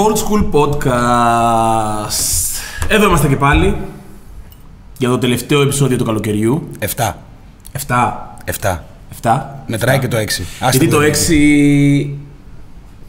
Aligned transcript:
Cold 0.00 0.16
School 0.16 0.44
Podcast. 0.52 2.14
Εδώ 2.88 3.06
είμαστε 3.06 3.28
και 3.28 3.36
πάλι 3.36 3.76
για 4.98 5.08
το 5.08 5.18
τελευταίο 5.18 5.60
επεισόδιο 5.60 5.96
του 5.96 6.04
καλοκαιριού. 6.04 6.68
7. 6.96 7.12
7. 7.86 8.12
7. 8.60 8.78
7. 9.22 9.40
Μετράει 9.66 9.98
και 9.98 10.08
το 10.08 10.16
6. 10.16 10.20
Γιατί 10.70 10.88
το 10.88 10.98
6 11.00 12.10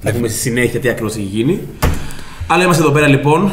θα 0.04 0.12
πούμε 0.12 0.28
στη 0.28 0.38
συνέχεια 0.40 0.80
τι 0.80 0.90
ακριβώς 0.90 1.14
έχει 1.16 1.22
γίνει. 1.24 1.60
Αλλά 2.48 2.64
είμαστε 2.64 2.84
εδώ 2.84 2.92
πέρα 2.92 3.08
λοιπόν. 3.08 3.52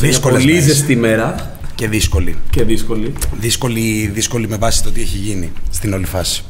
Δύσκολες 0.00 0.38
Πολύ 0.40 0.52
μέρες. 0.52 0.68
ζεστή 0.68 0.96
μέρα 0.96 1.50
Και 1.74 1.88
δύσκολη. 1.88 2.36
και 2.50 2.62
δύσκολη. 2.64 3.12
δύσκολη. 3.40 4.10
Δύσκολη 4.14 4.48
με 4.48 4.56
βάση 4.56 4.82
το 4.82 4.90
τι 4.90 5.00
έχει 5.00 5.16
γίνει 5.16 5.52
στην 5.70 5.92
όλη 5.92 6.04
φάση. 6.06 6.42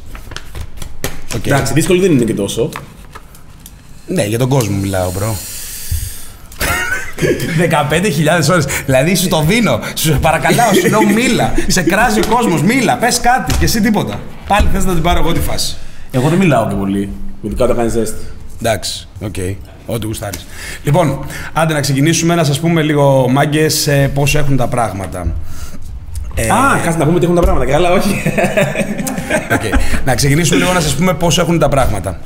Οκ. 1.35 1.45
Εντάξει, 1.45 1.73
δύσκολη 1.73 1.99
δεν 1.99 2.11
είναι 2.11 2.23
και 2.23 2.33
τόσο. 2.33 2.69
Ναι, 4.07 4.25
για 4.25 4.37
τον 4.37 4.49
κόσμο 4.49 4.77
μιλάω, 4.77 5.11
bro. 5.11 5.35
15.000 7.59 8.51
ώρες. 8.51 8.65
Δηλαδή 8.85 9.15
σου 9.15 9.27
το 9.27 9.43
δίνω. 9.47 9.79
Σου 9.93 10.19
παρακαλάω, 10.21 10.73
σου 10.73 10.89
λέω 10.89 11.03
μίλα. 11.03 11.53
Σε 11.67 11.81
κράζει 11.81 12.19
ο 12.19 12.23
κόσμος, 12.29 12.61
μίλα. 12.61 12.97
Πες 12.97 13.19
κάτι 13.19 13.53
και 13.57 13.65
εσύ 13.65 13.81
τίποτα. 13.81 14.19
Πάλι 14.47 14.67
θες 14.73 14.85
να 14.85 14.93
την 14.93 15.01
πάρω 15.01 15.19
εγώ 15.19 15.31
τη 15.31 15.39
φάση. 15.39 15.75
Εγώ 16.11 16.29
δεν 16.29 16.37
μιλάω 16.37 16.67
και 16.67 16.75
πολύ. 16.75 17.09
Ειδικά 17.41 17.63
όταν 17.63 17.75
κάνεις 17.75 17.91
ζέστη. 17.91 18.25
Εντάξει, 18.61 19.07
οκ. 19.19 19.35
Ό,τι 19.85 20.05
γουστάρεις. 20.05 20.45
Λοιπόν, 20.83 21.25
άντε 21.53 21.73
να 21.73 21.79
ξεκινήσουμε 21.79 22.35
να 22.35 22.43
σας 22.43 22.59
πούμε 22.59 22.81
λίγο 22.81 23.27
μάγκες 23.29 23.87
ε, 23.87 24.11
πώς 24.13 24.35
έχουν 24.35 24.57
τα 24.57 24.67
πράγματα. 24.67 25.27
Ε, 26.35 26.49
Α, 26.49 26.79
κάτσε 26.83 26.97
να 26.97 27.05
πούμε 27.05 27.19
τι 27.19 27.23
έχουν 27.23 27.35
τα 27.37 27.41
πράγματα. 27.41 27.71
Καλά, 27.71 27.91
όχι. 27.91 28.21
Οκ. 29.53 29.61
Να 30.05 30.15
ξεκινήσουμε 30.15 30.59
λίγο 30.59 30.73
να 30.73 30.79
σας 30.79 30.95
πούμε 30.95 31.13
πώς 31.13 31.37
έχουν 31.37 31.59
τα 31.59 31.69
πράγματα. 31.69 32.19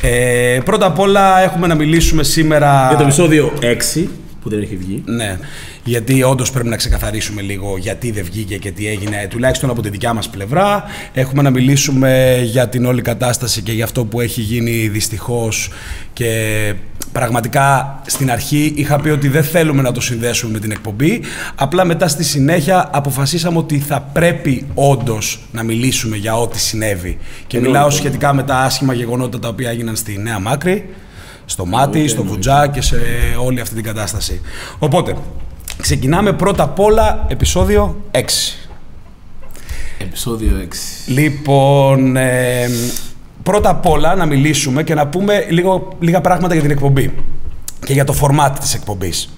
Ε, 0.00 0.58
πρώτα 0.64 0.86
απ' 0.86 0.98
όλα 0.98 1.40
έχουμε 1.40 1.66
να 1.66 1.74
μιλήσουμε 1.74 2.22
σήμερα... 2.22 2.86
Για 2.88 2.96
το 2.96 3.02
επεισόδιο 3.02 3.52
6 3.96 4.04
που 4.48 4.54
δεν 4.54 4.62
έχει 4.62 4.76
βγει. 4.76 5.02
Ναι, 5.06 5.38
γιατί 5.84 6.22
όντως 6.22 6.50
πρέπει 6.50 6.68
να 6.68 6.76
ξεκαθαρίσουμε 6.76 7.42
λίγο 7.42 7.76
γιατί 7.78 8.10
δεν 8.10 8.24
βγήκε 8.24 8.56
και 8.56 8.70
τι 8.70 8.86
έγινε, 8.86 9.26
τουλάχιστον 9.30 9.70
από 9.70 9.82
τη 9.82 9.88
δικιά 9.90 10.12
μας 10.12 10.28
πλευρά. 10.28 10.84
Έχουμε 11.12 11.42
να 11.42 11.50
μιλήσουμε 11.50 12.40
για 12.44 12.68
την 12.68 12.84
όλη 12.84 13.02
κατάσταση 13.02 13.62
και 13.62 13.72
για 13.72 13.84
αυτό 13.84 14.04
που 14.04 14.20
έχει 14.20 14.40
γίνει 14.40 14.88
δυστυχώς. 14.88 15.70
Και 16.12 16.74
πραγματικά 17.12 18.00
στην 18.06 18.30
αρχή 18.30 18.72
είχα 18.76 19.00
πει 19.00 19.08
ότι 19.08 19.28
δεν 19.28 19.44
θέλουμε 19.44 19.82
να 19.82 19.92
το 19.92 20.00
συνδέσουμε 20.00 20.52
με 20.52 20.58
την 20.58 20.70
εκπομπή. 20.70 21.20
Απλά 21.54 21.84
μετά 21.84 22.08
στη 22.08 22.24
συνέχεια 22.24 22.90
αποφασίσαμε 22.92 23.58
ότι 23.58 23.78
θα 23.78 24.00
πρέπει 24.00 24.66
όντως 24.74 25.40
να 25.52 25.62
μιλήσουμε 25.62 26.16
για 26.16 26.36
ό,τι 26.36 26.58
συνέβη. 26.58 27.16
Και 27.46 27.60
μιλάω 27.60 27.90
σχετικά 27.90 28.34
με 28.34 28.42
τα 28.42 28.56
άσχημα 28.56 28.92
γεγονότα 28.92 29.38
τα 29.38 29.48
οποία 29.48 29.70
έγιναν 29.70 29.96
στη 29.96 30.18
Νέα 30.18 30.38
Μάκρη 30.38 30.88
στο 31.48 31.66
μάτι, 31.66 32.08
στο 32.08 32.24
βουτζά 32.24 32.68
και 32.68 32.80
σε 32.80 32.96
όλη 33.44 33.60
αυτή 33.60 33.74
την 33.74 33.84
κατάσταση. 33.84 34.40
Οπότε, 34.78 35.16
ξεκινάμε 35.80 36.32
πρώτα 36.32 36.62
απ' 36.62 36.80
όλα 36.80 37.24
επεισόδιο 37.28 38.02
6. 38.10 38.18
Επεισόδιο 39.98 40.52
6. 40.56 41.10
Λοιπόν, 41.12 42.16
ε, 42.16 42.68
πρώτα 43.42 43.70
απ' 43.70 43.86
όλα 43.86 44.14
να 44.14 44.26
μιλήσουμε 44.26 44.82
και 44.82 44.94
να 44.94 45.06
πούμε 45.06 45.46
λίγο, 45.50 45.96
λίγα 46.00 46.20
πράγματα 46.20 46.52
για 46.52 46.62
την 46.62 46.70
εκπομπή 46.70 47.14
και 47.86 47.92
για 47.92 48.04
το 48.04 48.14
format 48.20 48.50
της 48.60 48.74
εκπομπής. 48.74 49.28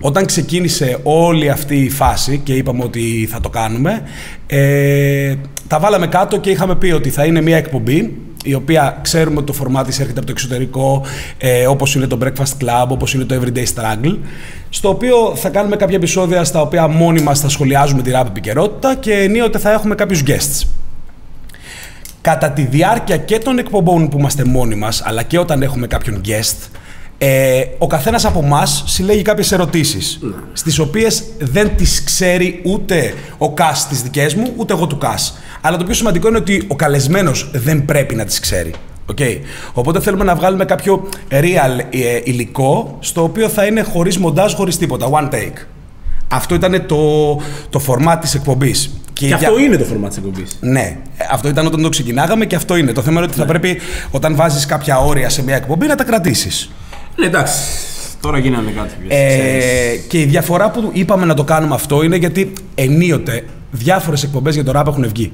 Όταν 0.00 0.26
ξεκίνησε 0.26 0.98
όλη 1.02 1.50
αυτή 1.50 1.76
η 1.76 1.90
φάση 1.90 2.38
και 2.38 2.54
είπαμε 2.54 2.84
ότι 2.84 3.28
θα 3.30 3.40
το 3.40 3.48
κάνουμε, 3.48 4.02
ε, 4.46 5.34
τα 5.66 5.78
βάλαμε 5.78 6.06
κάτω 6.06 6.38
και 6.38 6.50
είχαμε 6.50 6.76
πει 6.76 6.90
ότι 6.90 7.10
θα 7.10 7.24
είναι 7.24 7.40
μια 7.40 7.56
εκπομπή 7.56 8.16
η 8.44 8.54
οποία 8.54 8.98
ξέρουμε 9.02 9.38
ότι 9.38 9.52
το 9.52 9.64
format 9.64 9.84
της 9.86 9.98
έρχεται 10.00 10.18
από 10.18 10.26
το 10.26 10.32
εξωτερικό, 10.32 11.02
ε, 11.38 11.66
όπως 11.66 11.94
είναι 11.94 12.06
το 12.06 12.18
Breakfast 12.22 12.64
Club, 12.64 12.86
όπως 12.88 13.14
είναι 13.14 13.24
το 13.24 13.40
Everyday 13.40 13.64
Struggle, 13.74 14.16
στο 14.70 14.88
οποίο 14.88 15.32
θα 15.36 15.48
κάνουμε 15.48 15.76
κάποια 15.76 15.96
επεισόδια 15.96 16.44
στα 16.44 16.60
οποία 16.60 16.88
μόνοι 16.88 17.20
μας 17.20 17.40
θα 17.40 17.48
σχολιάζουμε 17.48 18.02
τη 18.02 18.10
rap 18.14 18.26
επικαιρότητα 18.26 18.94
και 18.94 19.12
ενίοτε 19.12 19.58
θα 19.58 19.72
έχουμε 19.72 19.94
κάποιους 19.94 20.22
guests. 20.26 20.66
Κατά 22.20 22.50
τη 22.50 22.62
διάρκεια 22.62 23.16
και 23.16 23.38
των 23.38 23.58
εκπομπών 23.58 24.08
που 24.08 24.18
είμαστε 24.18 24.44
μόνοι 24.44 24.74
μας, 24.74 25.02
αλλά 25.04 25.22
και 25.22 25.38
όταν 25.38 25.62
έχουμε 25.62 25.86
κάποιον 25.86 26.20
guest, 26.24 26.68
ε, 27.22 27.62
ο 27.78 27.86
καθένας 27.86 28.24
από 28.24 28.40
εμά 28.44 28.66
συλλέγει 28.66 29.22
κάποιες 29.22 29.52
ερωτήσεις, 29.52 30.18
στις 30.52 30.78
οποίες 30.78 31.22
δεν 31.38 31.70
τις 31.76 32.04
ξέρει 32.04 32.60
ούτε 32.64 33.14
ο 33.38 33.52
Κας 33.52 33.88
τις 33.88 34.02
δικές 34.02 34.34
μου, 34.34 34.52
ούτε 34.56 34.72
εγώ 34.72 34.86
του 34.86 34.98
Κας. 34.98 35.38
Αλλά 35.60 35.76
το 35.76 35.84
πιο 35.84 35.94
σημαντικό 35.94 36.28
είναι 36.28 36.36
ότι 36.36 36.64
ο 36.68 36.76
καλεσμένος 36.76 37.50
δεν 37.52 37.84
πρέπει 37.84 38.14
να 38.14 38.24
τις 38.24 38.40
ξέρει. 38.40 38.70
Okay. 39.18 39.38
Οπότε 39.72 40.00
θέλουμε 40.00 40.24
να 40.24 40.34
βγάλουμε 40.34 40.64
κάποιο 40.64 41.08
real 41.30 41.78
ε, 41.90 42.20
υλικό, 42.24 42.96
στο 43.00 43.22
οποίο 43.22 43.48
θα 43.48 43.64
είναι 43.64 43.82
χωρίς 43.82 44.18
μοντάζ, 44.18 44.52
χωρίς 44.52 44.76
τίποτα, 44.78 45.08
one 45.12 45.34
take. 45.34 45.64
Αυτό 46.28 46.54
ήταν 46.54 46.86
το, 46.86 47.34
το 47.70 47.80
format 47.86 48.16
της 48.20 48.34
εκπομπής. 48.34 48.90
Και 49.12 49.26
για- 49.26 49.36
αυτό 49.36 49.58
είναι 49.58 49.76
το 49.76 49.84
format 49.92 50.08
της 50.08 50.16
εκπομπής. 50.16 50.56
ναι, 50.60 50.96
αυτό 51.30 51.48
ήταν 51.48 51.66
όταν 51.66 51.82
το 51.82 51.88
ξεκινάγαμε 51.88 52.46
και 52.46 52.56
αυτό 52.56 52.76
είναι. 52.76 52.92
Το 52.92 53.02
θέμα 53.02 53.16
είναι 53.16 53.26
ότι 53.28 53.38
θα 53.38 53.44
πρέπει 53.44 53.78
όταν 54.10 54.34
βάζεις 54.36 54.66
κάποια 54.66 54.98
όρια 54.98 55.28
σε 55.28 55.42
μια 55.42 55.56
εκπομπή 55.56 55.86
να 55.86 55.94
τα 55.94 56.04
κρατήσεις. 56.04 56.70
Ναι, 57.20 57.26
εντάξει. 57.26 57.54
Τώρα 58.20 58.38
γίνανε 58.38 58.70
κάτι. 58.70 58.92
Ε, 59.08 59.96
και 60.08 60.20
η 60.20 60.24
διαφορά 60.24 60.70
που 60.70 60.90
είπαμε 60.92 61.24
να 61.24 61.34
το 61.34 61.44
κάνουμε 61.44 61.74
αυτό 61.74 62.02
είναι 62.02 62.16
γιατί 62.16 62.52
ενίοτε 62.74 63.44
διάφορες 63.70 64.22
εκπομπές 64.22 64.54
για 64.54 64.64
το 64.64 64.80
rap 64.80 64.86
έχουν 64.86 65.08
βγει. 65.08 65.32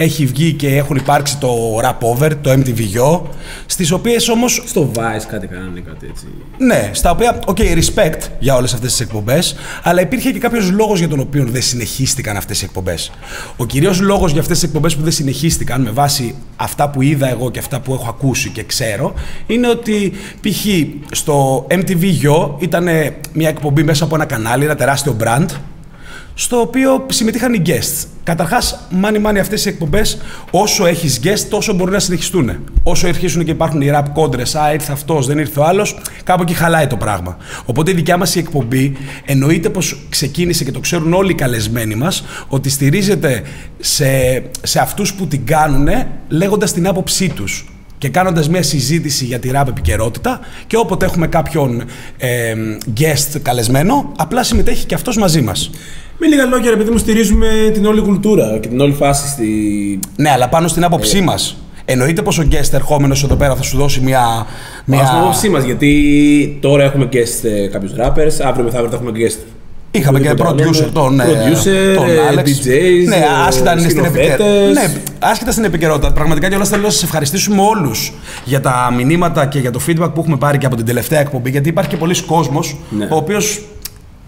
Έχει 0.00 0.26
βγει 0.26 0.52
και 0.52 0.76
έχουν 0.76 0.96
υπάρξει 0.96 1.38
το 1.38 1.78
Rap 1.82 1.98
Over, 1.98 2.30
το 2.40 2.50
MTV 2.50 2.78
Yo, 2.78 3.20
στις 3.66 3.90
οποίες 3.90 4.28
όμως 4.28 4.62
Στο 4.66 4.90
Vice 4.94 5.24
κάτι 5.28 5.46
κάνανε, 5.46 5.80
κάτι 5.80 6.06
έτσι. 6.10 6.26
Ναι, 6.58 6.90
στα 6.92 7.10
οποία, 7.10 7.38
OK, 7.46 7.56
respect 7.60 8.18
για 8.38 8.54
όλες 8.54 8.74
αυτές 8.74 8.90
τις 8.90 9.00
εκπομπές, 9.00 9.56
αλλά 9.82 10.00
υπήρχε 10.00 10.30
και 10.30 10.38
κάποιος 10.38 10.70
λόγος 10.70 10.98
για 10.98 11.08
τον 11.08 11.20
οποίο 11.20 11.44
δεν 11.44 11.62
συνεχίστηκαν 11.62 12.36
αυτές 12.36 12.62
οι 12.62 12.64
εκπομπές. 12.64 13.10
Ο 13.56 13.66
κυρίως 13.66 14.00
λόγος 14.00 14.32
για 14.32 14.40
αυτές 14.40 14.58
τις 14.58 14.68
εκπομπές 14.68 14.96
που 14.96 15.02
δεν 15.02 15.12
συνεχίστηκαν, 15.12 15.80
με 15.80 15.90
βάση 15.90 16.34
αυτά 16.56 16.90
που 16.90 17.02
είδα 17.02 17.28
εγώ 17.28 17.50
και 17.50 17.58
αυτά 17.58 17.80
που 17.80 17.92
έχω 17.92 18.08
ακούσει 18.08 18.48
και 18.48 18.62
ξέρω, 18.62 19.14
είναι 19.46 19.68
ότι 19.68 20.12
π.χ. 20.40 20.66
στο 21.10 21.66
MTV 21.70 22.02
Yo 22.02 22.50
ήταν 22.58 22.88
μια 23.32 23.48
εκπομπή 23.48 23.82
μέσα 23.82 24.04
από 24.04 24.14
ένα 24.14 24.24
κανάλι, 24.24 24.64
ένα 24.64 24.74
τεράστιο 24.74 25.16
brand, 25.20 25.46
στο 26.40 26.60
οποίο 26.60 27.06
συμμετείχαν 27.08 27.54
οι 27.54 27.62
guests. 27.66 28.06
Καταρχάς, 28.22 28.88
money 29.02 29.26
money 29.26 29.38
αυτές 29.40 29.64
οι 29.64 29.68
εκπομπές, 29.68 30.18
όσο 30.50 30.86
έχεις 30.86 31.20
guest, 31.22 31.46
τόσο 31.50 31.72
μπορούν 31.72 31.92
να 31.92 31.98
συνεχιστούν. 31.98 32.50
Όσο 32.82 33.06
αρχίσουν 33.06 33.44
και 33.44 33.50
υπάρχουν 33.50 33.80
οι 33.80 33.90
rap 33.94 34.04
κόντρες, 34.12 34.54
Α, 34.54 34.72
ήρθε 34.72 34.92
αυτός, 34.92 35.26
δεν 35.26 35.38
ήρθε 35.38 35.60
ο 35.60 35.64
άλλος, 35.64 35.98
κάπου 36.24 36.42
εκεί 36.42 36.54
χαλάει 36.54 36.86
το 36.86 36.96
πράγμα. 36.96 37.36
Οπότε 37.64 37.90
η 37.90 37.94
δικιά 37.94 38.16
μας 38.16 38.34
η 38.34 38.38
εκπομπή 38.38 38.96
εννοείται 39.24 39.68
πως 39.68 40.00
ξεκίνησε 40.08 40.64
και 40.64 40.72
το 40.72 40.80
ξέρουν 40.80 41.12
όλοι 41.12 41.30
οι 41.30 41.34
καλεσμένοι 41.34 41.94
μας, 41.94 42.24
ότι 42.48 42.70
στηρίζεται 42.70 43.42
σε, 43.78 44.06
σε 44.62 44.80
αυτούς 44.80 45.14
που 45.14 45.26
την 45.26 45.46
κάνουν 45.46 45.88
λέγοντας 46.28 46.72
την 46.72 46.86
άποψή 46.86 47.28
τους 47.28 47.66
και 47.98 48.08
κάνοντας 48.08 48.48
μια 48.48 48.62
συζήτηση 48.62 49.24
για 49.24 49.38
τη 49.38 49.50
rap 49.54 49.68
επικαιρότητα 49.68 50.40
και 50.66 50.76
όποτε 50.76 51.04
έχουμε 51.04 51.26
κάποιον 51.26 51.82
ε, 52.16 52.54
guest 53.00 53.40
καλεσμένο, 53.42 54.12
απλά 54.16 54.42
συμμετέχει 54.42 54.86
και 54.86 54.94
αυτός 54.94 55.16
μαζί 55.16 55.40
μας. 55.40 55.70
Με 56.18 56.26
λίγα 56.26 56.44
λόγια, 56.44 56.70
επειδή 56.70 56.90
μου 56.90 56.98
στηρίζουμε 56.98 57.70
την 57.72 57.86
όλη 57.86 58.00
κουλτούρα 58.00 58.58
και 58.58 58.68
την 58.68 58.80
όλη 58.80 58.92
φάση 58.92 59.28
στη. 59.28 59.48
Ναι, 60.16 60.30
αλλά 60.30 60.48
πάνω 60.48 60.68
στην 60.68 60.84
άποψή 60.84 61.20
μας. 61.20 61.56
Εννοείται 61.84 62.22
πως 62.22 62.38
ο 62.38 62.48
guest 62.50 62.72
ερχόμενος 62.72 63.24
εδώ 63.24 63.34
πέρα 63.36 63.56
θα 63.56 63.62
σου 63.62 63.76
δώσει 63.76 64.00
μια... 64.00 64.46
Μια... 64.84 64.98
μια... 64.98 65.06
Στην 65.06 65.18
άποψή 65.18 65.48
μας, 65.48 65.64
γιατί 65.64 66.58
τώρα 66.60 66.84
έχουμε 66.84 67.08
guest 67.12 67.44
ε, 67.44 67.66
κάποιους 67.66 67.92
rappers, 67.92 68.46
αύριο 68.46 68.64
μεθαύριο 68.64 68.90
θα 68.90 68.96
έχουμε 68.96 69.12
guest. 69.14 69.57
Είχαμε 69.90 70.20
και 70.20 70.30
Οτιδήποτε 70.30 70.62
άλλο, 70.62 70.70
producer 70.70 70.84
ναι. 70.84 70.90
τον, 70.90 71.20
ε, 71.20 71.24
Producer, 71.24 71.94
τον 71.96 72.08
ε, 72.08 72.16
Alex. 72.32 72.44
DJs, 72.46 73.08
ναι, 73.08 73.16
ε, 73.16 73.24
άσχετα 73.46 73.70
αν 73.70 73.78
είναι 73.78 73.88
στην 73.88 74.04
επικαιρότητα. 74.04 74.44
σκηνοθέτες. 74.44 74.74
Ναι, 74.74 75.00
άσχετα 75.18 75.52
στην 75.52 75.64
επικαιρότητα. 75.64 76.12
Πραγματικά 76.12 76.48
κιόλας 76.48 76.68
θέλω 76.68 76.82
να 76.82 76.90
σας 76.90 77.02
ευχαριστήσουμε 77.02 77.62
όλους 77.62 78.12
για 78.44 78.60
τα 78.60 78.92
μηνύματα 78.96 79.46
και 79.46 79.58
για 79.58 79.70
το 79.70 79.80
feedback 79.86 80.10
που 80.14 80.20
έχουμε 80.20 80.36
πάρει 80.36 80.58
και 80.58 80.66
από 80.66 80.76
την 80.76 80.84
τελευταία 80.84 81.20
εκπομπή. 81.20 81.50
Γιατί 81.50 81.68
υπάρχει 81.68 81.90
και 81.90 81.96
πολλοί 81.96 82.22
κόσμος 82.22 82.76
Ναι. 82.90 83.04
ο 83.10 83.16
οποίος 83.16 83.60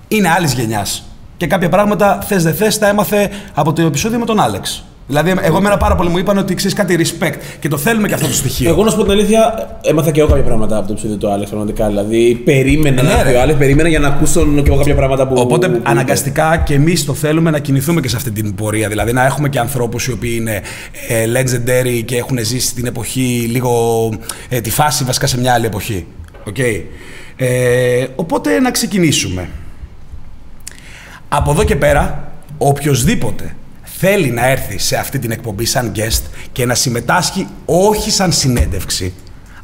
είναι 0.09 0.29
άλλης 0.29 0.53
γενιάς. 0.53 1.05
Και 1.37 1.47
κάποια 1.47 1.69
πράγματα 1.69 2.19
θες 2.27 2.43
δεν 2.43 2.55
θες 2.55 2.79
τα 2.79 2.89
έμαθε 2.89 3.31
από 3.55 3.73
το 3.73 3.83
επεισόδιο 3.83 4.19
με 4.19 4.25
τον 4.25 4.41
Άλεξ. 4.41 4.85
Δηλαδή, 5.11 5.35
εγώ 5.43 5.57
εμένα 5.57 5.77
πάρα 5.77 5.95
πολύ 5.95 6.09
μου 6.09 6.19
είπαν 6.19 6.39
ότι 6.39 6.55
ξέρεις 6.55 6.77
κάτι 6.77 6.97
respect 6.99 7.35
και 7.61 7.69
το 7.69 7.77
θέλουμε 7.77 8.09
και 8.09 8.15
αυτό 8.15 8.27
το 8.27 8.33
στοιχείο. 8.33 8.69
Εγώ 8.71 8.85
να 8.85 8.91
σου 8.91 8.97
πω 8.97 9.03
την 9.03 9.13
αλήθεια, 9.13 9.69
έμαθα 9.83 10.11
και 10.11 10.21
εγώ 10.21 10.29
κάποια 10.29 10.45
πράγματα 10.45 10.77
από 10.77 10.87
το 10.87 10.93
επεισόδιο 10.93 11.17
του 11.17 11.31
Άλεξ. 11.31 11.49
Πραγματικά. 11.51 11.87
Δηλαδή, 11.87 12.35
περίμενα 12.45 13.03
Ναι, 13.03 13.09
να 13.09 13.19
έρθει 13.19 13.33
ρε. 13.33 13.39
ο 13.39 13.41
Άλεξ, 13.41 13.59
περίμενα 13.59 13.89
για 13.89 13.99
να 13.99 14.09
ακούσω 14.09 14.47
και 14.47 14.63
εγώ 14.67 14.77
κάποια 14.77 14.95
πράγματα 14.95 15.29
που. 15.29 15.35
Οπότε 15.39 15.69
που 15.69 15.77
είπε. 15.77 15.91
αναγκαστικά 15.91 16.57
και 16.57 16.75
εμείς 16.75 17.05
το 17.05 17.15
θέλουμε 17.15 17.51
να 17.51 17.59
κινηθούμε 17.59 18.01
και 18.01 18.09
σε 18.09 18.17
αυτή 18.17 18.31
την 18.31 18.55
πορεία. 18.55 18.89
Δηλαδή 18.89 19.13
να 19.13 19.25
έχουμε 19.25 19.49
και 19.49 19.59
ανθρώπους 19.59 20.07
οι 20.07 20.13
οποίοι 20.13 20.37
είναι 20.41 20.63
ε, 21.09 21.25
legendary 21.41 22.03
και 22.05 22.17
έχουν 22.17 22.39
ζήσει 22.43 22.75
την 22.75 22.87
εποχή 22.87 23.49
λίγο. 23.51 24.09
Ε, 24.49 24.61
τη 24.61 24.71
φάση 24.71 25.05
βασικά 25.05 25.27
σε 25.27 25.39
μια 25.41 25.53
άλλη 25.53 25.67
εποχή. 25.67 26.07
Οκ. 26.45 26.59
Ε, 27.37 28.07
οπότε 28.17 28.61
να 28.61 28.71
ξεκινήσουμε. 28.71 29.49
Από 31.29 31.51
εδώ 31.51 31.65
και 31.65 31.77
πέρα, 31.77 32.33
οποιοδήποτε 32.59 33.55
θέλει 34.01 34.31
να 34.31 34.47
έρθει 34.47 34.79
σε 34.79 34.97
αυτή 34.97 35.19
την 35.19 35.31
εκπομπή 35.31 35.65
σαν 35.65 35.93
guest 35.97 36.23
και 36.53 36.67
να 36.67 36.75
συμμετάσχει 36.75 37.47
όχι 37.65 38.11
σαν 38.11 38.33
συνέντευξη, 38.33 39.13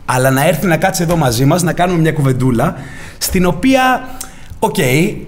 Αλλά 0.05 0.31
να 0.31 0.47
έρθει 0.47 0.67
να 0.67 0.77
κάτσει 0.77 1.03
εδώ 1.03 1.17
μαζί 1.17 1.44
μας, 1.44 1.62
να 1.62 1.73
κάνουμε 1.73 2.00
μια 2.00 2.12
κουβεντούλα, 2.12 2.77
στην 3.19 3.47
οποία, 3.47 4.09
οκ, 4.59 4.77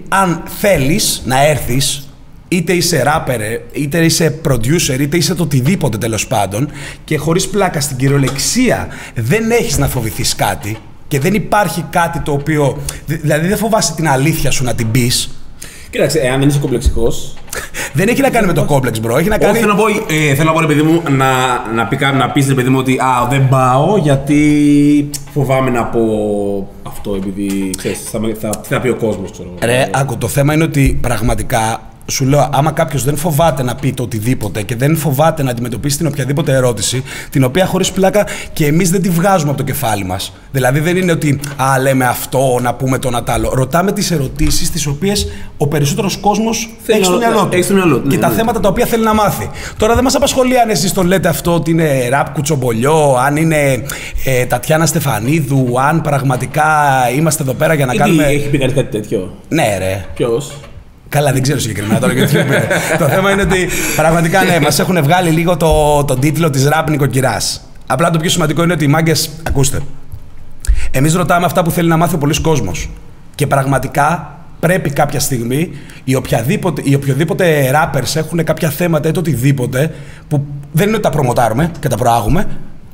αν 0.09 0.43
θέλεις 0.59 1.21
να 1.25 1.45
έρθεις, 1.45 2.09
είτε 2.47 2.73
είσαι 2.73 3.03
rapper, 3.05 3.39
είτε 3.71 4.05
είσαι 4.05 4.39
producer, 4.47 4.99
είτε 4.99 5.17
είσαι 5.17 5.35
το 5.35 5.43
οτιδήποτε 5.43 5.97
τέλος 5.97 6.27
πάντων, 6.27 6.69
και 7.03 7.17
χωρίς 7.17 7.47
πλάκα 7.47 7.81
στην 7.81 7.97
κυριολεξία 7.97 8.87
δεν 9.15 9.51
έχεις 9.51 9.77
να 9.77 9.87
φοβηθείς 9.87 10.35
κάτι 10.35 10.77
και 11.07 11.19
δεν 11.19 11.33
υπάρχει 11.33 11.85
κάτι 11.89 12.19
το 12.19 12.31
οποίο. 12.31 12.77
Δηλαδή 13.05 13.47
δεν 13.47 13.57
φοβάσαι 13.57 13.93
την 13.93 14.07
αλήθεια 14.07 14.51
σου 14.51 14.63
να 14.63 14.75
την 14.75 14.91
πεις. 14.91 15.38
Κοίταξε, 15.91 16.19
εάν 16.19 16.39
δεν 16.39 16.47
είσαι 16.47 16.59
κομπλεξικός. 16.59 17.33
Δεν 17.93 18.07
έχει 18.07 18.21
να 18.21 18.29
κάνει 18.29 18.47
με 18.47 18.53
το 18.53 18.63
κόμπλεξ, 18.65 18.99
bro. 19.05 19.17
Έχει 19.19 19.29
να 19.29 19.37
κάνει. 19.37 19.51
Όχι, 19.51 19.59
θέλω 19.61 19.73
να 19.73 19.79
πω, 19.79 19.87
ε, 19.87 20.33
θέλω 20.35 20.43
να 20.47 20.51
πω, 20.53 20.59
ρε 20.59 20.65
παιδί 20.65 20.81
μου, 20.81 21.01
να, 21.09 21.27
να, 21.75 21.85
πει, 21.85 21.95
κα- 21.95 22.11
να 22.11 22.29
πεις, 22.29 22.47
ρε 22.47 22.53
παιδί 22.53 22.69
μου, 22.69 22.77
ότι 22.79 22.97
α, 22.99 23.27
δεν 23.29 23.49
πάω 23.49 23.97
γιατί 23.97 25.09
φοβάμαι 25.33 25.69
να 25.69 25.83
πω 25.83 25.99
αυτό, 26.87 27.15
επειδή 27.15 27.69
ξέρεις, 27.77 27.99
θα, 28.11 28.19
με- 28.19 28.33
θα, 28.41 28.49
τι 28.49 28.67
θα 28.73 28.79
πει 28.79 28.89
ο 28.89 28.95
κόσμος, 28.95 29.31
ξέρω. 29.31 29.47
εγώ. 29.49 29.73
Ρε, 29.73 29.89
άκου, 29.93 30.17
το 30.17 30.27
θέμα 30.27 30.53
είναι 30.53 30.63
ότι 30.63 30.97
πραγματικά 31.01 31.81
σου 32.09 32.25
λέω, 32.25 32.49
άμα 32.53 32.71
κάποιος 32.71 33.03
δεν 33.03 33.15
φοβάται 33.17 33.63
να 33.63 33.75
πει 33.75 33.93
το 33.93 34.03
οτιδήποτε 34.03 34.61
και 34.61 34.75
δεν 34.75 34.95
φοβάται 34.97 35.43
να 35.43 35.51
αντιμετωπίσει 35.51 35.97
την 35.97 36.07
οποιαδήποτε 36.07 36.53
ερώτηση, 36.53 37.03
την 37.29 37.43
οποία 37.43 37.65
χωρίς 37.65 37.91
πλάκα 37.91 38.25
και 38.53 38.65
εμείς 38.65 38.89
δεν 38.89 39.01
τη 39.01 39.09
βγάζουμε 39.09 39.49
από 39.49 39.57
το 39.59 39.63
κεφάλι 39.65 40.03
μας. 40.05 40.33
Δηλαδή 40.51 40.79
δεν 40.79 40.97
είναι 40.97 41.11
ότι, 41.11 41.39
α, 41.55 41.79
λέμε 41.79 42.05
αυτό, 42.05 42.59
να 42.61 42.73
πούμε 42.73 42.97
το 42.97 43.09
να 43.09 43.23
τ' 43.23 43.29
άλλο. 43.29 43.51
Ρωτάμε 43.53 43.91
τις 43.91 44.11
ερωτήσεις 44.11 44.71
τις 44.71 44.85
οποίες 44.87 45.27
ο 45.57 45.67
περισσότερος 45.67 46.17
κόσμος 46.17 46.69
Θέλει 46.83 46.97
έχει 46.97 47.05
στο 47.07 47.17
να- 47.17 47.27
μυαλό 47.27 47.45
του. 47.45 47.49
έχει 47.55 47.63
στο 47.63 47.73
μυαλό 47.73 47.97
του, 47.99 48.07
και 48.07 48.15
ναι, 48.15 48.21
τα 48.21 48.29
ναι. 48.29 48.35
θέματα 48.35 48.59
τα 48.59 48.69
οποία 48.69 48.85
θέλει 48.85 49.03
να 49.03 49.13
μάθει. 49.13 49.49
Τώρα 49.77 49.95
δεν 49.95 50.03
μας 50.03 50.15
απασχολεί 50.15 50.59
αν 50.59 50.69
εσείς 50.69 50.93
το 50.93 51.03
λέτε 51.03 51.27
αυτό 51.27 51.53
ότι 51.53 51.71
είναι 51.71 52.09
ραπ 52.09 52.33
κουτσομπολιό, 52.33 53.15
αν 53.25 53.35
είναι 53.35 53.83
ε, 54.25 54.45
Τατιάνα 54.45 54.85
Στεφανίδου, 54.85 55.73
αν 55.81 56.01
πραγματικά 56.01 56.65
είμαστε 57.17 57.43
εδώ 57.43 57.53
πέρα 57.53 57.73
για 57.73 57.85
να 57.85 57.93
Ή 57.93 57.97
κάνουμε. 57.97 58.23
τι, 58.23 58.33
έχει 58.33 58.49
πει 58.49 58.57
κανεί 58.57 58.73
κάτι 58.73 58.89
τέτοιο. 58.97 59.33
Ναι, 59.49 59.75
ρε. 59.79 60.05
Ποιος; 60.15 60.51
Καλά, 61.09 61.31
δεν 61.31 61.41
ξέρω 61.41 61.59
συγκεκριμένα 61.59 61.99
τώρα 61.99 62.13
γιατί 62.13 62.37
είπε. 62.37 62.67
Το 62.97 63.07
θέμα 63.07 63.31
είναι 63.31 63.41
ότι 63.41 63.69
πραγματικά 63.95 64.43
ναι, 64.43 64.59
μας 64.59 64.79
έχουν 64.79 65.03
βγάλει 65.03 65.29
λίγο 65.29 65.57
το, 65.57 66.03
τον 66.03 66.19
τίτλο 66.19 66.49
της 66.49 66.67
ραπ 66.67 66.89
νοικοκυράς. 66.89 67.61
Απλά 67.87 68.09
το 68.09 68.19
πιο 68.19 68.29
σημαντικό 68.29 68.63
είναι 68.63 68.73
ότι 68.73 68.83
οι 68.83 68.87
μάγκες. 68.87 69.29
Ακούστε. 69.47 69.79
Εμείς 70.91 71.13
ρωτάμε 71.13 71.45
αυτά 71.45 71.63
που 71.63 71.71
θέλει 71.71 71.87
να 71.87 71.97
μάθει 71.97 72.15
ο 72.15 72.17
πολλής 72.17 72.39
κόσμος. 72.39 72.89
Και 73.35 73.47
πραγματικά 73.47 74.37
πρέπει 74.59 74.89
κάποια 74.89 75.19
στιγμή 75.19 75.71
οι, 76.03 76.15
οποιαδήποτε, 76.15 76.81
οι 76.85 76.95
οποιοδήποτε 76.95 77.71
rappers 77.73 78.15
έχουν 78.15 78.43
κάποια 78.43 78.69
θέματα 78.69 79.09
ή 79.09 79.11
το 79.11 79.19
οτιδήποτε 79.19 79.91
που 80.27 80.45
δεν 80.71 80.87
είναι 80.87 80.95
ότι 80.95 81.03
τα 81.03 81.09
προμοτάρουμε 81.09 81.71
και 81.79 81.87
τα 81.87 81.97
προάγουμε, 81.97 82.47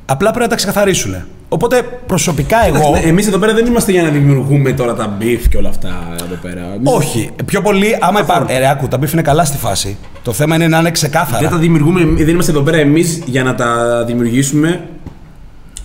απλά 0.06 0.28
πρέπει 0.28 0.44
να 0.44 0.50
τα 0.50 0.56
ξεκαθαρίσουν. 0.56 1.14
Οπότε 1.56 1.82
προσωπικά 2.06 2.66
εγώ. 2.66 3.00
Εμείς 3.04 3.26
εδώ 3.26 3.38
πέρα 3.38 3.54
δεν 3.54 3.66
είμαστε 3.66 3.92
για 3.92 4.02
να 4.02 4.08
δημιουργούμε 4.08 4.72
τώρα 4.72 4.94
τα 4.94 5.16
beef 5.20 5.40
και 5.50 5.56
όλα 5.56 5.68
αυτά 5.68 5.88
εδώ 6.24 6.34
πέρα. 6.42 6.60
Εμείς 6.74 6.92
Όχι. 6.92 7.30
Πιο 7.44 7.60
πολύ, 7.60 7.96
άμα 8.00 8.20
υπάρχουν. 8.20 8.46
Ε, 8.48 8.58
ρε, 8.58 8.68
άκου, 8.68 8.88
τα 8.88 8.98
beef 8.98 9.12
είναι 9.12 9.22
καλά 9.22 9.44
στη 9.44 9.56
φάση. 9.56 9.96
Το 10.22 10.32
θέμα 10.32 10.54
είναι 10.54 10.68
να 10.68 10.78
είναι 10.78 10.90
ξεκάθαρα. 10.90 11.38
Δεν 11.38 11.50
τα 11.50 11.56
δημιουργούμε, 11.56 12.00
δεν 12.04 12.28
είμαστε 12.28 12.50
εδώ 12.50 12.60
πέρα 12.60 12.76
εμείς 12.76 13.22
για 13.26 13.42
να 13.42 13.54
τα 13.54 14.02
δημιουργήσουμε 14.06 14.80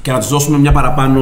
και 0.01 0.12
να 0.12 0.19
τους 0.19 0.29
δώσουμε 0.29 0.57
μια 0.57 0.71
παραπάνω 0.71 1.21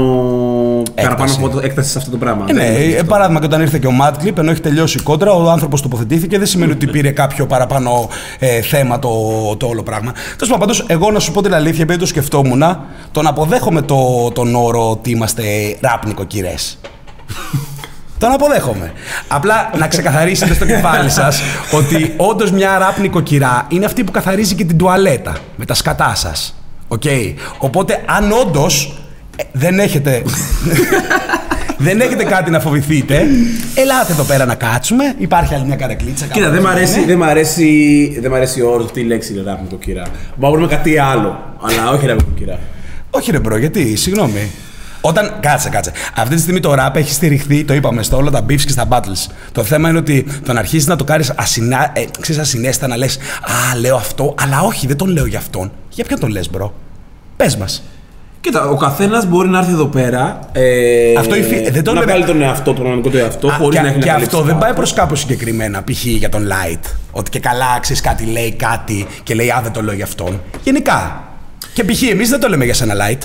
παραπάνω 1.01 1.33
από- 1.37 1.59
έκταση 1.63 1.89
σε 1.89 1.97
αυτό 1.97 2.11
το 2.11 2.17
πράγμα. 2.17 2.45
Ε, 2.47 2.53
ναι, 2.53 2.63
Δεν 2.71 2.81
είναι 2.81 2.93
ε, 2.93 2.95
αυτό. 2.95 3.05
παράδειγμα 3.05 3.39
και 3.39 3.45
όταν 3.45 3.61
ήρθε 3.61 3.77
και 3.77 3.87
ο 3.87 3.91
Madclip, 4.01 4.37
ενώ 4.37 4.51
έχει 4.51 4.61
τελειώσει 4.61 4.97
η 4.97 5.01
κόντρα, 5.01 5.31
ο 5.31 5.49
άνθρωπος 5.49 5.81
τοποθετήθηκε, 5.81 6.37
δεν 6.37 6.47
σημαίνει 6.47 6.71
ότι 6.71 6.87
πήρε 6.87 7.11
κάποιο 7.11 7.45
παραπάνω 7.45 8.09
ε, 8.39 8.61
θέμα 8.61 8.99
το, 8.99 9.09
το 9.57 9.65
όλο 9.67 9.83
πράγμα. 9.83 10.11
Τέλος 10.11 10.37
πάντων, 10.39 10.59
πάντως, 10.59 10.83
εγώ 10.87 11.11
να 11.11 11.19
σου 11.19 11.31
πω 11.31 11.41
την 11.41 11.53
αλήθεια, 11.53 11.83
επειδή 11.83 11.99
το 11.99 12.05
σκεφτόμουν, 12.05 12.63
τον 13.11 13.27
αποδέχομαι 13.27 13.81
το, 13.81 14.31
τον 14.33 14.55
όρο 14.55 14.89
ότι 14.89 15.09
είμαστε 15.11 15.43
ραπ 15.81 16.05
νοικοκυρές. 16.05 16.79
Τον 18.17 18.31
αποδέχομαι. 18.31 18.91
Απλά 19.27 19.69
να 19.77 19.87
ξεκαθαρίσετε 19.87 20.53
στο 20.53 20.65
κεφάλι 20.65 21.09
σας 21.09 21.41
ότι 21.71 22.13
όντως 22.17 22.51
μια 22.51 22.77
ραπ 22.77 22.97
νοικοκυρά 22.99 23.65
είναι 23.69 23.85
αυτή 23.85 24.03
που 24.03 24.11
καθαρίζει 24.11 24.55
και 24.55 24.65
την 24.65 24.77
τουαλέτα 24.77 25.35
με 25.55 25.65
τα 25.65 25.73
σκατά 25.73 26.15
σας. 26.15 26.55
Οκ. 26.87 27.03
Οπότε, 27.57 28.03
αν 28.05 28.31
όντως 28.31 28.97
δεν 29.51 29.79
έχετε. 29.79 30.23
δεν 31.77 32.01
έχετε 32.01 32.23
κάτι 32.23 32.51
να 32.51 32.59
φοβηθείτε, 32.59 33.25
ελάτε 33.75 34.11
εδώ 34.11 34.23
πέρα 34.23 34.45
να 34.45 34.55
κάτσουμε. 34.55 35.13
Υπάρχει 35.17 35.53
άλλη 35.53 35.65
μια 35.65 35.75
καρεκλίτσα. 35.75 36.25
Κοίτα, 36.25 36.39
κάπου 36.39 36.51
δεν 36.51 36.61
μ' 36.61 36.65
εκεί, 36.65 36.75
αρέσει, 36.75 36.99
ναι. 36.99 37.05
δεν 37.05 37.17
μ' 37.17 37.23
αρέσει, 37.23 38.17
δεν 38.21 38.31
μ' 38.31 38.33
αρέσει 38.33 38.61
ο 38.61 38.69
όρο 38.69 38.83
αυτή 38.83 38.99
η 38.99 39.03
λέξη 39.03 39.33
ρε 39.33 39.41
ράπ 39.41 39.61
νοικοκυρά. 39.61 40.03
Μπορούμε 40.35 40.59
να 40.61 40.67
βρούμε 40.67 40.67
κάτι 40.67 40.97
άλλο, 40.97 41.55
αλλά 41.61 41.91
όχι 41.91 42.05
ράπ 42.05 42.17
νοικοκυρά. 42.17 42.59
Όχι, 43.09 43.31
ρε 43.31 43.39
bro, 43.39 43.57
γιατί, 43.57 43.95
συγγνώμη. 43.95 44.51
Όταν. 45.01 45.33
Κάτσε, 45.39 45.69
κάτσε. 45.69 45.91
Αυτή 46.15 46.35
τη 46.35 46.41
στιγμή 46.41 46.59
το 46.59 46.73
rap 46.77 46.95
έχει 46.95 47.11
στηριχθεί, 47.11 47.63
το 47.63 47.73
είπαμε, 47.73 48.03
στα 48.03 48.17
όλα 48.17 48.31
τα 48.31 48.45
beefs 48.45 48.61
και 48.61 48.71
στα 48.71 48.87
battles. 48.89 49.31
Το 49.51 49.63
θέμα 49.63 49.89
είναι 49.89 49.97
ότι 49.97 50.25
το 50.45 50.53
να 50.53 50.59
αρχίσει 50.59 50.87
να 50.87 50.95
το 50.95 51.03
κάνεις 51.03 51.33
ασυνά... 51.35 51.91
ε, 51.93 52.05
ξέρεις, 52.19 52.41
ασυναίσθητα 52.41 52.87
να 52.87 52.97
λες 52.97 53.17
Α, 53.17 53.77
λέω 53.79 53.95
αυτό, 53.95 54.35
αλλά 54.41 54.61
όχι, 54.61 54.87
δεν 54.87 54.97
τον 54.97 55.09
λέω 55.09 55.25
για 55.25 55.39
αυτόν. 55.39 55.71
Για 55.89 56.03
ποιον 56.03 56.19
τον 56.19 56.29
λες, 56.29 56.49
bro; 56.49 56.73
Πες 57.37 57.55
μας. 57.55 57.83
Κοίτα, 58.41 58.69
ο 58.69 58.75
καθένας 58.75 59.25
μπορεί 59.27 59.49
να 59.49 59.57
έρθει 59.57 59.71
εδώ 59.71 59.85
πέρα. 59.85 60.39
Ε, 60.51 61.13
Αυτό 61.17 61.35
υφι- 61.35 61.71
δεν 61.71 61.83
το 61.83 61.93
να 61.93 61.99
λέμε- 61.99 62.11
βγάλει 62.15 62.25
τον 62.25 62.41
εαυτό, 62.41 62.73
τον 62.73 62.83
κανονικό 62.83 63.09
του 63.09 63.17
εαυτό, 63.17 63.49
χωρίς 63.49 63.75
και 63.77 63.81
να 63.83 63.89
έχει 63.89 63.99
και 63.99 64.05
να 64.05 64.11
αυτό 64.15 64.25
καλύψει 64.25 64.43
δεν 64.51 64.53
πάει 64.57 64.61
κάτι. 64.69 64.75
προς 64.75 64.93
κάπου 64.93 65.15
συγκεκριμένα, 65.15 65.83
π.χ. 65.83 66.05
για 66.05 66.29
τον 66.29 66.47
light. 66.47 66.79
Ότι 67.11 67.29
και 67.29 67.39
καλά, 67.39 67.77
ξέρεις 67.81 68.01
κάτι, 68.01 68.25
λέει 68.25 68.51
κάτι 68.53 69.05
και 69.23 69.33
λέει 69.33 69.49
Α, 69.49 69.59
δεν 69.63 69.71
το 69.71 69.81
λέω 69.81 69.93
για 69.93 70.03
αυτόν. 70.05 70.41
Γενικά. 70.63 71.23
Και 71.73 71.83
π.χ. 71.83 72.01
εμείς 72.01 72.29
δεν 72.29 72.39
το 72.39 72.47
λέμε 72.47 72.65
για 72.65 72.73
σένα 72.73 72.93
light. 72.93 73.21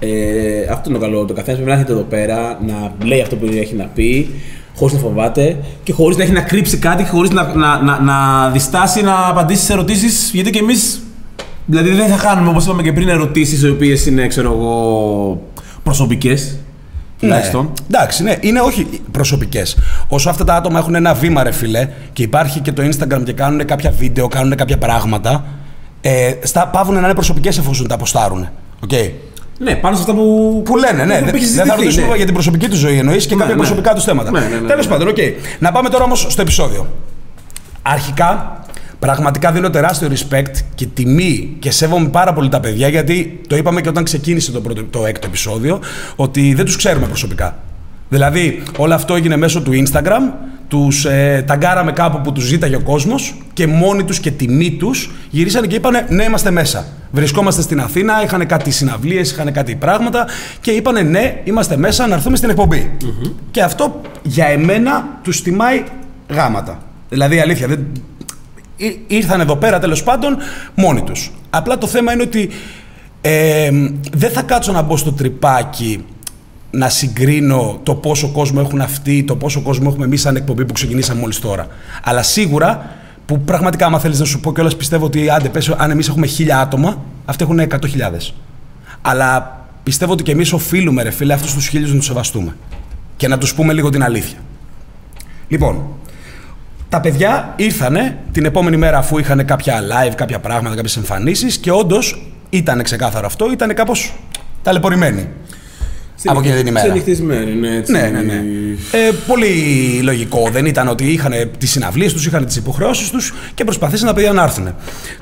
Ε, 0.00 0.72
αυτό 0.72 0.90
είναι 0.90 0.98
το 0.98 1.04
καλό. 1.04 1.24
Το 1.24 1.32
καθένας 1.32 1.54
πρέπει 1.60 1.68
να 1.68 1.72
έρχεται 1.72 1.92
εδώ 1.92 2.02
πέρα, 2.02 2.58
να 2.66 2.92
λέει 3.06 3.20
αυτό 3.20 3.36
που 3.36 3.48
έχει 3.52 3.74
να 3.74 3.84
πει, 3.84 4.30
χωρίς 4.76 4.94
να 4.94 5.00
φοβάται 5.00 5.56
και 5.82 5.92
χωρίς 5.92 6.16
να 6.16 6.22
έχει 6.22 6.32
να 6.32 6.40
κρύψει 6.40 6.76
κάτι, 6.76 7.04
χωρίς 7.04 7.30
να, 7.30 7.52
να, 7.54 7.82
να, 7.82 8.00
να 8.00 8.48
διστάσει 8.50 9.02
να 9.02 9.26
απαντήσει 9.28 9.64
σε 9.64 9.72
ερωτήσεις. 9.72 10.30
Γιατί 10.32 10.50
και 10.50 10.58
εμείς. 10.58 11.00
Δηλαδή 11.66 11.90
δεν 11.90 12.08
θα 12.08 12.16
κάνουμε 12.16 12.48
όπως 12.48 12.64
είπαμε 12.64 12.82
και 12.82 12.92
πριν 12.92 13.08
ερωτήσεις 13.08 13.62
οι 13.62 13.68
οποίες 13.68 14.06
είναι, 14.06 14.26
ξέρω 14.26 14.52
εγώ, 14.52 15.42
προσωπικές. 15.82 16.56
Τουλάχιστον. 17.18 17.64
Ναι. 17.64 17.96
Εντάξει, 17.96 18.22
ναι, 18.22 18.36
είναι 18.40 18.60
όχι 18.60 18.86
προσωπικές. 19.10 19.76
Όσο 20.08 20.30
αυτά 20.30 20.44
τα 20.44 20.54
άτομα 20.54 20.78
έχουν 20.78 20.94
ένα 20.94 21.14
βήμα, 21.14 21.42
ρε 21.42 21.52
φίλε, 21.52 21.88
και 22.12 22.22
υπάρχει 22.22 22.60
και 22.60 22.72
το 22.72 22.82
Instagram 22.82 23.22
και 23.24 23.32
κάνουν 23.32 23.64
κάποια 23.64 23.90
βίντεο, 23.90 24.28
κάνουν 24.28 24.54
κάποια 24.54 24.78
πράγματα, 24.78 25.44
ε, 26.00 26.32
στα, 26.42 26.68
παύουν 26.68 26.94
να 26.94 27.00
είναι 27.00 27.14
προσωπικές 27.14 27.58
εφόσον 27.58 27.88
τα 27.88 27.94
ποστάρουν. 27.94 28.48
Okay. 28.88 29.10
Ναι, 29.58 29.74
πάνω 29.74 29.96
σε 29.96 30.02
αυτά 30.02 30.14
που. 30.14 30.62
Που 30.64 30.76
λένε, 30.76 31.04
ναι. 31.04 31.18
που 31.18 31.24
Δεν, 31.24 31.34
έχει 31.34 31.44
δεν 31.44 31.66
θα 31.66 31.74
συζητηθεί, 31.74 31.76
ρωτήσουμε 31.76 32.06
ναι. 32.06 32.16
για 32.16 32.24
την 32.24 32.34
προσωπική 32.34 32.68
του 32.68 32.76
ζωή 32.76 32.98
εννοείς 32.98 33.26
και 33.26 33.34
Ναι, 33.34 33.40
κάποια 33.40 33.54
ναι. 33.54 33.60
προσωπικά 33.60 33.94
τους 33.94 34.04
θέματα. 34.04 34.30
Ναι, 34.30 34.40
ναι, 34.40 34.46
ναι, 34.46 34.68
Τέλος 34.68 34.86
ναι. 34.86 34.92
πάντων, 34.92 35.08
οκ. 35.08 35.16
Να 35.58 35.72
πάμε 35.72 35.88
τώρα 35.88 36.04
όμως 36.04 36.26
στο 36.28 36.42
επεισόδιο. 36.42 36.86
Αρχικά, 37.82 38.61
πραγματικά 39.02 39.52
δίνω 39.52 39.70
τεράστιο 39.70 40.08
respect 40.10 40.54
και 40.74 40.86
τιμή 40.86 41.56
και 41.58 41.70
σέβομαι 41.70 42.08
πάρα 42.08 42.32
πολύ 42.32 42.48
τα 42.48 42.60
παιδιά 42.60 42.88
γιατί 42.88 43.40
το 43.46 43.56
είπαμε 43.56 43.80
και 43.80 43.88
όταν 43.88 44.04
ξεκίνησε 44.04 44.52
το, 44.52 44.60
πρώτο, 44.60 44.84
το 44.84 45.06
έκτο 45.06 45.26
επεισόδιο 45.26 45.80
ότι 46.16 46.54
δεν 46.54 46.64
τους 46.64 46.76
ξέρουμε 46.76 47.06
προσωπικά. 47.06 47.58
Δηλαδή, 48.08 48.62
όλο 48.76 48.94
αυτό 48.94 49.14
έγινε 49.14 49.36
μέσω 49.36 49.62
του 49.62 49.70
Instagram, 49.72 50.32
τους 50.68 51.04
ε, 51.04 51.44
ταγκάραμε 51.46 51.92
κάπου 51.92 52.20
που 52.20 52.32
τους 52.32 52.44
ζήταγε 52.44 52.76
ο 52.76 52.80
κόσμος 52.80 53.34
και 53.52 53.66
μόνοι 53.66 54.04
τους 54.04 54.20
και 54.20 54.30
τιμή 54.30 54.70
τους 54.70 55.10
γυρίσανε 55.30 55.66
και 55.66 55.76
είπανε 55.76 56.06
ναι 56.08 56.24
είμαστε 56.24 56.50
μέσα. 56.50 56.86
Βρισκόμαστε 57.10 57.62
στην 57.62 57.80
Αθήνα, 57.80 58.22
είχαν 58.24 58.46
κάτι 58.46 58.70
συναυλίες, 58.70 59.30
είχαν 59.30 59.52
κάτι 59.52 59.74
πράγματα 59.74 60.26
και 60.60 60.70
είπανε 60.70 61.00
ναι 61.00 61.40
είμαστε 61.44 61.76
μέσα 61.76 62.06
να 62.06 62.14
έρθουμε 62.14 62.36
στην 62.36 62.50
εκπομπη 62.50 62.90
Και 63.50 63.62
αυτό 63.62 64.00
για 64.22 64.46
εμένα 64.46 65.18
τους 65.22 65.42
τιμάει 65.42 65.82
γάματα. 66.28 66.78
Δηλαδή 67.08 67.40
αλήθεια, 67.40 67.66
δεν, 67.66 67.86
Ή- 68.11 68.11
ήρθαν 69.06 69.40
εδώ 69.40 69.56
πέρα 69.56 69.78
τέλος 69.78 70.02
πάντων 70.02 70.36
μόνοι 70.74 71.02
τους. 71.02 71.32
Απλά 71.50 71.78
το 71.78 71.86
θέμα 71.86 72.12
είναι 72.12 72.22
ότι 72.22 72.50
ε, 73.20 73.70
δεν 74.12 74.30
θα 74.30 74.42
κάτσω 74.42 74.72
να 74.72 74.82
μπω 74.82 74.96
στο 74.96 75.12
τρυπάκι 75.12 76.04
να 76.70 76.88
συγκρίνω 76.88 77.80
το 77.82 77.94
πόσο 77.94 78.28
κόσμο 78.28 78.60
έχουν 78.64 78.80
αυτοί, 78.80 79.24
το 79.24 79.36
πόσο 79.36 79.60
κόσμο 79.60 79.86
έχουμε 79.90 80.04
εμείς 80.04 80.20
σαν 80.20 80.36
εκπομπή 80.36 80.64
που 80.64 80.72
ξεκινήσαμε 80.72 81.20
μόλις 81.20 81.38
τώρα. 81.38 81.66
Αλλά 82.02 82.22
σίγουρα 82.22 82.90
που 83.26 83.40
πραγματικά, 83.40 83.86
άμα 83.86 83.98
θέλεις 83.98 84.18
να 84.18 84.24
σου 84.24 84.40
πω 84.40 84.52
κιόλας, 84.52 84.76
πιστεύω 84.76 85.04
ότι 85.04 85.30
άντε, 85.30 85.48
πες, 85.48 85.68
αν 85.68 85.90
εμείς 85.90 86.08
έχουμε 86.08 86.26
χίλια 86.26 86.60
άτομα, 86.60 87.02
αυτοί 87.24 87.44
έχουν 87.44 87.60
100.000. 87.60 88.32
Αλλά 89.02 89.60
πιστεύω 89.82 90.12
ότι 90.12 90.22
κι 90.22 90.30
εμείς 90.30 90.52
οφείλουμε, 90.52 91.02
ρε 91.02 91.10
φίλε, 91.10 91.32
αυτούς 91.32 91.54
τους 91.54 91.68
χίλιους 91.68 91.90
να 91.90 91.96
τους 91.96 92.06
σεβαστούμε. 92.06 92.56
Και 93.16 93.28
να 93.28 93.38
τους 93.38 93.54
πούμε 93.54 93.72
λίγο 93.72 93.90
την 93.90 94.02
αλήθεια. 94.02 94.38
Λοιπόν, 95.48 95.82
τα 96.92 97.00
παιδιά 97.00 97.52
ήρθανε 97.56 98.18
την 98.32 98.44
επόμενη 98.44 98.76
μέρα 98.76 98.98
αφού 98.98 99.18
είχαν 99.18 99.44
κάποια 99.44 99.80
live, 99.80 100.12
κάποια 100.14 100.38
πράγματα, 100.38 100.74
κάποιες 100.74 100.96
εμφανίσεις 100.96 101.56
και 101.58 101.70
όντως 101.70 102.22
ήταν 102.50 102.82
ξεκάθαρο 102.82 103.26
αυτό, 103.26 103.52
ήταν 103.52 103.74
κάπως 103.74 104.12
ταλαιπωρημένοι. 104.62 105.28
Από 106.24 106.38
εκείνη 106.38 106.56
την 106.56 106.66
ημέρα. 106.66 106.86
Ξενυχτισμένοι, 106.86 107.52
ναι, 107.52 107.76
έτσι. 107.76 107.92
Ναι, 107.92 108.00
ναι, 108.00 108.20
ναι. 108.20 108.42
Ε, 108.90 109.10
πολύ 109.26 109.48
λογικό. 110.02 110.48
Δεν 110.52 110.66
ήταν 110.66 110.88
ότι 110.88 111.04
είχαν 111.04 111.32
τις 111.58 111.70
συναυλίες 111.70 112.12
τους, 112.12 112.26
είχαν 112.26 112.46
τις 112.46 112.56
υποχρεώσεις 112.56 113.10
τους 113.10 113.34
και 113.54 113.64
προσπαθήσαν 113.64 114.06
τα 114.06 114.14
παιδιά 114.14 114.32
να 114.32 114.42
έρθουν. 114.42 114.74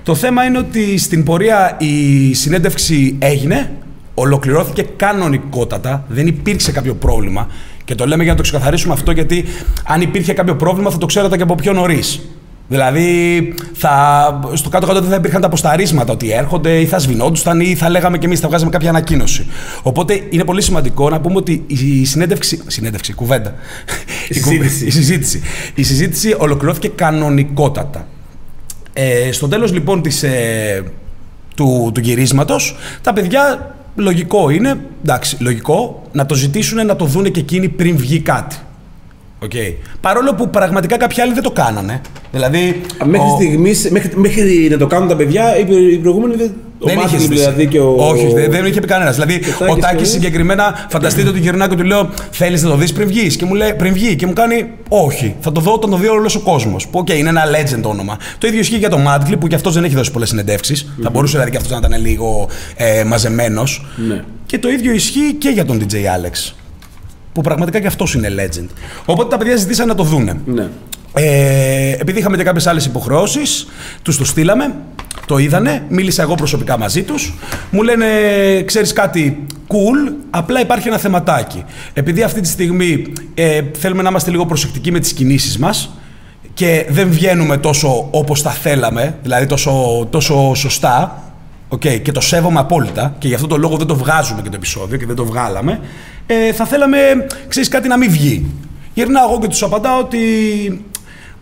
Το 0.02 0.14
θέμα 0.14 0.44
είναι 0.44 0.58
ότι 0.58 0.98
στην 0.98 1.24
πορεία 1.24 1.76
η 1.78 2.34
συνέντευξη 2.34 3.16
έγινε. 3.18 3.70
Ολοκληρώθηκε 4.14 4.82
κανονικότατα, 4.96 6.04
δεν 6.08 6.26
υπήρξε 6.26 6.72
κάποιο 6.72 6.94
πρόβλημα. 6.94 7.48
Και 7.90 7.96
το 7.96 8.06
λέμε 8.06 8.22
για 8.22 8.32
να 8.32 8.36
το 8.36 8.42
ξεκαθαρίσουμε 8.42 8.92
αυτό, 8.92 9.10
γιατί 9.10 9.44
αν 9.84 10.00
υπήρχε 10.00 10.32
κάποιο 10.32 10.56
πρόβλημα 10.56 10.90
θα 10.90 10.98
το 10.98 11.06
ξέρατε 11.06 11.36
και 11.36 11.42
από 11.42 11.54
πιο 11.54 11.72
νωρίς. 11.72 12.20
Δηλαδή, 12.68 13.54
θα, 13.72 14.40
στο 14.52 14.68
κάτω-κάτω 14.68 15.00
δεν 15.00 15.10
θα 15.10 15.16
υπήρχαν 15.16 15.40
τα 15.40 15.46
αποσταρίσματα 15.46 16.12
ότι 16.12 16.32
έρχονται 16.32 16.80
ή 16.80 16.86
θα 16.86 16.98
σβηνόντουσαν 16.98 17.60
ή 17.60 17.74
θα 17.74 17.88
λέγαμε 17.88 18.18
και 18.18 18.26
εμείς, 18.26 18.40
θα 18.40 18.48
βγάζαμε 18.48 18.70
κάποια 18.70 18.88
ανακοίνωση. 18.88 19.46
Οπότε 19.82 20.20
είναι 20.30 20.44
πολύ 20.44 20.62
σημαντικό 20.62 21.10
να 21.10 21.20
πούμε 21.20 21.36
ότι 21.36 21.64
η 21.66 22.04
συνέντευξη. 22.04 22.62
Συνέντευξη, 22.66 23.12
κουβέντα. 23.12 23.54
Η 24.28 24.34
συζήτηση. 24.40 24.86
η 24.86 24.90
συζήτηση. 24.90 25.42
Η 25.74 25.82
συζήτηση 25.82 26.34
ολοκληρώθηκε 26.38 26.88
κανονικότατα. 26.88 28.06
Ε, 28.92 29.32
στο 29.32 29.48
τέλος 29.48 29.72
λοιπόν 29.72 30.02
της, 30.02 30.22
ε, 30.22 30.82
του, 31.56 31.90
του 31.94 32.00
γυρίσματος, 32.00 32.76
τα 33.02 33.12
παιδιά 33.12 33.74
λογικό 33.94 34.50
είναι, 34.50 34.80
εντάξει, 35.02 35.36
λογικό, 35.40 36.02
να 36.12 36.26
το 36.26 36.34
ζητήσουν 36.34 36.86
να 36.86 36.96
το 36.96 37.04
δούνε 37.04 37.28
και 37.28 37.40
εκείνοι 37.40 37.68
πριν 37.68 37.96
βγει 37.96 38.20
κάτι. 38.20 38.56
Okay. 39.44 39.74
Παρόλο 40.00 40.34
που 40.34 40.50
πραγματικά 40.50 40.96
κάποιοι 40.96 41.20
άλλοι 41.22 41.32
δεν 41.32 41.42
το 41.42 41.50
κάνανε. 41.50 42.00
Δηλαδή. 42.32 42.80
Μέχρι, 43.04 43.26
ο- 43.26 43.34
στιγμής, 43.34 43.88
μέχρι, 43.90 44.10
μέχρι 44.16 44.68
να 44.70 44.76
το 44.76 44.86
κάνουν 44.86 45.08
τα 45.08 45.16
παιδιά, 45.16 45.56
οι, 45.58 45.64
οι 45.92 45.96
προηγούμενοι 45.98 46.34
δεν. 46.34 46.52
Ο 46.82 46.86
Δεν 46.86 46.94
είχε 46.94 47.02
Μάρτιν, 47.02 47.20
ζητήσει. 47.20 47.40
δηλαδή 47.40 47.66
και 47.66 47.78
ο. 47.80 47.94
Όχι, 47.98 48.26
δεν, 48.34 48.50
δεν 48.50 48.64
είχε 48.66 48.80
πει 48.80 48.86
κανένας. 48.86 49.14
Δηλαδή, 49.14 49.34
ο 49.34 49.64
ο 49.64 49.66
Τάκης 49.66 49.82
Τάκης 49.82 49.98
και- 50.00 50.04
συγκεκριμένα, 50.04 50.86
φανταστείτε 50.90 51.28
ότι 51.28 51.38
γυρνάω 51.38 51.68
και 51.68 51.74
του 51.76 51.82
λέω: 51.84 52.08
Θέλεις 52.30 52.62
να 52.62 52.70
το 52.70 52.76
δεις 52.76 52.92
πριν 52.92 53.06
βγεις; 53.08 53.36
Και 53.36 53.44
μου 53.44 53.54
λέει: 53.54 53.74
Πριν 53.74 53.92
βγει. 53.92 54.16
Και 54.16 54.26
μου 54.26 54.32
κάνει: 54.32 54.70
Όχι, 54.88 55.34
θα 55.40 55.52
το 55.52 55.60
δω 55.60 55.72
όταν 55.72 55.90
το 55.90 55.96
δει 55.96 56.08
όλος 56.08 56.34
ο 56.34 56.40
κόσμος. 56.40 56.86
Που, 56.88 56.98
οκ, 56.98 57.08
είναι 57.08 57.28
ένα 57.28 57.42
legend 57.44 57.82
όνομα. 57.82 58.16
Το 58.38 58.46
ίδιο 58.46 58.60
ισχύει 58.60 58.76
για 58.76 58.88
τον 58.90 59.00
Μάντκλι, 59.00 59.36
που 59.36 59.46
και 59.46 59.54
αυτός 59.54 59.74
δεν 59.74 59.84
έχει 59.84 59.94
δώσει 59.94 60.10
πολλές 60.10 60.28
συνεντεύξεις. 60.28 60.92
Θα 61.02 61.10
μπορούσε 61.10 61.32
δηλαδή 61.32 61.50
και 61.50 61.56
αυτός 61.56 61.72
να 61.80 61.86
ήταν 61.88 62.00
λίγο 62.00 62.48
ε, 62.76 63.04
μαζεμένος. 63.04 63.86
Ναι. 64.08 64.22
Και 64.46 64.58
το 64.58 64.68
ίδιο 64.68 64.92
ισχύει 64.92 65.34
και 65.38 65.48
για 65.48 65.64
τον 65.64 65.80
DJ 65.80 65.94
Alex. 65.94 66.52
Που 67.32 67.40
πραγματικά 67.40 67.80
και 67.80 67.86
αυτός 67.86 68.14
είναι 68.14 68.28
legend. 68.36 68.68
Οπότε 69.04 69.28
τα 69.28 69.36
παιδιά 69.36 69.56
ζητήσαν 69.56 69.88
να 69.88 69.94
το 69.94 70.02
δούνε. 70.02 70.40
Ναι. 70.44 70.68
Ε, 71.14 71.92
επειδή 71.98 72.18
είχαμε 72.18 72.36
και 72.36 72.42
κάποιες 72.42 72.66
άλλες 72.66 72.84
υποχρεώσεις, 72.84 73.66
τους 74.02 74.16
το 74.16 74.24
στείλαμε, 74.24 74.74
το 75.26 75.38
είδανε, 75.38 75.82
μίλησα 75.88 76.22
εγώ 76.22 76.34
προσωπικά 76.34 76.78
μαζί 76.78 77.02
τους. 77.02 77.34
Μου 77.70 77.82
λένε, 77.82 78.06
ξέρεις 78.64 78.92
κάτι, 78.92 79.46
cool, 79.68 80.12
απλά 80.30 80.60
υπάρχει 80.60 80.88
ένα 80.88 80.98
θεματάκι. 80.98 81.64
Επειδή 81.92 82.22
αυτή 82.22 82.40
τη 82.40 82.48
στιγμή 82.48 83.12
ε, 83.34 83.62
θέλουμε 83.78 84.02
να 84.02 84.08
είμαστε 84.08 84.30
λίγο 84.30 84.46
προσεκτικοί 84.46 84.92
με 84.92 84.98
τις 84.98 85.12
κινήσεις 85.12 85.58
μας 85.58 85.90
και 86.54 86.86
δεν 86.88 87.10
βγαίνουμε 87.10 87.56
τόσο 87.56 88.08
όπως 88.10 88.42
θα 88.42 88.50
θέλαμε, 88.50 89.18
δηλαδή 89.22 89.46
τόσο, 89.46 90.06
τόσο 90.10 90.54
σωστά, 90.54 91.22
Okay, 91.72 92.00
και 92.02 92.12
το 92.12 92.20
σέβομαι 92.20 92.58
απόλυτα 92.58 93.14
και 93.18 93.28
γι' 93.28 93.34
αυτό 93.34 93.46
το 93.46 93.56
λόγο 93.56 93.76
δεν 93.76 93.86
το 93.86 93.96
βγάζουμε 93.96 94.42
και 94.42 94.48
το 94.48 94.56
επεισόδιο 94.56 94.98
και 94.98 95.06
δεν 95.06 95.16
το 95.16 95.24
βγάλαμε. 95.24 95.80
Ε, 96.26 96.52
θα 96.52 96.64
θέλαμε, 96.64 96.98
ξέρεις 97.48 97.68
κάτι, 97.68 97.88
να 97.88 97.96
μην 97.96 98.10
βγει. 98.10 98.46
Γυρνάω 98.94 99.28
εγώ 99.28 99.38
και 99.38 99.48
τους 99.48 99.62
απαντάω 99.62 99.98
ότι. 99.98 100.18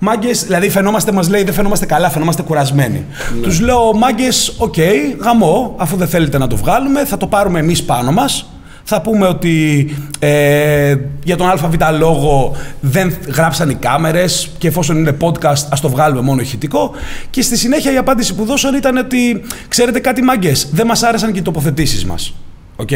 Μάγκες, 0.01 0.45
δηλαδή 0.45 0.71
φαινόμαστε, 0.71 1.13
μας 1.13 1.29
λέει, 1.29 1.43
δεν 1.43 1.55
φαινόμαστε 1.55 1.87
καλά, 1.87 2.11
φαινόμαστε 2.11 2.43
κουρασμένοι. 2.43 3.05
Τους 3.43 3.61
λέω, 3.61 3.93
μάγκες, 3.93 4.55
οκ, 4.59 4.77
γαμώ, 5.21 5.75
αφού 5.79 5.97
δεν 5.97 6.09
θέλετε 6.09 6.39
να 6.39 6.47
το 6.47 6.57
βγάλουμε, 6.57 7.05
θα 7.05 7.17
το 7.17 7.27
πάρουμε 7.27 7.59
εμείς 7.59 7.83
πάνω 7.85 8.13
μας. 8.13 8.47
Θα 8.91 9.01
πούμε 9.01 9.27
ότι 9.27 9.87
ε, 10.19 10.97
για 11.25 11.37
τον 11.37 11.49
ΑΒ 11.51 11.75
λόγο 11.99 12.57
δεν 12.81 13.15
γράψαν 13.27 13.71
οι 13.71 13.75
κάμερες 13.75 14.51
και 14.59 14.69
εφόσον 14.69 14.97
είναι 14.97 15.17
podcast 15.21 15.67
ας 15.71 15.81
το 15.81 15.89
βγάλουμε 15.89 16.21
μόνο 16.21 16.41
ηχητικό 16.41 16.91
και 17.31 17.43
στη 17.43 17.57
συνέχεια 17.59 17.93
η 17.93 17.97
απάντηση 17.97 18.35
που 18.35 18.45
δώσαν 18.45 18.75
ήταν 18.75 18.97
ότι 18.97 19.43
ξέρετε 19.69 20.01
κάτι 20.01 20.23
μάγκες, 20.23 20.69
δεν 20.73 20.87
μας 20.87 21.03
άρεσαν 21.03 21.33
και 21.33 21.39
οι 21.39 21.43
τοποθετήσεις 21.43 22.05
μας. 22.05 22.35
Οκ. 22.77 22.89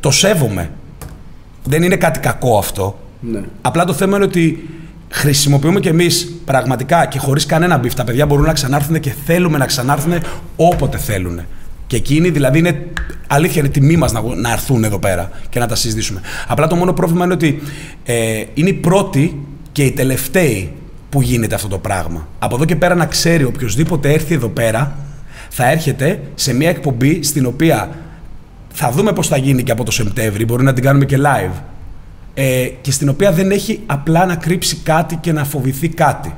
Το 0.00 0.10
σέβομαι. 0.10 0.70
Δεν 1.64 1.82
είναι 1.82 1.96
κάτι 1.96 2.20
κακό 2.20 2.58
αυτό. 2.58 2.98
Ναι. 3.20 3.40
Απλά 3.62 3.84
το 3.84 3.92
θέμα 3.92 4.16
είναι 4.16 4.24
ότι 4.24 4.68
χρησιμοποιούμε 5.08 5.80
κι 5.80 5.88
εμείς 5.88 6.34
πραγματικά 6.44 7.06
και 7.06 7.18
χωρίς 7.18 7.46
κανένα 7.46 7.78
beef. 7.78 7.94
Τα 7.94 8.04
παιδιά 8.04 8.26
μπορούν 8.26 8.44
να 8.44 8.52
ξανάρθουν 8.52 9.00
και 9.00 9.14
θέλουμε 9.24 9.58
να 9.58 9.66
ξανάρθουν 9.66 10.12
όποτε 10.56 10.98
θέλουν. 10.98 11.40
Και 11.94 12.00
εκείνοι 12.00 12.30
δηλαδή 12.30 12.58
είναι 12.58 12.86
αλήθεια, 13.26 13.60
είναι 13.60 13.70
τιμή 13.70 13.96
μας 13.96 14.12
να, 14.12 14.22
να 14.36 14.52
έρθουν 14.52 14.84
εδώ 14.84 14.98
πέρα 14.98 15.30
και 15.48 15.58
να 15.58 15.66
τα 15.66 15.74
συζητήσουμε. 15.74 16.20
Απλά 16.46 16.66
το 16.66 16.76
μόνο 16.76 16.92
πρόβλημα 16.92 17.24
είναι 17.24 17.34
ότι 17.34 17.62
ε, 18.04 18.44
είναι 18.54 18.68
οι 18.68 18.72
πρώτοι 18.72 19.46
και 19.72 19.84
οι 19.84 19.90
τελευταίοι 19.90 20.72
που 21.10 21.22
γίνεται 21.22 21.54
αυτό 21.54 21.68
το 21.68 21.78
πράγμα. 21.78 22.28
Από 22.38 22.54
εδώ 22.54 22.64
και 22.64 22.76
πέρα 22.76 22.94
να 22.94 23.06
ξέρει 23.06 23.44
οποιοδήποτε 23.44 24.12
έρθει 24.12 24.34
εδώ 24.34 24.48
πέρα 24.48 24.96
θα 25.48 25.70
έρχεται 25.70 26.20
σε 26.34 26.54
μια 26.54 26.68
εκπομπή 26.68 27.22
στην 27.22 27.46
οποία 27.46 27.90
θα 28.72 28.90
δούμε 28.90 29.12
πώς 29.12 29.28
θα 29.28 29.36
γίνει 29.36 29.62
και 29.62 29.72
από 29.72 29.84
το 29.84 29.90
Σεπτέμβρη, 29.90 30.44
μπορεί 30.44 30.62
να 30.62 30.72
την 30.72 30.82
κάνουμε 30.82 31.04
και 31.04 31.18
live 31.20 31.60
ε, 32.34 32.66
και 32.80 32.90
στην 32.90 33.08
οποία 33.08 33.32
δεν 33.32 33.50
έχει 33.50 33.80
απλά 33.86 34.26
να 34.26 34.36
κρύψει 34.36 34.76
κάτι 34.76 35.16
και 35.16 35.32
να 35.32 35.44
φοβηθεί 35.44 35.88
κάτι. 35.88 36.34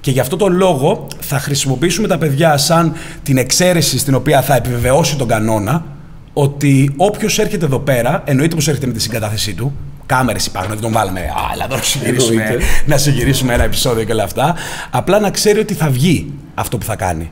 Και 0.00 0.10
γι' 0.10 0.20
αυτό 0.20 0.36
το 0.36 0.48
λόγο 0.48 1.06
θα 1.20 1.38
χρησιμοποιήσουμε 1.38 2.08
τα 2.08 2.18
παιδιά 2.18 2.56
σαν 2.56 2.92
την 3.22 3.36
εξαίρεση 3.38 3.98
στην 3.98 4.14
οποία 4.14 4.42
θα 4.42 4.54
επιβεβαιώσει 4.56 5.16
τον 5.16 5.28
κανόνα 5.28 5.84
ότι 6.32 6.94
όποιος 6.96 7.38
έρχεται 7.38 7.64
εδώ 7.64 7.78
πέρα, 7.78 8.22
εννοείται 8.24 8.54
πως 8.54 8.68
έρχεται 8.68 8.86
με 8.86 8.92
τη 8.92 9.00
συγκατάθεσή 9.00 9.54
του. 9.54 9.72
Κάμερες 10.06 10.46
υπάρχουν, 10.46 10.72
δεν 10.72 10.82
τον 10.82 10.92
βάλαμε. 10.92 11.20
Α, 11.20 11.50
έλα 11.54 11.64
εδώ 11.64 11.76
να 11.76 11.82
συγκυρίσουμε, 11.82 12.42
Εννοείται. 12.42 12.64
να 12.86 12.96
συγκυρίσουμε 12.96 13.54
ένα 13.54 13.64
επεισόδιο 13.64 14.04
και 14.04 14.12
όλα 14.12 14.22
αυτά. 14.22 14.54
Απλά 14.90 15.18
να 15.18 15.30
ξέρει 15.30 15.58
ότι 15.58 15.74
θα 15.74 15.88
βγει 15.90 16.32
αυτό 16.54 16.78
που 16.78 16.84
θα 16.84 16.96
κάνει. 16.96 17.30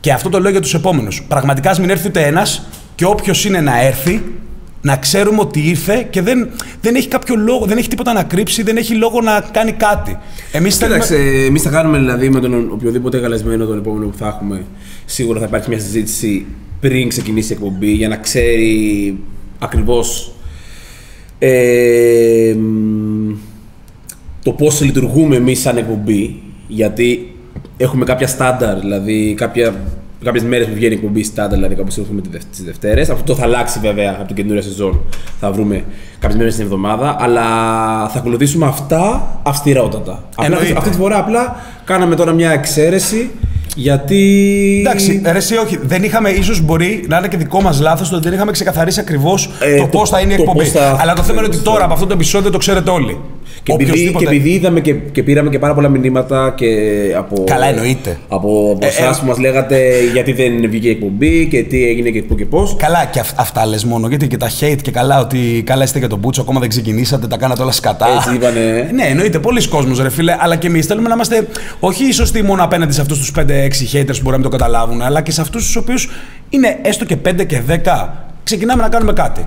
Και 0.00 0.12
αυτό 0.12 0.28
το 0.28 0.40
λέω 0.40 0.50
για 0.50 0.60
τους 0.60 0.74
επόμενους. 0.74 1.22
Πραγματικά 1.28 1.70
ας 1.70 1.78
μην 1.80 1.90
έρθει 1.90 2.08
ούτε 2.08 2.26
ένας 2.26 2.66
και 2.94 3.04
όποιος 3.04 3.44
είναι 3.44 3.60
να 3.60 3.82
έρθει, 3.82 4.22
να 4.84 4.96
ξέρουμε 4.96 5.40
ότι 5.40 5.68
ήρθε 5.68 6.06
και 6.10 6.22
δεν, 6.22 6.48
δεν 6.80 6.94
έχει 6.94 7.08
κάποιο 7.08 7.36
λόγο, 7.36 7.66
δεν 7.66 7.78
έχει 7.78 7.88
τίποτα 7.88 8.12
να 8.12 8.22
κρύψει, 8.22 8.62
δεν 8.62 8.76
έχει 8.76 8.94
λόγο 8.94 9.20
να 9.20 9.40
κάνει 9.52 9.72
κάτι. 9.72 10.18
Εμείς 10.52 10.76
θέλουμε. 10.76 10.98
Κοίταξε, 10.98 11.24
εμείς 11.46 11.62
θα 11.62 11.70
κάνουμε 11.70 11.98
δηλαδή 11.98 12.30
με 12.30 12.40
τον 12.40 12.70
οποιοδήποτε 12.72 13.18
καλεσμένο 13.18 13.66
τον 13.66 13.78
επόμενο 13.78 14.06
που 14.06 14.16
θα 14.16 14.26
έχουμε. 14.26 14.64
Σίγουρα 15.04 15.40
θα 15.40 15.46
υπάρχει 15.46 15.68
μια 15.68 15.78
συζήτηση 15.78 16.46
πριν 16.80 17.08
ξεκινήσει 17.08 17.52
η 17.52 17.56
εκπομπή 17.56 17.90
για 17.90 18.08
να 18.08 18.16
ξέρει 18.16 19.18
ακριβώς 19.58 20.34
ε, 21.38 22.54
μ, 22.58 23.34
το 24.42 24.52
πώς 24.52 24.80
λειτουργούμε 24.80 25.36
εμείς 25.36 25.60
σαν 25.60 25.76
εκπομπή. 25.76 26.42
Γιατί 26.68 27.36
έχουμε 27.76 28.04
κάποια 28.04 28.26
στάνταρ, 28.26 28.78
δηλαδή 28.78 29.34
κάποια, 29.36 29.74
κάποιες 30.24 30.42
μέρες 30.44 30.66
που 30.66 30.74
βγαίνει 30.74 30.92
η 30.94 30.96
εκπομπή 30.96 31.22
στάνταρ, 31.22 31.54
δηλαδή 31.54 31.74
κάπως 31.74 31.98
έχουμε 31.98 32.20
τις 32.20 32.64
Δευτέρες. 32.64 33.10
Αυτό 33.10 33.34
θα 33.34 33.42
αλλάξει 33.44 33.78
βέβαια 33.82 34.10
από 34.18 34.26
την 34.26 34.36
καινούργια 34.36 34.62
σεζόν. 34.62 35.00
Θα 35.40 35.52
βρούμε 35.52 35.84
κάποιες 36.18 36.38
μέρες 36.38 36.54
την 36.54 36.64
εβδομάδα, 36.64 37.16
αλλά 37.20 37.42
θα 38.08 38.18
ακολουθήσουμε 38.18 38.66
αυτά 38.66 39.28
αυστηρότατα. 39.42 40.24
Απλά, 40.36 40.46
Εννοείται. 40.56 40.74
αυτή 40.78 40.90
τη 40.90 40.96
φορά 40.96 41.18
απλά 41.18 41.56
κάναμε 41.84 42.14
τώρα 42.14 42.32
μια 42.32 42.50
εξαίρεση 42.50 43.30
γιατί. 43.76 44.22
Εντάξει, 44.86 45.22
ρε, 45.24 45.36
εσύ 45.38 45.56
όχι. 45.56 45.78
Δεν 45.82 46.02
είχαμε, 46.02 46.30
ίσως 46.30 46.60
μπορεί 46.60 47.04
να 47.08 47.18
είναι 47.18 47.28
και 47.28 47.36
δικό 47.36 47.62
μας 47.62 47.80
λάθος 47.80 48.08
το 48.08 48.16
ότι 48.16 48.24
δεν 48.24 48.34
είχαμε 48.34 48.50
ξεκαθαρίσει 48.52 49.00
ακριβώς 49.00 49.50
Ε, 49.60 49.76
το 49.76 49.82
το- 49.82 49.88
πώς 49.88 50.10
θα 50.10 50.20
είναι 50.20 50.32
η 50.32 50.36
το 50.36 50.42
εκπομπή. 50.42 50.58
πώς 50.58 50.70
θα- 50.70 50.96
Αλλά 51.00 51.12
το 51.14 51.22
θέμα 51.22 51.38
είναι 51.38 51.46
ότι 51.46 51.58
τώρα 51.58 51.84
από 51.84 51.92
αυτό 51.92 52.06
το 52.06 52.12
επεισόδιο 52.14 52.50
το 52.50 52.58
ξέρετε 52.58 52.90
όλοι. 52.90 53.18
Και 53.62 53.72
επειδή, 53.72 53.90
Οποιοςδήποτε- 53.90 54.28
και 54.28 54.34
επειδή 54.34 54.50
είδαμε 54.54 54.80
και, 54.80 54.92
και 54.92 55.22
πήραμε 55.22 55.50
και 55.50 55.58
πάρα 55.58 55.74
πολλά 55.74 55.88
μηνύματα 55.88 56.52
και 56.56 56.66
από. 57.16 57.44
Καλά, 57.46 57.66
εννοείται. 57.66 58.18
Από, 58.28 58.70
από 58.76 58.86
Ε, 58.86 58.88
εσάς 58.88 59.16
ε, 59.16 59.20
που 59.20 59.26
μας 59.26 59.38
λέγατε 59.38 59.78
γιατί 60.12 60.32
δεν 60.32 60.52
βγήκε 60.70 60.88
η 60.88 60.90
εκπομπή 60.90 61.46
και 61.50 61.62
τι 61.62 61.84
έγινε 61.88 62.10
και 62.10 62.22
πού 62.22 62.34
και 62.34 62.44
πώς. 62.46 62.76
Καλά 62.78 63.04
και 63.04 63.20
αυ- 63.20 63.40
αυτά 63.40 63.66
λες 63.66 63.84
μόνο. 63.84 64.08
Γιατί 64.08 64.26
και 64.26 64.36
τα 64.36 64.50
hate 64.60 64.78
και 64.82 64.90
καλά 64.90 65.20
ότι 65.20 65.62
καλά 65.66 65.84
είστε 65.84 65.98
για 65.98 66.08
τον 66.08 66.18
Μπούτσο, 66.18 66.40
ακόμα 66.40 66.60
δεν 66.60 66.68
ξεκινήσατε, 66.68 67.26
τα 67.26 67.36
κάνατε 67.36 67.62
όλα 67.62 67.72
σκατά. 67.72 68.06
Έτσι 68.16 68.34
είπανε. 68.34 68.60
Ναι, 68.94 69.02
εννοείται. 69.02 69.38
Πολλοί 69.38 69.68
κόσμοι, 69.68 69.96
ρε 70.02 70.10
φίλε. 70.10 70.36
Αλλά 70.40 70.56
και 70.56 70.66
εμείς 70.66 70.86
θέλουμε 70.86 71.08
να 71.08 71.14
είμαστε 71.14 71.46
όχι 71.80 72.12
σωστοί 72.12 72.42
μόνο 72.42 72.64
απέναντι 72.64 72.92
σε 72.92 73.00
αυτούς 73.00 73.18
τους 73.18 73.32
5-6 73.36 73.40
haters 73.40 74.06
που 74.06 74.20
μπορεί 74.22 74.30
να 74.30 74.32
μην 74.32 74.42
το 74.42 74.48
καταλάβουν, 74.48 75.02
αλλά 75.02 75.20
και 75.22 75.30
σε 75.30 75.40
αυτούς 75.40 75.64
τους 75.64 75.76
οποίους 75.76 76.10
είναι 76.48 76.78
έστω 76.82 77.04
και 77.04 77.16
5 77.16 77.44
και 77.46 77.60
10. 77.68 78.08
Ξεκινάμε 78.44 78.82
να 78.82 78.88
κάνουμε 78.88 79.12
κάτι. 79.12 79.46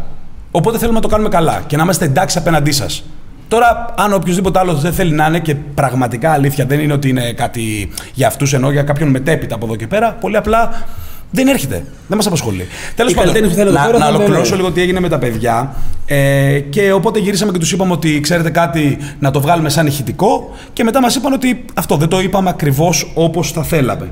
Οπότε 0.51 0.77
θέλουμε 0.77 0.95
να 0.95 1.01
το 1.03 1.07
κάνουμε 1.07 1.29
καλά 1.29 1.63
και 1.67 1.75
να 1.77 1.83
είμαστε 1.83 2.05
εντάξει 2.05 2.37
απέναντί 2.37 2.71
σας. 2.71 3.03
Τώρα, 3.47 3.93
αν 3.97 4.13
οποιοδήποτε 4.13 4.59
άλλος 4.59 4.81
δεν 4.81 4.93
θέλει 4.93 5.13
να 5.13 5.25
είναι 5.25 5.39
και 5.39 5.55
πραγματικά 5.55 6.31
αλήθεια 6.31 6.65
δεν 6.65 6.79
είναι 6.79 6.93
ότι 6.93 7.09
είναι 7.09 7.33
κάτι 7.33 7.89
για 8.13 8.27
αυτούς, 8.27 8.53
ενώ 8.53 8.71
για 8.71 8.83
κάποιον 8.83 9.09
μετέπειτα 9.09 9.55
από 9.55 9.65
εδώ 9.65 9.75
και 9.75 9.87
πέρα, 9.87 10.11
πολύ 10.11 10.37
απλά 10.37 10.87
δεν 11.31 11.47
έρχεται. 11.47 11.83
Δεν 12.07 12.17
μας 12.17 12.27
απασχολεί. 12.27 12.67
Τέλος 12.95 13.11
Οι 13.11 13.15
πάντων, 13.15 13.33
καλλιτέχνες 13.33 13.49
που 13.49 13.55
θέλουν 13.55 13.73
να, 13.73 13.85
τώρα 13.85 13.97
να 13.97 14.05
θα 14.05 14.09
ολοκληρώσω 14.09 14.49
λένε. 14.49 14.55
λίγο 14.55 14.71
τι 14.71 14.81
έγινε 14.81 14.99
με 14.99 15.09
τα 15.09 15.17
παιδιά. 15.17 15.75
Ε, 16.05 16.59
και 16.59 16.91
οπότε 16.91 17.19
γυρίσαμε 17.19 17.51
και 17.51 17.57
τους 17.57 17.71
είπαμε 17.71 17.91
ότι 17.93 18.19
ξέρετε 18.19 18.49
κάτι, 18.49 18.97
να 19.19 19.31
το 19.31 19.41
βγάλουμε 19.41 19.69
σαν 19.69 19.87
ηχητικό. 19.87 20.55
Και 20.73 20.83
μετά 20.83 21.01
μας 21.01 21.15
είπαν 21.15 21.33
ότι 21.33 21.65
αυτό 21.73 21.95
δεν 21.97 22.07
το 22.07 22.19
είπαμε 22.19 22.49
ακριβώς 22.49 23.11
όπως 23.13 23.51
θα 23.51 23.63
θέλαμε. 23.63 24.09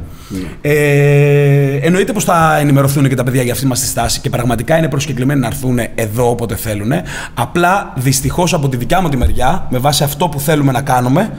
Ε, 0.61 1.75
εννοείται 1.81 2.13
πως 2.13 2.23
θα 2.23 2.57
ενημερωθούν 2.59 3.09
και 3.09 3.15
τα 3.15 3.23
παιδιά 3.23 3.41
για 3.43 3.53
αυτή 3.53 3.65
μας 3.65 3.79
τη 3.79 3.85
στάση 3.85 4.19
και 4.19 4.29
πραγματικά 4.29 4.77
είναι 4.77 4.87
προσκεκλημένοι 4.87 5.39
να 5.39 5.47
έρθουν 5.47 5.79
εδώ 5.95 6.29
όποτε 6.29 6.55
θέλουν. 6.55 6.91
Απλά 7.33 7.93
δυστυχώς 7.95 8.53
από 8.53 8.69
τη 8.69 8.77
δικιά 8.77 9.01
μου 9.01 9.09
τη 9.09 9.17
μεριά, 9.17 9.67
με 9.69 9.77
βάση 9.77 10.03
αυτό 10.03 10.27
που 10.27 10.39
θέλουμε 10.39 10.71
να 10.71 10.81
κάνουμε, 10.81 11.31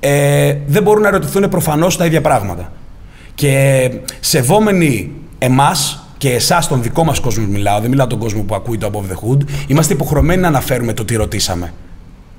ε, 0.00 0.54
δεν 0.66 0.82
μπορούν 0.82 1.02
να 1.02 1.08
ερωτηθούν 1.08 1.48
προφανώς 1.48 1.96
τα 1.96 2.04
ίδια 2.04 2.20
πράγματα. 2.20 2.72
Και 3.34 3.90
σεβόμενοι 4.20 5.10
εμάς 5.38 5.98
και 6.18 6.28
και 6.28 6.34
εσάς, 6.34 6.68
τον 6.68 6.82
δικό 6.82 7.04
μας 7.04 7.20
κόσμο, 7.20 7.46
μιλάω, 7.46 7.80
δεν 7.80 7.90
μιλάω 7.90 8.06
τον 8.06 8.18
κόσμο 8.18 8.42
που 8.42 8.54
ακούει 8.54 8.78
το 8.78 8.90
Above 8.92 9.12
the 9.12 9.14
Hood, 9.14 9.40
είμαστε 9.66 9.92
υποχρεωμένοι 9.92 10.40
να 10.40 10.48
αναφέρουμε 10.48 10.92
το 10.92 11.04
τι 11.04 11.16
ρωτήσαμε. 11.16 11.72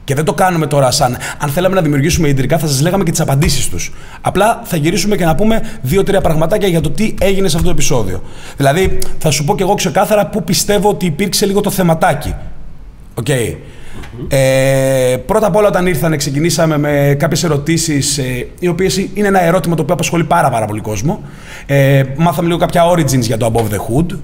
Και 0.04 0.16
δεν 0.16 0.26
το 0.26 0.34
κάνουμε 0.34 0.68
τώρα 0.68 0.92
σαν. 0.92 1.18
Αν 1.40 1.50
θέλαμε 1.50 1.76
να 1.76 1.82
δημιουργήσουμε 1.82 2.28
ιδρυτικά, 2.28 2.58
θα 2.58 2.68
σας 2.68 2.82
λέγαμε 2.82 3.04
και 3.04 3.12
τις 3.12 3.20
απαντήσεις 3.20 3.70
τους. 3.70 3.94
Απλά 4.22 4.62
θα 4.64 4.78
γυρίσουμε 4.78 5.16
και 5.16 5.26
να 5.26 5.36
πούμε 5.36 5.62
δύο-τρία 5.82 6.22
πραγματάκια 6.22 6.68
για 6.68 6.82
το 6.82 6.90
τι 6.90 7.14
έγινε 7.20 7.48
σε 7.48 7.56
αυτό 7.56 7.68
το 7.68 7.74
επεισόδιο. 7.74 8.22
Δηλαδή, 8.58 8.98
θα 9.18 9.32
σου 9.32 9.44
πω 9.44 9.56
κι 9.56 9.62
εγώ 9.62 9.74
ξεκάθαρα 9.74 10.26
πού 10.26 10.44
πιστεύω 10.44 10.90
ότι 10.90 11.06
υπήρξε 11.06 11.46
λίγο 11.46 11.62
το 11.62 11.72
θεματάκι. 11.72 12.36
Οκ. 13.14 13.26
Okay. 13.30 13.56
Ε, 14.28 15.18
πρώτα 15.26 15.48
απ' 15.48 15.56
όλα, 15.56 15.68
όταν 15.68 15.88
ήρθαν, 15.88 16.18
ξεκινήσαμε 16.18 16.78
με 16.78 17.16
κάποιες 17.20 17.44
ερωτήσεις, 17.44 18.18
ε, 18.18 18.48
οι 18.60 18.68
οποίες 18.68 18.98
είναι 19.14 19.28
ένα 19.28 19.44
ερώτημα 19.44 19.76
το 19.76 19.82
οποίο 19.82 19.94
απασχολεί 19.94 20.24
πάρα, 20.24 20.50
πάρα 20.50 20.66
πολύ 20.66 20.82
κόσμο. 20.82 21.22
Ε, 21.66 22.04
μάθαμε 22.18 22.48
λίγο 22.48 22.60
κάποια 22.60 22.82
origins 22.92 23.20
για 23.20 23.38
το 23.38 23.52
Above 23.54 23.74
the 23.74 23.78
Hood. 23.78 24.18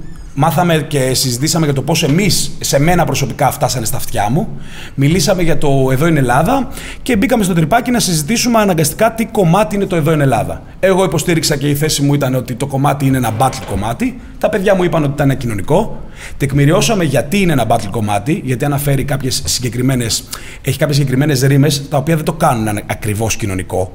Μάθαμε 0.43 0.85
και 0.87 1.13
συζητήσαμε 1.13 1.65
για 1.65 1.73
το 1.73 1.81
πώς 1.81 2.03
εμείς, 2.03 2.51
σε 2.59 2.79
μένα 2.79 3.05
προσωπικά, 3.05 3.51
φτάσανε 3.51 3.85
στα 3.85 3.97
αυτιά 3.97 4.29
μου. 4.29 4.47
Μιλήσαμε 4.95 5.41
για 5.41 5.57
το 5.57 5.89
Εδώ 5.91 6.07
είναι 6.07 6.19
Ελλάδα 6.19 6.67
και 7.01 7.15
μπήκαμε 7.15 7.43
στο 7.43 7.53
τρυπάκι 7.53 7.91
να 7.91 7.99
συζητήσουμε 7.99 8.59
αναγκαστικά 8.59 9.11
τι 9.13 9.25
κομμάτι 9.25 9.75
είναι 9.75 9.85
το 9.85 9.95
Εδώ 9.95 10.11
είναι 10.11 10.23
Ελλάδα. 10.23 10.61
Εγώ 10.79 11.03
υποστήριξα 11.03 11.55
και 11.57 11.69
η 11.69 11.75
θέση 11.75 12.01
μου 12.01 12.13
ήταν 12.13 12.35
ότι 12.35 12.55
το 12.55 12.67
κομμάτι 12.67 13.05
είναι 13.05 13.17
ένα 13.17 13.31
battle 13.39 13.63
κομμάτι. 13.69 14.19
Τα 14.37 14.49
παιδιά 14.49 14.75
μου 14.75 14.83
είπαν 14.83 15.03
ότι 15.03 15.11
ήταν 15.23 15.37
κοινωνικό. 15.37 16.01
Τεκμηριώσαμε 16.37 17.03
γιατί 17.03 17.41
είναι 17.41 17.51
ένα 17.51 17.65
battle 17.69 17.89
κομμάτι, 17.91 18.41
γιατί 18.45 18.65
αναφέρει 18.65 19.03
κάποιες 19.03 19.41
συγκεκριμένες. 19.45 20.23
Έχει 20.61 20.77
κάποιες 20.77 20.97
συγκεκριμένες 20.97 21.41
ρήμες 21.41 21.89
τα 21.89 21.97
οποία 21.97 22.15
δεν 22.15 22.25
το 22.25 22.33
κάνουν 22.33 22.67
ακριβώς 22.85 23.35
κοινωνικό. 23.35 23.91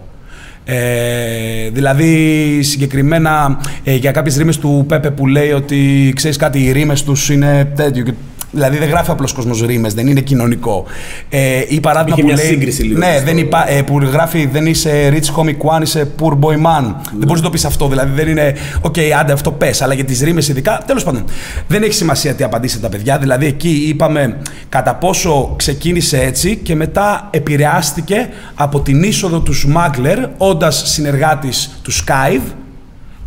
Ε, 0.69 1.71
δηλαδή, 1.71 2.63
συγκεκριμένα 2.63 3.61
ε, 3.85 3.95
για 3.95 4.11
κάποιες 4.11 4.37
ρήμες 4.37 4.59
του 4.59 4.85
Πέπε 4.89 5.11
που 5.11 5.27
λέει 5.27 5.51
ότι 5.51 6.13
ξέρεις 6.17 6.37
κάτι, 6.37 6.65
οι 6.65 6.73
ρήμες 6.73 7.03
τους 7.03 7.31
είναι 7.31 7.73
τέτοιο. 7.77 8.05
Δηλαδή 8.50 8.79
δεν 8.79 8.88
γράφει 8.88 9.11
απλώ 9.11 9.29
κόσμος 9.35 9.61
ρήμες, 9.61 9.95
δεν 9.95 10.07
είναι 10.07 10.21
κοινωνικό. 10.21 10.85
Ε, 11.29 11.62
ή 11.69 11.81
παράδειγμα 11.81 12.17
Είχε 12.19 12.21
που 12.21 12.26
μια 12.26 12.37
λέει. 12.37 12.47
σύγκριση 12.47 12.83
λίγο 12.83 12.99
ναι, 12.99 13.12
στο- 13.17 13.25
δεν 13.25 13.38
υπά, 13.38 13.71
ε, 13.71 13.83
που 13.83 13.99
γράφει 13.99 14.47
δεν 14.53 14.67
είσαι 14.67 15.09
rich 15.12 15.35
comic 15.41 15.76
one, 15.79 15.83
είσαι 15.83 16.11
poor 16.21 16.33
boy 16.33 16.55
man. 16.55 16.85
Δεν 17.19 17.26
μπορείς 17.26 17.41
να 17.41 17.47
το 17.47 17.50
πεις 17.50 17.65
αυτό. 17.65 17.88
Δηλαδή 17.88 18.12
δεν 18.15 18.29
είναι. 18.29 18.55
Οκ, 18.81 18.95
άντε 19.21 19.33
αυτό 19.33 19.53
πες. 19.53 19.83
Αλλά 19.83 19.95
για 19.95 20.05
τις 20.05 20.21
ρίμες 20.21 20.49
ειδικά. 20.49 20.83
Τέλος 20.87 21.05
πάντων. 21.05 21.25
Δεν 21.69 21.83
έχει 21.83 21.93
σημασία 21.93 22.35
τι 22.35 22.45
απαντήσατε 22.45 22.83
τα 22.83 22.88
παιδιά. 22.88 23.19
Δηλαδή 23.19 23.47
εκεί 23.47 23.69
είπαμε 23.88 24.37
κατά 24.69 24.95
πόσο 24.95 25.55
ξεκίνησε 25.57 26.19
έτσι 26.21 26.57
και 26.57 26.75
μετά 26.75 27.29
επηρεάστηκε 27.31 28.29
από 28.55 28.81
την 28.81 29.03
είσοδο 29.03 29.41
του 29.41 29.53
Smuggler 29.55 30.29
όντας 30.37 30.83
συνεργάτης 30.87 31.79
του 31.83 31.93
Skype 31.93 32.53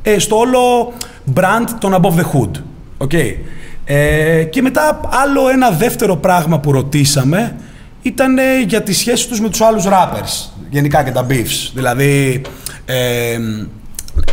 ε, 0.01 0.19
στο 0.19 0.35
όλο 0.37 0.93
brand 1.35 1.67
των 1.79 1.95
Above 2.01 2.15
the 2.19 2.23
Hood. 2.23 2.51
Okay. 3.07 3.33
Ε, 3.91 4.43
και 4.43 4.61
μετά 4.61 4.99
άλλο 5.23 5.49
ένα 5.49 5.71
δεύτερο 5.71 6.15
πράγμα 6.15 6.59
που 6.59 6.71
ρωτήσαμε 6.71 7.55
ήταν 8.01 8.37
ε, 8.37 8.61
για 8.67 8.81
τις 8.83 8.97
σχέσεις 8.97 9.27
τους 9.27 9.39
με 9.41 9.49
τους 9.49 9.61
άλλους 9.61 9.85
rappers, 9.87 10.49
γενικά 10.69 11.03
και 11.03 11.11
τα 11.11 11.25
beefs. 11.29 11.71
Δηλαδή, 11.73 12.41
ε, 12.85 13.37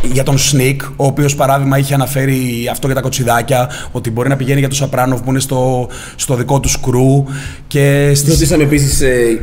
για 0.03 0.23
τον 0.23 0.37
Sneak, 0.37 0.75
ο 0.95 1.05
οποίος 1.05 1.35
παράδειγμα 1.35 1.77
είχε 1.77 1.93
αναφέρει 1.93 2.67
αυτό 2.71 2.85
για 2.85 2.95
τα 2.95 3.01
κοτσιδάκια, 3.01 3.69
ότι 3.91 4.11
μπορεί 4.11 4.29
να 4.29 4.35
πηγαίνει 4.35 4.59
για 4.59 4.67
τον 4.67 4.77
Σαπράνοφ 4.77 5.21
που 5.21 5.29
είναι 5.29 5.39
στο, 5.39 5.89
στο 6.15 6.35
δικό 6.35 6.59
τους 6.59 6.79
crew 6.79 7.25
και 7.67 8.11
στις... 8.15 8.29
Ρωτήσαμε 8.29 8.63
επίσης 8.63 9.01
ε, 9.01 9.41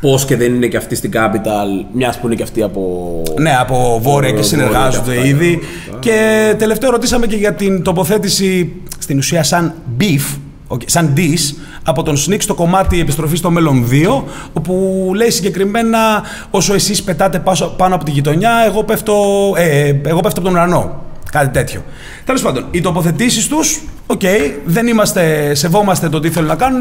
πώς 0.00 0.24
και 0.24 0.36
δεν 0.36 0.54
είναι 0.54 0.66
και 0.66 0.76
αυτή 0.76 0.94
στην 0.94 1.10
Capital, 1.14 1.86
μιας 1.92 2.18
που 2.18 2.26
είναι 2.26 2.34
και 2.34 2.42
αυτή 2.42 2.62
από. 2.62 3.22
Ναι, 3.40 3.56
από 3.60 4.00
βόρεια 4.02 4.28
και 4.30 4.34
Βόρεια 4.34 4.42
συνεργάζονται 4.48 5.12
και 5.12 5.18
αυτά 5.18 5.28
ήδη. 5.28 5.56
και 5.58 5.64
αυτά. 5.86 5.98
Και 6.00 6.54
τελευταίο 6.58 6.90
ρωτήσαμε 6.90 7.26
και 7.26 7.36
για 7.36 7.54
την 7.54 7.82
τοποθέτηση 7.82 8.72
στην 8.98 9.18
ουσία 9.18 9.42
σαν 9.42 9.74
beef, 10.00 10.36
οκ, 10.66 10.80
σαν 10.84 11.12
diss, 11.16 11.54
από 11.84 12.02
τον 12.02 12.16
Sneak 12.16 12.36
στο 12.40 12.54
κομμάτι 12.54 13.00
Επιστροφή 13.00 13.36
στο 13.36 13.50
μέλλον 13.50 13.88
2, 13.90 14.24
όπου 14.52 15.10
λέει 15.14 15.30
συγκεκριμένα 15.30 16.22
όσο 16.50 16.74
εσείς 16.74 17.02
πετάτε 17.02 17.38
πάσο- 17.38 17.74
πάνω 17.76 17.94
από 17.94 18.04
τη 18.04 18.10
γειτονιά, 18.10 18.52
εγώ 18.66 18.84
πέφτω, 18.84 19.14
ε, 19.56 19.86
εγώ 19.88 20.20
πέφτω 20.20 20.40
από 20.40 20.48
τον 20.48 20.52
ουρανό. 20.52 21.04
Κάτι 21.32 21.48
τέτοιο. 21.48 21.84
Τέλος 22.24 22.42
πάντων, 22.42 22.66
οι 22.70 22.80
τοποθετήσεις 22.80 23.48
τους, 23.48 23.80
οκ, 24.06 24.20
δεν 24.64 24.86
είμαστε, 24.86 25.54
σεβόμαστε 25.54 26.08
το 26.08 26.20
τι 26.20 26.30
θέλουν 26.30 26.48
να 26.48 26.54
κάνουν, 26.54 26.80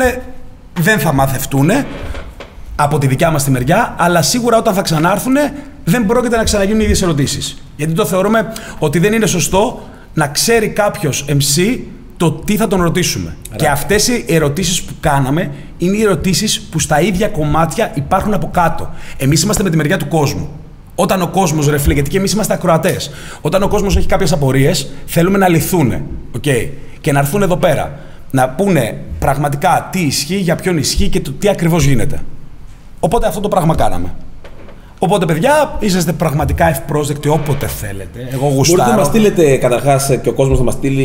δεν 0.80 1.00
θα 1.00 1.14
μαθευτούν 1.14 1.70
από 2.76 2.98
τη 2.98 3.08
δικιά 3.08 3.32
μας 3.32 3.44
τη 3.44 3.52
μεριά, 3.52 3.96
αλλά 3.98 4.22
σίγουρα 4.22 4.58
όταν 4.58 4.74
θα 4.74 4.82
ξανάρθουν 4.82 5.36
δεν 5.84 6.06
πρόκειται 6.06 6.38
να 6.38 6.44
ξαναγίνουν 6.44 6.80
οι 6.80 6.84
ίδιες 6.84 7.02
ερωτήσεις. 7.02 7.58
Γιατί 7.76 7.94
το 7.94 8.06
θεωρούμε 8.06 8.54
ότι 8.80 9.00
δεν 9.00 9.14
είναι 9.14 9.26
σωστό 9.26 9.84
να 10.14 10.28
ξέρει 10.28 10.70
κάποιος 10.70 11.26
MC 11.28 11.80
το 12.18 12.32
τι 12.32 12.56
θα 12.56 12.68
τον 12.68 12.82
ρωτήσουμε. 12.82 13.36
Και 13.56 13.68
αυτές 13.68 14.08
οι 14.08 14.26
ερωτήσεις 14.28 14.82
που 14.82 14.94
κάναμε 15.00 15.52
είναι 15.78 15.98
οι 15.98 16.02
ερωτήσεις 16.02 16.62
που 16.62 16.80
στα 16.80 17.02
ίδια 17.02 17.28
κομμάτια 17.28 17.92
υπάρχουν 17.96 18.34
από 18.34 18.50
κάτω. 18.54 18.90
Εμείς 19.18 19.42
είμαστε 19.42 19.64
με 19.64 19.70
τη 19.70 19.78
μεριά 19.78 19.98
του 19.98 20.08
κόσμου. 20.08 20.50
Όταν 20.96 21.22
ο 21.22 21.28
κόσμος, 21.28 21.68
ρε 21.68 21.78
φίλε, 21.78 21.94
γιατί 21.94 22.10
και 22.10 22.18
εμείς 22.18 22.32
είμαστε 22.32 22.54
ακροατές. 22.54 23.12
Όταν 23.42 23.64
ο 23.64 23.68
κόσμος 23.68 23.98
έχει 23.98 24.08
κάποιες 24.08 24.32
απορίες, 24.32 24.92
θέλουμε 25.06 25.38
να 25.38 25.48
λυθούν. 25.48 25.94
Okay, 26.38 26.70
και 27.02 27.12
να 27.12 27.20
έρθουν 27.20 27.42
εδώ 27.42 27.58
πέρα. 27.58 28.00
Να 28.32 28.50
πούνε 28.50 28.98
πραγματικά 29.20 29.90
τι 29.92 30.00
ισχύει, 30.00 30.36
για 30.36 30.56
ποιον 30.56 30.78
ισχύει 30.78 31.10
και 31.10 31.20
το 31.20 31.32
τι 31.32 31.50
ακριβώς 31.50 31.84
γίνεται. 31.84 32.20
Οπότε 33.06 33.28
αυτό 33.28 33.40
το 33.40 33.48
πράγμα 33.48 33.76
κάναμε. 33.76 34.14
Οπότε, 35.00 35.26
παιδιά, 35.26 35.78
είσαστε 35.80 36.12
πραγματικά 36.12 36.70
ευπρόσδεκτοι 36.70 37.28
όποτε 37.30 37.68
θέλετε. 37.68 38.20
Εγώ 38.32 38.40
Μπορείτε 38.40 38.56
γουστάρω. 38.56 38.92
να 38.92 38.98
μας 38.98 39.08
στείλετε 39.08 39.58
καταρχάς 39.58 40.20
και 40.22 40.30
ο 40.30 40.34
κόσμος 40.34 40.58
να 40.58 40.64
μας 40.64 40.74
στείλει 40.74 41.04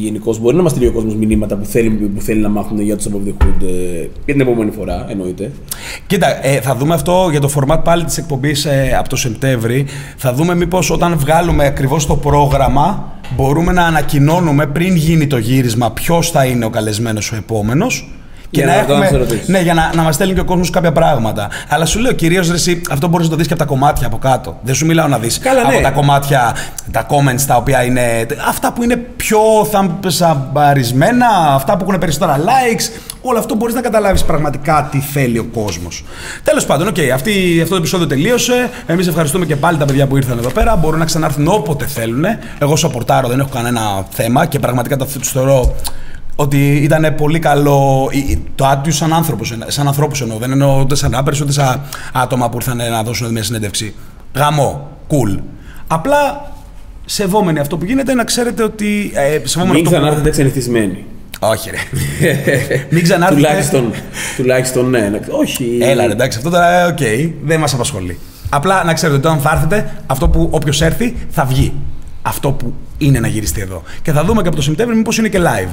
γενικώς. 0.00 0.38
Μπορεί 0.38 0.56
να 0.56 0.62
μας 0.62 0.70
στείλει 0.70 0.86
ο 0.86 0.92
κόσμος 0.92 1.14
μηνύματα 1.14 1.56
που 1.56 1.64
θέλει, 1.64 1.90
που 1.90 2.20
θέλει 2.20 2.40
να 2.40 2.48
μάθουν 2.48 2.80
για 2.80 2.96
τους 2.96 3.06
Above 3.06 3.28
the 3.28 3.44
Hood 3.44 3.62
ε, 3.62 4.08
για 4.24 4.34
την 4.34 4.40
επόμενη 4.40 4.70
φορά, 4.70 5.06
εννοείται. 5.08 5.50
Κοίτα, 6.06 6.46
ε, 6.46 6.60
θα 6.60 6.74
δούμε 6.76 6.94
αυτό 6.94 7.28
για 7.30 7.40
το 7.40 7.50
format 7.54 7.80
πάλι 7.84 8.04
της 8.04 8.18
εκπομπής 8.18 8.64
ε, 8.64 8.96
από 8.98 9.08
το 9.08 9.16
Σεπτέμβρη. 9.16 9.86
Θα 10.16 10.32
δούμε 10.34 10.54
μήπως 10.54 10.90
όταν 10.90 11.18
βγάλουμε 11.18 11.66
ακριβώς 11.66 12.06
το 12.06 12.16
πρόγραμμα 12.16 13.12
μπορούμε 13.36 13.72
να 13.72 13.84
ανακοινώνουμε 13.86 14.66
πριν 14.66 14.96
γίνει 14.96 15.26
το 15.26 15.38
γύρισμα 15.38 15.90
ποιος 15.90 16.30
θα 16.30 16.44
είναι 16.44 16.64
ο 16.64 16.70
καλεσμένος 16.70 17.32
ο 17.32 17.36
επόμενος. 17.36 18.08
Και 18.54 18.60
Για 18.60 18.66
να 18.66 18.74
να 18.74 18.80
ρωτάνε 18.80 19.04
έχουμε. 19.04 19.06
τις 19.06 19.28
ερωτήσεις. 19.28 19.48
Ναι, 19.48 19.60
για 19.60 19.74
να, 19.74 19.90
να 19.94 20.02
μας 20.02 20.14
στέλνει 20.14 20.34
και 20.34 20.40
ο 20.40 20.44
κόσμος 20.44 20.70
κάποια 20.70 20.92
πράγματα. 20.92 21.48
Αλλά 21.68 21.84
σου 21.86 21.98
λέω 21.98 22.12
κυρίως 22.12 22.50
εσύ, 22.50 22.80
αυτό 22.90 23.08
μπορείς 23.08 23.26
να 23.26 23.32
το 23.32 23.38
δεις 23.38 23.46
και 23.46 23.52
από 23.52 23.62
τα 23.62 23.68
κομμάτια 23.68 24.06
από 24.06 24.18
κάτω. 24.18 24.58
Δεν 24.62 24.74
σου 24.74 24.86
μιλάω 24.86 25.06
να 25.08 25.18
δεις 25.18 25.38
Καλά, 25.38 25.60
από 25.60 25.70
ναι. 25.70 25.80
τα 25.80 25.90
κομμάτια, 25.90 26.54
τα 26.90 27.06
comments 27.08 27.40
τα 27.46 27.56
οποία 27.56 27.84
είναι. 27.84 28.26
Αυτά 28.48 28.72
που 28.72 28.82
είναι 28.82 28.96
πιο 28.96 29.38
thumb-αρισμένα, 30.10 31.26
αυτά 31.54 31.76
που 31.76 31.84
έχουν 31.88 31.98
περισσότερα 31.98 32.38
likes. 32.38 33.00
Όλο 33.22 33.38
αυτό 33.38 33.54
μπορείς 33.54 33.74
να 33.74 33.80
καταλάβεις 33.80 34.24
πραγματικά 34.24 34.88
τι 34.90 34.98
θέλει 34.98 35.38
ο 35.38 35.44
κόσμος. 35.54 36.04
Τέλος 36.42 36.64
πάντων, 36.66 36.86
οκ, 36.88 36.96
αυτή, 37.14 37.58
αυτό 37.58 37.70
το 37.70 37.76
επεισόδιο 37.76 38.06
τελείωσε. 38.06 38.70
Εμείς 38.86 39.06
ευχαριστούμε 39.06 39.46
και 39.46 39.56
πάλι 39.56 39.78
τα 39.78 39.84
παιδιά 39.84 40.06
που 40.06 40.16
ήρθαν 40.16 40.38
εδώ 40.38 40.50
πέρα. 40.50 40.76
Μπορούν 40.76 40.98
να 40.98 41.04
ξανάρθουν 41.04 41.48
όποτε 41.48 41.86
θέλουν. 41.86 42.24
Εγώ 42.58 42.76
σαπορτάρω, 42.76 43.28
δεν 43.28 43.40
έχω 43.40 43.48
κανένα 43.48 43.80
θέμα 44.10 44.46
και 44.46 44.58
πραγματικά 44.58 44.96
τα 44.96 45.06
τους 45.06 45.30
θεωρώ 45.30 45.74
ότι 46.36 46.76
ήταν 46.76 47.14
πολύ 47.16 47.38
καλό 47.38 48.08
η- 48.12 48.18
η- 48.18 48.42
το 48.54 48.66
άτιο 48.66 48.92
σαν 48.92 49.12
άνθρωπος, 49.12 49.52
εννο- 49.52 49.70
σαν 49.70 49.86
ανθρώπους 49.86 50.20
εννοώ, 50.20 50.36
δεν 50.38 50.50
εννοώ 50.50 50.80
ούτε 50.80 50.94
σαν 50.94 51.14
rappers 51.16 51.40
ούτε 51.42 51.52
σαν 51.52 51.80
άτομα 52.12 52.48
που 52.48 52.56
ήρθαν 52.56 52.76
να 52.76 53.02
δώσουν 53.02 53.30
μια 53.32 53.42
συνέντευξη. 53.42 53.94
Γαμώ, 54.34 54.90
cool. 55.10 55.38
Απλά 55.86 56.52
σεβόμενοι 57.04 57.58
αυτό 57.58 57.76
που 57.76 57.84
γίνεται 57.84 58.14
να 58.14 58.24
ξέρετε 58.24 58.62
ότι... 58.62 59.12
Ε, 59.14 59.40
σεβόμενοι 59.46 59.76
Μην 59.76 59.86
αυτό 59.86 59.90
που- 59.96 60.02
ξανάρθετε 60.02 60.30
ξενυχτισμένοι. 60.30 61.04
Όχι 61.38 61.70
ρε. 61.70 61.76
Μην 62.90 63.02
ξανάρθετε... 63.02 63.40
τουλάχιστον, 63.40 63.92
τουλάχιστον 64.36 64.90
ναι. 64.90 65.08
να- 65.08 65.20
Όχι. 65.30 65.78
Έλα 65.80 66.06
ρε, 66.06 66.12
εντάξει, 66.12 66.38
αυτό 66.38 66.50
τώρα, 66.50 66.80
ε, 66.80 66.86
οκ, 66.86 66.98
δεν 67.44 67.60
μας 67.60 67.74
απασχολεί. 67.74 68.18
Απλά 68.48 68.84
να 68.84 68.92
ξέρετε 68.94 69.18
ότι 69.18 69.26
όταν 69.26 69.40
θα 69.40 69.50
έρθετε, 69.52 69.92
αυτό 70.06 70.28
που 70.28 70.48
όποιος 70.50 70.82
έρθει 70.82 71.16
θα 71.30 71.44
βγει. 71.44 71.72
Αυτό 72.22 72.50
που 72.52 72.74
είναι 72.98 73.20
να 73.20 73.26
γυριστεί 73.28 73.60
εδώ. 73.60 73.82
Και 74.02 74.12
θα 74.12 74.24
δούμε 74.24 74.42
και 74.42 74.48
από 74.48 74.56
το 74.56 74.62
Σεπτέμβριο 74.62 74.98
μήπως 74.98 75.18
είναι 75.18 75.28
και 75.28 75.38
live. 75.40 75.68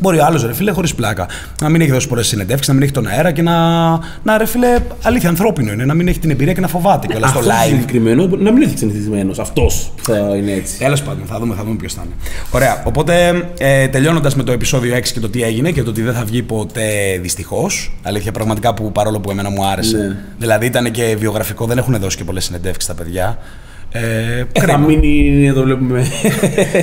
Μπορεί 0.00 0.18
ο 0.18 0.24
άλλος 0.24 0.46
ρε 0.46 0.54
φίλε 0.54 0.70
χωρίς 0.70 0.94
πλάκα 0.94 1.26
να 1.62 1.68
μην 1.68 1.80
έχει 1.80 1.90
δώσει 1.90 2.08
πολλές 2.08 2.26
συνεντεύξεις, 2.26 2.68
να 2.68 2.74
μην 2.74 2.82
έχει 2.82 2.92
τον 2.92 3.06
αέρα 3.06 3.32
και 3.32 3.42
να. 3.42 3.90
Να 4.22 4.38
ρε 4.38 4.46
φίλε, 4.46 4.78
αλήθεια, 5.02 5.28
ανθρώπινο 5.28 5.72
είναι, 5.72 5.84
να 5.84 5.94
μην 5.94 6.08
έχει 6.08 6.18
την 6.18 6.30
εμπειρία 6.30 6.52
και 6.52 6.60
να 6.60 6.68
φοβάται 6.68 7.06
κιόλας 7.06 7.30
στο 7.30 7.38
Αυτό 7.38 7.50
live. 7.50 7.68
συγκεκριμένο 7.68 8.26
να 8.26 8.52
μην 8.52 8.62
έρθει 8.62 8.74
ξενυχτισμένο. 8.74 9.34
Αυτός 9.40 9.92
που 9.96 10.04
θα 10.04 10.16
είναι 10.36 10.52
έτσι. 10.52 10.78
Τέλος 10.78 11.02
πάντων, 11.02 11.26
θα 11.26 11.38
δούμε, 11.38 11.54
θα 11.54 11.64
δούμε 11.64 11.76
ποιος 11.76 11.94
θα 11.94 12.02
είναι. 12.04 12.14
Ωραία. 12.50 12.82
Οπότε, 12.86 13.44
ε, 13.58 13.88
τελειώνοντας 13.88 14.34
με 14.36 14.42
το 14.42 14.52
επεισόδιο 14.52 14.94
6 14.94 15.12
και 15.12 15.20
το 15.20 15.28
τι 15.28 15.42
έγινε 15.42 15.70
και 15.70 15.82
το 15.82 15.90
ότι 15.90 16.02
δεν 16.02 16.14
θα 16.14 16.24
βγει 16.24 16.42
ποτέ 16.42 17.18
δυστυχώς. 17.20 17.92
Αλήθεια, 18.02 18.32
πραγματικά 18.32 18.74
που 18.74 18.92
παρόλο 18.92 19.20
που 19.20 19.30
εμένα 19.30 19.50
μου 19.50 19.66
άρεσε. 19.66 19.96
Ναι. 19.96 20.16
Δηλαδή, 20.38 20.66
ήταν 20.66 20.90
και 20.90 21.16
βιογραφικό, 21.18 21.66
δεν 21.66 21.78
έχουν 21.78 21.98
δώσει 21.98 22.16
και 22.16 22.24
πολλές 22.24 22.44
συνεντεύξεις 22.44 22.88
τα 22.88 22.94
παιδιά. 22.94 23.38
Ε, 23.94 24.00
Ε, 24.00 24.46
θα 24.52 24.60
κρίμα. 24.66 24.78
μείνει 24.78 25.46
εδώ 25.46 25.62
βλέπουμε. 25.62 26.06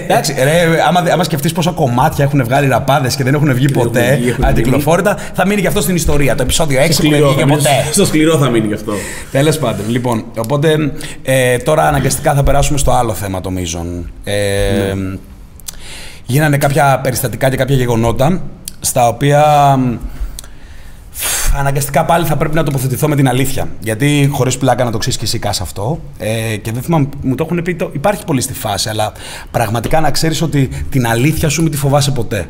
Εντάξει, 0.03 0.33
ρε, 0.43 0.81
άμα, 0.87 0.99
άμα 1.13 1.23
σκεφτείς 1.23 1.51
πόσα 1.51 1.71
κομμάτια 1.71 2.25
έχουν 2.25 2.43
βγάλει 2.43 2.67
ραπάδες 2.67 3.15
και 3.15 3.23
δεν 3.23 3.33
έχουν 3.33 3.53
βγει 3.53 3.65
έχουν 3.69 3.83
ποτέ 3.83 4.15
βγει, 4.19 4.29
έχουν 4.29 4.43
αντικλοφόρητα, 4.45 5.17
θα 5.33 5.47
μείνει 5.47 5.61
και 5.61 5.67
αυτό 5.67 5.81
στην 5.81 5.95
ιστορία. 5.95 6.35
Το 6.35 6.43
επεισόδιο 6.43 6.79
6 6.79 6.81
που 6.81 6.85
δεν 6.87 6.93
σκληρό, 6.95 7.25
βγήκε 7.27 7.39
θα 7.39 7.45
μείνει- 7.45 7.61
ποτέ. 7.61 7.91
στο 7.91 8.05
σκληρό 8.05 8.37
θα 8.37 8.49
μείνει 8.49 8.67
γι' 8.67 8.73
αυτό. 8.73 8.93
Τέλος 9.31 9.57
πάντων, 9.57 9.85
λοιπόν, 9.89 10.23
οπότε 10.37 10.75
ε, 11.23 11.57
τώρα 11.57 11.87
αναγκαστικά 11.87 12.33
θα 12.33 12.43
περάσουμε 12.43 12.77
στο 12.77 12.91
άλλο 12.91 13.13
θέμα 13.13 13.41
των 13.41 13.53
μείζων. 13.53 14.11
Ε, 14.23 14.33
γίνανε 16.25 16.57
κάποια 16.57 16.99
περιστατικά 17.03 17.49
και 17.49 17.55
κάποια 17.55 17.75
γεγονότα 17.75 18.41
στα 18.79 19.07
οποία 19.07 19.43
αναγκαστικά 21.55 22.05
πάλι 22.05 22.25
θα 22.25 22.35
πρέπει 22.37 22.55
να 22.55 22.63
τοποθετηθώ 22.63 23.07
με 23.07 23.15
την 23.15 23.27
αλήθεια. 23.27 23.67
Γιατί 23.79 24.29
χωρίς 24.31 24.57
πλάκα 24.57 24.83
να 24.83 24.91
το 24.91 24.97
ξέρει 24.97 25.15
και 25.15 25.23
εσύ 25.23 25.39
σε 25.49 25.63
αυτό. 25.63 25.99
Ε, 26.17 26.55
και 26.55 26.71
δεν 26.71 26.81
θυμάμαι, 26.81 27.09
μου 27.21 27.35
το 27.35 27.43
έχουν 27.43 27.61
πει. 27.61 27.75
Το, 27.75 27.89
υπάρχει 27.93 28.25
πολύ 28.25 28.41
στη 28.41 28.53
φάση, 28.53 28.89
αλλά 28.89 29.11
πραγματικά 29.51 29.99
να 29.99 30.11
ξέρεις 30.11 30.41
ότι 30.41 30.69
την 30.89 31.07
αλήθεια 31.07 31.49
σου 31.49 31.61
μην 31.61 31.71
τη 31.71 31.77
φοβάσαι 31.77 32.11
ποτέ. 32.11 32.47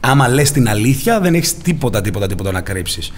Άμα 0.00 0.28
λες 0.28 0.50
την 0.50 0.68
αλήθεια, 0.68 1.20
δεν 1.20 1.34
έχεις 1.34 1.58
τίποτα, 1.58 2.00
τίποτα, 2.00 2.26
τίποτα 2.26 2.52
να 2.52 2.60
κρύψεις 2.60 3.12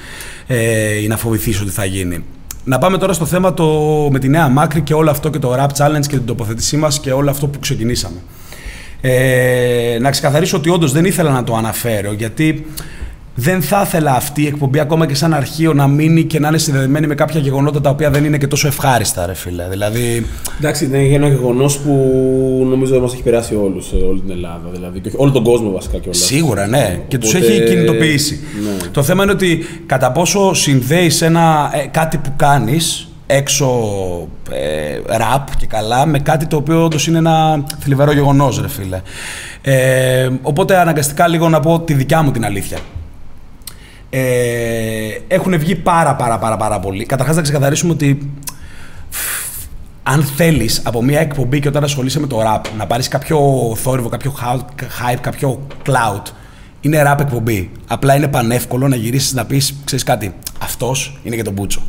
ε, 0.47 1.03
ή 1.03 1.07
να 1.07 1.17
φοβηθείς 1.17 1.61
ότι 1.61 1.71
θα 1.71 1.85
γίνει. 1.85 2.25
Να 2.65 2.79
πάμε 2.79 2.99
τώρα 2.99 3.13
στο 3.13 3.25
θέμα 3.25 3.55
το, 3.55 3.69
με 4.11 4.19
τη 4.19 4.29
νέα 4.29 4.49
μάκρη 4.49 4.81
και 4.81 4.95
όλο 4.95 5.11
αυτό 5.11 5.31
και 5.31 5.39
το 5.39 5.55
rap 5.59 5.69
challenge 5.77 6.07
και 6.07 6.17
την 6.17 6.25
τοποθέτησή 6.25 6.77
μας 6.77 7.01
και 7.01 7.13
όλο 7.13 7.31
αυτό 7.31 7.47
που 7.47 7.59
ξεκινήσαμε. 7.59 8.17
Ε, 9.01 9.99
να 10.01 10.11
ξεκαθαρίσω 10.11 10.57
ότι 10.57 10.69
όντως 10.69 10.93
δεν 10.93 11.05
ήθελα 11.05 11.31
να 11.31 11.45
το 11.45 11.57
αναφέρω 11.57 12.13
γιατί 12.13 12.67
δεν 13.35 13.63
θα 13.63 13.83
ήθελα 13.87 14.15
αυτή 14.15 14.43
η 14.43 14.47
εκπομπή 14.47 14.79
ακόμα 14.79 15.07
και 15.07 15.15
σαν 15.15 15.35
αρχείο 15.35 15.73
να 15.73 15.87
μείνει 15.87 16.25
και 16.25 16.39
να 16.39 16.49
είναι 16.49 16.59
συνδεδεμένη 16.59 17.07
με 17.07 17.15
κάποια 17.15 17.41
γεγονότα 17.41 17.81
τα 17.81 17.91
οποία 17.91 18.11
δεν 18.11 18.25
είναι 18.25 18.39
και 18.39 18.47
τόσο 18.47 18.67
ευχάριστα, 18.67 19.27
ρε 19.27 19.35
φίλε. 19.35 19.67
Δηλαδή... 19.71 20.27
Εντάξει, 20.59 20.85
είναι 20.85 20.99
ένα 20.99 21.29
γεγονός 21.29 21.79
που 21.79 21.93
νομίζω 22.71 23.01
μας 23.01 23.13
έχει 23.13 23.23
περάσει 23.23 23.55
όλους, 23.55 23.93
όλη 24.09 24.21
την 24.21 24.31
Ελλάδα. 24.31 24.69
Δηλαδή, 24.73 25.01
και 25.01 25.11
όλο 25.17 25.31
τον 25.31 25.45
κόσμο 25.45 25.71
βασικά 25.71 25.99
κιόλας. 25.99 26.19
Σίγουρα, 26.19 26.67
ναι. 26.67 26.79
Οπότε... 26.79 27.05
Και 27.09 27.19
τους 27.19 27.35
έχει 27.35 27.65
κινητοποιήσει. 27.65 28.41
Ναι. 28.63 28.89
Το 28.91 29.03
θέμα 29.03 29.23
είναι 29.23 29.33
ότι 29.33 29.65
κατά 29.87 30.13
πόσο 30.13 30.55
συνδέεις 30.55 31.23
ένα, 31.23 31.71
ε, 31.75 31.87
κάτι 31.87 32.17
που 32.17 32.33
κάνεις 32.37 33.07
έξω 33.27 33.69
ε, 34.51 35.17
ραπ 35.17 35.57
και 35.57 35.67
καλά 35.67 36.07
με 36.07 36.19
κάτι 36.19 36.47
το 36.47 36.57
οποίο 36.57 36.85
όντως 36.85 37.07
είναι 37.07 37.19
ένα 37.19 37.65
θλιβερό 37.79 38.13
γεγονός, 38.13 38.61
ρε 38.61 38.69
φίλε. 38.69 39.01
Ε, 39.63 40.29
οπότε 40.43 40.79
αναγκαστικά 40.79 41.29
λίγο 41.29 41.49
να 41.49 41.61
πω 41.61 41.81
τη 41.81 41.95
δικιά 41.95 42.23
μου 42.23 42.31
την 42.31 42.45
αλήθεια. 42.45 42.79
Ε, 44.15 45.19
έχουν 45.29 45.59
βγει 45.59 45.75
πάρα 45.75 46.15
πάρα 46.15 46.39
πάρα 46.39 46.57
πάρα 46.57 46.81
πολύ. 46.81 47.05
Καταρχάς 47.07 47.37
να 47.37 47.43
ξεκαθαρίσουμε 47.43 47.93
ότι 47.93 48.31
αν 50.03 50.23
θέλεις 50.23 50.83
από 50.85 51.03
μια 51.03 51.21
εκπομπή 51.21 51.61
και 51.61 51.69
όταν 51.69 51.85
ασχολείσαι 51.85 52.21
με 52.21 52.27
το 52.27 52.41
rap 52.41 52.61
να 52.77 52.87
πάρεις 52.87 53.09
κάποιο 53.09 53.39
θόρυβο, 53.77 54.09
κάποιο 54.09 54.35
hype, 54.79 55.19
κάποιο 55.21 55.67
clout, 55.87 56.23
είναι 56.81 57.03
rap 57.07 57.21
εκπομπή. 57.21 57.71
Απλά 57.87 58.15
είναι 58.17 58.29
πανεύκολο 58.29 58.89
να 58.89 58.97
γυρίσεις 58.97 59.33
να 59.33 59.45
πεις: 59.45 59.75
Ξέρεις 59.85 60.05
κάτι, 60.05 60.35
αυτός 60.59 61.21
είναι 61.23 61.37
και 61.37 61.43
τον 61.43 61.53
Μπούτσο 61.53 61.83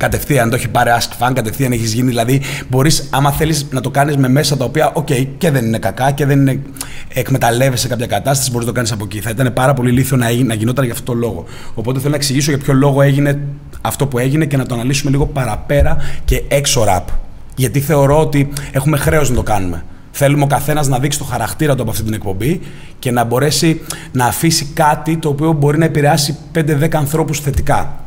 κατευθείαν 0.00 0.50
το 0.50 0.56
έχει 0.56 0.68
πάρει 0.68 0.90
ask 0.98 1.26
fan, 1.26 1.32
κατευθείαν 1.34 1.72
έχεις 1.72 1.92
γίνει. 1.92 2.08
Δηλαδή, 2.08 2.40
μπορείς, 2.68 3.08
άμα 3.10 3.32
θέλεις 3.32 3.66
να 3.70 3.80
το 3.80 3.90
κάνεις 3.90 4.16
με 4.16 4.28
μέσα 4.28 4.56
τα 4.56 4.64
οποία, 4.64 4.90
ok, 4.92 5.06
okay, 5.10 5.26
και 5.38 5.50
δεν 5.50 5.64
είναι 5.64 5.78
κακά 5.78 6.10
και 6.10 6.26
δεν 6.26 6.40
είναι, 6.40 6.60
εκμεταλλεύεσαι 7.08 7.88
κάποια 7.88 8.06
κατάσταση, 8.06 8.50
μπορείς 8.50 8.66
να 8.66 8.72
το 8.72 8.76
κάνεις 8.76 8.92
από 8.92 9.04
εκεί. 9.04 9.20
Θα 9.20 9.30
ήταν 9.30 9.52
πάρα 9.52 9.74
πολύ 9.74 9.90
ηλίθιο 9.90 10.16
να, 10.16 10.26
να 10.44 10.54
γινόταν 10.54 10.84
για 10.84 10.92
αυτό 10.92 11.12
το 11.12 11.18
λόγο. 11.18 11.44
Οπότε 11.74 11.98
θέλω 11.98 12.10
να 12.10 12.16
εξηγήσω 12.16 12.50
για 12.50 12.60
ποιο 12.60 12.72
λόγο 12.72 13.02
έγινε 13.02 13.38
αυτό 13.80 14.06
που 14.06 14.18
έγινε 14.18 14.44
και 14.44 14.56
να 14.56 14.66
το 14.66 14.74
αναλύσουμε 14.74 15.10
λίγο 15.10 15.26
παραπέρα 15.26 15.96
και 16.24 16.42
έξω 16.48 16.84
ραπ. 16.84 17.08
Γιατί 17.56 17.80
θεωρώ 17.80 18.20
ότι 18.20 18.48
έχουμε 18.72 18.96
χρέος 18.96 19.30
να 19.30 19.34
το 19.36 19.42
κάνουμε. 19.42 19.84
Θέλουμε 20.10 20.42
ο 20.42 20.46
καθένας 20.46 20.88
να 20.88 20.98
δείξει 20.98 21.18
το 21.18 21.24
χαρακτήρα 21.24 21.74
του 21.74 21.82
από 21.82 21.90
αυτή 21.90 22.02
την 22.02 22.12
εκπομπή 22.12 22.60
και 22.98 23.10
να 23.10 23.24
μπορέσει 23.24 23.80
να 24.12 24.24
αφήσει 24.24 24.64
κάτι 24.74 25.16
το 25.16 25.28
οποίο 25.28 25.52
μπορεί 25.52 25.78
να 25.78 25.84
επηρεάσει 25.84 26.36
5-10 26.54 26.88
ανθρώπους 26.92 27.40
θετικά. 27.40 28.04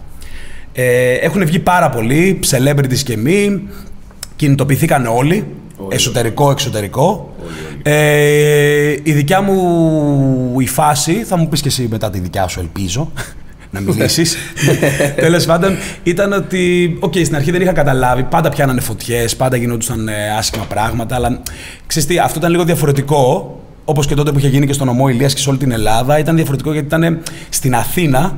Ε, 0.73 1.13
έχουν 1.13 1.45
βγει 1.45 1.59
πάρα 1.59 1.89
πολλοί, 1.89 2.39
celebrities 2.49 2.99
και 3.03 3.17
μη, 3.17 3.61
κινητοποιηθήκαν 4.35 5.05
όλοι, 5.05 5.45
εσωτερικό, 5.89 6.51
εξωτερικό. 6.51 7.35
Ε, 7.83 8.95
η 9.03 9.11
δικιά 9.11 9.41
μου 9.41 10.59
η 10.59 10.67
φάση, 10.67 11.13
θα 11.13 11.37
μου 11.37 11.47
πεις 11.47 11.61
και 11.61 11.67
εσύ 11.67 11.87
μετά 11.91 12.09
τη 12.09 12.19
δικιά 12.19 12.47
σου 12.47 12.59
ελπίζω, 12.59 13.11
να 13.73 13.79
μιλήσεις. 13.79 14.37
Τέλος 15.15 15.45
πάντων, 15.45 15.77
ήταν 16.03 16.33
ότι. 16.33 16.95
Οκ, 16.99 17.13
στην 17.13 17.35
αρχή 17.35 17.51
δεν 17.51 17.61
είχα 17.61 17.73
καταλάβει. 17.73 18.23
Πάντα 18.23 18.49
πιάνανε 18.49 18.81
φωτιές, 18.81 19.35
πάντα 19.35 19.57
γινόντουσαν 19.57 20.07
ε, 20.07 20.29
άσχημα 20.37 20.65
πράγματα. 20.65 21.15
Αλλά 21.15 21.41
ξέρεις 21.87 22.07
τι, 22.07 22.19
αυτό 22.19 22.39
ήταν 22.39 22.51
λίγο 22.51 22.63
διαφορετικό. 22.63 23.57
Όπως 23.85 24.07
και 24.07 24.15
τότε 24.15 24.31
που 24.31 24.37
είχε 24.37 24.47
γίνει 24.47 24.65
και 24.65 24.73
στον 24.73 24.87
νομό 24.87 25.07
Ηλείας 25.07 25.33
και 25.33 25.39
σε 25.41 25.49
όλη 25.49 25.57
την 25.57 25.71
Ελλάδα. 25.71 26.19
Ήταν 26.19 26.35
διαφορετικό 26.35 26.73
γιατί 26.73 26.87
ήταν 26.87 27.21
στην 27.49 27.75
Αθήνα 27.75 28.37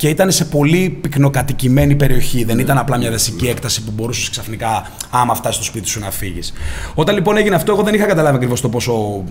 και 0.00 0.08
ήταν 0.08 0.30
σε 0.30 0.44
πολύ 0.44 0.98
πυκνοκατοικημένη 1.00 1.94
περιοχή. 1.94 2.44
Δεν 2.44 2.58
ήταν 2.58 2.78
απλά 2.78 2.98
μια 2.98 3.10
δασική 3.10 3.46
έκταση 3.46 3.82
που 3.82 3.92
μπορούσες 3.94 4.30
ξαφνικά, 4.30 4.90
άμα 5.10 5.34
φτάσεις 5.34 5.56
στο 5.56 5.64
σπίτι 5.64 5.88
σου, 5.88 6.00
να 6.00 6.10
φύγεις. 6.10 6.52
Όταν 6.94 7.14
λοιπόν 7.14 7.36
έγινε 7.36 7.54
αυτό, 7.54 7.72
εγώ 7.72 7.82
δεν 7.82 7.94
είχα 7.94 8.06
καταλάβει 8.06 8.36
ακριβώς 8.36 8.60
το 8.60 8.68
πόσο 8.68 9.24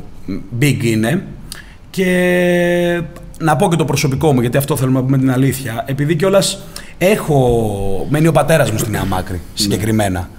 big 0.61 0.77
είναι. 0.81 1.25
Και 1.89 3.01
να 3.39 3.55
πω 3.55 3.69
και 3.69 3.75
το 3.75 3.85
προσωπικό 3.85 4.33
μου, 4.33 4.41
γιατί 4.41 4.57
αυτό 4.57 4.75
θέλουμε 4.75 4.99
να 4.99 5.05
πούμε 5.05 5.17
την 5.17 5.31
αλήθεια. 5.31 5.83
Επειδή 5.87 6.15
κιόλας 6.15 6.59
έχω. 6.97 8.07
μένει 8.09 8.27
ο 8.27 8.31
πατέρας 8.31 8.71
μου 8.71 8.77
στη 8.77 8.89
Νέα 8.89 9.05
Μάκρη 9.05 9.41
συγκεκριμένα. 9.53 10.29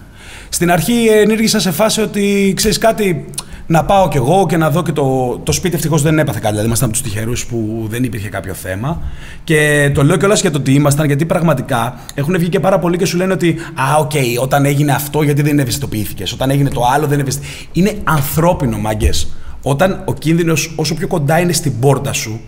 Στην 0.49 0.71
αρχή 0.71 1.07
ενήργησα 1.07 1.61
σε 1.61 1.71
φάση 1.71 2.01
ότι 2.01 2.53
ξέρεις 2.57 2.79
κάτι, 2.79 3.25
να 3.70 3.85
πάω 3.85 4.09
κι 4.09 4.16
εγώ 4.16 4.46
και 4.46 4.56
να 4.56 4.70
δω 4.70 4.83
και 4.83 4.92
το, 4.92 5.38
το 5.44 5.52
σπίτι. 5.52 5.74
Ευτυχώς 5.74 6.02
δεν 6.02 6.18
έπαθε 6.18 6.38
κάτι. 6.38 6.50
Δηλαδή, 6.50 6.66
ήμασταν 6.66 6.88
από 6.88 6.98
τους 6.98 7.11
τυχερούς 7.11 7.46
που 7.46 7.87
δεν 7.88 8.04
υπήρχε 8.04 8.28
κάποιο 8.28 8.54
θέμα. 8.54 9.02
Και 9.44 9.90
το 9.94 10.04
λέω 10.04 10.16
κιόλας 10.16 10.40
για 10.40 10.50
το 10.50 10.59
ότι 10.59 10.74
ήμασταν, 10.74 11.06
γιατί 11.06 11.26
πραγματικά 11.26 12.00
έχουν 12.14 12.38
βγει 12.38 12.48
και 12.48 12.61
πάρα 12.61 12.78
πολλοί 12.78 12.96
και 12.96 13.04
σου 13.04 13.16
λένε 13.16 13.33
ότι 13.33 13.56
Α, 13.74 13.96
ok, 13.99 14.11
okay, 14.11 14.42
όταν 14.42 14.64
έγινε 14.64 14.92
αυτό, 14.92 15.22
γιατί 15.22 15.42
δεν 15.42 15.59
ευαισθητοποιήθηκες; 15.59 16.33
Όταν 16.33 16.50
έγινε 16.50 16.70
το 16.70 16.80
άλλο, 16.94 17.06
δεν 17.06 17.20
ευαισθητοποιήθηκε. 17.20 17.70
Είναι 17.72 17.94
ανθρώπινο, 18.04 18.78
μάγκες. 18.78 19.33
Όταν 19.62 20.02
ο 20.04 20.14
κίνδυνος 20.14 20.72
όσο 20.76 20.94
πιο 20.94 21.06
κοντά 21.06 21.40
είναι 21.40 21.52
στην 21.52 21.78
πόρτα 21.80 22.12
σου, 22.12 22.40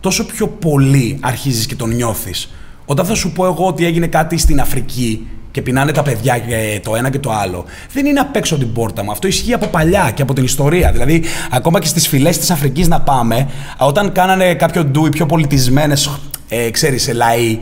τόσο 0.00 0.26
πιο 0.26 0.46
πολύ 0.46 1.18
αρχίζεις 1.22 1.66
και 1.66 1.74
τον 1.74 1.94
νιώθεις. 1.94 2.50
Όταν 2.84 3.06
θα 3.06 3.14
σου 3.14 3.32
πω 3.32 3.46
εγώ 3.46 3.66
ότι 3.66 3.84
έγινε 3.84 4.06
κάτι 4.06 4.38
στην 4.38 4.60
Αφρική 4.60 5.26
και 5.56 5.62
πεινάνε 5.62 5.92
τα 5.92 6.02
παιδιά 6.02 6.38
και 6.38 6.80
το 6.84 6.96
ένα 6.96 7.10
και 7.10 7.18
το 7.18 7.30
άλλο. 7.32 7.64
Δεν 7.92 8.06
είναι 8.06 8.20
απ' 8.20 8.36
έξω 8.36 8.56
την 8.58 8.72
πόρτα 8.72 9.04
μου. 9.04 9.10
Αυτό 9.10 9.26
ισχύει 9.26 9.52
από 9.52 9.66
παλιά 9.66 10.10
και 10.14 10.22
από 10.22 10.34
την 10.34 10.44
ιστορία. 10.44 10.92
Δηλαδή, 10.92 11.22
ακόμα 11.50 11.80
και 11.80 11.86
στις 11.86 12.08
φυλές 12.08 12.38
της 12.38 12.50
Αφρικής 12.50 12.88
να 12.88 13.00
πάμε, 13.00 13.48
όταν 13.78 14.12
κάνανε 14.12 14.54
κάποιο 14.54 14.84
ντου 14.84 15.06
οι 15.06 15.08
πιο 15.08 15.26
πολιτισμένες, 15.26 16.10
ε, 16.48 16.70
ξέρεις, 16.70 17.12
λαοί, 17.12 17.58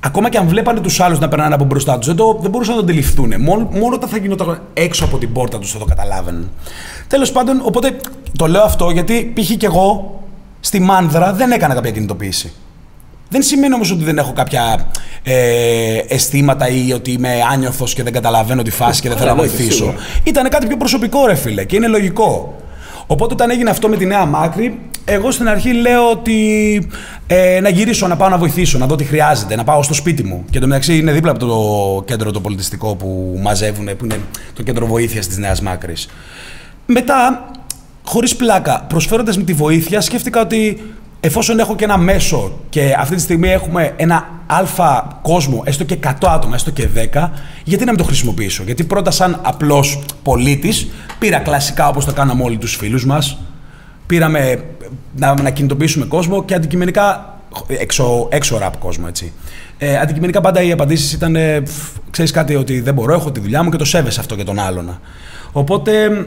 ακόμα 0.00 0.28
και 0.28 0.38
αν 0.38 0.46
βλέπανε 0.46 0.80
τους 0.80 1.00
άλλους 1.00 1.18
να 1.18 1.28
περνάνε 1.28 1.54
από 1.54 1.64
μπροστά 1.64 1.98
τους, 1.98 2.06
δεν, 2.06 2.16
δεν 2.40 2.50
μπορούσαν 2.50 2.74
να 2.74 2.80
το 2.80 2.86
αντιληφθούν. 2.86 3.32
Μόνο, 3.40 3.68
μόνο 3.72 3.94
όταν 3.94 4.08
θα 4.08 4.16
γινόταν 4.16 4.62
έξω 4.74 5.04
από 5.04 5.18
την 5.18 5.32
πόρτα 5.32 5.58
τους 5.58 5.72
θα 5.72 5.78
το 5.78 5.84
καταλάβαιναν. 5.84 6.50
Τέλος 7.06 7.32
πάντων, 7.32 7.60
οπότε 7.64 7.96
το 8.38 8.46
λέω 8.46 8.62
αυτό 8.62 8.90
γιατί 8.90 9.32
π.χ. 9.34 9.50
και 9.56 9.66
εγώ 9.66 10.20
στη 10.60 10.80
Μάνδρα 10.80 11.32
δεν 11.32 11.50
έκανα 11.50 11.74
κάποια 11.74 11.90
κινητοποίηση. 11.90 12.52
Δεν 13.32 13.42
σημαίνει 13.42 13.74
όμως 13.74 13.90
ότι 13.90 14.04
δεν 14.04 14.18
έχω 14.18 14.32
κάποια 14.32 14.86
ε, 15.22 15.98
αισθήματα 16.08 16.68
ή 16.68 16.92
ότι 16.92 17.10
είμαι 17.12 17.28
άνιωθος 17.52 17.94
και 17.94 18.02
δεν 18.02 18.12
καταλαβαίνω 18.12 18.62
τη 18.62 18.70
φάση 18.70 19.00
και 19.00 19.08
δεν 19.08 19.18
θέλω 19.18 19.30
να 19.30 19.36
βοηθήσω. 19.36 19.94
Ήταν 20.24 20.48
κάτι 20.48 20.66
πιο 20.66 20.76
προσωπικό, 20.76 21.26
ρε 21.26 21.34
φίλε, 21.34 21.64
και 21.64 21.76
είναι 21.76 21.86
λογικό. 21.86 22.56
Οπότε 23.06 23.34
όταν 23.34 23.50
έγινε 23.50 23.70
αυτό 23.70 23.88
με 23.88 23.96
τη 23.96 24.06
νέα 24.06 24.26
μάκρη, 24.26 24.80
εγώ 25.04 25.30
στην 25.30 25.48
αρχή 25.48 25.72
λέω 25.72 26.10
ότι 26.10 26.88
ε, 27.26 27.60
να 27.60 27.68
γυρίσω, 27.68 28.06
να 28.06 28.16
πάω 28.16 28.28
να 28.28 28.38
βοηθήσω, 28.38 28.78
να 28.78 28.86
δω 28.86 28.96
τι 28.96 29.04
χρειάζεται, 29.04 29.56
να 29.56 29.64
πάω 29.64 29.82
στο 29.82 29.94
σπίτι 29.94 30.24
μου. 30.24 30.44
Και 30.50 30.58
το 30.58 30.66
μεταξύ 30.66 30.96
είναι 30.96 31.12
δίπλα 31.12 31.30
από 31.30 31.40
το 31.40 32.02
κέντρο 32.06 32.30
το 32.30 32.40
πολιτιστικό 32.40 32.94
που 32.94 33.38
μαζεύουν, 33.42 33.88
που 33.96 34.04
είναι 34.04 34.20
το 34.54 34.62
κέντρο 34.62 34.86
βοήθειας 34.86 35.26
της 35.26 35.38
Νέας 35.38 35.60
Μάκρης. 35.60 36.08
Μετά, 36.86 37.50
χωρίς 38.04 38.36
πλάκα, 38.36 38.84
προσφέροντας 38.88 39.36
με 39.36 39.42
τη 39.44 39.52
βοήθεια, 39.52 40.00
σκέφτηκα 40.00 40.40
ότι 40.40 40.80
εφόσον 41.24 41.58
έχω 41.58 41.74
και 41.74 41.84
ένα 41.84 41.98
μέσο 41.98 42.52
και 42.68 42.94
αυτή 42.98 43.14
τη 43.14 43.20
στιγμή 43.20 43.48
έχουμε 43.48 43.92
ένα 43.96 44.28
αλφα 44.46 45.18
κόσμο, 45.22 45.62
έστω 45.64 45.84
και 45.84 45.98
100 46.02 46.10
άτομα, 46.20 46.54
έστω 46.54 46.70
και 46.70 46.88
10, 47.12 47.28
γιατί 47.64 47.84
να 47.84 47.90
μην 47.90 48.00
το 48.00 48.04
χρησιμοποιήσω; 48.04 48.62
Γιατί 48.62 48.84
πρώτα, 48.84 49.10
σαν 49.10 49.40
απλός 49.42 50.02
πολίτης, 50.22 50.88
πήρα 51.18 51.38
κλασικά 51.38 51.88
όπως 51.88 52.04
το 52.04 52.12
κάναμε 52.12 52.42
όλοι 52.42 52.56
τους 52.56 52.76
φίλους 52.76 53.06
μας. 53.06 53.38
Πήραμε 54.06 54.64
να, 55.16 55.42
να 55.42 55.50
κινητοποιήσουμε 55.50 56.04
κόσμο 56.04 56.44
και 56.44 56.54
αντικειμενικά. 56.54 57.36
Έξω, 57.66 58.28
έξω 58.30 58.58
ραπ 58.58 58.76
κόσμο, 58.76 59.04
έτσι. 59.08 59.32
Ε, 59.78 59.98
αντικειμενικά 59.98 60.40
πάντα 60.40 60.62
οι 60.62 60.72
απαντήσεις 60.72 61.12
ήταν: 61.12 61.36
ε, 61.36 61.62
Ξέρεις 62.10 62.30
κάτι, 62.30 62.54
ότι 62.54 62.80
δεν 62.80 62.94
μπορώ, 62.94 63.14
έχω 63.14 63.32
τη 63.32 63.40
δουλειά 63.40 63.62
μου 63.62 63.70
και 63.70 63.76
το 63.76 63.84
σέβεσαι 63.84 64.20
αυτό 64.20 64.36
και 64.36 64.44
τον 64.44 64.58
άλλον. 64.58 65.00
Οπότε 65.52 66.26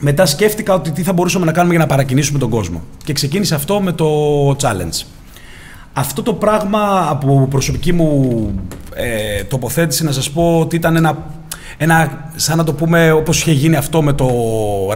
μετά 0.00 0.26
σκέφτηκα 0.26 0.74
ότι 0.74 0.90
τι 0.90 1.02
θα 1.02 1.12
μπορούσαμε 1.12 1.44
να 1.44 1.52
κάνουμε 1.52 1.74
για 1.74 1.82
να 1.82 1.88
παρακινήσουμε 1.88 2.38
τον 2.38 2.50
κόσμο. 2.50 2.82
Και 3.04 3.12
ξεκίνησε 3.12 3.54
αυτό 3.54 3.80
με 3.80 3.92
το 3.92 4.06
challenge. 4.50 5.06
Αυτό 5.92 6.22
το 6.22 6.32
πράγμα 6.32 7.06
από 7.10 7.46
προσωπική 7.50 7.92
μου 7.92 8.50
ε, 8.94 9.44
τοποθέτηση 9.44 10.04
να 10.04 10.12
σας 10.12 10.30
πω 10.30 10.58
ότι 10.60 10.76
ήταν 10.76 10.96
ένα, 10.96 11.18
ένα, 11.76 12.30
σαν 12.36 12.56
να 12.56 12.64
το 12.64 12.72
πούμε 12.72 13.10
όπως 13.10 13.40
είχε 13.40 13.52
γίνει 13.52 13.76
αυτό 13.76 14.02
με 14.02 14.12
το 14.12 14.28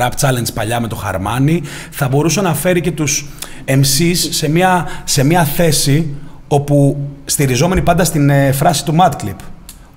rap 0.01 0.11
challenge 0.21 0.53
παλιά 0.55 0.81
με 0.81 0.89
το 0.89 0.97
Χαρμάνι, 0.97 1.63
θα 1.91 2.09
μπορούσε 2.09 2.41
να 2.41 2.55
φέρει 2.55 2.81
και 2.81 2.93
τους 2.93 3.29
MCs 3.67 4.17
σε 4.31 4.51
μια, 4.51 4.89
σε 5.05 5.25
μια 5.25 5.45
θέση 5.45 6.15
όπου 6.49 6.97
στηριζόμενοι 7.25 7.83
πάντα 7.83 8.05
στην 8.05 8.31
ε, 8.31 8.53
φράση 8.53 8.85
του 8.85 8.97
Madclip 8.99 9.52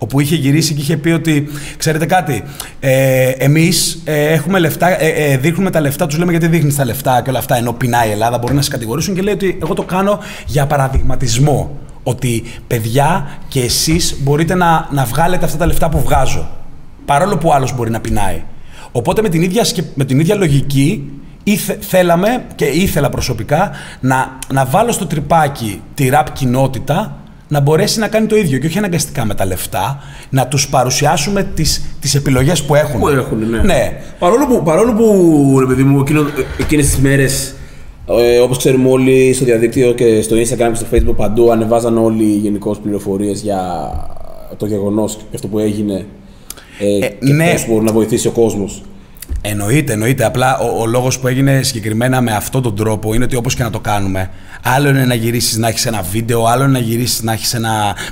όπου 0.05 0.19
είχε 0.19 0.35
γυρίσει 0.35 0.73
και 0.73 0.81
είχε 0.81 0.97
πει 0.97 1.09
ότι, 1.09 1.47
ξέρετε 1.77 2.05
κάτι, 2.05 2.43
ε, 2.79 3.29
εμείς 3.29 4.01
ε, 4.03 4.33
έχουμε 4.33 4.59
λεφτά, 4.59 5.01
ε, 5.01 5.07
ε, 5.07 5.37
δείχνουμε 5.37 5.69
τα 5.69 5.81
λεφτά, 5.81 6.05
τους 6.05 6.17
λέμε 6.17 6.31
γιατί 6.31 6.47
δείχνεις 6.47 6.75
τα 6.75 6.85
λεφτά 6.85 7.21
και 7.21 7.29
όλα 7.29 7.39
αυτά, 7.39 7.55
ενώ 7.55 7.73
πεινάει 7.73 8.09
η 8.09 8.11
Ελλάδα, 8.11 8.37
μπορεί 8.37 8.53
να 8.53 8.61
σε 8.61 8.69
κατηγορήσουν 8.69 9.15
και 9.15 9.21
λέει 9.21 9.33
ότι 9.33 9.57
εγώ 9.61 9.73
το 9.73 9.83
κάνω 9.83 10.19
για 10.45 10.65
παραδειγματισμό. 10.67 11.77
Ότι 12.03 12.43
παιδιά 12.67 13.27
και 13.47 13.61
εσείς 13.61 14.15
μπορείτε 14.21 14.55
να, 14.55 14.87
να 14.91 15.05
βγάλετε 15.05 15.45
αυτά 15.45 15.57
τα 15.57 15.65
λεφτά 15.65 15.89
που 15.89 16.01
βγάζω. 16.01 16.49
Παρόλο 17.05 17.37
που 17.37 17.53
άλλος 17.53 17.75
μπορεί 17.75 17.89
να 17.89 17.99
πεινάει. 17.99 18.43
Οπότε 18.91 19.21
με 19.21 19.29
την 19.29 19.41
ίδια, 19.41 19.65
με 19.93 20.05
την 20.05 20.19
ίδια 20.19 20.35
λογική 20.35 21.11
ήθε, 21.43 21.77
θέλαμε 21.81 22.45
και 22.55 22.65
ήθελα 22.65 23.09
προσωπικά 23.09 23.71
να, 23.99 24.37
να 24.53 24.65
βάλω 24.65 24.91
στο 24.91 25.05
τρυπάκι 25.05 25.81
τη 25.93 26.09
ραπ 26.09 26.31
κοινότητα 26.31 27.17
να 27.47 27.60
μπορέσει 27.60 27.99
να 27.99 28.08
κάνει 28.08 28.27
το 28.27 28.36
ίδιο 28.36 28.58
και 28.58 28.67
όχι 28.67 28.77
αναγκαστικά 28.77 29.25
με 29.25 29.36
τα 29.36 29.45
λεφτά, 29.45 29.99
να 30.29 30.47
τους 30.47 30.69
παρουσιάσουμε 30.69 31.47
τις, 31.53 31.81
τις 31.99 32.15
επιλογές 32.15 32.63
που 32.63 32.75
έχουν. 32.75 32.99
Που 32.99 33.08
έχουν, 33.08 33.49
ναι. 33.49 33.58
ναι. 33.58 34.01
Παρόλο 34.19 34.47
που, 34.47 34.63
παρόλο 34.63 34.93
που 34.93 35.55
ρε 35.60 35.65
παιδί 35.65 35.84
μου, 35.84 35.99
εκείνο, 35.99 36.25
εκείνες 36.60 36.86
τις 36.86 36.97
μέρες, 36.97 37.55
ε, 38.08 38.39
όπως 38.39 38.58
ξέρουμε 38.58 38.89
όλοι 38.89 39.34
στο 39.34 39.45
διαδίκτυο 39.45 39.93
και 39.93 40.21
στο 40.21 40.36
Instagram 40.36 40.69
και 40.71 40.75
στο 40.75 40.86
Facebook 40.91 41.15
παντού, 41.15 41.51
ανεβάζαν 41.51 41.97
όλοι 41.97 42.23
γενικώς 42.23 42.79
πληροφορίες 42.79 43.41
για 43.41 43.91
το 44.58 44.65
γεγονός 44.65 45.15
και 45.15 45.36
αυτό 45.36 45.47
που 45.47 45.60
έγινε 45.60 46.05
ε, 46.79 47.05
ε, 47.05 47.08
και 47.08 47.34
ναι. 47.34 47.51
πώς 47.51 47.67
μπορεί 47.67 47.86
να 47.86 47.91
βοηθήσει 47.91 48.27
ο 48.27 48.31
κόσμος. 48.31 48.84
Εννοείται, 49.47 49.93
εννοείται. 49.93 50.25
Απλά 50.25 50.58
ο, 50.58 50.81
ο 50.81 50.86
λόγος 50.86 51.19
που 51.19 51.27
έγινε 51.27 51.62
συγκεκριμένα 51.63 52.21
με 52.21 52.31
αυτόν 52.31 52.62
τον 52.62 52.75
τρόπο 52.75 53.13
είναι 53.13 53.23
ότι 53.23 53.36
όπως 53.36 53.55
και 53.55 53.63
να 53.63 53.69
το 53.69 53.79
κάνουμε, 53.79 54.29
άλλο 54.63 54.89
είναι 54.89 55.05
να 55.05 55.13
γυρίσεις 55.13 55.58
να 55.58 55.67
έχεις 55.67 55.86
ένα 55.86 56.01
βίντεο, 56.01 56.45
άλλο 56.45 56.63
είναι 56.63 56.71
να 56.71 56.79
γυρίσεις 56.79 57.21
να 57.21 57.34
έχεις 57.34 57.55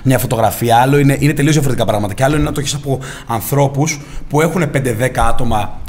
μια 0.03 0.17
φωτογραφία, 0.17 0.77
άλλο 0.77 0.97
είναι, 0.97 1.17
είναι 1.19 1.33
τελείως 1.33 1.53
διαφορετικά 1.53 1.85
πράγματα. 1.85 2.13
Και 2.13 2.23
άλλο 2.23 2.35
είναι 2.35 2.43
να 2.43 2.51
το 2.51 2.59
έχεις 2.59 2.73
από 2.73 2.99
ανθρώπους 3.27 4.01
που 4.29 4.41
έχουν 4.41 4.63
5-10 4.73 5.09
άτομα 5.29 5.81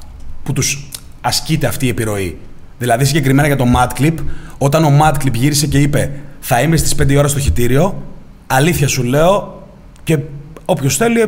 που 0.42 0.52
τους 0.52 0.88
ασκείται 1.20 1.66
αυτή 1.66 1.86
η 1.86 1.88
επιρροή. 1.88 2.38
Δηλαδή 2.78 3.04
συγκεκριμένα 3.04 3.46
για 3.46 3.56
το 3.56 3.64
Mad 3.76 4.00
Clip, 4.00 4.14
όταν 4.58 4.84
ο 4.84 4.90
Mad 5.02 5.14
Clip 5.24 5.32
γύρισε 5.32 5.66
και 5.66 5.78
είπε 5.78 6.10
Θα 6.40 6.60
είμαι 6.60 6.76
στις 6.76 6.94
5 7.02 7.16
ώρα 7.18 7.28
στο 7.28 7.38
χιτήριο, 7.38 8.02
αλήθεια 8.46 8.88
σου 8.88 9.02
λέω 9.02 9.62
και 10.04 10.18
Όποιος 10.64 10.96
θέλει, 10.96 11.24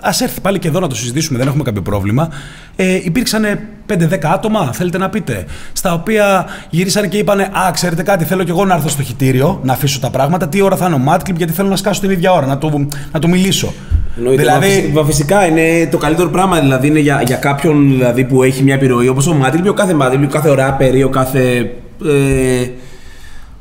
ας 0.00 0.20
έρθει 0.20 0.40
πάλι 0.40 0.58
και 0.58 0.68
εδώ 0.68 0.80
να 0.80 0.88
το 0.88 0.94
συζητήσουμε, 0.94 1.38
δεν 1.38 1.46
έχουμε 1.46 1.62
κάποιο 1.62 1.82
πρόβλημα. 1.82 2.28
Ε, 2.76 2.94
υπήρξαν 2.94 3.44
5-10 3.88 3.96
άτομα, 4.22 4.72
θέλετε 4.72 4.98
να 4.98 5.08
πείτε, 5.08 5.44
στα 5.72 5.92
οποία 5.92 6.46
γυρίσανε 6.70 7.06
και 7.06 7.18
είπανε 7.18 7.42
Α, 7.42 7.70
ξέρετε 7.72 8.02
κάτι, 8.02 8.24
θέλω 8.24 8.44
κι 8.44 8.50
εγώ 8.50 8.64
να 8.64 8.74
έρθω 8.74 8.88
στο 8.88 9.02
χιτήριο, 9.02 9.60
να 9.62 9.72
αφήσω 9.72 10.00
τα 10.00 10.10
πράγματα. 10.10 10.48
Τι 10.48 10.60
ώρα 10.60 10.76
θα 10.76 10.86
είναι 10.86 10.94
ο 10.94 10.98
Μάτκλιπ, 10.98 11.36
γιατί 11.36 11.52
θέλω 11.52 11.68
να 11.68 11.76
σκάσω 11.76 12.00
την 12.00 12.10
ίδια 12.10 12.32
ώρα, 12.32 12.46
να 12.46 12.58
του, 12.58 12.88
να 13.12 13.20
του 13.20 13.28
μιλήσω. 13.28 13.72
Εννοείται, 14.16 14.42
δηλαδή... 14.42 14.90
Μα 14.94 15.04
φυσικά 15.04 15.46
είναι 15.46 15.88
το 15.90 15.98
καλύτερο 15.98 16.28
πράγμα 16.28 16.60
δηλαδή 16.60 16.86
είναι 16.86 16.98
για, 16.98 17.22
για 17.26 17.36
κάποιον 17.36 17.88
δηλαδή, 17.88 18.24
που 18.24 18.42
έχει 18.42 18.62
μια 18.62 18.74
επιρροή 18.74 19.08
όπως 19.08 19.26
ο 19.26 19.34
Μάτκλιπ, 19.34 19.68
ο 19.68 19.72
κάθε 19.72 19.94
Μάτκλιπ, 19.94 20.28
ο 20.28 20.32
κάθε 20.32 20.54
ράπερ 20.54 21.04
ο 21.04 21.08
κάθε. 21.08 21.70
Ε, 22.06 22.66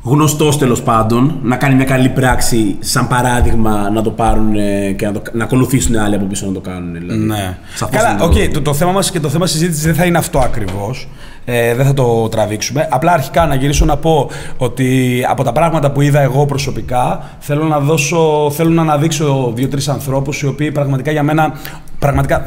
γνωστός 0.06 0.58
τέλος 0.58 0.82
πάντων 0.82 1.39
να 1.44 1.56
κάνει 1.56 1.76
μια 1.76 1.86
καλή 1.86 2.10
πράξη 2.10 2.76
σαν 2.80 3.08
παράδειγμα 3.08 3.89
να 3.89 4.02
το 4.02 4.10
πάρουν 4.10 4.54
και 4.96 5.06
να, 5.06 5.12
το, 5.12 5.22
να 5.32 5.44
ακολουθήσουν 5.44 5.96
άλλοι 5.96 6.15
από 6.15 6.26
πίσω 6.26 6.46
να 6.46 6.52
το 6.52 6.60
κάνουν. 6.60 6.94
Δηλαδή. 6.94 7.20
Ναι. 7.20 7.58
Καλά, 7.91 8.18
ok, 8.21 8.32
okay, 8.32 8.50
το, 8.54 8.62
το, 8.62 8.74
θέμα 8.74 8.91
μας 8.91 9.12
και 9.12 9.20
το 9.20 9.30
θέμα 9.30 9.48
συζήτησης 9.48 9.84
δεν 9.84 9.96
θα 9.96 10.06
είναι 10.06 10.18
αυτό 10.18 10.39
ακριβώς. 10.39 11.08
Ε, 11.46 11.76
δεν 11.76 11.86
θα 11.86 11.94
το 11.94 12.30
τραβήξουμε. 12.30 12.88
Απλά 12.91 13.12
αρχικά 13.12 13.46
να 13.46 13.56
γυρίσω 13.56 13.86
να 13.86 13.98
πω 13.98 14.30
ότι 14.58 15.20
από 15.30 15.44
τα 15.44 15.52
πράγματα 15.52 15.91
που 15.91 16.02
είδα 16.02 16.20
εγώ 16.22 16.46
προσωπικά 16.46 17.24
θέλω 17.39 17.63
να, 17.63 17.80
δώσω, 17.80 18.52
θέλω 18.52 18.70
να 18.70 18.82
αναδείξω 18.82 19.52
δύο-τρεις 19.56 19.88
ανθρώπους 19.88 20.41
οι 20.41 20.48
οποίοι 20.48 20.72
πραγματικά 20.72 21.12
για 21.12 21.24
μένα. 21.24 21.54
Πραγματικά, 22.00 22.46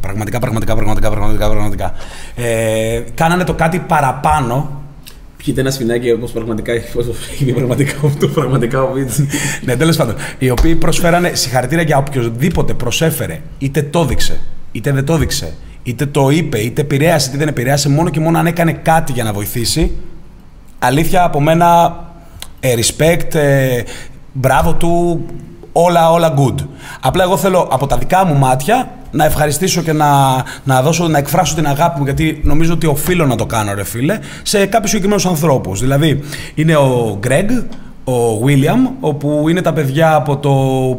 πραγματικά, 0.00 0.38
πραγματικά, 0.38 0.74
πραγματικά, 0.74 1.10
πραγματικά, 1.10 1.48
πραγματικά 1.50 1.92
ε, 2.34 3.02
κάνανε 3.14 3.44
το 3.44 3.54
κάτι 3.54 3.78
παραπάνω 3.78 4.84
Κοίτα 5.46 5.60
ένα 5.60 5.70
σφινάκι 5.70 6.10
όπως 6.10 6.30
πραγματικά 6.30 6.72
έχει 6.72 7.52
πραγματικά 7.52 7.92
αυτό, 8.04 8.28
πραγματικά 8.28 8.82
ο 8.82 8.92
Βίτσι. 8.92 9.28
ναι, 9.64 9.76
τέλος 9.76 9.96
πάντων. 9.96 10.14
Οι 10.38 10.50
οποίοι 10.50 10.74
προσφέρανε 10.74 11.34
συγχαρητήρια 11.34 11.84
για 11.84 11.98
οποιοδήποτε 11.98 12.74
προσέφερε, 12.74 13.40
είτε 13.58 13.82
το 13.82 14.04
δείξε, 14.04 14.40
είτε 14.72 14.92
δεν 14.92 15.04
το 15.04 15.16
δείξε, 15.16 15.52
είτε 15.82 16.06
το 16.06 16.30
είπε, 16.30 16.58
είτε 16.58 16.80
επηρέασε, 16.80 17.28
είτε 17.28 17.38
δεν 17.38 17.48
επηρέασε, 17.48 17.88
μόνο 17.88 18.10
και 18.10 18.20
μόνο 18.20 18.38
αν 18.38 18.46
έκανε 18.46 18.72
κάτι 18.72 19.12
για 19.12 19.24
να 19.24 19.32
βοηθήσει. 19.32 19.92
Αλήθεια 20.78 21.24
από 21.24 21.40
μένα, 21.40 21.96
ε, 22.60 22.74
respect, 22.74 23.34
ε, 23.34 23.82
μπράβο 24.32 24.74
του, 24.74 25.24
όλα, 25.84 26.10
όλα 26.10 26.34
good. 26.36 26.54
Απλά 27.00 27.22
εγώ 27.22 27.36
θέλω 27.36 27.68
από 27.72 27.86
τα 27.86 27.96
δικά 27.96 28.24
μου 28.24 28.34
μάτια 28.34 28.90
να 29.10 29.24
ευχαριστήσω 29.24 29.82
και 29.82 29.92
να, 29.92 30.06
να, 30.64 30.82
δώσω, 30.82 31.08
να 31.08 31.18
εκφράσω 31.18 31.54
την 31.54 31.66
αγάπη 31.66 31.98
μου, 31.98 32.04
γιατί 32.04 32.40
νομίζω 32.44 32.72
ότι 32.72 32.86
οφείλω 32.86 33.26
να 33.26 33.34
το 33.34 33.46
κάνω, 33.46 33.74
ρε 33.74 33.84
φίλε, 33.84 34.18
σε 34.42 34.66
κάποιους 34.66 34.90
συγκεκριμένους 34.90 35.26
ανθρώπους. 35.26 35.80
Δηλαδή, 35.80 36.22
είναι 36.54 36.76
ο 36.76 37.16
Γκρέγκ, 37.20 37.50
ο 38.04 38.44
William, 38.46 38.90
όπου 39.00 39.48
είναι 39.48 39.60
τα 39.62 39.72
παιδιά 39.72 40.14
από 40.14 40.36
το, 40.36 40.50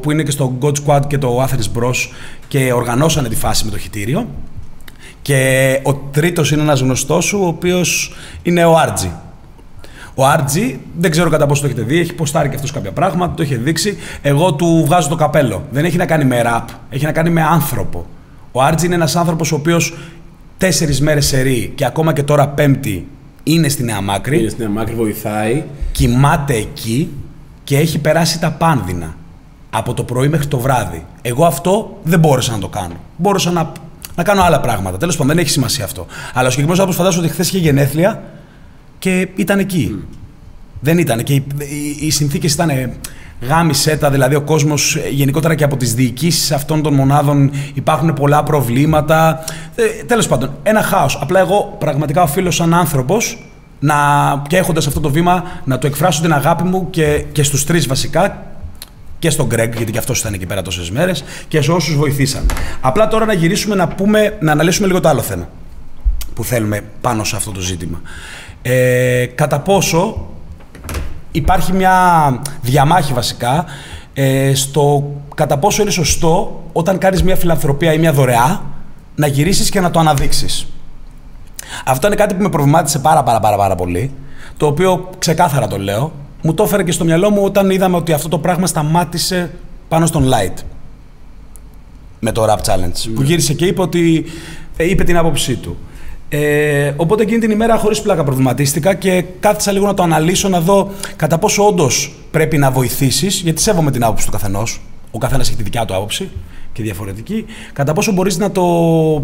που 0.01 0.11
είναι 0.11 0.23
και 0.23 0.31
στο 0.31 0.57
God 0.61 0.71
Squad 0.85 1.01
και 1.07 1.17
το 1.17 1.43
Athens 1.43 1.79
Bros 1.79 1.95
και 2.47 2.73
οργανώσανε 2.73 3.27
τη 3.27 3.35
φάση 3.35 3.65
με 3.65 3.71
το 3.71 3.77
χιτήριο. 3.77 4.27
Και 5.21 5.79
ο 5.83 5.93
τρίτος 5.93 6.51
είναι 6.51 6.61
ένας 6.61 6.79
γνωστός 6.79 7.25
σου, 7.25 7.39
ο 7.41 7.47
οποίος 7.47 8.13
είναι 8.43 8.65
ο 8.65 8.77
Άρτζι. 8.77 9.11
Ο 10.19 10.23
RG, 10.37 10.75
δεν 10.97 11.11
ξέρω 11.11 11.29
κατά 11.29 11.45
πόσο 11.45 11.61
το 11.61 11.67
έχετε 11.67 11.81
δει, 11.81 11.99
έχει 11.99 12.13
ποστάρει 12.13 12.49
και 12.49 12.55
αυτός 12.55 12.71
κάποια 12.71 12.91
πράγματα, 12.91 13.33
το 13.33 13.43
είχε 13.43 13.55
δείξει. 13.55 13.97
Εγώ 14.21 14.53
του 14.53 14.83
βγάζω 14.85 15.09
το 15.09 15.15
καπέλο. 15.15 15.63
Δεν 15.71 15.85
έχει 15.85 15.97
να 15.97 16.05
κάνει 16.05 16.25
με 16.25 16.41
ραπ, 16.41 16.69
έχει 16.89 17.05
να 17.05 17.11
κάνει 17.11 17.29
με 17.29 17.43
άνθρωπο. 17.43 18.05
Ο 18.51 18.59
RG 18.67 18.83
είναι 18.83 18.95
ένας 18.95 19.15
άνθρωπος 19.15 19.51
ο 19.51 19.55
οποίος 19.55 19.97
τέσσερις 20.57 21.01
μέρες 21.01 21.25
σε 21.25 21.41
ρί 21.41 21.71
και 21.75 21.85
ακόμα 21.85 22.13
και 22.13 22.23
τώρα 22.23 22.47
πέμπτη 22.47 23.07
είναι 23.43 23.69
στη 23.69 23.83
Νέα 23.83 24.01
Μάκρη. 24.01 24.39
Είναι 24.39 24.49
στη 24.49 24.59
Νέα 24.59 24.69
Μάκρη, 24.69 24.95
βοηθάει. 24.95 25.63
Κοιμάται 25.91 26.53
εκεί 26.53 27.09
και 27.63 27.77
έχει 27.77 27.99
περάσει 27.99 28.39
τα 28.39 28.51
πάνδυνα. 28.51 29.15
Από 29.69 29.93
το 29.93 30.03
πρωί 30.03 30.27
μέχρι 30.27 30.47
το 30.47 30.59
βράδυ. 30.59 31.05
Εγώ 31.21 31.45
αυτό 31.45 31.97
δεν 32.03 32.19
μπόρεσα 32.19 32.51
να 32.51 32.57
το 32.59 32.67
κάνω. 32.67 32.95
Μπόρεσα 33.17 33.51
να, 33.51 33.71
να 34.15 34.23
κάνω 34.23 34.41
άλλα 34.41 34.59
πράγματα. 34.59 34.97
Τέλος 34.97 35.17
πάντων, 35.17 35.35
δεν 35.35 35.43
έχει 35.43 35.51
σημασία 35.51 35.83
αυτό. 35.83 36.05
Αλλά 36.33 36.47
ο 36.47 36.49
συγκεκριμένος 36.49 36.79
άνθρωπος 36.79 36.95
φαντάζομαι 36.95 37.23
ότι 37.25 37.33
χθες 37.33 37.47
είχε 37.47 37.57
γενέθλια 37.57 38.23
και 38.99 39.27
ήταν 39.35 39.59
εκεί. 39.59 40.03
Δεν 40.79 40.97
ήταν. 40.97 41.23
Και 41.23 41.33
οι, 41.33 41.43
οι, 41.57 42.05
οι 42.05 42.09
συνθήκες 42.09 42.53
ήταν 42.53 42.69
γάμισε 43.41 43.97
τα, 43.97 44.09
δηλαδή 44.09 44.35
ο 44.35 44.41
κόσμος 44.41 44.95
ε, 44.95 45.09
γενικότερα 45.09 45.55
και 45.55 45.63
από 45.63 45.77
τις 45.77 45.93
διοικήσεις 45.93 46.51
αυτών 46.51 46.81
των 46.81 46.93
μονάδων 46.93 47.51
υπάρχουν 47.73 48.13
πολλά 48.13 48.43
προβλήματα. 48.43 49.43
Ε, 49.75 50.03
Τέλος 50.03 50.27
πάντων, 50.27 50.55
ένα 50.63 50.81
χάος. 50.81 51.19
Απλά 51.21 51.39
εγώ 51.39 51.75
πραγματικά 51.79 52.21
οφείλω 52.21 52.51
σαν 52.51 52.73
άνθρωπος 52.73 53.37
να, 53.79 53.95
και 54.47 54.57
έχοντας 54.57 54.87
αυτό 54.87 54.99
το 54.99 55.09
βήμα 55.09 55.43
να 55.63 55.77
του 55.77 55.87
εκφράσω 55.87 56.21
την 56.21 56.33
αγάπη 56.33 56.63
μου 56.63 56.89
και, 56.89 57.25
και 57.31 57.43
στους 57.43 57.63
τρεις 57.63 57.87
βασικά. 57.87 58.41
Και 59.19 59.29
στον 59.29 59.45
Γκρέγκ, 59.45 59.73
γιατί 59.75 59.91
και 59.91 59.97
αυτός 59.97 60.19
ήταν 60.19 60.33
εκεί 60.33 60.45
πέρα 60.45 60.61
τόσες 60.61 60.91
μέρες, 60.91 61.23
και 61.47 61.61
σε 61.61 61.71
όσους 61.71 61.95
βοηθήσαν. 61.95 62.45
Απλά 62.81 63.07
τώρα 63.07 63.25
να 63.25 63.33
γυρίσουμε 63.33 63.75
να, 63.75 63.87
πούμε, 63.87 64.37
να 64.39 64.51
αναλύσουμε 64.51 64.87
λίγο 64.87 64.99
το 64.99 65.09
άλλο 65.09 65.21
θέμα 65.21 65.49
που 66.33 66.43
θέλουμε 66.43 66.81
πάνω 67.01 67.23
σε 67.23 67.35
αυτό 67.35 67.51
το 67.51 67.59
ζήτημα 67.59 68.01
ε, 68.61 69.25
κατά 69.25 69.59
πόσο 69.59 70.27
υπάρχει 71.31 71.73
μια 71.73 71.95
διαμάχη 72.61 73.13
βασικά 73.13 73.65
ε, 74.13 74.53
στο 74.55 75.11
κατά 75.35 75.57
πόσο 75.57 75.81
είναι 75.81 75.91
σωστό 75.91 76.63
όταν 76.73 76.97
κάνεις 76.97 77.23
μια 77.23 77.35
φιλανθρωπία 77.35 77.93
ή 77.93 77.97
μια 77.97 78.13
δωρεά 78.13 78.61
να 79.15 79.27
γυρίσεις 79.27 79.69
και 79.69 79.79
να 79.79 79.91
το 79.91 79.99
αναδείξεις. 79.99 80.67
Αυτό 81.85 82.07
είναι 82.07 82.15
κάτι 82.15 82.33
που 82.33 82.41
με 82.41 82.49
προβλημάτισε 82.49 82.99
πάρα 82.99 83.23
πάρα 83.23 83.39
πάρα, 83.39 83.57
πάρα 83.57 83.75
πολύ, 83.75 84.11
το 84.57 84.65
οποίο 84.65 85.09
ξεκάθαρα 85.19 85.67
το 85.67 85.77
λέω. 85.77 86.11
Μου 86.41 86.53
το 86.53 86.63
έφερε 86.63 86.83
και 86.83 86.91
στο 86.91 87.05
μυαλό 87.05 87.29
μου 87.29 87.43
όταν 87.43 87.69
είδαμε 87.69 87.95
ότι 87.95 88.13
αυτό 88.13 88.27
το 88.27 88.39
πράγμα 88.39 88.67
σταμάτησε 88.67 89.51
πάνω 89.87 90.05
στον 90.05 90.29
Light. 90.29 90.61
Με 92.19 92.31
το 92.31 92.45
Rap 92.45 92.71
Challenge. 92.71 93.11
Που 93.15 93.21
ναι. 93.21 93.25
γύρισε 93.25 93.53
και 93.53 93.65
είπε 93.65 93.81
ότι 93.81 94.25
ε, 94.77 94.89
είπε 94.89 95.03
την 95.03 95.17
άποψή 95.17 95.55
του. 95.55 95.77
Ε, 96.29 96.93
οπότε 96.95 97.23
εκείνη 97.23 97.39
την 97.39 97.51
ημέρα 97.51 97.77
χωρίς 97.77 98.01
πλάκα 98.01 98.23
προβληματίστηκα 98.23 98.93
και 98.93 99.23
κάθισα 99.39 99.71
λίγο 99.71 99.85
να 99.85 99.93
το 99.93 100.03
αναλύσω, 100.03 100.49
να 100.49 100.61
δω 100.61 100.91
κατά 101.15 101.37
πόσο 101.37 101.67
όντως 101.67 102.15
πρέπει 102.31 102.57
να 102.57 102.71
βοηθήσεις, 102.71 103.41
γιατί 103.41 103.61
σέβομαι 103.61 103.91
την 103.91 104.03
άποψη 104.03 104.25
του 104.25 104.31
καθενός. 104.31 104.81
Ο 105.11 105.17
καθένας 105.17 105.47
έχει 105.47 105.57
τη 105.57 105.63
δικιά 105.63 105.85
του 105.85 105.95
άποψη 105.95 106.29
και 106.73 106.83
διαφορετική. 106.83 107.45
Κατά 107.73 107.93
πόσο 107.93 108.11
μπορείς 108.11 108.37
να 108.37 108.51
το, 108.51 108.63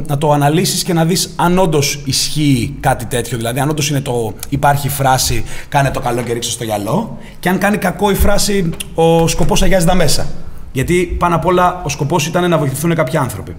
να 0.07 0.17
το 0.17 0.31
αναλύσεις 0.31 0.83
και 0.83 0.93
να 0.93 1.05
δεις 1.05 1.33
αν 1.35 1.57
όντως 1.57 2.01
ισχύει 2.05 2.75
κάτι 2.79 3.05
τέτοιο. 3.05 3.37
Δηλαδή, 3.37 3.59
αν 3.59 3.69
όντως 3.69 3.93
το, 4.03 4.33
υπάρχει 4.49 4.87
η 4.87 4.89
φράση 4.89 5.43
Κάνε 5.69 5.91
το 5.91 5.99
καλό 5.99 6.21
και 6.21 6.33
ρίξε 6.33 6.51
στο 6.51 6.63
γυαλό, 6.63 7.17
και 7.39 7.49
αν 7.49 7.57
κάνει 7.57 7.77
κακό 7.77 8.11
η 8.11 8.15
φράση 8.15 8.69
Ο 8.93 9.27
σκοπός 9.27 9.61
αγιάζει 9.61 9.85
τα 9.85 9.95
μέσα. 9.95 10.27
Γιατί 10.71 11.15
πάνω 11.19 11.35
απ' 11.35 11.45
όλα 11.45 11.81
ο 11.83 11.89
σκοπός 11.89 12.27
ήταν 12.27 12.49
να 12.49 12.57
βοηθηθούν 12.57 12.95
κάποιοι 12.95 13.17
άνθρωποι. 13.17 13.55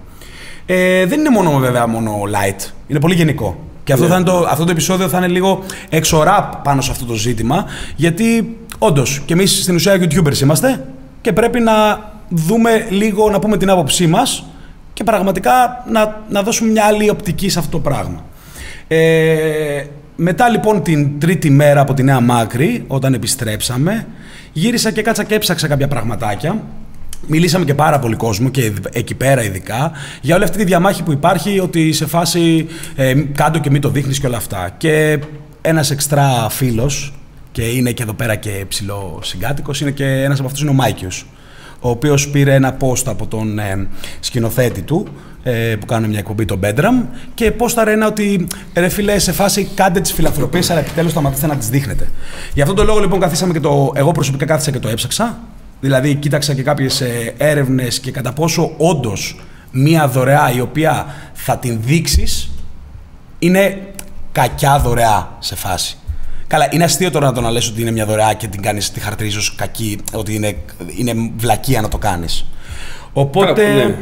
Ε, 0.65 1.05
δεν 1.05 1.19
είναι 1.19 1.29
μόνο 1.29 1.57
βέβαια 1.57 1.87
μόνο 1.87 2.21
light. 2.31 2.71
Είναι 2.87 2.99
πολύ 2.99 3.15
γενικό. 3.15 3.57
Και 3.83 3.93
αυτό, 3.93 4.05
ναι. 4.05 4.11
θα 4.11 4.17
είναι 4.17 4.25
το, 4.25 4.45
αυτό 4.49 4.65
το 4.65 4.71
επεισόδιο 4.71 5.07
θα 5.07 5.17
είναι 5.17 5.27
λίγο 5.27 5.63
εξορά 5.89 6.61
πάνω 6.63 6.81
σε 6.81 6.91
αυτό 6.91 7.05
το 7.05 7.13
ζήτημα. 7.13 7.65
Γιατί 7.95 8.57
όντως 8.77 9.21
και 9.25 9.33
εμείς 9.33 9.61
στην 9.61 9.75
ουσία 9.75 9.93
YouTubers 9.93 10.39
είμαστε 10.41 10.85
και 11.21 11.33
πρέπει 11.33 11.59
να 11.59 11.73
δούμε 12.29 12.87
λίγο, 12.89 13.29
να 13.29 13.39
πούμε 13.39 13.57
την 13.57 13.69
άποψή 13.69 14.07
μας 14.07 14.45
και 14.93 15.03
πραγματικά 15.03 15.83
να, 15.91 16.23
να 16.29 16.43
δώσουμε 16.43 16.71
μια 16.71 16.83
άλλη 16.83 17.09
οπτική 17.09 17.49
σε 17.49 17.59
αυτό 17.59 17.71
το 17.71 17.79
πράγμα. 17.79 18.23
Ε, 18.87 19.85
μετά 20.15 20.49
λοιπόν 20.49 20.83
την 20.83 21.19
τρίτη 21.19 21.49
μέρα 21.49 21.81
από 21.81 21.93
τη 21.93 22.03
Νέα 22.03 22.19
Μάκρη, 22.19 22.83
όταν 22.87 23.13
επιστρέψαμε, 23.13 24.07
γύρισα 24.53 24.91
και 24.91 25.01
κάτσα 25.01 25.23
και 25.23 25.35
έψαξα 25.35 25.67
κάποια 25.67 25.87
πραγματάκια. 25.87 26.63
Μιλήσαμε 27.27 27.65
και 27.65 27.73
πάρα 27.73 27.99
πολύ 27.99 28.15
κόσμο 28.15 28.49
και 28.49 28.71
εκεί 28.91 29.15
πέρα 29.15 29.43
ειδικά 29.43 29.91
για 30.21 30.35
όλη 30.35 30.43
αυτή 30.43 30.57
τη 30.57 30.63
διαμάχη 30.63 31.03
που 31.03 31.11
υπάρχει 31.11 31.59
ότι 31.59 31.91
σε 31.91 32.05
φάση 32.05 32.67
ε, 32.95 33.13
κάτω 33.13 33.59
και 33.59 33.69
μην 33.69 33.81
το 33.81 33.89
δείχνεις 33.89 34.19
και 34.19 34.27
όλα 34.27 34.37
αυτά. 34.37 34.69
Και 34.77 35.19
ένας 35.61 35.91
εξτρά 35.91 36.49
φίλος 36.49 37.13
και 37.51 37.61
είναι 37.61 37.91
και 37.91 38.03
εδώ 38.03 38.13
πέρα 38.13 38.35
και 38.35 38.65
ψιλοσυγκάτοικος 38.67 39.81
είναι 39.81 39.91
και 39.91 40.05
ένας 40.05 40.37
από 40.37 40.47
αυτούς 40.47 40.61
είναι 40.61 40.69
ο 40.69 40.73
Μάικιος 40.73 41.25
ο 41.79 41.89
οποίος 41.89 42.29
πήρε 42.29 42.53
ένα 42.53 42.77
post 42.79 43.03
από 43.05 43.27
τον 43.27 43.59
ε, 43.59 43.87
σκηνοθέτη 44.19 44.81
του 44.81 45.07
ε, 45.43 45.75
που 45.79 45.85
κάνουν 45.85 46.09
μια 46.09 46.19
εκπομπή, 46.19 46.45
το 46.45 46.59
Bedram, 46.63 47.05
και 47.33 47.51
πόσταρε 47.51 47.91
ένα 47.91 48.07
ότι 48.07 48.47
ρε 48.73 48.89
φίλε, 48.89 49.19
σε 49.19 49.31
φάση 49.31 49.69
κάντε 49.75 49.99
τις 49.99 50.13
φιλανθρωπίες, 50.13 50.69
αλλά 50.69 50.79
επιτέλους 50.79 51.11
σταματήστε 51.11 51.47
να 51.47 51.55
τις 51.55 51.69
δείχνετε. 51.69 52.07
Γι' 52.53 52.61
αυτόν 52.61 52.75
τον 52.75 52.85
λόγο 52.85 52.99
λοιπόν 52.99 53.19
καθίσαμε 53.19 53.53
και 53.53 53.59
το. 53.59 53.91
Εγώ 53.95 54.11
προσωπικά 54.11 54.45
κάθισα 54.45 54.71
και 54.71 54.79
το 54.79 54.87
έψαξα. 54.87 55.37
Δηλαδή, 55.85 56.15
κοίταξα 56.15 56.53
και 56.53 56.63
κάποιες 56.63 57.03
έρευνες 57.37 57.99
και 57.99 58.11
κατά 58.11 58.33
πόσο 58.33 58.73
όντως 58.77 59.39
μία 59.71 60.07
δωρεά 60.07 60.51
η 60.55 60.59
οποία 60.59 61.05
θα 61.33 61.57
την 61.57 61.79
δείξεις 61.81 62.51
είναι 63.39 63.77
κακιά 64.31 64.79
δωρεά 64.79 65.35
σε 65.39 65.55
φάση. 65.55 65.97
Καλά, 66.47 66.67
είναι 66.71 66.83
αστείο 66.83 67.11
τώρα 67.11 67.25
να 67.25 67.33
το 67.33 67.41
να 67.41 67.51
λες 67.51 67.67
ότι 67.69 67.81
είναι 67.81 67.91
μια 67.91 68.05
δωρεά 68.05 68.33
και 68.33 68.47
την 68.47 68.61
κάνεις, 68.61 68.91
τη 68.91 68.99
χαρακτηρίζει 68.99 69.37
ως 69.37 69.55
κακή, 69.55 69.99
ότι 70.13 70.35
είναι, 70.35 70.55
είναι 70.97 71.31
βλακεία 71.37 71.81
να 71.81 71.87
το 71.87 71.97
κάνεις. 71.97 72.45
Οπότε, 73.13 73.73
ναι. 73.73 73.95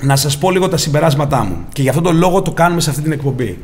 να 0.00 0.16
σας 0.16 0.38
πω 0.38 0.50
λίγο 0.50 0.68
τα 0.68 0.76
συμπεράσματά 0.76 1.44
μου. 1.44 1.56
Και 1.72 1.82
γι' 1.82 1.88
αυτόν 1.88 2.04
τον 2.04 2.16
λόγο 2.16 2.42
το 2.42 2.50
κάνουμε 2.50 2.80
σε 2.80 2.90
αυτή 2.90 3.02
την 3.02 3.12
εκπομπή. 3.12 3.58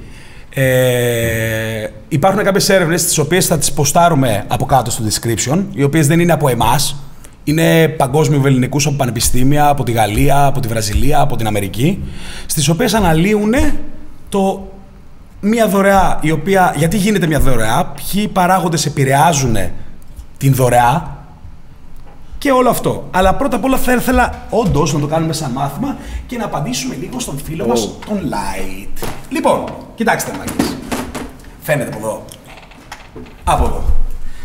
Ε, 0.51 1.89
υπάρχουν 2.09 2.43
κάποιες 2.43 2.69
έρευνες 2.69 3.05
τις 3.05 3.19
οποίες 3.19 3.47
θα 3.47 3.59
τις 3.59 3.73
ποστάρουμε 3.73 4.45
από 4.49 4.65
κάτω 4.65 4.91
στο 4.91 5.05
description, 5.05 5.65
οι 5.73 5.83
οποίες 5.83 6.07
δεν 6.07 6.21
είναι 6.21 6.33
από 6.33 6.49
εμάς. 6.49 6.97
Είναι 7.49 7.89
παγκόσμιου 7.89 8.47
ελληνικού 8.47 8.79
από 8.85 8.97
πανεπιστήμια, 8.97 9.69
από 9.69 9.85
τη 9.85 9.93
Γαλλία, 9.93 10.47
από 10.47 10.61
τη 10.61 10.69
Βραζιλία, 10.69 11.21
από 11.21 11.37
την 11.37 11.47
Αμερική, 11.47 12.03
στις 12.47 12.69
οποίες 12.69 12.95
αναλύουν 12.95 13.55
το 14.29 14.73
μια 15.41 15.69
δωρεά 15.69 16.19
η 16.21 16.31
οποία. 16.31 16.75
Γιατί 16.77 16.97
γίνεται 16.97 17.27
μια 17.27 17.41
δωρεά, 17.41 17.87
ποιοι 17.95 18.29
παράγοντες 18.29 18.87
επηρεάζουν 18.87 19.57
την 20.39 20.55
δωρεά 20.55 21.17
και 22.39 22.51
όλο 22.51 22.69
αυτό. 22.71 23.09
Αλλά 23.11 23.35
πρώτα 23.35 23.57
απ' 23.57 23.65
όλα 23.65 23.77
θα 23.77 23.93
ήθελα 23.93 24.47
όντως 24.51 24.93
να 24.93 25.01
το 25.01 25.07
κάνουμε 25.07 25.33
σαν 25.33 25.51
μάθημα 25.51 25.97
και 26.27 26.37
να 26.37 26.45
απαντήσουμε 26.45 26.95
λίγο 27.01 27.21
στον 27.21 27.39
φίλο 27.45 27.65
oh. 27.65 27.69
μα 27.69 27.75
τον 27.75 28.31
Light. 28.31 29.07
Λοιπόν, 29.29 29.65
κοιτάξτε 29.95 30.33
μάγκες. 30.39 30.77
Φαίνεται 31.63 31.91
από 31.97 31.99
εδώ. 32.07 32.25
Από 33.45 33.65
εδώ. 33.65 33.85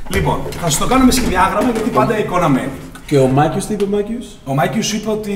Λοιπόν, 0.07 0.39
θα 0.59 0.69
σας 0.69 0.79
το 0.79 0.87
κάνουμε 0.87 1.11
σχεδιάγραμμα 1.11 1.71
γιατί 1.71 1.89
πάντα 1.89 2.17
η 2.17 2.21
εικόνα 2.21 2.49
μένει. 2.49 2.71
Και 3.11 3.17
ο 3.17 3.27
Μάκιος 3.27 3.65
τι 3.65 3.73
είπε 3.73 3.83
ο 3.83 3.87
Μάκιος; 3.87 4.37
Ο 4.43 4.53
Μάκιος 4.53 4.93
είπε 4.93 5.09
ότι. 5.09 5.33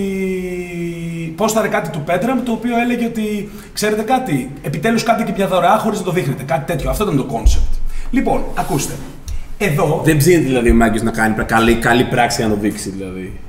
Πόσταρε 1.35 1.67
κάτι 1.67 1.89
του 1.89 2.01
Πέτραμ 2.05 2.43
το 2.43 2.51
οποίο 2.51 2.79
έλεγε 2.79 3.05
ότι. 3.05 3.49
Ξέρετε 3.73 4.01
κάτι, 4.01 4.51
επιτέλους 4.61 5.03
κάντε 5.03 5.23
και 5.23 5.31
μια 5.35 5.47
δωρεά 5.47 5.77
χωρίς 5.77 5.99
να 5.99 6.05
το 6.05 6.11
δείχνετε. 6.11 6.43
Κάτι 6.43 6.65
τέτοιο. 6.65 6.89
Αυτό 6.89 7.03
ήταν 7.03 7.17
το 7.17 7.23
κόνσεπτ. 7.23 7.73
Λοιπόν, 8.11 8.43
ακούστε. 8.55 8.93
Εδώ. 9.57 10.01
Δεν 10.05 10.17
ψήνεται 10.17 10.45
δηλαδή 10.45 10.69
ο 10.69 10.73
Μάκιος 10.73 11.01
να 11.01 11.11
κάνει 11.11 11.35
καλή, 11.45 11.75
καλή 11.75 12.03
πράξη 12.03 12.41
να 12.41 12.49
το 12.49 12.55
δείξει 12.55 12.89
δηλαδή. 12.89 13.39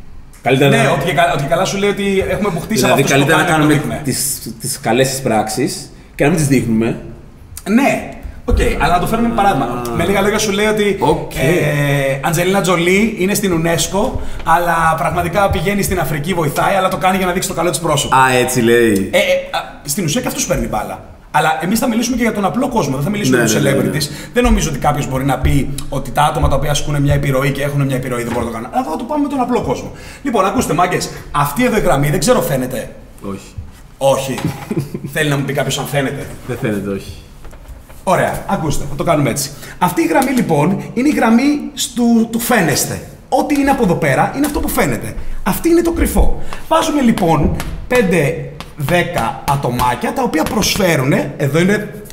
Καλύτερα 0.43 0.71
ναι, 0.71 0.83
να... 0.83 0.91
ότι, 0.91 1.15
ότι 1.35 1.45
καλά 1.49 1.65
σου 1.65 1.77
λέει 1.77 1.91
ότι 1.91 2.25
έχουμε 2.29 2.49
αποκτήσει 2.49 2.83
δηλαδή, 2.83 3.03
αυτό 3.03 3.15
καλύτερα 3.15 3.39
να 3.39 3.45
κάνουμε 3.45 4.03
τις 4.61 4.81
καλές 4.83 5.11
της 5.11 5.21
πράξεις 5.21 5.91
και 6.15 6.25
να 6.25 6.31
μην 6.31 6.39
τις 6.39 6.49
δείχνουμε. 6.49 6.97
Ναι, 7.69 8.09
Ok, 8.49 8.57
okay, 8.57 8.77
αλλά 8.81 8.95
να 8.95 9.01
το 9.01 9.07
φέρουμε 9.07 9.29
παράδειγμα. 9.35 9.83
Με 9.97 10.05
λίγα 10.05 10.21
λόγια 10.21 10.39
σου 10.39 10.53
λέει 10.53 10.67
ότι 10.67 10.99
okay. 11.01 11.37
ε, 11.37 12.21
Αντζελίνα 12.21 12.61
Τζολί 12.61 13.15
είναι 13.19 13.35
στην 13.35 13.63
UNESCO, 13.63 14.11
αλλά 14.45 14.95
πραγματικά 14.99 15.51
πηγαίνει 15.51 15.83
στην 15.83 15.99
Αφρική, 16.01 16.35
βοηθάει, 16.35 16.75
αλλά 16.75 16.89
το 16.89 16.97
κάνει 16.97 17.17
για 17.17 17.27
να 17.27 17.33
δείξει 17.33 17.49
το 17.49 17.55
καλό 17.55 17.71
της 17.71 17.79
πρόσωπο. 17.79 18.17
Α, 18.17 18.35
έτσι 18.41 18.61
λέει. 18.61 19.11
Ε, 19.13 19.19
ε, 19.19 19.23
στην 19.85 20.05
ουσία 20.05 20.21
και 20.21 20.27
αυτός 20.27 20.47
παίρνει 20.47 20.67
μπάλα. 20.67 21.05
Αλλά 21.31 21.59
εμείς 21.63 21.79
θα 21.79 21.89
μιλήσουμε 21.89 22.17
και 22.17 22.23
για 22.23 22.33
τον 22.33 22.45
απλό 22.45 22.69
κόσμο, 22.69 22.95
δεν 22.95 23.05
θα 23.05 23.11
μιλήσουμε 23.11 23.37
ναι, 23.37 23.45
για 23.45 23.55
τους 23.55 23.63
ναι, 23.65 23.71
ναι, 23.71 23.79
celebrities. 23.79 23.83
Ναι, 23.83 24.17
ναι. 24.17 24.31
Δεν 24.33 24.43
νομίζω 24.43 24.69
ότι 24.69 24.79
κάποιος 24.79 25.09
μπορεί 25.09 25.25
να 25.25 25.39
πει 25.39 25.75
ότι 25.89 26.11
τα 26.11 26.23
άτομα 26.23 26.49
τα 26.49 26.57
οποία 26.57 26.71
ασκούν 26.71 27.03
μια 27.03 27.15
επιρροή 27.15 27.53
και 27.53 27.63
έχουν 27.63 27.83
μια 27.83 27.97
επιρροή 27.97 28.23
δεν 28.23 28.33
μπορούν 28.33 28.49
να 28.49 28.53
το 28.53 28.57
κάνουν. 28.57 28.71
Αλλά 28.73 28.85
θα 28.91 28.97
το 28.97 29.05
πάμε 29.05 29.23
με 29.23 29.29
τον 29.29 29.41
απλό 29.41 29.61
κόσμο. 29.63 29.93
Λοιπόν, 30.23 30.45
ακούστε, 30.45 30.75
μάγκες, 30.75 31.11
αυτή 31.31 31.65
εδώ 31.65 31.77
η 31.77 31.81
γραμμή 31.81 32.11
δεν 32.11 32.19
ξέρω 32.19 32.41
φαίνεται. 32.41 32.91
Όχι. 33.23 33.55
Όχι. 33.99 34.39
Θέλει 35.15 35.29
να 35.29 35.37
μου 35.37 35.45
πει 35.45 35.53
κάποιος 35.53 35.79
αν 35.79 35.87
φαίνεται. 35.87 36.27
Δεν 36.47 36.59
φαίνεται, 36.61 36.91
όχι. 36.91 37.13
Ωραία, 38.09 38.45
ακούστε, 38.47 38.85
θα 38.89 38.95
το 38.95 39.05
κάνουμε 39.05 39.31
έτσι. 39.31 39.51
Αυτή 39.79 40.03
η 40.03 40.07
γραμμή 40.07 40.31
λοιπόν 40.31 40.83
είναι 40.95 41.09
η 41.09 41.13
γραμμή 41.13 41.71
του, 41.95 42.29
του 42.33 42.39
φαίνεστε. 42.39 43.01
Ό,τι 43.29 43.61
είναι 43.61 43.71
από 43.71 43.83
εδώ 43.83 43.95
πέρα 43.95 44.33
είναι 44.37 44.47
αυτό 44.47 44.61
που 44.61 44.69
φαίνεται. 44.69 45.15
Αυτή 45.43 45.69
είναι 45.69 45.83
το 45.83 45.93
κρυφό. 45.93 46.43
Βάζουμε 46.69 47.01
λοιπόν 47.01 47.57
5-10 47.89 47.95
ατομάκια 49.51 50.13
τα 50.13 50.23
οποία 50.23 50.43
προσφέρουν, 50.43 51.13
εδώ 51.37 51.59
είναι 51.59 52.05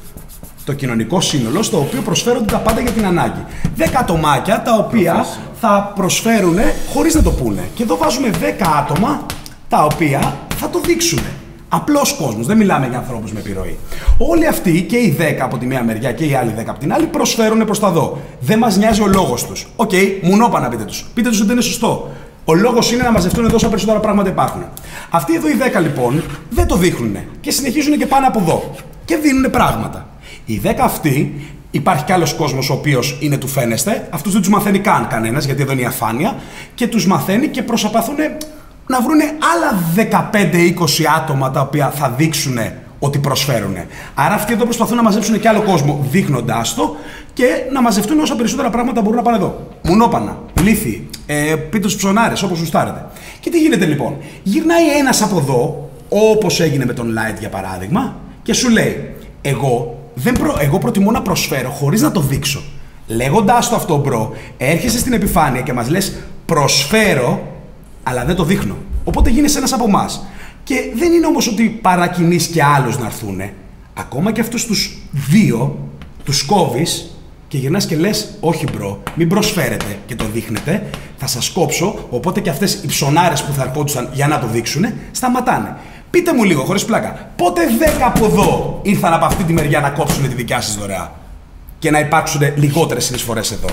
το 0.66 0.74
κοινωνικό 0.74 1.22
σύνολο, 1.22 1.64
στο 1.64 1.78
οποίο 1.80 2.02
προσφέρονται 2.02 2.52
τα 2.52 2.58
πάντα 2.58 2.82
για 2.82 2.92
την 2.92 3.06
ανάγκη. 3.06 3.46
10 3.78 3.84
ατομάκια 4.00 4.62
τα 4.62 4.76
οποία 4.76 5.26
θα 5.60 5.92
προσφέρουν 5.96 6.58
χωρίς 6.94 7.16
να 7.16 7.22
το 7.22 7.32
πούνε. 7.32 7.64
Και 7.76 7.84
εδώ 7.84 7.98
βάζουμε 7.98 8.30
10 8.30 8.64
άτομα 8.80 9.26
τα 9.70 9.84
οποία 9.84 10.38
θα 10.56 10.70
το 10.70 10.80
δείξουν. 10.80 11.20
Απλός 11.76 12.14
κόσμος. 12.14 12.46
Δεν 12.46 12.58
μιλάμε 12.58 12.88
για 12.88 12.98
ανθρώπους 12.98 13.32
με 13.32 13.40
επιρροή. 13.40 13.78
Όλοι 14.18 14.48
αυτοί 14.48 14.82
και 14.82 14.98
οι 14.98 15.18
10 15.20 15.40
από 15.42 15.58
τη 15.58 15.66
μία 15.66 15.84
μεριά 15.84 16.12
και 16.12 16.26
οι 16.26 16.36
άλλοι 16.36 16.54
10 16.58 16.64
από 16.68 16.80
την 16.80 16.94
άλλη 16.94 17.06
προσφέρουν 17.06 17.66
προς 17.66 17.80
τα 17.80 17.90
δω. 17.90 18.18
Δεν 18.40 18.58
μας 18.58 18.78
νοιάζει 18.78 19.02
ο 19.02 19.08
λόγος 19.08 19.46
τους. 19.46 19.68
Ok, 19.76 19.90
okay, 19.94 20.18
μουνόπανα 20.22 20.70
πείτε 20.70 20.84
τους. 20.84 21.06
Πείτε 21.14 21.30
τους 21.30 21.38
ότι 21.38 21.48
δεν 21.48 21.56
είναι 21.56 21.66
σωστό. 21.66 22.12
Ο 22.46 22.54
λόγος 22.54 22.92
είναι 22.92 23.04
να 23.04 23.12
μαζευτούν 23.12 23.46
εδώ 23.46 23.56
όσα 23.56 23.68
περισσότερα 23.68 24.00
πράγματα 24.00 24.30
υπάρχουν. 24.30 24.64
Αυτοί 25.10 25.36
εδώ 25.36 25.50
οι 25.50 25.56
10 25.78 25.82
λοιπόν 25.82 26.24
δεν 26.50 26.68
το 26.68 26.76
δείχνουν 26.76 27.18
και 27.42 27.52
συνεχίζουν 27.52 27.98
και 27.98 28.06
πάνε 28.06 28.26
από 28.26 28.40
εδώ. 28.40 28.72
Και 29.06 29.16
δίνουν 29.16 29.52
πράγματα. 29.52 30.08
Οι 30.46 30.62
10 30.64 30.70
αυτοί 30.80 31.42
Υπάρχει 31.76 32.04
κι 32.04 32.12
άλλος 32.12 32.34
κόσμος 32.34 32.70
ο 32.70 32.74
οποίος 32.74 33.18
είναι 33.20 33.38
του 33.38 33.48
φαίνεσθαι. 33.48 34.08
Αυτούς 34.10 34.32
δεν 34.32 34.42
τους 34.42 34.50
μαθαίνει 34.50 34.80
καν 34.80 35.08
κανένας, 35.08 35.46
γιατί 35.46 35.62
εδώ 35.62 35.72
είναι 35.72 35.82
η 35.82 35.86
αφάνεια. 35.86 36.36
Και 36.76 36.88
τους 36.88 37.08
μαθαίνει 37.08 37.48
και 37.48 37.64
προσπαθούν 37.64 38.16
να 38.88 39.02
βρουν 39.02 39.20
άλλα 39.54 40.30
15-20 40.32 41.04
άτομα 41.18 41.52
τα 41.52 41.62
οποία 41.62 41.90
θα 41.90 42.10
δείξουν 42.10 42.58
ότι 43.00 43.20
προσφέρουν. 43.20 43.76
Άρα 44.14 44.34
αυτοί 44.34 44.54
εδώ 44.54 44.64
προσπαθούν 44.64 44.96
να 44.96 45.04
μαζέψουν 45.04 45.40
και 45.40 45.48
άλλο 45.48 45.62
κόσμο 45.62 46.06
δείχνοντάς 46.12 46.74
το 46.74 46.96
και 47.34 47.46
να 47.72 47.82
μαζευτούν 47.82 48.20
όσα 48.20 48.36
περισσότερα 48.36 48.70
πράγματα 48.70 49.02
μπορούν 49.02 49.18
να 49.18 49.24
πάνε 49.24 49.38
εδώ. 49.38 49.68
Μουνόπανα, 49.82 50.38
λύθη, 50.62 51.08
ε, 51.26 51.56
πίτου 51.56 51.96
ψωνάρες, 51.96 52.44
όπως 52.44 52.60
γουστάρετε. 52.60 53.06
Και 53.40 53.50
τι 53.50 53.60
γίνεται 53.60 53.86
λοιπόν; 53.86 54.18
Γυρνάει 54.44 54.98
ένας 55.00 55.22
από 55.22 55.38
εδώ, 55.38 55.90
όπως 56.10 56.60
έγινε 56.60 56.86
με 56.86 56.94
τον 56.94 57.14
Light 57.14 57.40
για 57.40 57.50
παράδειγμα, 57.50 58.16
και 58.44 58.54
σου 58.54 58.70
λέει: 58.70 59.16
Εγώ, 59.42 60.00
δεν 60.14 60.34
προ... 60.34 60.58
Εγώ 60.60 60.78
προτιμώ 60.78 61.12
να 61.12 61.22
προσφέρω 61.22 61.70
χωρίς 61.70 62.02
να 62.02 62.12
το 62.12 62.20
δείξω. 62.20 62.62
Λέγοντάς 63.08 63.70
το 63.70 63.76
αυτό, 63.76 63.98
bro, 63.98 64.34
έρχεσαι 64.58 64.98
στην 64.98 65.14
επιφάνεια 65.14 65.62
και 65.62 65.74
μας 65.74 65.90
λες: 65.90 66.14
Προσφέρω 66.46 67.53
αλλά 68.04 68.26
δεν 68.26 68.36
το 68.36 68.44
δείχνω. 68.44 68.76
Οπότε 69.04 69.30
γίνεσαι 69.30 69.58
ένας 69.58 69.74
από 69.74 69.84
εμάς. 69.84 70.26
Και 70.64 70.76
δεν 70.96 71.12
είναι 71.12 71.26
όμως 71.26 71.48
ότι 71.48 71.80
παρακινείς 71.82 72.48
και 72.48 72.64
άλλους 72.64 72.98
να 72.98 73.06
έρθουν. 73.06 73.42
Ακόμα 73.94 74.32
και 74.32 74.42
αυτούς 74.42 74.66
τους 74.66 74.98
δύο 75.12 75.78
τους 76.24 76.44
κόβεις 76.44 77.18
και 77.48 77.58
γυρνάς 77.58 77.86
και 77.86 77.96
λες: 77.96 78.38
Όχι, 78.40 78.66
bro, 78.74 79.04
μην 79.16 79.28
προσφέρετε 79.30 79.98
και 80.06 80.16
το 80.16 80.26
δείχνετε. 80.34 80.90
Θα 81.18 81.28
σας 81.28 81.50
κόψω. 81.50 82.08
Οπότε 82.10 82.40
και 82.40 82.50
αυτές 82.50 82.74
οι 82.74 82.88
ψωνάρες 82.88 83.44
που 83.44 83.54
θα 83.54 83.64
ερχόντουσαν 83.64 84.10
για 84.14 84.28
να 84.28 84.40
το 84.40 84.48
δείξουν 84.48 84.86
σταματάνε. 85.12 85.76
Πείτε 86.10 86.34
μου 86.34 86.44
λίγο, 86.44 86.64
χωρίς 86.64 86.86
πλάκα, 86.86 87.30
πότε 87.36 87.62
10 87.80 88.02
από 88.06 88.26
εδώ 88.26 88.80
ήρθαν 88.84 89.14
από 89.14 89.26
αυτή 89.26 89.44
τη 89.44 89.54
μεριά 89.54 89.80
να 89.80 89.90
κόψουν 89.90 90.30
τη 90.30 90.36
δικιά 90.36 90.62
σας 90.62 90.78
δωρεά 90.78 91.12
και 91.80 91.92
να 91.92 92.00
υπάρξουν 92.00 92.42
λιγότερες 92.56 93.06
συνεισφορές 93.06 93.52
εδώ; 93.52 93.68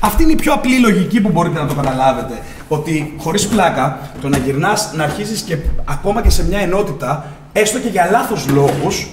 Αυτή 0.00 0.22
είναι 0.22 0.32
η 0.32 0.36
πιο 0.36 0.52
απλή 0.52 0.78
λογική 0.78 1.20
που 1.20 1.30
μπορείτε 1.30 1.58
να 1.58 1.66
το 1.66 1.74
καταλάβετε. 1.74 2.42
Ότι 2.68 3.14
χωρίς 3.18 3.46
πλάκα, 3.46 3.98
το 4.20 4.28
να 4.28 4.38
γυρνάς, 4.38 4.92
να 4.94 5.04
αρχίσει 5.04 5.42
και 5.44 5.56
ακόμα 5.84 6.22
και 6.22 6.30
σε 6.30 6.46
μια 6.46 6.58
ενότητα, 6.58 7.26
έστω 7.52 7.78
και 7.78 7.88
για 7.88 8.08
λάθος 8.10 8.48
λόγους, 8.48 9.08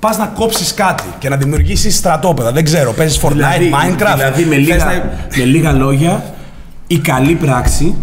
πας 0.00 0.18
να 0.18 0.26
κόψεις 0.26 0.74
κάτι 0.74 1.04
και 1.18 1.28
να 1.28 1.36
δημιουργήσεις 1.36 1.96
στρατόπεδα. 1.96 2.52
Δεν 2.52 2.64
ξέρω, 2.64 2.92
παίζεις 2.92 3.20
Fortnite, 3.22 3.32
δηλαδή, 3.32 3.70
Minecraft. 3.72 4.14
Δηλαδή, 4.16 4.44
με 4.44 4.56
λίγα, 4.56 5.10
με 5.36 5.44
λίγα 5.44 5.72
λόγια, 5.72 6.24
η 6.86 6.98
καλή 6.98 7.34
πράξη 7.34 7.94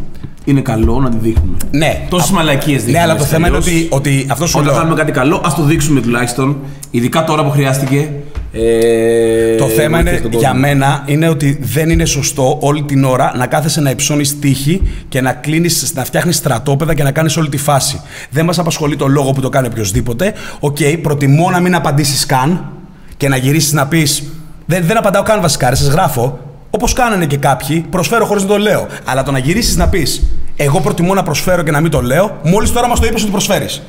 είναι 0.43 0.61
καλό 0.61 0.99
να 0.99 1.09
τη 1.09 1.17
δείχνουμε. 1.17 1.57
Ναι. 1.71 2.05
Τόσες 2.09 2.31
μαλακίες 2.31 2.83
δείχνουμε. 2.83 2.97
Ναι, 2.97 3.03
αλλά 3.03 3.15
το 3.15 3.23
θέμα 3.23 3.47
είναι 3.47 3.57
ότι, 3.57 3.87
ότι 3.89 4.25
αυτό 4.29 4.47
σου 4.47 4.59
Όταν 4.59 4.75
κάνουμε 4.75 4.95
κάτι 4.95 5.11
καλό, 5.11 5.41
ας 5.45 5.55
το 5.55 5.63
δείξουμε 5.63 6.01
τουλάχιστον. 6.01 6.57
Ειδικά 6.91 7.23
τώρα 7.23 7.43
που 7.43 7.49
χρειάστηκε 7.49 8.09
Ε, 8.53 9.55
Το 9.55 9.65
θέμα 9.65 9.99
είναι 9.99 10.09
βοηθείς 10.09 10.21
τον 10.21 10.39
για 10.39 10.49
κόσμο. 10.49 10.59
μένα 10.59 11.03
είναι 11.05 11.27
ότι 11.27 11.59
δεν 11.61 11.89
είναι 11.89 12.05
σωστό 12.05 12.57
όλη 12.61 12.83
την 12.83 13.03
ώρα 13.03 13.33
να 13.37 13.47
κάθεσαι 13.47 13.81
να 13.81 13.89
υψώνεις 13.89 14.39
τείχη 14.39 14.81
και 15.09 15.21
να 15.21 15.33
κλείνεις, 15.33 15.91
να 15.95 16.03
φτιάχνεις 16.03 16.35
στρατόπεδα 16.35 16.93
και 16.93 17.03
να 17.03 17.11
κάνεις 17.11 17.37
όλη 17.37 17.49
τη 17.49 17.57
φάση. 17.57 18.01
Δεν 18.29 18.45
μας 18.45 18.59
απασχολεί 18.59 18.95
το 18.95 19.07
λόγο 19.07 19.31
που 19.31 19.41
το 19.41 19.49
κάνει 19.49 19.67
οποιοδήποτε. 19.67 20.33
Οκ, 20.59 20.77
προτιμώ 21.01 21.49
να 21.49 21.59
μην 21.59 21.75
απαντήσεις 21.75 22.25
καν 22.25 22.71
και 23.17 23.27
να 23.27 23.35
γυρίσεις 23.35 23.73
να 23.73 23.87
πεις. 23.87 24.23
Δεν, 24.65 24.83
δεν 24.85 24.97
απαντάω 24.97 25.23
καν 25.23 25.41
βασικά, 25.41 25.69
ρε, 25.69 25.75
σας 25.75 25.87
γράφω. 25.87 26.39
Όπως 26.69 26.93
κάνανε 26.93 27.25
και 27.25 27.37
κάποιοι, 27.37 27.85
προσφέρω 27.89 28.25
χωρίς 28.25 28.43
να 28.43 28.49
το 28.49 28.57
λέω. 28.57 28.87
Αλλά 29.05 29.23
το 29.23 29.31
να 29.31 29.37
γυρίσεις 29.37 29.75
να 29.77 29.87
πεις, 29.89 30.23
Εγώ 30.55 30.79
προτιμώ 30.79 31.13
να 31.13 31.23
προσφέρω 31.23 31.61
και 31.63 31.71
να 31.71 31.79
μην 31.81 31.91
το 31.91 32.01
λέω, 32.01 32.39
μόλις 32.43 32.71
τώρα 32.71 32.87
μας 32.87 32.99
το 32.99 33.05
είπες 33.05 33.21
ότι 33.21 33.31
προσφέρεις. 33.31 33.81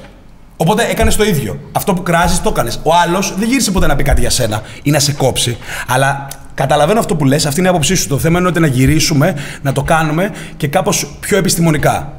Οπότε 0.57 0.87
έκανες 0.91 1.17
το 1.17 1.25
ίδιο. 1.25 1.59
Αυτό 1.73 1.95
που 1.95 2.03
κράζεις, 2.03 2.43
το 2.43 2.49
έκανες. 2.49 2.81
Ο 2.83 2.91
άλλος 2.95 3.35
δεν 3.39 3.49
γύρισε 3.49 3.71
ποτέ 3.71 3.87
να 3.87 3.97
πει 3.97 4.03
κάτι 4.03 4.21
για 4.21 4.31
σένα 4.31 4.63
ή 4.83 4.91
να 4.91 4.99
σε 4.99 5.13
κόψει. 5.13 5.57
Αλλά 5.87 6.29
καταλαβαίνω 6.55 6.99
αυτό 6.99 7.17
που 7.17 7.25
λες, 7.25 7.47
αυτή 7.47 7.59
είναι 7.59 7.69
η 7.69 7.71
άποψή 7.71 7.95
σου. 7.95 8.09
Το 8.09 8.19
θέμα 8.19 8.39
είναι 8.39 8.49
ότι 8.49 8.61
να 8.61 8.67
γυρίσουμε, 8.67 9.35
να 9.63 9.73
το 9.73 9.83
κάνουμε 9.83 10.31
και 10.57 10.69
κάπως 10.69 11.17
πιο 11.21 11.37
επιστημονικά. 11.37 12.13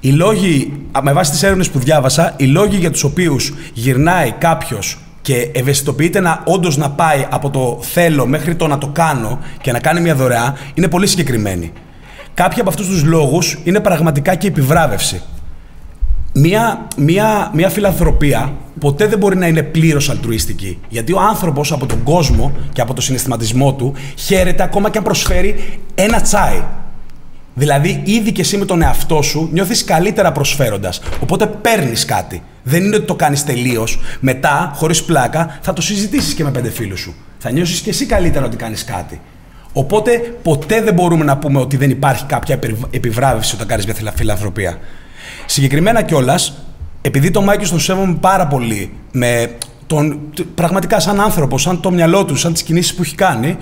Οι 0.00 0.10
λόγοι, 0.10 0.72
α, 0.92 1.02
με 1.02 1.12
βάση 1.12 1.30
τις 1.30 1.42
έρευνες 1.42 1.70
που 1.70 1.78
διάβασα, 1.78 2.34
οι 2.36 2.44
λόγοι 2.44 2.76
για 2.76 2.90
τους 2.90 3.02
οποίους 3.02 3.52
γυρνάει 3.72 4.32
κάποιος 4.32 4.98
και 5.22 5.50
ευαισθητοποιείται 5.54 6.20
να 6.20 6.42
όντως 6.44 6.76
να 6.76 6.90
πάει 6.90 7.26
από 7.30 7.50
το 7.50 7.78
θέλω 7.82 8.26
μέχρι 8.26 8.54
το 8.54 8.66
να 8.66 8.78
το 8.78 8.86
κάνω 8.86 9.38
και 9.60 9.72
να 9.72 9.78
κάνει 9.78 10.00
μια 10.00 10.14
δωρεά 10.14 10.56
είναι 10.74 10.88
πολύ 10.88 11.06
συγκεκριμένοι. 11.06 11.72
Κάποιοι 12.34 12.60
από 12.60 12.68
αυτούς 12.68 12.86
τους 12.86 13.04
λόγους 13.04 13.58
είναι 13.64 13.80
πραγματικά 13.80 14.34
και 14.34 14.46
επιβράβευση. 14.46 15.22
Μία, 16.32 16.86
μία, 16.96 17.50
μία 17.54 17.68
φιλανθρωπία 17.68 18.52
ποτέ 18.80 19.06
δεν 19.06 19.18
μπορεί 19.18 19.36
να 19.36 19.46
είναι 19.46 19.62
πλήρως 19.62 20.10
αλτρουιστική. 20.10 20.78
Γιατί 20.88 21.12
ο 21.12 21.20
άνθρωπος 21.20 21.72
από 21.72 21.86
τον 21.86 22.02
κόσμο 22.02 22.52
και 22.72 22.80
από 22.80 22.94
το 22.94 23.00
συναισθηματισμό 23.00 23.74
του 23.74 23.94
χαίρεται 24.16 24.62
ακόμα 24.62 24.90
και 24.90 24.98
αν 24.98 25.04
προσφέρει 25.04 25.78
ένα 25.94 26.20
τσάι. 26.20 26.62
Δηλαδή, 27.54 28.02
ήδη 28.04 28.32
και 28.32 28.40
εσύ 28.40 28.56
με 28.56 28.64
τον 28.64 28.82
εαυτό 28.82 29.22
σου 29.22 29.48
νιώθεις 29.52 29.84
καλύτερα 29.84 30.32
προσφέροντας. 30.32 31.00
Οπότε 31.22 31.46
παίρνεις 31.46 32.04
κάτι. 32.04 32.42
Δεν 32.62 32.84
είναι 32.84 32.96
ότι 32.96 33.04
το 33.06 33.14
κάνεις 33.14 33.44
τελείως. 33.44 34.00
Μετά, 34.20 34.72
χωρίς 34.74 35.02
πλάκα, 35.04 35.58
θα 35.60 35.72
το 35.72 35.82
συζητήσεις 35.82 36.34
και 36.34 36.44
με 36.44 36.50
πέντε 36.50 36.70
φίλους 36.70 37.00
σου. 37.00 37.14
Θα 37.38 37.50
νιώσεις 37.50 37.80
και 37.80 37.90
εσύ 37.90 38.06
καλύτερα 38.06 38.44
ότι 38.44 38.56
κάνεις 38.56 38.84
κάτι. 38.84 39.20
Οπότε, 39.72 40.10
ποτέ 40.42 40.82
δεν 40.82 40.94
μπορούμε 40.94 41.24
να 41.24 41.36
πούμε 41.36 41.58
ότι 41.60 41.76
δεν 41.76 41.90
υπάρχει 41.90 42.24
κάποια 42.24 42.54
επι- 42.54 42.84
επιβράβευση 42.90 43.54
όταν 43.54 43.66
κάνεις 43.66 43.84
μια 43.84 43.94
φιλα- 43.94 44.12
φιλανθρωπία. 44.16 44.78
Συγκεκριμένα 45.46 46.02
κιόλας, 46.02 46.54
επειδή 47.02 47.30
το 47.30 47.42
Μάικη 47.42 47.68
τον 47.68 47.80
σέβομαι 47.80 48.16
πάρα 48.20 48.46
πολύ 48.46 48.92
με 49.12 49.50
τον, 49.86 50.18
τ- 50.34 50.42
πραγματικά 50.54 51.00
σαν 51.00 51.20
άνθρωπο, 51.20 51.58
σαν 51.58 51.80
το 51.80 51.90
μυαλό 51.90 52.24
του, 52.24 52.36
σαν 52.36 52.52
τις 52.52 52.62
κινήσεις 52.62 52.94
που 52.94 53.02
έχει 53.02 53.14
κάνει, 53.14 53.56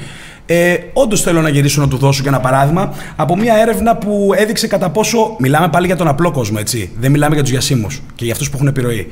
ε, 0.46 0.74
όντως 0.92 1.20
θέλω 1.22 1.40
να 1.40 1.48
γυρίσω 1.48 1.80
να 1.80 1.88
του 1.88 1.96
δώσω 1.96 2.22
και 2.22 2.28
ένα 2.28 2.40
παράδειγμα 2.40 2.92
από 3.16 3.36
μια 3.36 3.54
έρευνα 3.56 3.96
που 3.96 4.30
έδειξε 4.36 4.66
κατά 4.66 4.90
πόσο. 4.90 5.36
Μιλάμε 5.38 5.68
πάλι 5.68 5.86
για 5.86 5.96
τον 5.96 6.08
απλό 6.08 6.30
κόσμο, 6.30 6.56
έτσι. 6.60 6.90
Δεν 6.98 7.10
μιλάμε 7.10 7.34
για 7.34 7.42
τους 7.42 7.52
γιασίμους 7.52 8.02
και 8.14 8.24
για 8.24 8.32
αυτούς 8.32 8.48
που 8.50 8.56
έχουν 8.56 8.68
επιρροή. 8.68 9.06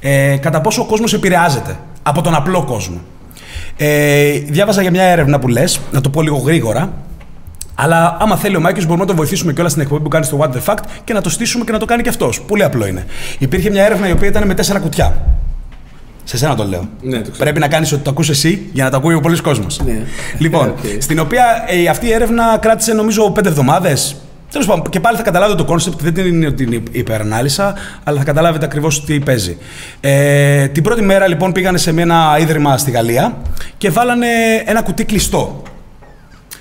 Ε, 0.00 0.36
κατά 0.36 0.60
πόσο 0.60 0.82
ο 0.82 0.84
κόσμος 0.84 1.12
επηρεάζεται 1.14 1.76
από 2.02 2.22
τον 2.22 2.34
απλό 2.34 2.64
κόσμο. 2.64 3.00
Ε, 3.76 4.30
διάβαζα 4.30 4.82
για 4.82 4.90
μια 4.90 5.02
έρευνα 5.02 5.38
που 5.38 5.48
λες, 5.48 5.80
να 5.92 6.00
το 6.00 6.10
πω 6.10 6.22
λίγο 6.22 6.36
γρήγορα, 6.36 6.92
αλλά 7.74 8.16
άμα 8.20 8.36
θέλει 8.36 8.56
ο 8.56 8.60
Μάικη, 8.60 8.80
μπορούμε 8.80 9.00
να 9.00 9.06
τον 9.06 9.16
βοηθήσουμε 9.16 9.52
κιόλας 9.52 9.70
στην 9.72 9.82
εκπομπή 9.82 10.02
που 10.02 10.08
κάνει 10.08 10.24
στο 10.24 10.38
What 10.40 10.56
the 10.56 10.72
Fact 10.72 10.82
και 11.04 11.12
να 11.12 11.20
το 11.20 11.30
στήσουμε 11.30 11.64
και 11.64 11.72
να 11.72 11.78
το 11.78 11.84
κάνει 11.84 12.02
κι 12.02 12.08
αυτός. 12.08 12.40
Πολύ 12.40 12.64
απλό 12.64 12.86
είναι. 12.86 13.06
Υπήρχε 13.38 13.70
μια 13.70 13.84
έρευνα 13.84 14.08
η 14.08 14.12
οποία 14.12 14.28
ήταν 14.28 14.46
με 14.46 14.54
τέσσερα 14.54 14.78
κουτιά. 14.78 15.14
Σε 16.24 16.36
σένα 16.36 16.54
το 16.54 16.64
λέω. 16.64 16.88
Ναι, 17.00 17.16
το 17.16 17.22
ξέρω. 17.22 17.36
Πρέπει 17.38 17.58
να 17.58 17.68
κάνεις 17.68 17.92
ότι 17.92 18.02
το 18.02 18.10
ακούς 18.10 18.28
εσύ 18.28 18.68
για 18.72 18.84
να 18.84 18.90
το 18.90 18.96
ακούει 18.96 19.14
ο 19.14 19.20
πολύς 19.20 19.40
κόσμος. 19.40 19.80
Ναι. 19.84 20.02
Λοιπόν, 20.38 20.68
Οκ. 20.68 20.78
στην 20.98 21.18
οποία 21.18 21.44
ε, 21.66 21.88
αυτή 21.88 22.06
η 22.06 22.12
έρευνα 22.12 22.58
κράτησε 22.60 22.92
νομίζω 22.92 23.30
πέντε 23.30 23.48
εβδομάδες. 23.48 24.16
Τέλος 24.52 24.66
πάντων, 24.66 24.88
και 24.90 25.00
πάλι 25.00 25.16
θα 25.16 25.22
καταλάβετε 25.22 25.58
το 25.58 25.64
κόνσεπτ, 25.64 26.02
δεν 26.02 26.26
είναι 26.26 26.46
ότι 26.46 26.64
την 26.64 26.82
υπερανάλυσα, 26.92 27.74
αλλά 28.04 28.18
θα 28.18 28.24
καταλάβετε 28.24 28.64
ακριβώς 28.64 29.04
τι 29.04 29.20
παίζει. 29.20 29.56
Ε, 30.00 30.68
την 30.68 30.82
πρώτη 30.82 31.02
μέρα 31.02 31.26
λοιπόν 31.26 31.52
πήγανε 31.52 31.78
σε 31.78 31.90
ένα 31.90 32.36
ίδρυμα 32.40 32.78
στη 32.78 32.90
Γαλλία 32.90 33.36
και 33.78 33.90
βάλανε 33.90 34.26
ένα 34.64 34.82
κουτί 34.82 35.04
κλειστό. 35.04 35.62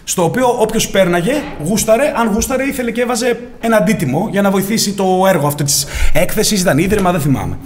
Στο 0.04 0.24
οποίο 0.24 0.47
όποιος 0.60 0.89
πέρναγε, 0.89 1.34
γούσταρε, 1.64 2.14
αν 2.16 2.32
γούσταρε, 2.34 2.64
ήθελε 2.64 2.91
και 2.91 3.02
έβαζε 3.02 3.39
ένα 3.60 3.78
αντίτιμο 3.78 4.28
για 4.32 4.41
να 4.41 4.52
βοηθήσει 4.52 4.93
το 4.93 5.26
έργο 5.28 5.47
αυτή 5.47 5.64
της 5.64 5.86
έκθεσης. 6.14 6.62
Ήταν 6.62 6.78
ίδρυμα, 6.78 7.12
δεν 7.12 7.22
θυμάμαι. 7.22 7.58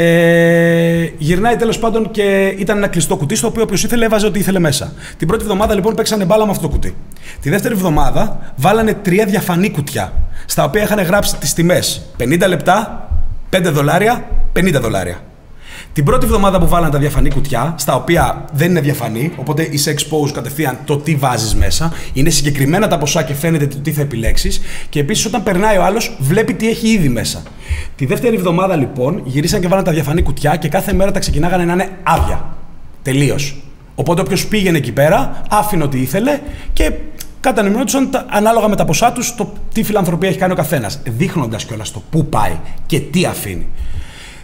Ε, 0.00 1.08
γυρνάει 1.18 1.56
τέλος 1.56 1.78
πάντων 1.78 2.10
και 2.10 2.54
ήταν 2.58 2.76
ένα 2.76 2.88
κλειστό 2.88 3.16
κουτί 3.16 3.34
στο 3.34 3.46
οποίο 3.46 3.62
όποιος 3.62 3.84
ήθελε 3.84 4.04
έβαζε 4.04 4.26
ό,τι 4.26 4.38
ήθελε 4.38 4.58
μέσα. 4.58 4.92
Την 5.16 5.26
πρώτη 5.26 5.42
εβδομάδα 5.42 5.74
λοιπόν 5.74 5.94
παίξανε 5.94 6.24
μπάλα 6.24 6.44
με 6.44 6.50
αυτό 6.50 6.62
το 6.62 6.68
κουτί. 6.68 6.94
Τη 7.40 7.50
δεύτερη 7.50 7.74
εβδομάδα 7.74 8.52
βάλανε 8.56 8.94
τρία 8.94 9.24
διαφανή 9.24 9.70
κουτιά 9.70 10.12
στα 10.46 10.64
οποία 10.64 10.82
είχαν 10.82 11.00
γράψει 11.02 11.36
τις 11.36 11.52
τιμές 11.54 12.02
50 12.18 12.44
λεπτά, 12.48 13.08
5 13.50 13.60
δολάρια, 13.62 14.24
50 14.58 14.80
δολάρια. 14.80 15.20
Την 15.98 16.06
πρώτη 16.06 16.24
εβδομάδα 16.24 16.58
που 16.58 16.68
βάλανε 16.68 16.92
τα 16.92 16.98
διαφανή 16.98 17.30
κουτιά, 17.30 17.74
στα 17.78 17.94
οποία 17.94 18.44
δεν 18.52 18.70
είναι 18.70 18.80
διαφανή, 18.80 19.32
οπότε 19.36 19.68
είσαι 19.70 19.94
exposed 19.98 20.30
κατευθείαν 20.32 20.78
το 20.84 20.96
τι 20.96 21.14
βάζεις 21.16 21.54
μέσα, 21.54 21.92
είναι 22.12 22.30
συγκεκριμένα 22.30 22.88
τα 22.88 22.98
ποσά 22.98 23.22
και 23.22 23.34
φαίνεται 23.34 23.66
το 23.66 23.76
τι 23.78 23.92
θα 23.92 24.00
επιλέξεις. 24.00 24.60
Και 24.88 25.00
επίσης 25.00 25.24
όταν 25.24 25.42
περνάει 25.42 25.76
ο 25.76 25.84
άλλος, 25.84 26.16
βλέπει 26.20 26.54
τι 26.54 26.68
έχει 26.68 26.88
ήδη 26.88 27.08
μέσα. 27.08 27.42
Τη 27.96 28.06
δεύτερη 28.06 28.36
εβδομάδα 28.36 28.76
λοιπόν 28.76 29.20
γυρίσαν 29.24 29.60
και 29.60 29.68
βάλανε 29.68 29.86
τα 29.86 29.92
διαφανή 29.92 30.22
κουτιά 30.22 30.56
και 30.56 30.68
κάθε 30.68 30.92
μέρα 30.92 31.10
τα 31.10 31.18
ξεκινάγανε 31.18 31.64
να 31.64 31.72
είναι 31.72 31.88
άδεια. 32.02 32.56
Τελείως. 33.02 33.56
Οπότε 33.94 34.20
όποιος 34.20 34.46
πήγαινε 34.46 34.78
εκεί 34.78 34.92
πέρα, 34.92 35.42
άφηνε 35.50 35.82
ό,τι 35.84 35.98
ήθελε 36.00 36.40
και 36.72 36.92
κατανεμιόντουσαν 37.40 38.10
τα- 38.10 38.26
ανάλογα 38.28 38.68
με 38.68 38.76
τα 38.76 38.84
ποσά 38.84 39.12
τους 39.12 39.34
το 39.34 39.52
τι 39.72 39.82
φιλανθρωπία 39.82 40.28
έχει 40.28 40.38
κάνει 40.38 40.52
ο 40.52 40.56
καθένας. 40.56 41.00
Δείχνοντας 41.04 41.64
κιόλας 41.64 41.90
το 41.92 42.02
πού 42.10 42.26
πάει 42.26 42.52
και 42.86 43.00
τι 43.00 43.24
αφήνει. 43.24 43.66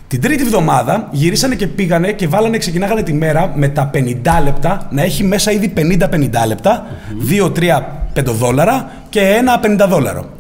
Την 0.09 0.21
τρίτη 0.21 0.43
εβδομάδα 0.43 1.09
γυρίσανε 1.13 1.55
και 1.55 1.67
πήγανε 1.67 2.13
και 2.13 2.29
βάλανε, 2.29 2.59
ξεκινάγανε 2.59 3.03
τη 3.03 3.13
μέρα 3.13 3.53
με 3.55 3.69
τα 3.69 3.91
50 3.95 3.99
λεπτά 4.45 4.89
να 4.91 5.03
έχει 5.03 5.25
μέσα 5.25 5.53
ήδη 5.53 5.73
50-50 5.77 6.47
λεπτά, 6.47 6.87
2-3 7.55 7.83
πεντοδόλαρα 8.13 8.93
και 9.09 9.21
ένα 9.21 9.61
50 9.85 9.87
δόλαρο. 9.89 10.31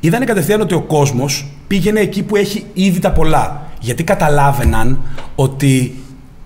Είδανε 0.00 0.24
κατευθείαν 0.24 0.60
ότι 0.60 0.74
ο 0.74 0.80
κόσμος 0.80 1.46
πήγαινε 1.66 2.00
εκεί 2.00 2.22
που 2.22 2.36
έχει 2.36 2.64
ήδη 2.72 2.98
τα 2.98 3.12
πολλά. 3.12 3.62
Γιατί 3.80 4.04
καταλάβαιναν 4.04 5.00
ότι 5.34 5.94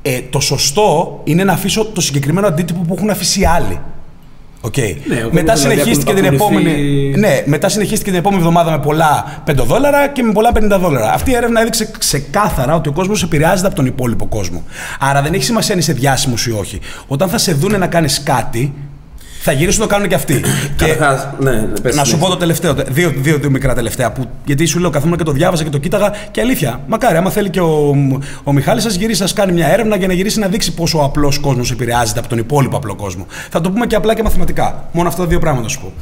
ε, 0.02 0.20
το 0.30 0.40
σωστό 0.40 1.20
είναι 1.24 1.44
να 1.44 1.52
αφήσω 1.52 1.84
το 1.84 2.00
συγκεκριμένο 2.00 2.46
αντίτυπο 2.46 2.80
που 2.80 2.94
έχουν 2.94 3.10
αφήσει 3.10 3.40
οι 3.40 3.44
άλλοι. 3.44 3.80
Οκ. 4.60 4.76
Ναι, 4.76 5.14
ο 5.24 5.28
μετά 5.32 5.52
κόσμος 5.52 5.60
δηλαδή 5.62 5.80
συνεχίστηκε 5.80 6.14
την 6.14 6.24
ακολουθεί- 6.34 6.66
επόμενη. 6.66 7.14
Ναι, 7.16 7.42
μετά 7.44 7.68
συνεχίστηκε 7.68 8.10
την 8.10 8.18
επόμενη 8.18 8.40
εβδομάδα 8.42 8.70
με 8.70 8.78
πολλά 8.78 9.42
5 9.44 9.64
δόλαρα 9.64 10.08
και 10.08 10.22
με 10.22 10.32
πολλά 10.32 10.52
50 10.52 10.78
δόλαρα. 10.78 11.12
Αυτή 11.12 11.30
η 11.30 11.34
έρευνα 11.34 11.60
έδειξε 11.60 11.90
ξεκάθαρα 11.98 12.74
ότι 12.74 12.88
ο 12.88 12.92
κόσμος 12.92 13.22
επηρεάζεται 13.22 13.66
από 13.66 13.76
τον 13.76 13.86
υπόλοιπο 13.86 14.26
κόσμο. 14.26 14.62
Άρα 14.98 15.22
δεν 15.22 15.34
έχει 15.34 15.44
σημασία 15.44 15.72
αν 15.74 15.80
είσαι 15.80 15.92
διάσημος 15.92 16.46
ή 16.46 16.50
όχι. 16.52 16.80
Όταν 17.06 17.28
θα 17.28 17.38
σε 17.38 17.52
δούνε 17.52 17.76
να 17.76 17.86
κάνεις 17.86 18.22
κάτι, 18.22 18.72
θα 19.40 19.52
γυρίσουν 19.52 19.80
να 19.80 19.86
το 19.86 19.92
κάνουν 19.92 20.08
και 20.08 20.14
αυτοί. 20.14 20.40
και 20.76 20.86
Καταρχάς, 20.86 21.28
ναι, 21.38 21.50
ναι, 21.50 21.80
πες, 21.82 21.96
να 21.96 22.04
σου 22.04 22.16
ναι. 22.16 22.22
πω 22.22 22.28
το 22.28 22.36
τελευταίο, 22.36 22.74
δύο, 22.74 23.12
δύο, 23.16 23.38
δύο 23.38 23.50
μικρά 23.50 23.74
τελευταία. 23.74 24.12
Που, 24.12 24.28
γιατί 24.44 24.66
σου 24.66 24.78
λέω, 24.78 24.90
καθόμουν 24.90 25.16
και 25.16 25.24
το 25.24 25.32
διάβαζα 25.32 25.64
και 25.64 25.70
το 25.70 25.78
κοίταγα 25.78 26.12
και 26.30 26.40
αλήθεια. 26.40 26.80
Μακάρι, 26.86 27.16
άμα 27.16 27.30
θέλει 27.30 27.50
και 27.50 27.60
ο, 27.60 27.96
ο 28.44 28.52
Μιχάλης 28.52 28.82
σας 28.82 28.94
γυρίσει, 28.94 29.18
σας 29.18 29.32
κάνει 29.32 29.52
μια 29.52 29.68
έρευνα 29.72 29.96
για 29.96 30.06
να 30.06 30.12
γυρίσει 30.12 30.38
να 30.38 30.46
δείξει 30.46 30.74
πόσο 30.74 30.98
ο 30.98 31.02
απλός 31.04 31.38
κόσμος 31.38 31.70
επηρεάζεται 31.70 32.18
από 32.18 32.28
τον 32.28 32.38
υπόλοιπο 32.38 32.76
απλό 32.76 32.94
κόσμο. 32.94 33.26
Θα 33.50 33.60
το 33.60 33.70
πούμε 33.70 33.86
και 33.86 33.94
απλά 33.94 34.14
και 34.14 34.22
μαθηματικά. 34.22 34.88
Μόνο 34.92 35.08
αυτά 35.08 35.22
τα 35.22 35.28
δύο 35.28 35.38
πράγματα 35.38 35.68
σου 35.68 35.80
πω. 35.80 35.92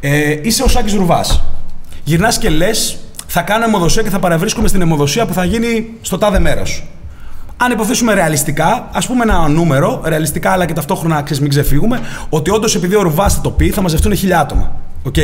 Ε, 0.00 0.38
είσαι 0.42 0.62
ο 0.62 0.68
Σάκης 0.68 0.94
Ρουβάς. 0.94 1.42
Γυρνάς 2.04 2.38
και 2.38 2.48
λες, 2.48 2.96
θα 3.26 3.40
κάνω 3.42 3.64
αιμοδοσία 3.64 4.02
και 4.02 4.10
θα 4.10 4.18
παραβρίσκομαι 4.18 4.68
στην 4.68 4.80
αιμοδοσία 4.80 5.26
που 5.26 5.32
θα 5.32 5.44
γίνει 5.44 5.86
στο 6.00 6.18
τάδε 6.18 6.38
μέρος. 6.38 6.84
Αν 7.64 7.70
υποθέσουμε 7.70 8.14
ρεαλιστικά, 8.14 8.88
ας 8.92 9.06
πούμε 9.06 9.22
ένα 9.22 9.48
νούμερο, 9.48 10.02
ρεαλιστικά 10.04 10.50
αλλά 10.50 10.66
και 10.66 10.72
ταυτόχρονα 10.72 11.22
ξέρεις, 11.22 11.40
μην 11.40 11.50
ξεφύγουμε, 11.50 12.00
ότι 12.28 12.50
όντως 12.50 12.74
επειδή 12.74 12.96
ο 12.96 13.02
Ρουβάς 13.02 13.34
θα 13.34 13.40
το 13.40 13.50
πει, 13.50 13.70
θα 13.70 13.82
μαζευτούν 13.82 14.16
χιλιά 14.16 14.40
άτομα. 14.40 14.72
Οκ. 15.02 15.16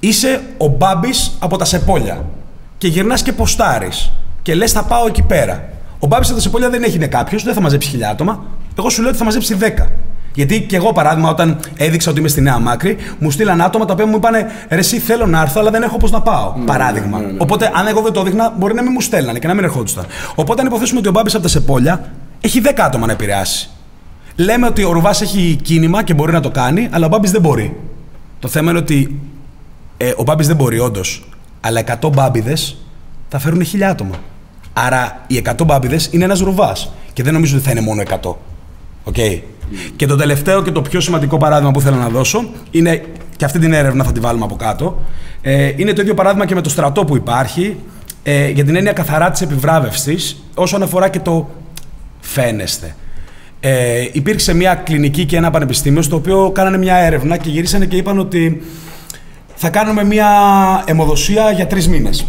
Είσαι 0.00 0.40
ο 0.58 0.66
Μπάμπης 0.66 1.36
από 1.38 1.56
τα 1.56 1.64
Σεπόλια 1.64 2.24
και 2.78 2.88
γυρνάς 2.88 3.22
και 3.22 3.32
ποστάρεις 3.32 4.12
και 4.42 4.54
λες 4.54 4.72
θα 4.72 4.84
πάω 4.84 5.06
εκεί 5.06 5.22
πέρα. 5.22 5.68
Ο 5.98 6.06
Μπάμπης 6.06 6.26
από 6.26 6.36
τα 6.36 6.42
Σεπόλια 6.42 6.70
δεν 6.70 6.82
έχει 6.82 6.98
κάποιος, 6.98 7.42
δεν 7.42 7.54
θα 7.54 7.60
μαζέψει 7.60 7.88
χιλιά 7.88 8.10
άτομα. 8.10 8.44
Εγώ 8.78 8.90
σου 8.90 9.00
λέω 9.00 9.08
ότι 9.08 9.18
θα 9.18 9.24
μαζέψει 9.24 9.56
10. 9.60 9.86
Γιατί 10.34 10.62
και 10.62 10.76
εγώ, 10.76 10.92
παράδειγμα, 10.92 11.30
όταν 11.30 11.60
έδειξα 11.76 12.10
ότι 12.10 12.18
είμαι 12.20 12.28
στη 12.28 12.40
Νέα 12.40 12.58
Μάκρη, 12.58 12.96
μου 13.18 13.30
στείλαν 13.30 13.60
άτομα 13.60 13.84
τα 13.84 13.92
οποία 13.92 14.06
μου 14.06 14.16
είπαν 14.16 14.32
Ρε, 14.68 14.78
εσύ 14.78 14.98
θέλω 14.98 15.26
να 15.26 15.40
έρθω, 15.40 15.60
αλλά 15.60 15.70
δεν 15.70 15.82
έχω 15.82 15.96
πώς 15.96 16.10
να 16.10 16.20
πάω. 16.20 16.52
παράδειγμα. 16.66 17.20
Οπότε, 17.38 17.70
αν 17.74 17.86
εγώ 17.86 18.00
δεν 18.00 18.12
το 18.12 18.20
έδειχνα, 18.20 18.54
μπορεί 18.58 18.74
να 18.74 18.82
μην 18.82 18.90
μου 18.94 19.00
στέλνανε 19.00 19.38
και 19.38 19.46
να 19.46 19.54
μην 19.54 19.64
ερχόντουσαν. 19.64 20.04
Οπότε, 20.34 20.60
αν 20.60 20.66
υποθέσουμε 20.66 20.98
ότι 20.98 21.08
ο 21.08 21.10
Μπάμπης 21.10 21.34
από 21.34 21.42
τα 21.42 21.48
Σεπόλια 21.48 22.12
έχει 22.40 22.60
10 22.64 22.70
άτομα 22.76 23.06
να 23.06 23.12
επηρεάσει. 23.12 23.68
Λέμε 24.36 24.66
ότι 24.66 24.84
ο 24.84 24.92
Ρουβάς 24.92 25.20
έχει 25.20 25.58
κίνημα 25.62 26.02
και 26.02 26.14
μπορεί 26.14 26.32
να 26.32 26.40
το 26.40 26.50
κάνει, 26.50 26.88
αλλά 26.90 27.06
ο 27.06 27.08
Μπάμπης 27.08 27.30
δεν 27.30 27.40
μπορεί. 27.40 27.76
Το 28.38 28.48
θέμα 28.48 28.70
είναι 28.70 28.78
ότι 28.78 29.20
ε, 29.96 30.12
ο 30.16 30.22
Μπάμπης 30.22 30.46
δεν 30.46 30.56
μπορεί, 30.56 30.78
όντως. 30.78 31.28
Αλλά 31.60 31.82
100 32.00 32.10
μπάμπιδε 32.12 32.56
θα 33.28 33.38
φέρουν 33.38 33.62
1000 33.62 33.82
άτομα. 33.82 34.14
Άρα 34.72 35.24
οι 35.26 35.42
100 35.58 35.64
μπάμπιδε 35.66 35.98
είναι 36.10 36.24
ένας 36.24 36.40
Ρουβάς. 36.40 36.92
Και 37.12 37.22
δεν 37.22 37.32
νομίζω 37.32 37.56
ότι 37.56 37.64
θα 37.64 37.70
είναι 37.70 37.80
μόνο 37.80 38.02
100. 38.22 38.34
Okay. 39.04 39.40
Και 39.96 40.06
το 40.06 40.16
τελευταίο 40.16 40.62
και 40.62 40.70
το 40.70 40.82
πιο 40.82 41.00
σημαντικό 41.00 41.36
παράδειγμα 41.36 41.70
που 41.70 41.80
θέλω 41.80 41.96
να 41.96 42.08
δώσω 42.08 42.50
είναι, 42.70 43.02
και 43.36 43.44
αυτή 43.44 43.58
την 43.58 43.72
έρευνα 43.72 44.04
θα 44.04 44.12
τη 44.12 44.20
βάλουμε 44.20 44.44
από 44.44 44.56
κάτω, 44.56 45.00
ε, 45.42 45.72
είναι 45.76 45.92
το 45.92 46.00
ίδιο 46.02 46.14
παράδειγμα 46.14 46.46
και 46.46 46.54
με 46.54 46.60
το 46.60 46.68
στρατό 46.68 47.04
που 47.04 47.16
υπάρχει, 47.16 47.76
ε, 48.22 48.48
για 48.48 48.64
την 48.64 48.76
έννοια 48.76 48.92
καθαρά 48.92 49.30
της 49.30 49.40
επιβράβευσης, 49.40 50.44
όσον 50.54 50.82
αφορά 50.82 51.08
και 51.08 51.20
το 51.20 51.48
φαίνεστε. 52.20 52.94
Ε, 53.60 54.08
υπήρξε 54.12 54.54
μια 54.54 54.74
κλινική 54.74 55.24
και 55.24 55.36
ένα 55.36 55.50
πανεπιστήμιο 55.50 56.02
στο 56.02 56.16
οποίο 56.16 56.50
κάνανε 56.54 56.78
μια 56.78 56.96
έρευνα 56.96 57.36
και 57.36 57.48
γυρίσανε 57.48 57.86
και 57.86 57.96
είπαν 57.96 58.18
ότι 58.18 58.62
θα 59.54 59.70
κάνουμε 59.70 60.04
μια 60.04 60.28
αιμοδοσία 60.86 61.50
για 61.50 61.66
τρεις 61.66 61.88
μήνες. 61.88 62.26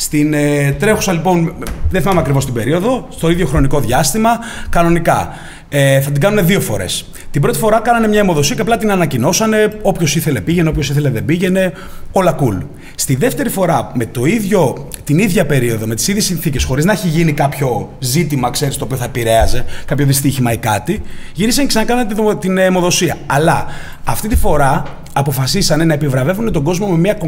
Στην 0.00 0.34
ε, 0.34 0.76
τρέχουσα 0.78 1.12
λοιπόν, 1.12 1.54
δεν 1.90 2.00
θυμάμαι 2.00 2.20
ακριβώς 2.20 2.44
την 2.44 2.54
περίοδο, 2.54 3.06
στο 3.10 3.30
ίδιο 3.30 3.46
χρονικό 3.46 3.80
διάστημα, 3.80 4.30
κανονικά. 4.68 5.28
Ε, 5.68 6.00
θα 6.00 6.10
την 6.10 6.20
κάνουν 6.20 6.46
δύο 6.46 6.60
φορές. 6.60 7.04
Την 7.30 7.40
πρώτη 7.40 7.58
φορά 7.58 7.80
κάνανε 7.80 8.08
μια 8.08 8.18
αιμοδοσία 8.20 8.54
και 8.54 8.60
απλά 8.60 8.76
την 8.76 8.90
ανακοινώσανε. 8.90 9.78
Όποιος 9.82 10.16
ήθελε 10.16 10.40
πήγαινε, 10.40 10.68
όποιος 10.68 10.88
ήθελε 10.88 11.10
δεν 11.10 11.24
πήγαινε. 11.24 11.72
Όλα 12.12 12.36
cool. 12.40 12.58
Στη 12.94 13.16
δεύτερη 13.16 13.48
φορά, 13.48 13.90
με 13.94 14.06
το 14.06 14.24
ίδιο, 14.24 14.88
την 15.04 15.18
ίδια 15.18 15.46
περίοδο, 15.46 15.86
με 15.86 15.94
τις 15.94 16.08
ίδιες 16.08 16.24
συνθήκες, 16.24 16.64
χωρίς 16.64 16.84
να 16.84 16.92
έχει 16.92 17.08
γίνει 17.08 17.32
κάποιο 17.32 17.90
ζήτημα, 17.98 18.50
ξέρεις, 18.50 18.76
το 18.76 18.84
οποίο 18.84 18.96
θα 18.96 19.04
επηρέαζε, 19.04 19.64
κάποιο 19.84 20.06
δυστύχημα 20.06 20.52
ή 20.52 20.56
κάτι, 20.56 21.02
γύρισαν 21.34 21.62
και 21.62 21.68
ξανακάνανε 21.68 22.14
την, 22.14 22.38
την 22.38 22.58
αιμοδοσία. 22.58 23.16
Αλλά 23.26 23.66
αυτή 24.04 24.28
τη 24.28 24.36
φορά 24.36 24.82
αποφασίσανε 25.12 25.84
να 25.84 25.94
επιβραβεύουν 25.94 26.52
τον 26.52 26.62
κόσμο 26.62 26.86
με 26.86 26.98
μια 26.98 27.18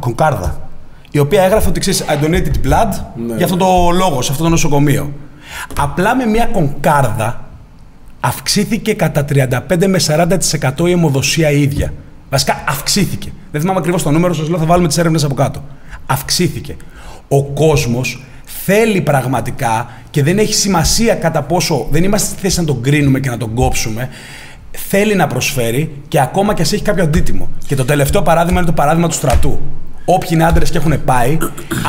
κονκάρδα 0.00 0.68
η 1.14 1.18
οποία 1.18 1.42
έγραφε 1.42 1.68
ότι 1.68 1.80
ξέρεις 1.80 2.04
donated 2.22 2.66
blood 2.66 3.00
ναι. 3.26 3.34
για 3.36 3.44
αυτό 3.44 3.56
το 3.56 3.90
λόγο, 3.90 4.22
σε 4.22 4.32
αυτό 4.32 4.44
το 4.44 4.48
νοσοκομείο. 4.48 5.12
Απλά 5.78 6.16
με 6.16 6.26
μια 6.26 6.46
κονκάρδα 6.46 7.48
αυξήθηκε 8.20 8.94
κατά 8.94 9.24
35 9.28 9.86
με 9.86 10.00
40% 10.06 10.88
η 10.88 10.90
αιμοδοσία 10.90 11.50
η 11.50 11.62
ίδια. 11.62 11.92
Βασικά 12.30 12.64
αυξήθηκε. 12.68 13.32
Δεν 13.50 13.60
θυμάμαι 13.60 13.78
ακριβώς 13.78 14.02
το 14.02 14.10
νούμερο, 14.10 14.34
σας 14.34 14.48
λέω 14.48 14.58
θα 14.58 14.64
βάλουμε 14.64 14.88
τις 14.88 14.98
έρευνες 14.98 15.24
από 15.24 15.34
κάτω. 15.34 15.64
Αυξήθηκε. 16.06 16.76
Ο 17.28 17.44
κόσμος 17.44 18.24
θέλει 18.44 19.00
πραγματικά 19.00 19.90
και 20.10 20.22
δεν 20.22 20.38
έχει 20.38 20.54
σημασία 20.54 21.14
κατά 21.14 21.42
πόσο 21.42 21.86
δεν 21.90 22.04
είμαστε 22.04 22.28
στη 22.28 22.40
θέση 22.40 22.60
να 22.60 22.66
τον 22.66 22.82
κρίνουμε 22.82 23.20
και 23.20 23.30
να 23.30 23.36
τον 23.36 23.54
κόψουμε. 23.54 24.08
Θέλει 24.88 25.14
να 25.14 25.26
προσφέρει 25.26 26.02
και 26.08 26.20
ακόμα 26.20 26.54
και 26.54 26.62
α 26.62 26.66
έχει 26.72 26.82
κάποιο 26.82 27.02
αντίτιμο. 27.02 27.48
Και 27.66 27.74
το 27.74 27.84
τελευταίο 27.84 28.22
παράδειγμα 28.22 28.58
είναι 28.58 28.68
το 28.68 28.74
παράδειγμα 28.74 29.08
του 29.08 29.14
στρατού 29.14 29.60
όποιοι 30.04 30.28
είναι 30.32 30.44
άντρες 30.44 30.70
και 30.70 30.78
έχουν 30.78 31.04
πάει, 31.04 31.36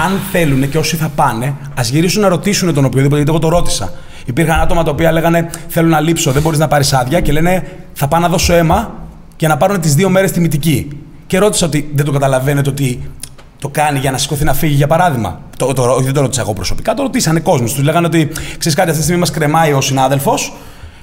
αν 0.05 0.19
θέλουν 0.31 0.69
και 0.69 0.77
όσοι 0.77 0.95
θα 0.95 1.11
πάνε, 1.15 1.55
ας 1.75 1.89
γυρίσουν 1.89 2.21
να 2.21 2.27
ρωτήσουν 2.27 2.73
τον 2.73 2.85
οποιοδήποτε, 2.85 3.15
γιατί 3.15 3.31
εγώ 3.31 3.39
το 3.39 3.49
ρώτησα. 3.49 3.93
Υπήρχαν 4.25 4.59
άτομα 4.59 4.83
τα 4.83 4.91
οποία 4.91 5.11
λέγανε 5.11 5.49
Θέλω 5.67 5.87
να 5.87 5.99
λείψω, 5.99 6.31
δεν 6.31 6.41
μπορείς 6.41 6.59
να 6.59 6.67
πάρεις 6.67 6.93
άδεια 6.93 7.19
και 7.19 7.31
λένε 7.31 7.67
Θα 7.93 8.07
πάω 8.07 8.19
να 8.19 8.27
δώσω 8.27 8.53
αίμα 8.53 8.93
και 9.35 9.47
να 9.47 9.57
πάρουν 9.57 9.81
τις 9.81 9.95
δύο 9.95 10.09
μέρες 10.09 10.31
τιμητική. 10.31 10.87
Και 11.27 11.37
ρώτησα 11.37 11.65
ότι 11.65 11.91
δεν 11.95 12.05
το 12.05 12.11
καταλαβαίνετε 12.11 12.69
ότι 12.69 13.11
το 13.59 13.69
κάνει 13.69 13.99
για 13.99 14.11
να 14.11 14.17
σηκωθεί 14.17 14.43
να 14.43 14.53
φύγει, 14.53 14.73
για 14.73 14.87
παράδειγμα. 14.87 15.39
Το, 15.57 15.65
το, 15.65 15.73
το, 15.73 15.99
δεν 15.99 16.13
το 16.13 16.21
ρώτησα 16.21 16.41
εγώ 16.41 16.53
προσωπικά, 16.53 16.93
το 16.93 17.01
ρωτήσανε 17.01 17.39
κόσμος. 17.39 17.73
Τους 17.73 17.83
λέγανε 17.83 18.07
ότι 18.07 18.31
ξέρεις 18.57 18.77
κάτι, 18.77 18.79
αυτή 18.79 18.97
τη 18.97 19.01
στιγμή 19.01 19.19
μας 19.19 19.31
κρεμάει 19.31 19.73
ο 19.73 19.81
συνάδελφος, 19.81 20.53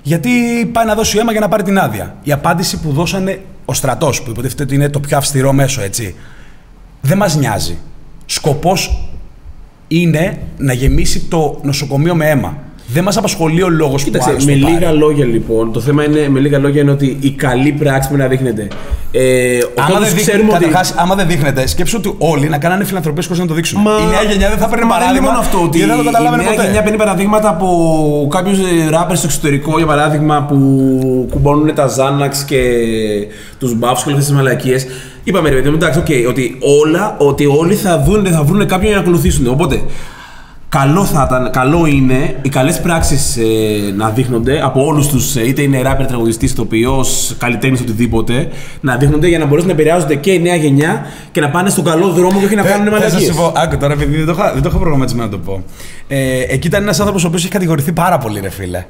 γιατί 0.03 0.31
πάει 0.73 0.87
να 0.87 0.95
δώσει 0.95 1.19
αίμα 1.19 1.33
για 1.33 1.41
να 1.41 1.49
πάρει 1.49 1.63
την 1.63 1.79
άδεια. 1.79 2.17
Η 2.23 2.33
απάντηση 2.33 2.81
που 2.81 2.93
δώσανε 2.93 3.41
ο 3.65 3.75
στρατός, 3.75 4.23
που 4.23 4.31
υποτίθεται 4.31 4.63
ότι 4.63 4.75
είναι 4.75 4.89
το 4.89 5.01
πιο 5.01 5.17
αυστηρό 5.17 5.53
μέσο, 5.53 5.83
έτσι 5.83 6.15
δεν 7.01 7.17
μας 7.17 7.37
νοιάζει. 7.37 7.79
Σκοπός 8.27 9.09
είναι 9.89 10.39
να 10.59 10.73
γεμίσει 10.73 11.21
το 11.21 11.61
νοσοκομείο 11.63 12.15
με 12.15 12.29
αίμα. 12.29 12.57
Δεν 12.93 13.05
μας 13.05 13.17
απασχολεί 13.17 13.63
ο 13.63 13.69
λόγος 13.69 14.05
που 14.05 14.11
Κοίταξε, 14.11 14.37
με 14.45 14.53
λίγα 14.55 14.93
λόγια 14.93 15.25
λοιπόν, 15.25 15.73
το 15.73 15.81
θέμα 15.81 16.05
είναι, 16.05 16.29
με 16.29 16.41
λίγα 16.41 16.59
λόγια 16.59 16.83
είναι 16.83 16.91
ότι 16.91 17.17
η 17.21 17.31
καλή 17.31 17.73
πράξη 17.73 18.09
πρέπει 18.09 18.23
να 18.23 18.29
δείχνεται. 18.29 18.69
Ε, 19.11 19.59
άμα, 19.75 19.99
δεν 19.99 20.17
ξέρουμε 20.17 20.53
ότι... 20.53 20.65
άμα 20.97 21.15
δεν 21.15 21.27
δείχνεται, 21.27 21.67
σκέψου 21.67 21.97
ότι 21.99 22.15
όλοι 22.19 22.49
να 22.49 22.59
κάνανε 22.59 22.85
φιλανθρωπίες 22.85 23.27
χωρίς 23.27 23.41
να 23.41 23.47
το 23.47 23.55
δείξουν. 23.55 23.81
Μα... 23.81 23.91
Η 23.91 24.11
νέα 24.11 24.23
γενιά 24.23 24.49
δεν 24.49 24.59
θα 24.59 24.69
παίρνει 24.69 24.89
παράδειγμα. 24.89 25.13
Δεν 25.13 25.23
μόνο 25.23 25.39
αυτό. 25.39 25.63
Ότι 25.63 25.79
δεν 25.79 25.89
το 25.89 26.03
η 26.03 26.37
νέα 26.37 26.51
ποτέ. 26.51 26.65
γενιά 26.65 26.83
παίρνει 26.83 26.99
παραδείγματα 26.99 27.49
από 27.49 27.69
κάποιους 28.31 28.59
ράπερ 28.91 29.17
στο 29.17 29.27
εξωτερικό, 29.27 29.77
για 29.77 29.87
παράδειγμα, 29.87 30.43
που 30.43 30.57
κουμπώνουν 31.31 31.75
τα 31.75 31.87
Ζάναξ 31.87 32.45
και 32.45 32.61
τους 33.59 33.75
μπάφου 33.75 34.05
και 34.05 34.13
όλες 34.13 34.25
τις 34.25 34.35
μαλακίες. 34.35 34.87
Είπαμε 35.25 35.49
ρε 35.49 35.55
παιδί 35.55 35.69
μου, 35.69 35.75
εντάξει, 35.75 36.03
okay, 36.07 36.29
ότι, 36.29 36.59
όλα, 36.85 37.17
ότι 37.19 37.47
όλοι 37.47 37.75
θα, 37.75 38.03
δουν, 38.07 38.27
θα 38.27 38.43
βρουν 38.43 38.67
κάποιον 38.67 38.87
για 38.87 38.95
να 38.95 39.01
ακολουθήσουν. 39.01 39.47
Οπότε, 39.47 39.83
καλό, 40.79 41.05
θα 41.05 41.27
ήταν, 41.31 41.51
καλό 41.51 41.87
είναι 41.87 42.37
οι 42.43 42.49
καλές 42.49 42.81
πράξεις 42.81 43.37
ε, 43.37 43.93
να 43.97 44.11
δείχνονται 44.11 44.61
από 44.63 44.85
όλους 44.85 45.09
τους, 45.09 45.37
ε, 45.37 45.47
είτε 45.47 45.63
είναι 45.63 45.83
ράπερ, 45.83 46.07
τραγουδιστής, 46.07 46.51
ηθοποιός, 46.51 47.35
καλλιτέχνης, 47.39 47.81
οτιδήποτε, 47.81 48.49
να 48.81 48.97
δείχνονται 48.97 49.29
για 49.29 49.39
να 49.39 49.47
μπορέσουν 49.47 49.69
να 49.69 49.75
επηρεάζονται 49.75 50.15
και 50.15 50.33
η 50.33 50.41
νέα 50.41 50.55
γενιά 50.55 51.07
και 51.33 51.41
να 51.41 51.51
πάνε 51.51 51.71
στον 51.71 51.85
καλό 51.85 52.09
δρόμο 52.09 52.39
και 52.39 52.45
όχι 52.45 52.55
να 52.55 52.63
κάνουν 52.63 52.89
μαλακίες. 52.89 53.13
Θα 53.13 53.33
σου 53.33 53.39
πω, 53.39 53.53
άκου 53.57 53.77
τώρα, 53.77 53.93
επειδή 53.93 54.17
δεν 54.17 54.27
το 54.27 54.33
είχα, 54.33 54.53
δεν 54.53 54.63
το 54.63 54.69
είχα 54.69 54.79
προγραμματισμένο 54.79 55.25
να 55.25 55.33
το 55.33 55.39
πω. 55.39 55.63
Ε, 56.09 56.41
εκεί 56.49 56.67
ήταν 56.67 56.83
ένας 56.83 56.99
άνθρωπος 56.99 57.25
ο 57.25 57.27
οποίος 57.27 57.43
έχει 57.43 57.53
κατηγορηθεί 57.53 57.93
πάρα 57.93 58.19
πολύ, 58.19 58.41
ρε 58.41 58.51
φίλε. 58.51 58.85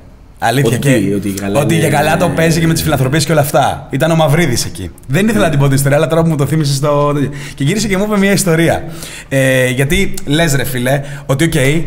Αλήθεια. 0.45 0.76
Ότι, 0.76 0.78
και, 0.78 1.14
ότι, 1.14 1.30
καλά 1.30 1.61
ότι 1.61 1.78
για 1.78 1.88
καλά 1.88 2.16
το 2.16 2.28
παίζει 2.28 2.61
και 2.61 2.66
με 2.66 2.72
τις 2.72 2.82
φιλανθρωπίες 2.82 3.20
και 3.20 3.32
όλα 3.32 3.40
αυτά. 3.40 3.86
Ήταν 3.90 4.11
ο 4.11 4.14
Μαυρίδης 4.14 4.64
εκεί. 4.64 4.90
Δεν 5.07 5.28
ήθελα 5.28 5.45
να 5.45 5.51
την 5.51 5.59
πω 5.59 5.64
την 5.64 5.74
ιστορία, 5.74 5.97
αλλά 5.97 6.07
τώρα 6.07 6.22
που 6.22 6.28
μου 6.28 6.36
το 6.36 6.47
θύμισε 6.47 6.74
στο. 6.74 7.14
Και 7.55 7.64
γύρισε 7.64 7.88
και 7.88 7.97
μου 7.97 8.05
είπε 8.07 8.18
μια 8.18 8.32
ιστορία. 8.32 8.84
Ε, 9.28 9.68
γιατί 9.68 10.14
λες, 10.24 10.55
ρε 10.55 10.64
φίλε, 10.64 11.03
ότι 11.26 11.45
OK, 11.45 11.53
okay, 11.55 11.82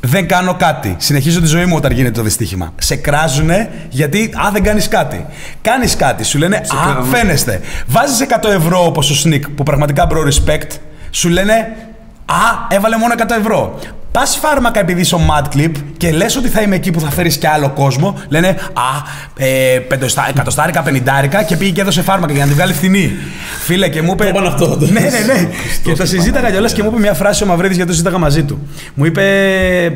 δεν 0.00 0.28
κάνω 0.28 0.54
κάτι. 0.54 0.96
Συνεχίζω 0.98 1.40
τη 1.40 1.46
ζωή 1.46 1.64
μου 1.64 1.76
όταν 1.76 1.92
γίνεται 1.92 2.14
το 2.14 2.22
δυστύχημα. 2.22 2.72
Σε 2.78 2.96
κράζουνε 2.96 3.70
γιατί, 3.90 4.30
α, 4.46 4.50
δεν 4.52 4.62
κάνεις 4.62 4.88
κάτι. 4.88 5.26
Κάνεις 5.62 5.96
κάτι. 5.96 6.24
Σου 6.24 6.38
λένε, 6.38 6.56
α, 6.56 7.04
φαίνεστε. 7.04 7.60
Βάζεις 7.86 8.26
100 8.42 8.48
ευρώ 8.50 8.86
όπως 8.86 9.10
ο 9.10 9.14
Σνικ, 9.14 9.50
που 9.50 9.62
πραγματικά 9.62 10.06
bro 10.10 10.16
respect. 10.16 10.70
Σου 11.10 11.28
λένε, 11.28 11.52
α, 12.24 12.34
έβαλε 12.68 12.96
μόνο 12.96 13.14
100 13.18 13.36
ευρώ. 13.38 13.78
Πας 14.18 14.36
φάρμακα 14.36 14.80
επειδή 14.80 15.00
είσαι 15.00 15.14
ο 15.14 15.20
Mad 15.30 15.56
Clip 15.56 15.70
και 15.96 16.12
λες 16.12 16.36
ότι 16.36 16.48
θα 16.48 16.62
είμαι 16.62 16.74
εκεί 16.74 16.90
που 16.90 17.00
θα 17.00 17.10
φέρεις 17.10 17.36
και 17.36 17.48
άλλο 17.48 17.70
κόσμο. 17.70 18.18
Λένε 18.28 18.48
Α, 18.48 18.82
ε, 19.36 19.80
εκατοστάρικα, 20.28 20.82
πενιντάρικα 20.82 21.42
και 21.42 21.56
πήγε 21.56 21.70
και 21.70 21.80
έδωσε 21.80 22.02
φάρμακα 22.02 22.32
για 22.32 22.40
να 22.40 22.46
την 22.46 22.56
βγάλει 22.56 22.72
φθηνή. 22.72 23.12
Φίλε 23.60 23.88
και 23.88 24.02
μου 24.02 24.12
είπε. 24.12 24.32
Το 24.34 24.46
αυτό. 24.46 24.78
Ναι, 24.80 25.00
ναι, 25.00 25.08
ναι. 25.08 25.48
και 25.84 25.92
το 25.92 26.06
συζήταγα 26.06 26.50
κιόλας 26.50 26.72
και 26.72 26.82
μου 26.82 26.88
είπε 26.92 27.00
μια 27.00 27.14
φράση 27.14 27.42
ο 27.42 27.46
Μαυρίδης 27.46 27.76
γιατί 27.76 27.90
το 27.90 27.96
συζήταγα 27.96 28.18
μαζί 28.18 28.42
του. 28.42 28.68
Μου 28.94 29.04
είπε 29.04 29.22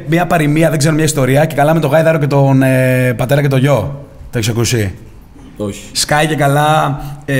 μια 0.06 0.26
παροιμία, 0.26 0.70
δεν 0.70 0.78
ξέρω 0.78 0.94
μια 0.94 1.04
ιστορία 1.04 1.44
και 1.44 1.54
καλά 1.54 1.74
με 1.74 1.80
τον 1.80 1.90
Γάιδαρο 1.90 2.18
και 2.18 2.26
τον 2.26 2.62
ε, 2.62 3.14
πατέρα 3.16 3.42
και 3.42 3.48
τον 3.48 3.58
γιο. 3.58 4.04
Το 4.30 4.38
έχεις 4.38 4.48
ακούσει; 4.48 4.94
Όχι. 5.56 5.80
Σκάει 5.92 6.26
και 6.26 6.36
καλά 6.36 7.00
ε, 7.24 7.34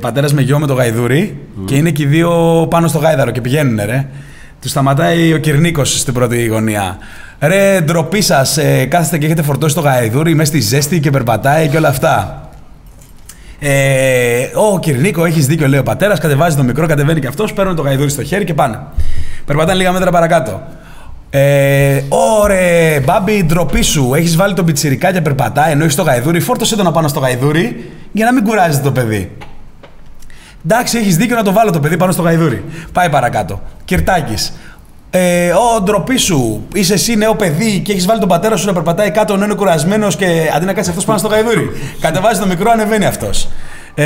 πατέρας 0.00 0.32
με 0.32 0.40
γιο 0.40 0.58
με 0.58 0.66
το 0.66 0.74
γαϊδούρι 0.74 1.38
και 1.64 1.74
είναι 1.74 1.90
και 1.90 2.02
οι 2.02 2.06
δύο 2.06 2.66
πάνω 2.70 2.88
στο 2.88 2.98
γάιδαρο 2.98 3.30
και 3.30 3.40
πηγαίνουν, 3.40 3.80
ρε. 3.84 4.06
Του 4.60 4.68
σταματάει 4.68 5.32
ο 5.32 5.38
κυρ 5.38 5.61
Νίκος 5.61 5.98
στην 5.98 6.14
πρώτη 6.14 6.46
γωνία. 6.46 6.98
Ρε, 7.40 7.80
ντροπή 7.80 8.20
σας, 8.20 8.56
ε, 8.56 8.84
κάθεστε 8.84 9.18
και 9.18 9.26
έχετε 9.26 9.42
φορτώσει 9.42 9.74
το 9.74 9.80
γαϊδούρι 9.80 10.34
μέσα 10.34 10.48
στη 10.48 10.60
ζέστη 10.60 11.00
και 11.00 11.10
περπατάει 11.10 11.68
και 11.68 11.76
όλα 11.76 11.88
αυτά. 11.88 12.42
Ε, 13.58 14.42
ο 14.54 14.78
κυρ 14.78 14.95
Νίκο, 14.95 15.24
έχεις 15.24 15.46
δίκιο, 15.46 15.68
λέει 15.68 15.78
ο 15.78 15.82
πατέρας. 15.82 16.18
Κατεβάζει 16.18 16.56
το 16.56 16.62
μικρό, 16.62 16.86
κατεβαίνει 16.86 17.20
και 17.20 17.26
αυτός, 17.26 17.52
παίρνουν 17.52 17.76
το 17.76 17.82
γαϊδούρι 17.82 18.10
στο 18.10 18.22
χέρι 18.22 18.44
και 18.44 18.54
πάνε. 18.54 18.78
Περπατάνε 19.44 19.78
λίγα 19.78 19.92
μέτρα 19.92 20.10
παρακάτω. 20.10 20.62
Ε, 21.30 22.02
Ωρε, 22.08 23.00
Μπάμπη, 23.04 23.44
ντροπή 23.44 23.82
σου. 23.82 24.14
Έχεις 24.14 24.36
βάλει 24.36 24.54
τον 24.54 24.64
πιτσιρικά 24.64 25.12
και 25.12 25.20
περπατάει 25.20 25.72
ενώ 25.72 25.82
έχεις 25.82 25.94
το 25.94 26.02
γαϊδούρι. 26.02 26.40
Φόρτωσέ 26.40 26.76
το 26.76 26.82
να 26.82 26.90
πάνω 26.90 27.08
στο 27.08 27.20
γαϊδούρι 27.20 27.90
για 28.12 28.24
να 28.24 28.32
μην 28.32 28.44
κουράζει 28.44 28.80
το 28.80 28.92
παιδί. 28.92 29.30
Εντάξει, 30.64 30.98
έχεις 30.98 31.16
δίκιο 31.16 31.36
να 31.36 31.42
το 31.42 31.52
βάλω 31.52 31.70
το 31.70 31.80
παιδί 31.80 31.96
πάνω 31.96 32.12
στο 32.12 32.22
γαϊδούρι. 32.22 32.64
Πάει 32.92 33.08
παρακάτω. 33.08 33.60
Κυρτάκης. 33.84 34.52
Ε, 35.10 35.50
ο 35.50 35.80
ντροπή 35.82 36.16
σου, 36.16 36.66
είσαι 36.74 36.94
εσύ 36.94 37.16
νέο 37.16 37.34
παιδί 37.34 37.80
και 37.80 37.92
έχεις 37.92 38.06
βάλει 38.06 38.20
τον 38.20 38.28
πατέρα 38.28 38.56
σου 38.56 38.66
να 38.66 38.72
περπατάει 38.72 39.10
κάτω 39.10 39.34
ενώ 39.34 39.44
είναι 39.44 39.54
κουρασμένος 39.54 40.16
και 40.16 40.50
αντί 40.54 40.64
να 40.64 40.72
κάτσει 40.72 40.90
αυτός 40.90 41.04
πάνω 41.04 41.18
στο 41.18 41.28
γαϊδούρι. 41.28 41.70
Κατεβάζει 42.00 42.40
το 42.40 42.46
μικρό, 42.46 42.70
ανεβαίνει 42.70 43.04
αυτός. 43.04 43.48
Ε, 43.94 44.04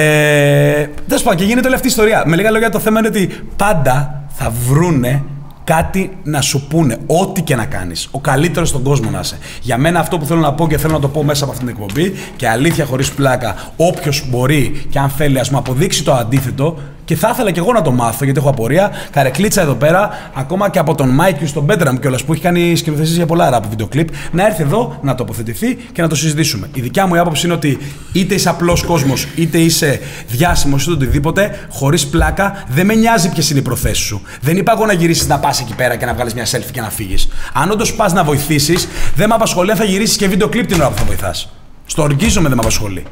Τέλο 1.09 1.20
πάντων, 1.22 1.36
και 1.36 1.44
γίνεται 1.44 1.66
όλη 1.66 1.74
αυτή 1.74 1.86
η 1.86 1.90
ιστορία. 1.90 2.22
Με 2.26 2.36
λίγα 2.36 2.50
λόγια, 2.50 2.70
το 2.70 2.78
θέμα 2.78 2.98
είναι 2.98 3.09
ότι 3.09 3.30
πάντα 3.57 4.22
θα 4.28 4.53
βρούνε 4.68 5.22
κάτι 5.64 6.16
να 6.22 6.40
σου 6.40 6.66
πούνε, 6.66 6.96
ό,τι 7.06 7.42
και 7.42 7.56
να 7.56 7.64
κάνεις. 7.64 8.08
Ο 8.10 8.20
καλύτερος 8.20 8.68
στον 8.68 8.82
κόσμο 8.82 9.10
να 9.10 9.20
είσαι. 9.20 9.38
Για 9.62 9.78
μένα 9.78 10.00
αυτό 10.00 10.18
που 10.18 10.24
θέλω 10.24 10.40
να 10.40 10.52
πω 10.52 10.68
και 10.68 10.78
θέλω 10.78 10.92
να 10.92 11.00
το 11.00 11.08
πω 11.08 11.22
μέσα 11.22 11.44
από 11.44 11.52
αυτήν 11.52 11.66
την 11.66 11.76
εκπομπή 11.76 12.12
και 12.36 12.48
αλήθεια 12.48 12.84
χωρίς 12.84 13.12
πλάκα, 13.12 13.54
όποιος 13.76 14.24
μπορεί 14.28 14.86
και 14.90 14.98
αν 14.98 15.08
θέλει, 15.08 15.38
ας 15.38 15.50
μου 15.50 15.58
αποδείξει 15.58 16.04
το 16.04 16.12
αντίθετο, 16.12 16.78
και 17.05 17.16
θα 17.16 17.30
ήθελα 17.32 17.50
και 17.50 17.59
εγώ 17.59 17.72
να 17.72 17.82
το 17.82 17.90
μάθω 17.90 18.24
γιατί 18.24 18.38
έχω 18.38 18.48
απορία. 18.48 18.90
Καρεκλίτσα 19.11 19.61
εδώ 19.61 19.74
πέρα, 19.74 20.30
ακόμα 20.34 20.70
και 20.70 20.78
από 20.78 20.94
τον 20.94 21.09
Μάικ 21.09 21.46
στον 21.46 21.64
Μπέντραμ 21.64 21.96
κιόλας 21.96 22.24
που 22.24 22.32
έχει 22.32 22.42
κάνει 22.42 22.76
σκηνοθεσίες 22.76 23.16
για 23.16 23.26
πολλά 23.26 23.57
από 23.57 23.68
βίντεο 23.68 23.86
κλειπ, 23.86 24.09
να 24.32 24.46
έρθει 24.46 24.62
εδώ 24.62 24.98
να 25.03 25.14
τοποθετηθεί 25.14 25.74
και 25.92 26.03
να 26.03 26.09
το 26.09 26.14
συζητήσουμε. 26.14 26.68
Η 26.74 26.80
δικιά 26.80 27.07
μου 27.07 27.20
άποψη 27.20 27.46
είναι 27.46 27.55
ότι 27.55 27.78
είτε 28.12 28.34
είσαι 28.34 28.48
απλός 28.48 28.82
κόσμος, 28.82 29.26
είτε 29.34 29.59
είσαι 29.59 30.00
διάσημος, 30.28 30.82
είτε 30.82 30.92
οτιδήποτε, 30.92 31.66
χωρίς 31.68 32.07
πλάκα, 32.07 32.64
δεν 32.68 32.86
με 32.86 32.94
νοιάζει 32.94 33.30
ποιες 33.30 33.50
είναι 33.50 33.59
οι 33.59 33.62
προθέσεις 33.62 34.05
σου. 34.05 34.22
Δεν 34.40 34.57
είπα 34.57 34.72
εγώ 34.72 34.86
να 34.86 34.92
γυρίσεις 34.92 35.26
να 35.26 35.38
πας 35.38 35.61
εκεί 35.61 35.74
πέρα 35.74 35.96
και 35.96 36.07
να 36.07 36.14
βγάλεις 36.14 36.34
μια 36.34 36.46
selfie 36.46 36.70
και 36.72 36.80
να 36.80 36.90
φύγεις. 36.90 37.28
Αν 37.53 37.70
όντως 37.70 37.94
πας 37.94 38.12
να 38.12 38.24
βοηθήσεις, 38.24 38.88
δεν 39.16 39.28
με 39.28 39.34
απασχολεί 39.34 39.70
αν 39.70 39.76
θα 39.76 39.84
γυρίσεις 39.84 40.16
και 40.16 40.28
βίντεο 40.28 40.48
κλειπ 40.48 40.66
την 40.66 40.80
ώρα 40.80 40.88
που 40.90 40.96
θα 40.98 41.05
βοηθάς. 41.05 41.53
Στο 41.86 42.03
ορκίζομαι 42.03 42.48
δεν 42.48 42.57
με 42.57 42.62
απασχολεί. 42.62 43.03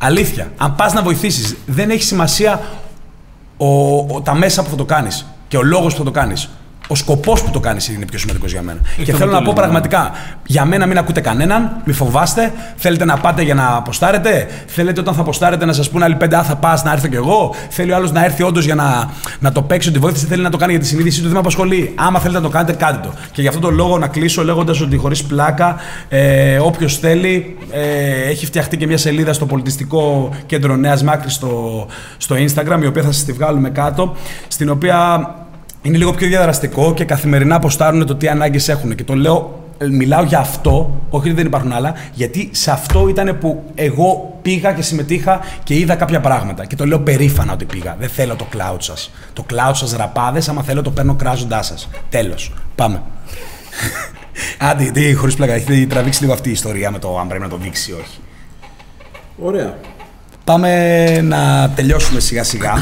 Αλήθεια. 0.00 0.52
Αν 0.56 0.74
πας 0.74 0.92
να 0.92 1.02
βοηθήσεις, 1.02 1.56
δεν 1.66 1.90
έχει 1.90 2.02
σημασία 2.02 2.60
ο, 3.56 3.96
ο- 3.96 4.20
τα 4.22 4.34
μέσα 4.34 4.62
που 4.62 4.70
θα 4.70 4.76
το 4.76 4.84
κάνεις 4.84 5.26
και 5.48 5.56
ο 5.56 5.62
λόγος 5.62 5.92
που 5.92 5.98
θα 5.98 6.04
το 6.04 6.10
κάνεις. 6.10 6.48
Ο 6.88 6.94
σκοπός 6.94 7.42
που 7.42 7.50
το 7.50 7.60
κάνεις 7.60 7.88
είναι 7.88 8.04
πιο 8.04 8.18
σημαντικός 8.18 8.52
για 8.52 8.62
μένα. 8.62 8.78
και 8.96 9.02
αυτό 9.02 9.16
θέλω 9.16 9.30
που 9.30 9.36
να 9.36 9.38
το 9.38 9.44
πω 9.44 9.44
λέω, 9.44 9.52
ναι. 9.52 9.60
πραγματικά, 9.60 10.12
για 10.46 10.64
μένα 10.64 10.86
μην 10.86 10.98
ακούτε 10.98 11.20
κανέναν, 11.20 11.76
μη 11.84 11.92
φοβάστε. 11.92 12.52
Θέλετε 12.76 13.04
να 13.04 13.16
πάτε 13.16 13.42
για 13.42 13.54
να 13.54 13.76
αποστάρετε. 13.76 14.48
Θέλετε 14.66 15.00
όταν 15.00 15.14
θα 15.14 15.20
αποστάρετε 15.20 15.64
να 15.64 15.72
σας 15.72 15.90
πούνε 15.90 16.04
άλλοι 16.04 16.14
πέντε, 16.14 16.36
Α, 16.36 16.42
θα 16.42 16.56
πας 16.56 16.84
να 16.84 16.92
έρθω 16.92 17.08
κι 17.08 17.16
εγώ. 17.16 17.54
Θέλει 17.68 17.92
ο 17.92 17.96
άλλος 17.96 18.12
να 18.12 18.24
έρθει 18.24 18.42
όντως 18.42 18.64
για 18.64 18.74
να, 18.74 19.10
να 19.38 19.52
το 19.52 19.62
παίξει 19.62 19.88
ότι 19.88 19.98
βοήθησε. 19.98 20.26
Θέλει 20.26 20.42
να 20.42 20.50
το 20.50 20.56
κάνει 20.56 20.72
για 20.72 20.80
τη 20.80 20.86
συνείδησή 20.86 21.18
του. 21.18 21.24
Δεν 21.24 21.32
με 21.32 21.38
απασχολεί. 21.38 21.92
Άμα 21.94 22.18
θέλετε 22.18 22.40
να 22.40 22.46
το 22.46 22.52
κάνετε, 22.52 22.72
κάντε 22.72 22.98
το. 23.02 23.14
Και 23.32 23.42
γι' 23.42 23.48
αυτό 23.48 23.60
το 23.60 23.70
λόγο 23.70 23.98
να 23.98 24.06
κλείσω 24.06 24.44
λέγοντας 24.44 24.80
ότι 24.80 24.96
χωρίς 24.96 25.24
πλάκα, 25.24 25.76
ε, 26.08 26.58
όποιος 26.58 26.98
θέλει, 26.98 27.56
ε, 27.70 28.28
έχει 28.30 28.46
φτιαχτεί 28.46 28.76
και 28.76 28.86
μια 28.86 28.98
σελίδα 28.98 29.32
στο 29.32 29.46
πολιτιστικό 29.46 30.30
κέντρο 30.46 30.76
Νέας 30.76 31.02
Μάκρης 31.02 31.34
στο, 31.34 31.86
στο 32.16 32.36
Instagram, 32.36 32.82
η 32.82 32.86
οποία 32.86 33.02
θα 33.02 33.12
σας 33.12 33.24
τη 33.24 33.32
βγάλουμε 33.32 33.70
κάτω, 33.70 34.16
στην 34.48 34.70
οποία 34.70 35.28
είναι 35.84 35.96
λίγο 35.96 36.12
πιο 36.12 36.28
διαδραστικό 36.28 36.94
και 36.94 37.04
καθημερινά 37.04 37.54
αποστάρουν 37.54 38.06
το 38.06 38.14
τι 38.14 38.28
ανάγκες 38.28 38.68
έχουν. 38.68 38.94
Και 38.94 39.04
το 39.04 39.14
λέω, 39.14 39.64
ε, 39.78 39.86
μιλάω 39.86 40.24
για 40.24 40.38
αυτό, 40.38 41.00
όχι 41.10 41.26
ότι 41.26 41.36
δεν 41.36 41.46
υπάρχουν 41.46 41.72
άλλα, 41.72 41.94
γιατί 42.12 42.48
σε 42.52 42.70
αυτό 42.70 43.08
ήταν 43.08 43.38
που 43.38 43.62
εγώ 43.74 44.38
πήγα 44.42 44.72
και 44.72 44.82
συμμετείχα 44.82 45.40
και 45.62 45.74
είδα 45.74 45.94
κάποια 45.94 46.20
πράγματα. 46.20 46.64
Και 46.64 46.76
το 46.76 46.86
λέω 46.86 47.00
περήφανα 47.00 47.52
ότι 47.52 47.64
πήγα. 47.64 47.96
Δεν 47.98 48.08
θέλω 48.08 48.36
το 48.36 48.46
cloud 48.56 48.76
σας. 48.78 49.10
Το 49.32 49.46
cloud 49.50 49.72
σας 49.72 49.92
ραπάδες, 49.92 50.48
άμα 50.48 50.62
θέλω 50.62 50.82
το 50.82 50.90
παίρνω 50.90 51.14
κράζοντάς 51.14 51.66
σας. 51.66 51.88
Τέλος. 52.08 52.52
Πάμε. 52.74 53.02
Άντε, 54.70 54.84
τι, 54.84 55.14
χωρίς 55.14 55.34
πλάκα, 55.34 55.52
έχει 55.52 55.86
τραβήξει 55.86 56.20
λίγο 56.20 56.32
αυτή 56.32 56.48
η 56.48 56.52
ιστορία 56.52 56.90
με 56.90 56.98
το 56.98 57.18
αν 57.18 57.28
πρέπει 57.28 57.42
να 57.42 57.48
το 57.48 57.56
δείξει 57.56 57.90
ή 57.90 57.94
όχι. 57.94 58.18
Ωραία. 59.38 59.74
Πάμε 60.44 61.20
να 61.20 61.70
τελειώσουμε 61.74 62.20
σιγά 62.20 62.44
σιγά. 62.44 62.72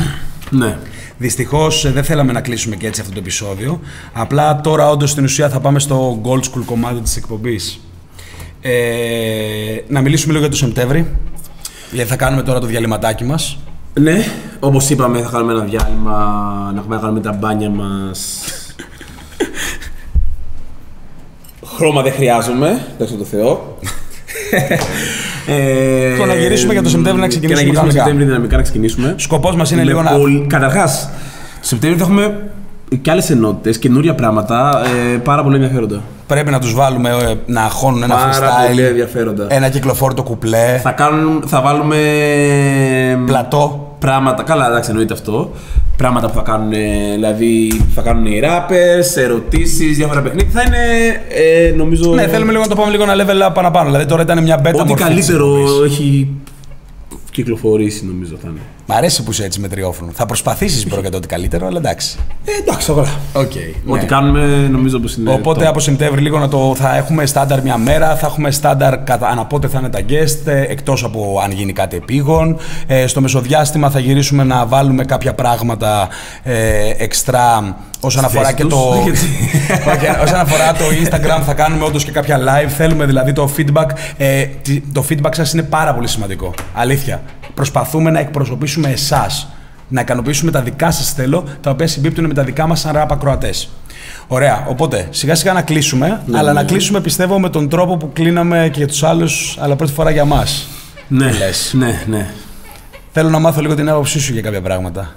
Ναι. 0.50 0.76
Δυστυχώς 1.22 1.92
δεν 1.92 2.04
θέλαμε 2.04 2.32
να 2.32 2.40
κλείσουμε 2.40 2.76
και 2.76 2.86
έτσι 2.86 3.00
αυτό 3.00 3.12
το 3.12 3.18
επεισόδιο. 3.18 3.80
Απλά 4.12 4.60
τώρα, 4.60 4.88
όντως 4.88 5.10
στην 5.10 5.24
ουσία, 5.24 5.48
θα 5.48 5.60
πάμε 5.60 5.78
στο 5.78 6.20
gold 6.24 6.40
school 6.40 6.62
κομμάτι 6.64 7.00
της 7.00 7.16
εκπομπής. 7.16 7.80
Ε, 8.60 8.72
να 9.88 10.00
μιλήσουμε 10.00 10.32
λίγο 10.32 10.44
για 10.44 10.54
το 10.54 10.58
Σεπτέμβρη. 10.58 11.16
Γιατί 11.90 12.08
θα 12.08 12.16
κάνουμε 12.16 12.42
τώρα 12.42 12.58
το 12.60 12.66
διαλυματάκι 12.66 13.24
μας. 13.24 13.58
Ναι, 14.00 14.24
όπως 14.60 14.90
είπαμε, 14.90 15.22
θα 15.22 15.30
κάνουμε 15.30 15.52
ένα 15.52 15.64
διάλειμμα 15.64 16.16
να 16.74 16.80
έχουμε 16.80 16.94
να 16.94 17.00
κάνουμε 17.00 17.20
τα 17.20 17.32
μπάνια 17.32 17.70
μας. 17.70 18.44
Χρώμα 21.76 22.02
δεν 22.02 22.12
χρειάζομαι, 22.12 22.86
δόξα 22.98 23.16
τω 23.16 23.24
Θεώ. 23.24 23.78
Ε, 25.46 26.16
Το 26.18 26.24
να 26.24 26.34
γυρίσουμε 26.34 26.72
για 26.72 26.82
το 26.82 26.88
Σεπτέμβρη 26.88 27.20
να 27.20 27.26
ξεκινήσουμε 27.26 27.60
Και 27.60 27.66
να 27.66 27.70
γυρίσουμε 27.70 27.92
κανονικά. 27.92 28.02
Σεπτέμβρη 28.02 28.24
δυναμικά 28.24 28.56
να 28.56 28.62
ξεκινήσουμε. 28.62 29.14
Σκοπός 29.16 29.56
μας 29.56 29.70
είναι 29.70 29.82
λίγο 29.84 30.02
να. 30.02 30.10
Καταρχάς, 30.46 31.08
Σεπτέμβρη 31.60 31.98
θα 31.98 32.04
έχουμε 32.04 32.40
και 33.02 33.10
άλλες 33.10 33.30
ενότητες, 33.30 33.78
καινούργια 33.78 34.14
πράγματα, 34.14 34.82
ε, 35.14 35.16
πάρα 35.16 35.42
πολύ 35.42 35.54
ενδιαφέροντα. 35.54 36.00
Πρέπει 36.26 36.50
να 36.50 36.58
τους 36.60 36.74
βάλουμε 36.74 37.08
ε, 37.08 37.34
να 37.46 37.60
χώνουν 37.60 38.02
ένα 38.02 38.14
Πάρα 38.14 38.30
πολύ 38.66 38.80
freestyle. 38.82 38.88
ενδιαφέροντα. 38.88 39.46
Ένα 39.48 39.68
κυκλοφόρτο 39.68 40.22
κουπλέ. 40.22 40.78
Θα, 40.82 40.90
κάνουν, 40.90 41.42
θα 41.46 41.60
βάλουμε 41.60 41.96
Πλατό. 43.26 43.96
πράγματα. 43.98 44.42
Καλά, 44.42 44.66
εντάξει, 44.68 44.90
εννοείται 44.90 45.12
αυτό. 45.12 45.50
Πράγματα 46.02 46.26
που 46.26 46.34
θα 46.34 46.42
κάνουν, 46.42 46.72
ε, 46.72 46.78
δηλαδή 47.14 47.82
θα 47.94 48.02
κάνουν 48.02 48.26
οι 48.26 48.40
rappers, 48.44 49.16
ερωτήσεις, 49.22 49.96
διάφορα 49.96 50.22
παιχνίδια. 50.22 50.50
Θα 50.52 50.62
είναι, 50.62 50.76
ε, 51.28 51.74
νομίζω. 51.76 52.14
Ναι, 52.14 52.26
θέλουμε 52.26 52.50
λίγο 52.50 52.62
να 52.62 52.68
το 52.68 52.74
πάμε 52.74 52.90
λίγο 52.90 53.02
ένα 53.02 53.14
level 53.14 53.48
up 53.48 53.54
παραπάνω. 53.54 53.86
Δηλαδή 53.86 54.06
τώρα 54.06 54.22
ήταν 54.22 54.42
μια 54.42 54.60
beta 54.60 54.66
Ό,τι 54.66 54.76
μορφή 54.78 54.94
της 54.94 55.04
καλύτερο 55.04 55.58
εκπομπής. 55.58 55.92
έχει 55.92 56.28
κυκλοφορήσει, 57.30 58.06
νομίζω 58.06 58.36
θα 58.42 58.48
είναι. 58.50 58.60
Μ' 58.92 58.94
αρέσει 58.94 59.22
που 59.22 59.30
είσαι 59.30 59.44
έτσι 59.44 59.60
με 59.60 59.68
τριόφωνο. 59.68 60.10
Θα 60.14 60.26
προσπαθήσεις 60.26 60.84
πρώτα 60.86 61.00
για 61.00 61.10
το 61.10 61.16
ότι 61.16 61.26
καλύτερο, 61.26 61.66
αλλά 61.66 61.78
εντάξει. 61.78 62.16
Ε, 62.44 62.50
εντάξει, 62.62 62.90
αγορά. 62.90 63.08
Οκ. 63.32 63.52
Ό,τι 63.86 64.00
ναι. 64.00 64.06
κάνουμε, 64.06 64.68
νομίζω 64.70 64.98
πως 64.98 65.14
είναι. 65.16 65.32
Οπότε 65.32 65.64
top. 65.64 65.68
από 65.68 65.80
Σεπτέμβρη 65.80 66.20
λίγο 66.20 66.38
να 66.38 66.48
το, 66.48 66.74
θα 66.76 66.96
έχουμε 66.96 67.26
στάνταρ 67.26 67.62
μια 67.62 67.76
μέρα, 67.78 68.16
θα 68.16 68.26
έχουμε 68.26 68.50
στάνταρ 68.50 68.98
κατά 69.04 69.28
αναπότε 69.28 69.68
θα 69.68 69.78
είναι 69.78 69.88
τα 69.88 70.00
guest, 70.08 70.46
ε, 70.46 70.60
εκτός 70.60 71.04
από 71.04 71.40
αν 71.44 71.50
γίνει 71.50 71.72
κάτι 71.72 71.96
επίγον. 71.96 72.56
Ε, 72.86 73.06
στο 73.06 73.20
μεσοδιάστημα 73.20 73.90
θα 73.90 73.98
γυρίσουμε 73.98 74.44
να 74.44 74.66
βάλουμε 74.66 75.04
κάποια 75.04 75.34
πράγματα 75.34 76.08
ε, 76.42 76.54
εξτρά 76.98 77.76
όσον 78.00 78.24
αφορά 78.24 78.42
θέση 78.44 78.54
και 78.54 78.62
τους. 78.62 78.72
το... 78.72 78.94
Γιατί- 79.04 79.26
Όχι, 79.90 80.22
όσον 80.22 80.38
αφορά 80.38 80.72
το 80.72 80.84
Instagram 81.04 81.42
θα 81.46 81.54
κάνουμε 81.54 81.84
όντως 81.84 82.04
και 82.04 82.10
κάποια 82.10 82.38
live. 82.38 82.68
Θέλουμε 82.68 83.04
δηλαδή 83.06 83.32
το 83.32 83.50
feedback. 83.56 83.86
Ε, 84.16 84.44
τι- 84.62 84.80
το 84.92 85.04
feedback 85.08 85.30
σας 85.30 85.52
είναι 85.52 85.62
πάρα 85.62 85.94
πολύ 85.94 86.08
σημαντικό. 86.08 86.54
Αλήθεια. 86.74 87.22
Προσπαθούμε 87.54 88.10
να 88.10 88.18
εκπροσωπήσουμε 88.20 88.81
εσάς. 88.88 89.46
Να 89.88 90.00
ικανοποιήσουμε 90.00 90.50
τα 90.50 90.60
δικά 90.60 90.90
σας 90.90 91.12
θέλω, 91.12 91.44
τα 91.60 91.70
οποία 91.70 91.86
συμπίπτουν 91.86 92.26
με 92.26 92.34
τα 92.34 92.42
δικά 92.44 92.66
μας 92.66 92.80
σαν 92.80 92.92
ράπ 92.92 93.12
ακροατές. 93.12 93.68
Ωραία. 94.26 94.66
Οπότε 94.68 95.06
σιγά 95.10 95.34
σιγά 95.34 95.52
να 95.52 95.62
κλείσουμε, 95.62 96.22
αλλά 96.32 96.52
να 96.52 96.64
κλείσουμε 96.64 97.00
πιστεύω 97.00 97.40
με 97.40 97.48
τον 97.48 97.68
τρόπο 97.68 97.96
που 97.96 98.10
κλείναμε 98.12 98.68
και 98.72 98.78
για 98.78 98.86
τους 98.88 99.02
άλλους, 99.02 99.56
αλλά 99.60 99.76
πρώτη 99.76 99.92
φορά 99.92 100.10
για 100.10 100.24
μας. 100.24 100.66
Ναι, 101.08 101.32
λες; 101.32 101.72
ναι, 101.76 102.02
ναι. 102.06 102.30
Θέλω 103.12 103.28
να 103.28 103.38
μάθω 103.38 103.60
λίγο 103.60 103.74
την 103.74 103.88
άποψή 103.88 104.20
σου 104.20 104.32
για 104.32 104.42
κάποια 104.42 104.60
πράγματα. 104.62 105.14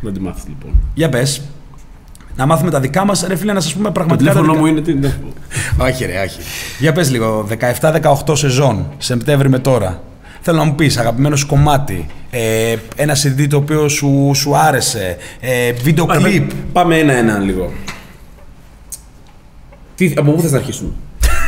Να 0.00 0.12
τη 0.12 0.20
μάθεις 0.20 0.42
λοιπόν. 0.48 0.70
Για 0.94 1.08
πες. 1.08 1.40
Να 2.36 2.46
μάθουμε 2.46 2.70
τα 2.70 2.80
δικά 2.80 3.04
μας, 3.04 3.24
ρε 3.28 3.36
φίλε, 3.36 3.52
να 3.52 3.60
σας 3.60 3.72
πούμε 3.74 3.84
Το 3.86 3.92
πραγματικά 3.92 4.32
τα 4.32 4.40
τηλέφωνο 4.40 4.58
δικά- 4.60 4.72
μου 4.72 4.76
είναι. 4.76 4.80
Τι, 4.86 4.94
ναι. 5.08 5.16
όχι, 5.78 6.04
ρε, 6.04 6.20
όχι. 6.22 6.38
Για 6.78 6.92
πες 6.92 7.10
λίγο, 7.10 7.46
17-18 8.28 8.36
σεζόν, 8.36 8.86
Σεπτέμβρη 8.98 9.48
με 9.48 9.58
τώρα. 9.58 10.02
Θέλω 10.40 10.58
να 10.58 10.64
μου 10.64 10.74
πεις 10.74 10.96
αγαπημένος 10.98 11.38
σου 11.40 11.46
κομμάτι, 11.46 12.06
ε, 12.36 12.76
ένα 12.96 13.16
CD 13.16 13.46
το 13.48 13.56
οποίο 13.56 13.88
σου, 13.88 14.30
σου 14.34 14.56
άρεσε, 14.56 15.16
ε, 15.40 15.72
βίντεο 15.72 16.06
Άρα, 16.08 16.20
κλιπ. 16.20 16.50
Πάμε 16.72 16.98
ένα-ένα 16.98 17.38
λίγο. 17.38 17.72
Τι, 19.94 20.12
από 20.16 20.32
πού 20.32 20.40
θες 20.40 20.50
να 20.50 20.58
αρχίσουμε; 20.58 20.90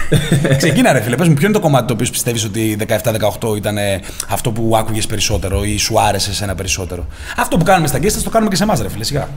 Ξεκίνα 0.56 0.92
ρε 0.92 1.00
φίλε, 1.00 1.16
πες 1.16 1.28
μου 1.28 1.34
ποιο 1.34 1.44
είναι 1.44 1.56
το 1.56 1.62
κομμάτι 1.62 1.86
το 1.86 1.92
οποίο 1.92 2.06
πιστεύεις 2.10 2.44
ότι 2.44 2.76
17-18 3.42 3.56
ήταν 3.56 3.76
ε, 3.76 4.00
αυτό 4.28 4.50
που 4.50 4.76
άκουγες 4.76 5.06
περισσότερο 5.06 5.64
ή 5.64 5.78
σου 5.78 6.00
άρεσε 6.00 6.34
σε 6.34 6.44
ένα 6.44 6.54
περισσότερο; 6.54 7.06
Αυτό 7.36 7.56
που 7.56 7.64
κάνουμε 7.64 7.88
στα 7.88 7.98
guest, 7.98 8.12
το 8.24 8.30
κάνουμε 8.30 8.50
και 8.50 8.56
σε 8.56 8.62
εμάς 8.62 8.80
ρε 8.80 8.88
φίλε, 8.88 9.04
σιγά. 9.04 9.28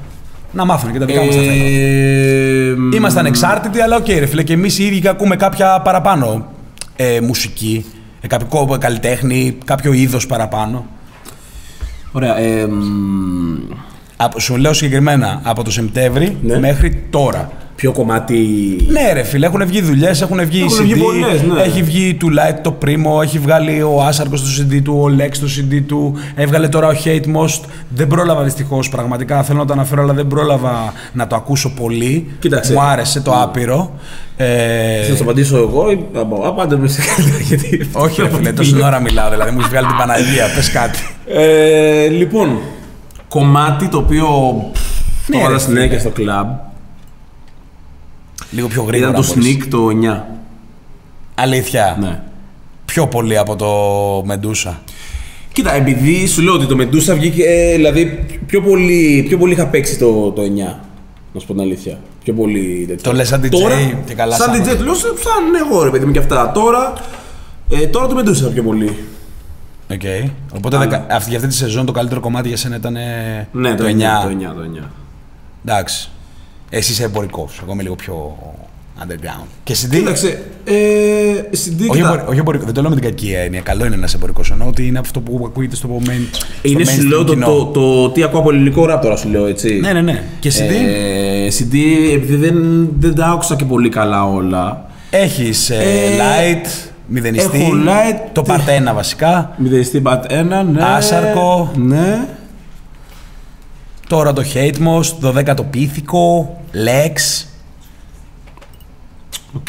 Να 0.52 0.66
μάθουν 0.66 0.91
και 0.91 1.00
τα 1.00 1.06
δικά 1.06 1.24
μας 1.24 1.36
τα 1.36 1.41
θέματα. 1.41 1.64
Ε, 1.64 2.95
Είμαστε 2.95 3.20
ανεξάρτητοι, 3.20 3.82
αλλά 3.82 3.95
οκ, 3.95 4.08
ρε 4.08 4.26
φίλε, 4.26 4.43
και 4.43 4.54
εμείς 4.54 4.80
οι 4.80 4.86
ίδιοι 4.86 5.08
ακούμε 5.08 5.36
κάποια 5.36 5.82
παραπάνω 5.82 6.52
ε, 6.95 7.20
μουσική, 7.22 7.86
ε, 8.22 8.28
κάποιο 8.28 8.78
καλλιτέχνη, 8.80 9.58
κάποιο 9.66 9.93
είδος 9.93 10.26
παραπάνω. 10.26 10.86
Ωραία. 12.12 12.38
Ε, 12.38 12.66
μ, 12.68 13.57
Από, 14.18 14.39
σου 14.39 14.55
λέω 14.57 14.74
συγκεκριμένα 14.74 15.41
από 15.43 15.64
το 15.64 15.72
Σεπτέμβρη 15.72 16.38
Ναι. 16.41 16.60
μέχρι 16.60 17.03
τώρα. 17.10 17.51
Ποιο 17.80 17.92
κομμάτι. 17.92 18.38
Ναι, 18.88 19.14
ρε 19.14 19.24
φίλε, 19.24 19.46
έχουν 19.46 19.66
βγει 19.66 19.82
δουλειές, 19.82 20.22
έχουν 20.22 20.46
βγει 20.46 20.60
Έχουν 20.62 20.78
CD, 20.80 20.82
βγει 20.84 20.96
πολλές, 20.96 21.42
ναι. 21.42 21.62
έχει 21.62 21.84
βγει 21.84 22.14
του 22.14 22.28
Light 22.30 22.58
το 22.62 22.78
Primo, 22.86 23.24
έχει 23.24 23.40
βγάλει 23.40 23.82
ο 23.82 24.04
Άσαρκος 24.04 24.42
το 24.42 24.48
CD 24.64 24.82
του, 24.84 25.00
ο 25.02 25.16
Lex 25.20 25.32
το 25.38 25.48
CD 25.58 25.82
του, 25.88 26.14
έβγαλε 26.36 26.68
τώρα 26.68 26.88
ο 26.88 26.92
Hate 27.04 27.26
Most. 27.26 27.60
Δεν 27.90 28.08
πρόλαβα 28.08 28.44
δυστυχώς 28.44 28.90
πραγματικά, 28.90 29.44
θέλω 29.44 29.60
να 29.60 29.66
το 29.66 29.74
αναφέρω, 29.74 30.02
αλλά 30.02 30.14
δεν 30.14 30.28
πρόλαβα 30.28 30.94
να 31.14 31.28
το 31.28 31.36
ακούσω 31.36 31.70
πολύ. 31.74 32.28
Κοίταξε. 32.40 32.74
Μου 32.74 32.82
άρεσε 32.82 33.22
το 33.22 33.32
άπειρο. 33.32 33.92
Ε, 34.38 35.04
Θα 35.10 35.16
σου 35.16 35.24
απαντήσω 35.24 35.58
εγώ 35.58 35.92
ή 35.92 36.06
απ- 36.14 36.46
απάντε 36.46 36.78
με 36.78 36.88
σε 36.88 37.02
καλύτερα 37.16 37.44
γιατί. 37.44 37.90
όχι, 37.94 38.22
ρε 38.22 38.30
φίλε, 38.30 38.52
τόση 38.54 38.84
ώρα 38.84 39.00
μιλάω, 39.00 39.30
δηλαδή 39.30 39.52
μου 39.52 39.60
έχει 39.60 39.70
βγάλει 39.70 39.88
την 39.88 39.96
Παναγία, 39.98 40.46
πες 40.56 40.72
κάτι. 40.72 41.00
Ε, 41.28 42.08
λοιπόν, 42.08 42.58
κομμάτι 43.28 43.88
το 43.88 43.98
οποίο 43.98 44.26
Ναι, 44.26 45.36
το 45.36 45.38
ρε 45.38 45.38
έβαλα 45.38 45.60
φίλε. 45.60 45.76
συνέχεια 45.76 46.00
στο 46.00 46.10
κλαμπ 46.10 46.48
Λίγο 48.52 48.68
πιο 48.68 48.84
γρήγορα. 48.84 49.10
ήταν 49.12 49.22
το 49.22 49.34
μπορείς. 49.34 49.58
Sneak 49.58 49.68
το 49.70 49.88
9. 49.89 50.24
Αλήθεια. 51.36 51.97
Ναι. 52.00 52.20
Πιο 52.86 53.08
πολύ 53.08 53.38
από 53.38 53.56
το 53.56 53.68
Μεντούσα. 54.26 54.82
Κοίτα, 55.54 55.74
επειδή 55.74 56.28
σου 56.28 56.41
λέω 56.41 56.54
ότι 56.54 56.66
το 56.66 56.76
Medusa 56.80 57.16
βγήκε, 57.16 57.43
ε, 57.43 57.76
δηλαδή 57.76 58.26
πιο 58.45 58.62
πολύ, 58.62 59.26
πιο 59.28 59.38
πολύ 59.38 59.54
είχα 59.54 59.68
παίξει 59.68 59.97
το, 59.97 60.32
το 60.32 60.41
9. 60.41 60.45
Να 61.34 61.39
σου 61.39 61.47
πω 61.47 61.54
την 61.54 61.62
αλήθεια. 61.62 62.00
Πιο 62.24 62.34
πολύ 62.34 62.86
τέτοιο. 62.88 63.04
Το 63.12 63.14
λες 63.18 63.28
σαν 63.28 63.41
DJ 63.43 63.50
τώρα, 63.50 63.76
και 64.06 64.14
καλά 64.14 64.36
Σαν 64.36 64.54
σαν- 64.56 64.64
DJ, 64.74 64.78
το 64.78 64.84
λέω 64.84 64.93
σαν 64.93 65.12
σαν 65.18 65.68
εγώ 65.68 65.84
ρε 65.84 65.89
παιδί 65.89 66.06
μου 66.06 66.12
και 66.12 66.20
αυτά. 66.20 66.52
Τώρα, 66.52 66.93
ε, 67.70 67.88
τώρα 67.88 68.08
το 68.08 68.16
Medusa 68.20 68.54
πιο 68.54 68.64
πολύ. 68.64 68.97
Οκ. 69.91 70.02
Οπότε 70.56 70.76
Αλλά- 70.76 70.86
δεκα- 70.88 71.06
αυτή, 71.16 71.30
για 71.30 71.38
αυτή 71.38 71.50
τη 71.50 71.56
σεζόν 71.56 71.86
το 71.86 71.91
καλύτερο 71.91 72.20
κομμάτι 72.20 72.47
για 72.47 72.58
σένα 72.58 72.76
ήταν 72.76 72.95
ε, 72.95 73.47
Ναι, 73.52 73.76
το, 73.76 73.84
9. 73.84 73.88
9. 73.88 74.24
Το 74.24 74.30
9, 74.30 74.54
το 74.56 74.62
9. 74.62 74.89
Εντάξει. 75.66 76.10
Εσύ 76.70 76.92
είσαι 76.92 77.04
εμπορικός. 77.04 77.60
Εγώ 77.64 77.74
είμαι 77.74 77.84
λίγο 77.84 77.96
πιο 77.96 78.38
underground. 79.04 79.48
Και 79.64 79.76
CD. 79.82 79.90
Κοίταξε, 79.96 80.42
ε, 80.66 80.74
CD, 81.52 81.80
Όχι, 81.90 81.90
κοίτα, 81.90 82.08
εμπορ- 82.08 82.30
όχι 82.30 82.40
εμπορικό. 82.40 82.66
Δεν 82.66 82.74
το 82.74 82.82
λέω 82.82 82.90
με 82.90 82.96
την 82.96 83.06
κακή 83.06 83.32
έννοια. 83.32 83.62
Καλό 83.62 83.86
είναι 83.86 83.96
ένα 83.96 84.08
εμπορικός. 84.16 84.52
Εννοώ 84.52 84.68
ότι 84.68 84.88
είναι 84.88 85.00
αυτό 85.00 85.20
που 85.20 85.44
ακούγεται 85.46 85.76
στο 85.76 85.90
main. 86.00 86.28
στο 86.32 86.46
είναι 86.62 86.84
σου 86.86 87.02
mainstream 87.02 87.08
λέω 87.08 87.24
το, 87.24 87.34
κοινό. 87.34 87.46
το, 87.46 87.66
το, 87.66 88.10
τι 88.10 88.24
ακούω 88.24 88.40
από 88.40 88.50
ελληνικό 88.50 88.86
ραπ 88.86 89.02
τώρα 89.02 89.16
σου 89.16 89.30
λέω 89.30 89.46
έτσι. 89.46 89.80
Ναι, 89.80 89.94
ναι, 89.94 90.02
ναι. 90.02 90.24
Και 90.40 90.52
CD. 90.52 90.72
Ε, 90.72 91.48
CD, 91.60 91.76
επειδή 92.14 92.36
δεν, 92.36 92.90
δεν 93.00 93.16
τα 93.16 93.26
άκουσα 93.26 93.56
και 93.56 93.66
πολύ 93.66 93.90
καλά 93.90 94.26
όλα. 94.26 94.86
Έχεις 95.10 95.70
ε, 95.70 95.78
Light, 96.18 96.68
Μηδενιστή. 97.08 97.58
Έχω 97.62 97.72
light. 97.86 98.30
Το 98.34 98.44
Part 98.48 98.90
1 98.92 98.94
βασικά. 98.96 99.54
Μηδενιστή 99.58 100.02
Part 100.06 100.22
1, 100.32 100.66
ναι. 100.74 100.84
Άσαρκο. 100.84 101.72
Ναι. 101.76 102.28
Τώρα 104.10 104.34
το 104.34 104.43
Hate 104.53 104.76
Most, 104.76 105.05
το 105.22 105.34
10ο 105.38 105.66
Πίθηκο, 105.70 106.57
Lex. 106.74 107.45
OK. 109.54 109.68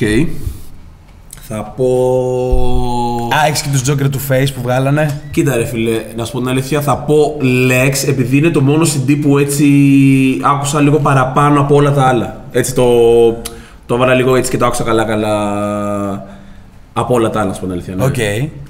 Θα 1.49 1.63
πω... 1.77 1.85
Α, 3.35 3.47
έχεις 3.47 3.63
και 3.63 3.69
τους 3.73 3.91
Joker 3.91 4.11
του 4.11 4.21
Face 4.29 4.49
που 4.55 4.61
βγάλανε. 4.63 5.21
Κοίτα 5.31 5.57
ρε 5.57 5.65
φίλε, 5.65 6.03
να 6.17 6.25
σου 6.25 6.33
πω 6.33 6.39
την 6.39 6.49
αλήθεια, 6.49 6.81
θα 6.81 6.97
πω 6.97 7.37
Lex 7.43 8.09
επειδή 8.09 8.37
είναι 8.37 8.51
το 8.51 8.61
μόνο 8.61 8.87
CD 8.87 9.19
που 9.21 9.39
έτσι 9.39 9.67
άκουσα 10.43 10.81
λίγο 10.81 10.99
παραπάνω 10.99 11.61
από 11.61 11.75
όλα 11.75 11.93
τα 11.93 12.07
άλλα. 12.07 12.45
Έτσι 12.51 12.75
το, 12.75 12.85
το 13.87 13.95
έβαλα 13.95 14.15
λίγο 14.15 14.37
έτσι 14.37 14.51
και 14.51 14.57
το 14.57 14.67
άκουσα 14.67 14.85
καλά 14.85 15.05
καλά 15.05 16.40
από 16.93 17.15
όλα 17.15 17.31
τα 17.31 17.39
άλλα, 17.41 17.49
να 17.49 17.55
σου 17.55 17.61
πω 17.61 17.67
την 17.67 17.75
αλήθεια. 17.75 17.95
ναι. 17.95 18.05
Οκ. 18.05 18.17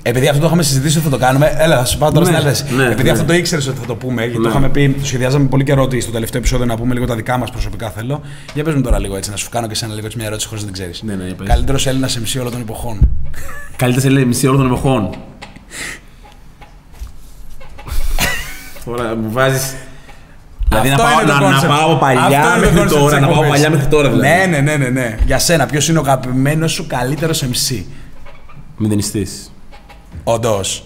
Επειδή 0.03 0.29
αυτό 0.29 0.41
το 0.41 0.47
είχαμε 0.47 0.63
συζητήσει 0.63 0.97
ότι 0.97 1.05
θα 1.05 1.11
το 1.13 1.19
κάνουμε. 1.19 1.55
Έλα, 1.59 1.77
θα 1.79 1.85
σου 1.85 1.99
πάω 1.99 2.13
τώρα 2.13 2.31
Ναι, 2.31 2.37
στην 2.37 2.47
άλεση. 2.47 2.65
ναι, 2.75 2.85
Επειδή 2.85 3.03
ναι. 3.03 3.11
αυτό 3.11 3.25
το 3.25 3.33
ήξερες 3.35 3.67
ότι 3.67 3.79
θα 3.81 3.87
το 3.87 3.95
πούμε, 3.95 4.23
γιατί 4.23 4.37
Ναι. 4.39 4.43
το 4.45 4.49
είχαμε 4.49 4.69
πει, 4.69 4.89
το 5.01 5.07
σχεδιάζαμε 5.07 5.47
πολύ 5.47 5.65
καιρό 5.65 5.83
ότι 5.83 6.01
στο 6.01 6.11
τελευταίο 6.11 6.41
επεισόδιο 6.41 6.67
να 6.67 6.77
πούμε 6.77 6.95
λίγο 6.95 7.07
τα 7.07 7.15
δικά 7.15 7.39
μας 7.39 7.51
προσωπικά 7.51 7.91
θέλω. 7.91 8.21
Για 8.55 8.65
πες 8.65 8.75
μου 8.75 8.81
τώρα 8.81 8.99
λίγο 8.99 9.17
έτσι, 9.17 9.31
να 9.31 9.37
σου 9.37 9.49
κάνω 9.51 9.67
και 9.67 9.73
εσένα 9.73 9.95
λίγο 9.95 10.07
έτσι 10.07 10.19
μια 10.19 10.27
ερώτηση 10.27 10.49
χωρίς 10.49 10.63
να 10.65 10.71
την 10.71 10.81
ξέρεις. 10.81 11.03
Ναι, 11.03 11.15
ναι, 11.15 11.25
για 11.25 11.35
πες. 11.35 11.49
Καλύτερος 11.49 11.87
Έλληνας 11.87 12.19
MC 12.19 12.39
όλων 12.41 12.53
των 12.53 12.61
εποχών. 12.61 13.09
Καλύτερα 13.77 14.07
σε 14.07 14.13
λέει 14.13 14.25
μισή 14.25 14.47
ώρα 14.49 14.57
των 14.57 14.67
εποχών. 14.67 15.11
Τώρα 18.85 19.17
μου 19.17 19.31
βάζεις... 19.33 19.75
Δηλαδή 20.69 20.89
να 20.89 20.95
Αυτό 20.95 21.07
πάω, 21.07 21.21
είναι 21.23 21.31
το 21.33 21.39
να, 21.39 21.51
να 21.51 21.61
concept. 21.61 21.67
πάω 21.69 21.85
από 21.91 21.99
παλιά 21.99 22.21
Αυτό 22.23 22.37
είναι 22.37 22.67
το 22.67 22.73
μέχρι 22.73 22.79
concept 22.81 22.89
της 22.89 22.93
τώρα, 22.99 23.21
να 23.21 23.27
πάω 23.27 23.31
εκπομπής. 23.31 23.51
παλιά 23.51 23.71
μέχρι 23.71 23.87
τώρα 23.87 24.09
δηλαδή. 24.11 24.29
Ναι, 24.29 24.47
ναι, 24.47 24.61
ναι, 24.61 24.77
ναι, 24.77 24.89
ναι. 24.89 25.17
Για 25.27 25.39
σένα, 25.39 25.67
ποιος 25.67 25.89
είναι 25.89 25.99
ο 25.99 26.01
αγαπημένος 26.01 26.73
σου 26.73 26.87
καλύτερος 26.87 27.45
MC. 27.45 27.83
Μηδενιστής. 28.83 29.53
Όντως. 30.25 30.83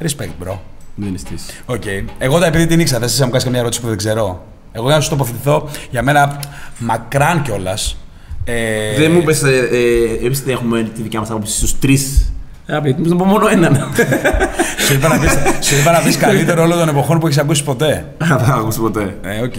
Respect, 0.00 0.44
bro. 0.44 0.58
Μηδενιστής. 0.94 1.62
Οκ. 1.66 1.82
Εγώ 2.18 2.38
τα 2.38 2.46
επειδή 2.46 2.66
την 2.66 2.80
ήξερα, 2.80 3.00
δεν 3.00 3.08
σα 3.08 3.24
μου 3.24 3.30
κάνεις 3.30 3.44
καμία 3.44 3.60
ερώτηση 3.60 3.80
που 3.80 3.88
δεν 3.88 3.96
ξέρω. 3.96 4.44
Εγώ 4.72 4.86
για 4.86 4.94
να 4.96 5.00
σου 5.00 5.10
τοποθετηθώ, 5.10 5.68
για 5.90 6.02
μένα 6.02 6.40
μακράν 6.78 7.42
κιόλας. 7.42 7.96
Ε, 8.44 8.96
Δεν 8.98 9.10
μου 9.12 9.18
είπες, 9.18 9.42
ε, 9.42 9.68
ε, 10.20 10.26
εμείς 10.26 10.42
δεν 10.42 10.54
έχουμε 10.54 10.82
τη 10.82 11.02
δικιά 11.02 11.20
μας 11.20 11.30
άποψη 11.30 11.56
στους 11.56 11.78
τρεις. 11.78 12.32
Ε, 12.66 12.76
απ' 12.76 12.86
να 12.98 13.16
πω 13.16 13.24
μόνο 13.24 13.48
έναν. 13.48 13.76
σου, 14.86 14.92
είπα 14.94 15.08
να 15.08 15.18
πεις, 15.18 15.32
σου 15.60 15.76
είπα 15.80 15.92
να 15.92 15.98
πεις 15.98 16.16
καλύτερο 16.16 16.62
όλων 16.62 16.78
των 16.78 16.88
εποχών 16.88 17.18
που 17.18 17.26
έχεις 17.26 17.38
ακούσει 17.38 17.64
ποτέ. 17.64 18.06
Δεν 18.18 18.38
θα 18.38 18.54
ακούσει 18.54 18.80
ποτέ. 18.80 19.18
Ε, 19.22 19.40
οκ. 19.40 19.54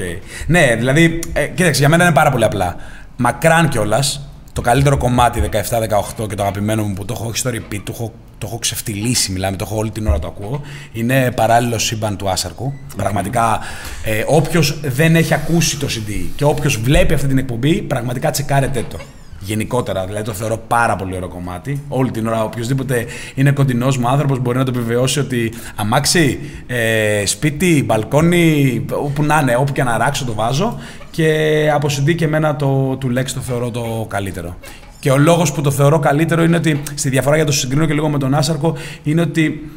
Ναι, 0.47 0.75
δηλαδή, 0.77 1.19
ε, 1.33 1.47
κοίταξε, 1.47 1.79
για 1.79 1.89
μένα 1.89 2.03
είναι 2.03 2.13
πάρα 2.13 2.31
πολύ 2.31 2.43
απλά. 2.43 2.75
Μακράν 3.17 3.69
κιόλας, 3.69 4.27
το 4.53 4.61
καλύτερο 4.61 4.97
κομμάτι 4.97 5.49
17-18 5.51 6.29
και 6.29 6.35
το 6.35 6.43
αγαπημένο 6.43 6.83
μου 6.83 6.93
που 6.93 7.05
το 7.05 7.13
έχω 7.17 7.27
όχι 7.27 7.37
στο 7.37 7.49
repeat, 7.49 7.81
το 7.83 7.91
έχω, 7.95 8.13
το 8.37 8.47
έχω 8.47 8.57
ξεφτιλίσει, 8.59 9.31
μιλάμε, 9.31 9.57
το 9.57 9.65
έχω 9.67 9.77
όλη 9.77 9.89
την 9.89 10.07
ώρα 10.07 10.19
το 10.19 10.27
ακούω, 10.27 10.61
είναι 10.93 11.31
παράλληλο 11.31 11.77
σύμπαν 11.77 12.17
του 12.17 12.29
Άσαρκου. 12.29 12.73
Πραγματικά, 12.95 13.59
ε, 14.03 14.23
όποιος 14.27 14.79
δεν 14.83 15.15
έχει 15.15 15.33
ακούσει 15.33 15.77
το 15.77 15.87
CD 15.89 16.25
και 16.35 16.43
όποιος 16.43 16.77
βλέπει 16.77 17.13
αυτή 17.13 17.27
την 17.27 17.37
εκπομπή, 17.37 17.81
πραγματικά 17.81 18.31
τσεκάρετέ 18.31 18.85
το. 18.89 18.97
Γενικότερα, 19.45 20.05
δηλαδή 20.05 20.25
το 20.25 20.33
θεωρώ 20.33 20.57
πάρα 20.67 20.95
πολύ 20.95 21.15
ωραίο 21.15 21.27
κομμάτι. 21.27 21.81
Όλη 21.87 22.11
την 22.11 22.27
ώρα, 22.27 22.43
οποιοδήποτε 22.43 23.05
είναι 23.35 23.51
κοντινός 23.51 23.97
μου 23.97 24.07
άνθρωπος 24.07 24.39
μπορεί 24.39 24.57
να 24.57 24.63
το 24.63 24.71
επιβεβαιώσει 24.75 25.19
ότι 25.19 25.53
αμάξι, 25.75 26.39
ε, 26.67 27.25
σπίτι, 27.25 27.83
μπαλκόνι, 27.85 28.85
όπου 28.91 29.23
να 29.23 29.39
είναι, 29.41 29.55
όπου 29.55 29.71
και 29.71 29.83
να 29.83 29.97
ράξω 29.97 30.25
το 30.25 30.33
βάζω. 30.33 30.77
Και 31.11 31.69
από 31.73 31.87
CD 31.87 32.15
και 32.15 32.25
εμένα 32.25 32.55
το, 32.55 32.95
του 32.95 33.13
Lex 33.17 33.25
το 33.33 33.39
θεωρώ 33.39 33.71
το 33.71 34.05
καλύτερο. 34.09 34.57
Και 34.99 35.11
ο 35.11 35.17
λόγος 35.17 35.51
που 35.51 35.61
το 35.61 35.71
θεωρώ 35.71 35.99
καλύτερο 35.99 36.43
είναι 36.43 36.55
ότι, 36.55 36.83
στη 36.95 37.09
διαφορά 37.09 37.35
για 37.35 37.45
το 37.45 37.51
συγκρίνω 37.51 37.85
και 37.85 37.93
λίγο 37.93 38.09
με 38.09 38.17
τον 38.17 38.33
Άσαρκο, 38.33 38.75
είναι 39.03 39.21
ότι 39.21 39.71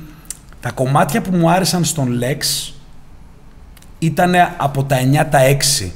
τα 0.60 0.70
κομμάτια 0.70 1.22
που 1.22 1.36
μου 1.36 1.50
άρεσαν 1.50 1.84
στον 1.84 2.20
Lex 2.22 2.72
ήταν 3.98 4.34
από 4.56 4.84
τα 4.84 4.96
9 4.96 5.26
τα 5.30 5.38
6. 5.82 5.90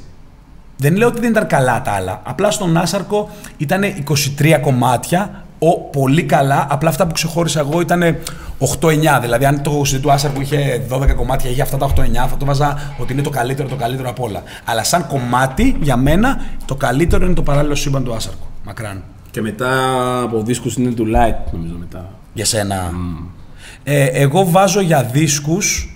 Δεν 0.80 0.96
λέω 0.96 1.08
ότι 1.08 1.20
δεν 1.20 1.30
ήταν 1.30 1.46
καλά 1.46 1.82
τα 1.82 1.90
άλλα. 1.90 2.20
Απλά 2.24 2.50
στον 2.50 2.76
Άσαρκο 2.76 3.30
ήταν 3.56 3.82
23 4.38 4.58
κομμάτια, 4.60 5.44
ο, 5.58 5.80
πολύ 5.80 6.22
καλά. 6.22 6.66
Απλά 6.70 6.88
αυτά 6.88 7.06
που 7.06 7.12
ξεχώρισα 7.12 7.60
εγώ 7.60 7.80
ήταν 7.80 8.02
8-9. 8.80 9.20
Δηλαδή, 9.20 9.44
αν 9.44 9.62
το 9.62 9.80
CD 9.80 9.98
του 10.00 10.12
Άσαρκου 10.12 10.40
είχε 10.40 10.86
12 10.90 11.14
κομμάτια, 11.16 11.50
είχε 11.50 11.62
αυτά 11.62 11.76
τα 11.76 11.86
8-9, 11.86 11.92
θα 12.14 12.36
το 12.38 12.44
βάζα 12.44 12.94
ότι 12.98 13.12
είναι 13.12 13.22
το 13.22 13.30
καλύτερο, 13.30 13.68
το 13.68 13.76
καλύτερο 13.76 14.08
από 14.08 14.24
όλα. 14.24 14.42
Αλλά 14.64 14.84
σαν 14.84 15.06
κομμάτι, 15.06 15.76
για 15.80 15.96
μένα, 15.96 16.40
το 16.64 16.74
καλύτερο 16.74 17.24
είναι 17.24 17.34
το 17.34 17.42
παράλληλο 17.42 17.74
σύμπαν 17.74 18.04
του 18.04 18.14
Άσαρκου. 18.14 18.46
Μακράν. 18.64 19.02
Και 19.30 19.40
μετά 19.40 19.70
από 20.22 20.42
δίσκους 20.42 20.76
είναι 20.76 20.90
του 20.90 21.04
Light, 21.04 21.52
νομίζω 21.52 21.74
μετά. 21.78 22.08
Για 22.32 22.44
σένα. 22.44 22.90
Ε, 23.82 24.04
εγώ 24.04 24.50
βάζω 24.50 24.80
για 24.80 25.02
δίσκους 25.02 25.94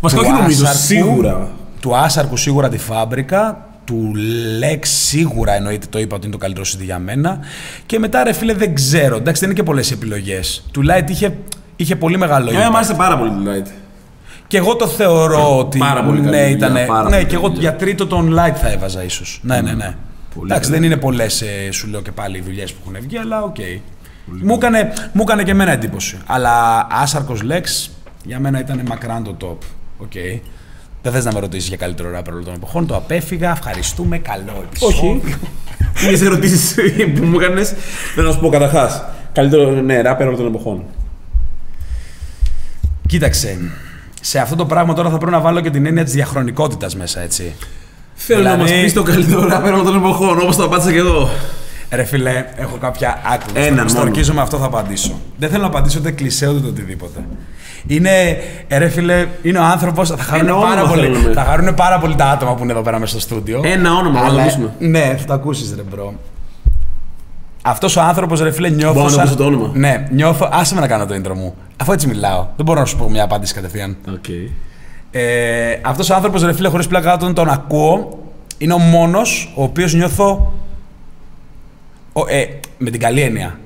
Βασικά 0.00 0.22
του 0.22 0.28
όχι 0.30 0.40
νομίζω, 0.40 0.64
Άσαρκου, 0.64 0.82
σίγουρα. 0.82 1.48
Του 1.80 1.96
Άσαρκου 1.96 2.36
σίγουρα 2.36 2.68
τη 2.68 2.78
Φάμπρικα. 2.78 3.60
Του 3.84 4.12
Lex 4.62 4.78
σίγουρα 4.82 5.52
εννοείται 5.54 5.86
το 5.90 5.98
είπα 5.98 6.16
ότι 6.16 6.24
είναι 6.26 6.34
το 6.34 6.40
καλύτερο 6.40 6.66
CD 6.66 6.80
για 6.84 6.98
μένα. 6.98 7.38
Και 7.86 7.98
μετά 7.98 8.22
ρε 8.24 8.32
φίλε 8.32 8.54
δεν 8.54 8.74
ξέρω. 8.74 9.16
Εντάξει 9.16 9.40
δεν 9.40 9.50
είναι 9.50 9.58
και 9.58 9.64
πολλές 9.64 9.90
επιλογές. 9.90 10.64
Του 10.70 10.82
Light 10.90 11.10
είχε, 11.10 11.36
είχε 11.76 11.96
πολύ 11.96 12.18
μεγάλο 12.18 12.48
Εμένα 12.50 12.64
μου 12.64 12.70
impact. 12.72 12.76
άρεσε 12.76 12.94
πάρα 12.94 13.18
πολύ 13.18 13.30
το 13.30 13.50
Light. 13.50 13.70
Και 14.46 14.56
εγώ 14.56 14.76
το 14.76 14.86
θεωρώ 14.86 15.58
ότι. 15.58 15.78
Πάρα 15.78 16.04
πολύ 16.04 16.20
καλή 16.20 16.30
ναι, 16.30 16.40
δουλειά, 16.42 16.56
ήτανε- 16.56 16.86
πάρα 16.86 17.08
ναι, 17.08 17.14
πολύ 17.16 17.26
και 17.26 17.34
εγώ 17.34 17.42
καλή 17.42 17.54
δουλειά. 17.54 17.70
για 17.70 17.78
τρίτο 17.78 18.06
τον 18.06 18.34
Light 18.38 18.54
θα 18.56 18.70
έβαζα 18.70 19.02
ίσως. 19.04 19.40
Ναι, 19.42 19.60
ναι, 19.60 19.72
ναι. 19.72 19.94
Πολύ 20.34 20.50
Εντάξει, 20.52 20.70
καλή. 20.70 20.80
δεν 20.82 20.90
είναι 20.90 21.00
πολλές, 21.00 21.44
σου 21.70 21.86
λέω 21.88 22.02
και 22.02 22.12
πάλι, 22.12 22.36
οι 22.38 22.40
δουλειές 22.40 22.72
που 22.72 22.78
έχουν 22.84 22.96
βγει, 23.06 23.18
αλλά 23.18 23.42
οκ. 23.42 23.56
Μου 24.42 24.54
έκανε, 24.54 24.92
μου 25.12 25.22
έκανε 25.22 25.42
και 25.42 25.50
εμένα 25.50 25.72
εντύπωση. 25.72 26.18
Αλλά 26.26 26.86
Άσαρκος 26.90 27.40
Lex 27.50 27.90
για 28.24 28.38
μένα 28.40 28.60
ήταν 28.60 28.82
μακράν 28.88 29.24
το 29.24 29.36
top. 29.40 29.66
Οκέι. 29.98 30.12
Δεν 31.06 31.14
θες 31.14 31.24
να 31.24 31.32
με 31.32 31.40
ρωτήσεις 31.40 31.68
για 31.68 31.76
καλύτερο 31.76 32.10
ράπερ 32.10 32.32
όλων 32.32 32.44
των 32.44 32.54
εποχών. 32.54 32.86
Το 32.86 32.96
απέφυγα. 32.96 33.50
Ευχαριστούμε. 33.50 34.18
Καλό 34.18 34.64
επεισόδιο. 34.70 34.98
Όχι. 34.98 35.22
Είναι 36.08 36.18
ερωτήσεις 36.26 36.74
που 37.14 37.24
μου 37.24 37.40
έκανες. 37.40 37.74
Δεν 38.14 38.24
να 38.24 38.32
σου 38.32 38.38
πω 38.40 38.48
καταρχάς. 38.48 39.04
Καλύτερο 39.32 39.70
ναι, 39.70 40.00
ράπερ 40.00 40.26
όλων 40.26 40.38
των 40.38 40.46
εποχών. 40.46 40.82
Κοίταξε. 43.06 43.58
Σε 44.20 44.38
αυτό 44.38 44.56
το 44.56 44.66
πράγμα 44.66 44.94
τώρα 44.94 45.10
θα 45.10 45.16
πρέπει 45.16 45.32
να 45.32 45.40
βάλω 45.40 45.60
και 45.60 45.70
την 45.70 45.86
έννοια 45.86 46.04
της 46.04 46.12
διαχρονικότητας 46.12 46.96
μέσα, 46.96 47.20
έτσι. 47.20 47.52
Θέλω 48.14 48.42
να 48.42 48.50
Δηλαδή- 48.52 48.72
μας 48.72 48.82
πεις 48.82 48.92
το 48.92 49.02
καλύτερο 49.02 49.46
ράπερ 49.48 49.72
όλων 49.72 49.84
των 49.84 49.96
εποχών, 49.96 50.38
όπως 50.40 50.56
το 50.56 50.64
απάντησα 50.64 50.92
και 50.92 50.98
εγώ. 50.98 51.30
Ρε 51.90 52.04
φιλέ, 52.04 52.44
έχω 52.56 52.76
κάποια 52.76 53.20
άκρη. 53.32 53.50
Έναν 53.66 53.88
Στο 53.88 53.98
μόνο. 53.98 54.10
ορκίζομαι 54.10 54.40
αυτό 54.40 54.58
θα 54.58 54.64
απαντήσω. 54.64 55.20
Δεν 55.38 55.48
θέλω 55.50 55.60
να 55.62 55.66
απαντήσω 55.68 55.98
ούτε 55.98 56.10
κλεισέ 56.10 56.48
ούτε 56.48 56.60
το 56.60 56.66
οτιδήποτε. 56.68 57.18
Είναι, 57.86 58.10
ε, 58.68 58.78
ρε 58.78 58.88
φίλε, 58.88 59.26
είναι 59.42 59.58
ο 59.58 59.62
άνθρωπος. 59.64 60.08
Θα, 60.10 60.16
χαρούν 60.22 60.48
Ένα 60.48 60.56
πάρα 60.56 60.72
όνομα 60.82 60.88
πολύ- 60.88 61.02
θέλουμε. 61.14 61.32
θα 61.32 61.44
χαρούν 61.44 61.74
πάρα 61.74 61.98
πολύ 61.98 62.14
τα 62.14 62.24
άτομα 62.24 62.54
που 62.54 62.62
είναι 62.62 62.72
εδώ 62.72 62.82
πέρα 62.82 62.98
μέσα 62.98 63.10
στο 63.12 63.20
στούντιο. 63.20 63.60
Ένα 63.64 63.92
όνομα, 63.94 64.20
να 64.20 64.26
το 64.26 64.32
Αλλά- 64.32 64.42
ακούσουμε. 64.42 64.72
Ναι, 64.78 65.16
θα 65.18 65.24
το 65.26 65.32
ακούσεις, 65.32 65.74
ρε 65.76 65.82
μπρο. 65.90 66.14
Αυτός 67.62 67.96
ο 67.96 68.00
άνθρωπος, 68.00 68.40
ρε 68.40 68.50
φίλε, 68.50 68.68
νιώθω. 68.68 68.92
Μπορώ 68.92 69.04
να 69.04 69.10
σαν- 69.10 69.20
ακούσω 69.20 69.36
το 69.36 69.44
όνομα. 69.44 69.70
Ναι, 69.74 70.06
νιώθω. 70.10 70.48
Άσε 70.52 70.74
με 70.74 70.80
να 70.80 70.86
κάνω 70.86 71.06
το 71.06 71.14
intro 71.14 71.34
μου. 71.34 71.54
Αφού 71.76 71.92
έτσι 71.92 72.06
μιλάω. 72.06 72.46
Δεν 72.56 72.64
μπορώ 72.64 72.80
να 72.80 72.86
σου 72.86 72.96
πω 72.96 73.10
μια 73.10 73.24
απάντηση 73.24 73.54
κατευθείαν. 73.54 73.96
Okay. 74.08 74.50
Ε, 75.10 75.20
Αυτός 75.82 76.10
ο 76.10 76.14
άνθρωπος, 76.14 76.42
ρε 76.42 76.52
φίλε, 76.52 76.68
χωρίς 76.68 76.86
πλάκα 76.86 77.12
όταν 77.14 77.34
τον 77.34 77.48
ακούω, 77.48 78.18
είναι 78.58 78.72
ο 78.72 78.78
μόνος 78.78 79.52
ο 79.56 79.62
οποίος 79.62 79.94
νιώθω. 79.94 80.52
Ο, 82.12 82.20
ε, 82.28 82.44
με 82.78 82.90
την 82.90 83.00
καλή 83.00 83.20
έννοια. 83.20 83.58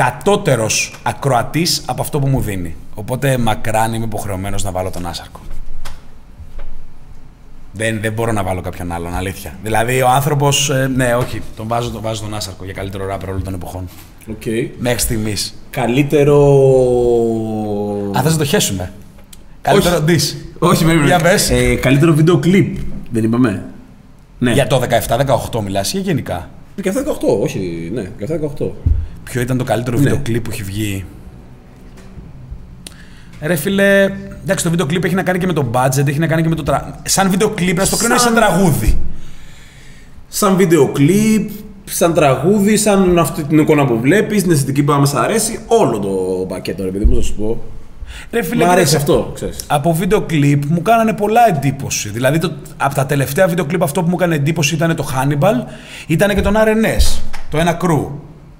Κατώτερος 0.00 0.94
ακροατής 1.02 1.82
από 1.86 2.02
αυτό 2.02 2.18
που 2.18 2.26
μου 2.26 2.40
δίνει. 2.40 2.76
Οπότε 2.94 3.38
μακράν 3.38 3.92
είμαι 3.92 4.04
υποχρεωμένος 4.04 4.62
να 4.64 4.70
βάλω 4.70 4.90
τον 4.90 5.06
Άσαρκο. 5.06 5.40
Δεν, 7.72 8.00
δεν 8.00 8.12
μπορώ 8.12 8.32
να 8.32 8.42
βάλω 8.42 8.60
κάποιον 8.60 8.92
άλλον, 8.92 9.14
αλήθεια. 9.14 9.58
Δηλαδή 9.62 10.02
ο 10.02 10.08
άνθρωπος. 10.08 10.70
ναι, 10.94 11.14
όχι, 11.14 11.42
τον 11.56 11.68
βάζω, 11.68 11.90
τον 11.90 12.00
βάζω 12.02 12.22
τον 12.22 12.34
Άσαρκο 12.34 12.64
για 12.64 12.72
καλύτερο 12.72 13.06
ράπερ 13.06 13.28
όλων 13.28 13.42
των 13.42 13.54
εποχών. 13.54 13.88
Okay. 14.30 14.68
Μέχρι 14.78 15.00
στιγμής. 15.00 15.54
Καλύτερο. 15.70 16.36
Αν 18.14 18.22
θες 18.22 18.32
να 18.32 18.38
το 18.38 18.44
χέσουμε; 18.44 18.92
Καλύτερο 19.62 20.04
diss. 20.06 20.34
Όχι, 20.58 20.84
περίμενε. 20.84 21.06
Για 21.06 21.18
πες. 21.18 21.50
Ε, 21.50 21.74
καλύτερο 21.74 22.12
βίντεο 22.12 22.38
κλιπ. 22.38 22.76
Δεν 23.10 23.24
είπαμε. 23.24 23.64
Ναι. 24.38 24.52
Για 24.52 24.66
το 24.66 24.82
17-18 25.52 25.62
μιλάς 25.62 25.92
ή 25.92 25.98
γενικά; 25.98 26.50
17-18, 26.82 26.90
όχι, 27.40 27.90
ναι, 27.92 28.10
17-18. 28.58 28.70
Ποιο 29.30 29.40
ήταν 29.40 29.58
το 29.58 29.64
καλύτερο 29.64 29.96
Ναι. 29.96 30.02
βίντεο 30.02 30.20
κλιπ 30.22 30.44
που 30.44 30.50
έχει 30.50 30.62
βγει; 30.62 31.04
Ρε 33.42 33.56
φίλε, 33.56 34.04
εντάξει 34.42 34.64
το 34.64 34.70
βίντεο 34.70 34.86
κλιπ 34.86 35.04
έχει 35.04 35.14
να 35.14 35.22
κάνει 35.22 35.38
και 35.38 35.46
με 35.46 35.52
το 35.52 35.70
budget, 35.72 36.06
έχει 36.06 36.18
να 36.18 36.26
κάνει 36.26 36.42
και 36.42 36.48
με 36.48 36.54
το 36.54 36.62
τρα... 36.62 37.00
Σαν 37.06 37.30
βίντεο 37.30 37.48
κλιπ 37.48 37.76
να 37.76 37.84
στο 37.84 37.96
κρίνω 37.96 38.18
Σαν- 38.18 38.34
σαν 38.34 38.42
τραγούδι. 38.42 38.98
Σαν 40.28 40.56
βίντεο 40.56 40.88
κλιπ, 40.88 41.50
σαν 41.84 42.14
τραγούδι, 42.14 42.76
σαν 42.76 43.18
αυτή 43.18 43.42
την 43.44 43.58
εικόνα 43.58 43.84
που 43.86 44.00
βλέπεις, 44.00 44.42
την 44.42 44.52
αισθητική 44.52 44.82
που 44.82 44.92
μας 44.92 45.14
αρέσει, 45.14 45.58
όλο 45.66 45.98
το 45.98 46.08
πακέτο, 46.48 46.84
ρε 46.84 46.90
παιδί 46.90 47.04
μου, 47.04 47.14
θα 47.14 47.22
σου 47.22 47.34
πω. 47.34 47.62
Ρε 48.30 48.42
φίλε, 48.42 48.64
Μ' 48.64 48.68
αρέσει 48.70 48.86
κοίταξε, 48.96 49.12
αυτό, 49.12 49.30
ξέρεις. 49.34 49.64
Από 49.66 49.92
βίντεο 49.92 50.20
κλιπ 50.20 50.62
μου 50.68 50.82
κάνανε 50.82 51.12
πολλά 51.12 51.40
εντύπωση. 51.48 52.08
Δηλαδή, 52.08 52.38
το, 52.38 52.52
από 52.76 52.94
τα 52.94 53.06
τελευταία 53.06 53.46
βίντεο 53.46 53.64
κλιπ 53.64 53.82
αυτό 53.82 54.02
που 54.02 54.08
μου 54.08 54.16
έκανε 54.18 54.34
εντύπωση 54.34 54.74
ήταν 54.74 54.96
το 54.96 55.08
Hannibal, 55.14 55.70
ήταν 56.06 56.34
και 56.34 56.40
τον 56.40 56.54
RNS, 56.56 57.20
το 57.50 57.58
ένα 57.58 57.72
κρού. 57.72 58.10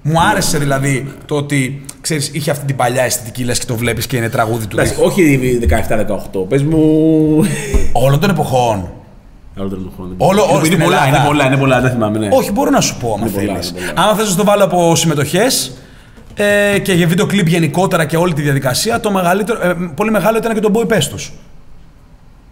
Μου 0.01 0.21
άρεσε 0.31 0.57
δηλαδή 0.57 1.13
το 1.25 1.35
ότι 1.35 1.85
ξέρεις, 2.01 2.29
είχε 2.33 2.51
αυτή 2.51 2.65
την 2.65 2.75
παλιά 2.75 3.03
αισθητική 3.03 3.43
λες 3.43 3.59
και 3.59 3.65
το 3.65 3.75
βλέπεις 3.75 4.07
και 4.07 4.17
είναι 4.17 4.29
τραγούδι 4.29 4.65
του. 4.67 4.79
Εντάξει, 4.79 5.01
όχι 5.01 5.59
17-18. 6.41 6.47
Πες 6.49 6.63
μου. 6.63 6.79
Όλων 7.91 8.19
των 8.19 8.29
εποχών. 8.29 8.89
Άλλο 9.59 9.69
τον 9.69 9.91
χρόνο. 9.95 10.13
Όλο- 10.17 10.41
όλο 10.43 10.55
είναι, 10.57 10.65
στην 10.65 10.79
πολλά, 10.79 10.97
Ελλάδα. 10.97 11.17
είναι 11.17 11.25
πολλά, 11.27 11.45
είναι 11.45 11.57
πολλά, 11.57 11.81
δεν 11.81 11.91
θυμάμαι. 11.91 12.17
Ναι. 12.19 12.27
Όχι, 12.31 12.51
μπορώ 12.51 12.69
να 12.69 12.81
σου 12.81 12.97
πω 12.97 13.13
άμα 13.13 13.25
Είναι 13.27 13.35
πολλά, 13.35 13.47
θέλεις. 13.53 13.69
είναι 13.69 13.79
πολλά. 13.79 13.93
Άμα 14.07 14.15
θες 14.15 14.29
να 14.29 14.35
το 14.35 14.43
βάλω 14.43 14.63
από 14.63 14.95
συμμετοχές 14.95 15.71
ε, 16.35 16.79
και 16.79 16.93
για 16.93 17.07
βίντεο 17.07 17.25
κλιπ 17.25 17.47
γενικότερα 17.47 18.05
και 18.05 18.17
όλη 18.17 18.33
τη 18.33 18.41
διαδικασία, 18.41 18.99
το 18.99 19.11
μεγαλύτερο, 19.11 19.59
ε, 19.69 19.75
πολύ 19.95 20.11
μεγάλο 20.11 20.37
ήταν 20.37 20.53
και 20.53 20.59
το 20.59 20.71
Boy 20.73 20.93
Pest 20.97 21.03
τους. 21.09 21.31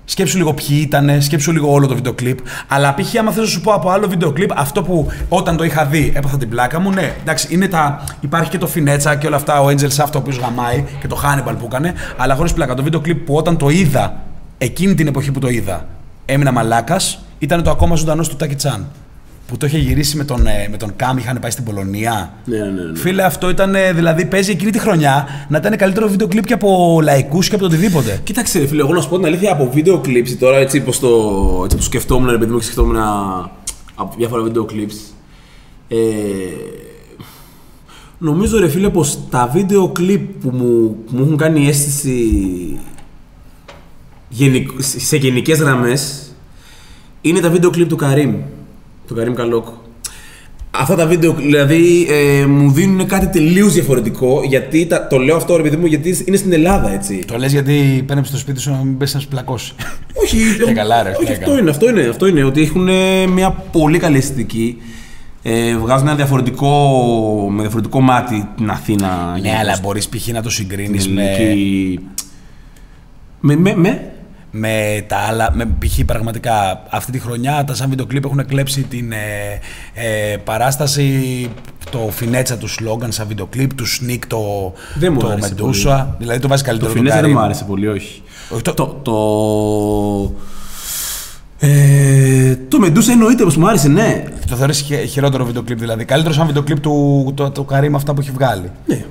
Σκέψου 0.09 0.37
λίγο 0.37 0.53
ποιοι 0.53 0.79
ήταν, 0.81 1.21
σκέψου 1.21 1.51
λίγο 1.51 1.71
όλο 1.71 1.87
το 1.87 1.95
βίντεο 1.95 2.13
κλιπ. 2.13 2.39
Αλλά 2.67 2.93
π.χ. 2.93 3.15
άμα 3.19 3.31
θες 3.31 3.43
να 3.43 3.49
σου 3.49 3.61
πω 3.61 3.73
από 3.73 3.89
άλλο 3.89 4.07
βίντεο 4.07 4.31
κλιπ, 4.31 4.49
αυτό 4.59 4.83
που 4.83 5.07
όταν 5.29 5.57
το 5.57 5.63
είχα 5.63 5.85
δει 5.85 6.11
έπαθα 6.15 6.37
την 6.37 6.49
πλάκα 6.49 6.79
μου, 6.79 6.91
ναι, 6.91 7.15
εντάξει, 7.21 7.47
είναι 7.51 7.67
τα, 7.67 8.03
υπάρχει 8.19 8.49
και 8.49 8.57
το 8.57 8.67
Φινέτσα 8.67 9.15
και 9.15 9.27
όλα 9.27 9.35
αυτά, 9.35 9.61
ο 9.61 9.67
Angel 9.67 9.89
Shaft 9.95 10.11
ο 10.15 10.17
οποίος 10.17 10.37
γαμάει 10.37 10.85
και 10.99 11.07
το 11.07 11.21
Hannibal 11.23 11.55
που 11.59 11.65
έκανε, 11.65 11.93
αλλά 12.17 12.35
χωρίς 12.35 12.53
πλάκα. 12.53 12.73
Το 12.73 12.83
βίντεο 12.83 12.99
κλιπ 12.99 13.25
που 13.25 13.35
όταν 13.35 13.57
το 13.57 13.69
είδα, 13.69 14.23
εκείνη 14.57 14.95
την 14.95 15.07
εποχή 15.07 15.31
που 15.31 15.39
το 15.39 15.47
είδα, 15.47 15.85
έμεινα 16.25 16.51
μαλάκας, 16.51 17.19
ήταν 17.39 17.63
το 17.63 17.69
ακόμα 17.69 17.95
ζωντανό 17.95 18.23
του 18.23 18.35
Τάκι 18.35 18.55
Τσάν. 18.55 18.87
Που 19.49 19.57
το 19.57 19.65
είχε 19.65 19.77
γυρίσει 19.77 20.17
με 20.17 20.23
τον, 20.23 20.47
ε, 20.47 20.67
με 20.71 20.77
τον 20.77 20.95
Καμ, 20.95 21.17
είχαν 21.17 21.37
πάει 21.41 21.51
στην 21.51 21.63
Πολωνία. 21.63 22.33
Ναι, 22.45 22.57
ναι, 22.57 22.63
ναι. 22.65 22.97
Φίλε, 22.97 23.23
αυτό 23.23 23.49
ήταν, 23.49 23.75
ε, 23.75 23.93
δηλαδή, 23.93 24.25
παίζει 24.25 24.51
εκείνη 24.51 24.71
τη 24.71 24.79
χρονιά 24.79 25.27
να 25.49 25.57
ήταν 25.57 25.77
καλύτερο 25.77 26.07
βίντεο 26.07 26.27
κλιπ 26.27 26.45
και 26.45 26.53
από 26.53 26.99
λαϊκούς 27.03 27.49
και 27.49 27.55
από 27.55 27.63
το 27.63 27.69
οτιδήποτε. 27.69 28.19
Κοίταξε, 28.23 28.59
ρε 28.59 28.67
φίλε, 28.67 28.81
εγώ 28.81 28.93
να 28.93 29.01
σου 29.01 29.09
πω 29.09 29.15
την 29.15 29.25
αλήθεια 29.25 29.51
από 29.51 29.69
βίντεο 29.73 30.01
clips 30.05 30.35
τώρα 30.39 30.57
έτσι 30.57 30.81
πως 30.81 30.99
το, 30.99 31.09
έτσι 31.63 31.75
πως 31.75 31.85
σκεφτόμουν, 31.85 32.29
ρε 32.29 32.37
παιδί 32.37 32.51
μου, 32.51 32.57
και 32.57 32.63
σκεφτόμουν 32.63 32.97
από 33.95 34.15
διάφορα 34.17 34.43
βίντεο 34.43 34.65
clips. 34.69 35.13
Ε, 35.87 35.95
νομίζω, 38.17 38.59
ρε 38.59 38.69
φίλε, 38.69 38.89
πως 38.89 39.19
τα 39.29 39.49
βίντεο 39.53 39.91
clip 39.99 40.21
που 40.41 40.49
μου, 40.49 40.95
που 41.05 41.15
μου 41.15 41.23
έχουν 41.23 41.37
κάνει 41.37 41.67
αίσθηση 41.67 42.19
γενικ, 44.29 44.69
σε 44.77 45.17
γενικές 45.17 45.59
γραμμές 45.59 46.31
είναι 47.21 47.39
τα 47.39 47.49
βίντεο 47.49 47.69
clip 47.69 47.87
του 47.87 47.95
Καρύμ, 47.95 48.35
του 49.09 49.15
Καρύμ 49.15 49.33
Καλόκ. 49.33 49.67
Αυτά 50.71 50.95
τα 50.95 51.05
βίντεο, 51.07 51.33
δηλαδή, 51.33 52.07
ε, 52.09 52.45
μου 52.45 52.71
δίνουν 52.71 53.07
κάτι 53.07 53.27
τελείως 53.27 53.73
διαφορετικό, 53.73 54.41
γιατί 54.47 54.85
τα, 54.85 55.07
το 55.07 55.17
λέω 55.17 55.35
αυτό, 55.35 55.55
ρε 55.57 55.63
παιδί 55.63 55.75
μου, 55.75 55.85
γιατί 55.85 56.23
είναι 56.25 56.37
στην 56.37 56.53
Ελλάδα, 56.53 56.91
έτσι. 56.93 57.23
Το 57.27 57.37
λες 57.37 57.51
γιατί 57.51 58.03
παίρνει 58.07 58.25
στο 58.25 58.37
σπίτι 58.37 58.59
σου 58.59 58.69
να 58.71 58.77
μην 58.77 58.97
πέσει 58.97 59.15
να 59.15 59.21
σου 59.21 59.27
πλακώσει. 59.27 59.73
Όχι, 60.13 60.37
Και 60.65 60.71
καλά, 60.73 61.03
ρε, 61.03 61.09
όχι 61.09 61.25
φλάκα. 61.25 61.31
αυτό, 61.43 61.57
είναι, 61.57 61.69
αυτό, 61.69 61.89
είναι, 61.89 62.01
αυτό 62.07 62.27
είναι, 62.27 62.43
ότι 62.43 62.61
έχουν 62.61 62.87
ε, 62.87 63.27
μια 63.27 63.49
πολύ 63.71 63.97
καλή 63.99 64.17
αισθητική. 64.17 64.77
Ε, 65.43 65.77
βγάζουν 65.77 66.07
ένα 66.07 66.15
διαφορετικό, 66.15 66.69
με 67.51 67.61
διαφορετικό 67.61 68.01
μάτι 68.01 68.47
την 68.57 68.69
Αθήνα. 68.69 69.29
ναι, 69.31 69.39
γενικώς. 69.39 69.59
αλλά 69.59 69.79
μπορείς 69.81 70.07
π.χ. 70.09 70.27
να 70.27 70.41
το 70.41 70.49
συγκρίνεις 70.49 71.03
Την 71.03 71.13
με, 71.13 71.23
ελληνική- 71.35 71.99
Με, 73.39 73.55
με, 73.55 73.75
με, 73.75 74.11
με 74.51 75.03
τα 75.07 75.17
άλλα. 75.17 75.49
Με, 75.53 75.65
π.χ. 75.79 75.99
πραγματικά 76.05 76.83
αυτή 76.89 77.11
τη 77.11 77.19
χρονιά 77.19 77.63
τα 77.63 77.73
σαν 77.75 77.89
βίντεο 77.89 78.05
κλιπ 78.05 78.25
έχουν 78.25 78.45
κλέψει 78.45 78.81
την 78.81 79.11
ε, 79.11 79.15
ε, 79.93 80.37
παράσταση, 80.37 81.49
το 81.89 82.09
φινέτσα 82.11 82.57
του 82.57 82.67
σλόγγαν 82.67 83.11
σαν 83.11 83.27
βίντεο 83.27 83.45
κλιπ, 83.45 83.73
του 83.73 83.85
σνικ 83.87 84.27
το, 84.27 84.73
Δεν 84.95 85.13
μου 85.13 85.19
το 85.19 85.27
άρεσε 85.27 85.49
Μεντούσα. 85.49 86.15
Δηλαδή 86.19 86.39
το 86.39 86.47
βάζει 86.47 86.61
το 86.63 86.69
καλύτερο. 86.69 86.91
Φινέζα 86.91 87.13
δεν 87.13 87.21
Καρύμ. 87.23 87.37
μου 87.37 87.43
άρεσε 87.43 87.63
πολύ, 87.63 87.87
όχι. 87.87 88.21
Όχι, 88.49 88.61
το- 88.61 88.73
το, 88.73 88.85
το, 89.03 89.15
ε, 91.67 92.55
το 92.67 92.79
Μεντούσα 92.79 93.11
εννοείται 93.11 93.43
πως 93.43 93.57
μου 93.57 93.67
άρεσε, 93.67 93.87
ναι. 93.87 94.23
Το 94.49 94.55
θεωρείς 94.55 94.85
χειρότερο 95.09 95.45
βίντεο 95.45 95.61
κλιπ 95.63 95.79
δηλαδή. 95.79 96.05
Καλύτερο 96.05 96.33
σαν 96.33 96.45
βίντεο 96.47 96.63
κλιπ 96.63 96.79
του 96.79 97.31
το, 97.35 97.49
το 97.51 97.63
Καρύμ 97.63 97.95
αυτά 97.95 98.13
που 98.13 98.21
έχει 98.21 98.31
βγάλει. 98.31 98.71
Ναι. 98.85 99.03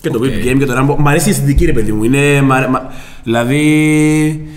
Και 0.00 0.10
το 0.10 0.20
Whip 0.22 0.44
Game 0.46 0.58
και 0.58 0.64
το 0.66 0.74
Rambo. 0.78 0.96
Μ' 0.98 1.08
αρέσει 1.08 1.28
η 1.28 1.30
αισθητική, 1.30 1.64
ρε 1.64 1.72
παιδί 1.72 1.92
μου. 1.92 2.04
Είναι, 2.04 2.40
μ' 2.42 2.52
αρέ- 2.52 2.68
μα- 2.70 2.90
δηλαδή. 3.24 4.48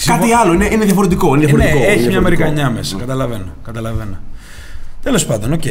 Συμφω- 0.00 0.20
Κάτι 0.20 0.32
άλλο, 0.32 0.52
είναι, 0.52 0.68
είναι 0.72 0.84
διαφορετικό. 0.84 1.26
Είναι 1.34 1.36
Ε, 1.36 1.46
διαφορετικό 1.46 1.74
ναι, 1.78 1.84
είναι 1.84 1.92
έχει 1.92 2.00
μια 2.00 2.08
διαφορετικό. 2.10 2.42
Αμερικανιά 2.44 2.76
μέσα. 2.76 2.96
Καταλαβαίνω. 2.98 3.44
καταλαβαίνω. 3.64 4.18
Τέλος 5.02 5.26
πάντων, 5.26 5.52
οκέι. 5.52 5.62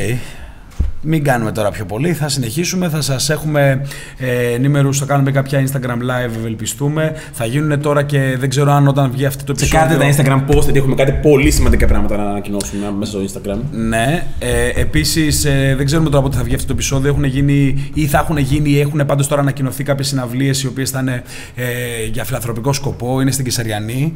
Μην 1.01 1.23
κάνουμε 1.23 1.51
τώρα 1.51 1.71
πιο 1.71 1.85
πολύ. 1.85 2.13
Θα 2.13 2.29
συνεχίσουμε. 2.29 2.89
Θα 2.89 3.01
σας 3.01 3.29
έχουμε 3.29 3.81
ε, 4.17 4.53
ενήμερους. 4.53 4.99
Θα 4.99 5.05
κάνουμε 5.05 5.31
κάποια 5.31 5.67
Instagram 5.67 5.97
live, 5.97 6.37
ευελπιστούμε. 6.37 7.15
Θα 7.31 7.45
γίνουν 7.45 7.81
τώρα 7.81 8.03
και 8.03 8.35
δεν 8.39 8.49
ξέρω 8.49 8.71
αν 8.71 8.87
όταν 8.87 9.11
βγει 9.11 9.25
αυτό 9.25 9.43
το 9.43 9.51
επεισόδιο. 9.51 9.87
Τσεκάρτε 9.87 10.23
τα 10.23 10.45
Instagram 10.45 10.51
post, 10.51 10.63
γιατί 10.63 10.79
έχουμε 10.79 10.95
κάτι 10.95 11.11
πολύ 11.11 11.51
σημαντικά 11.51 11.87
πράγματα 11.87 12.17
να 12.17 12.23
ανακοινώσουμε 12.23 12.91
μέσα 12.97 13.11
στο 13.11 13.41
Instagram. 13.41 13.57
Ναι. 13.71 14.23
Ε, 14.39 14.81
Επίσης, 14.81 15.45
ε, 15.45 15.73
δεν 15.77 15.85
ξέρουμε 15.85 16.09
τώρα 16.09 16.21
πότε 16.23 16.37
θα 16.37 16.43
βγει 16.43 16.55
αυτό 16.55 16.67
το 16.67 16.73
επεισόδιο. 16.73 17.09
Έχουν 17.09 17.23
γίνει 17.23 17.91
ή 17.93 18.05
θα 18.05 18.17
έχουν 18.17 18.37
γίνει 18.37 18.69
ή 18.69 18.79
έχουν 18.79 19.05
πάντως 19.05 19.27
τώρα 19.27 19.41
ανακοινωθεί 19.41 19.83
κάποιες 19.83 20.07
συναυλίες 20.07 20.63
οι 20.63 20.67
οποίες 20.67 20.89
θα 20.89 20.99
είναι 20.99 21.23
ε, 21.55 21.63
για 22.11 22.23
φιλανθρωπικό 22.23 22.73
σκοπό. 22.73 23.21
Είναι 23.21 23.31
στην 23.31 23.45
Κεσαριανή. 23.45 24.13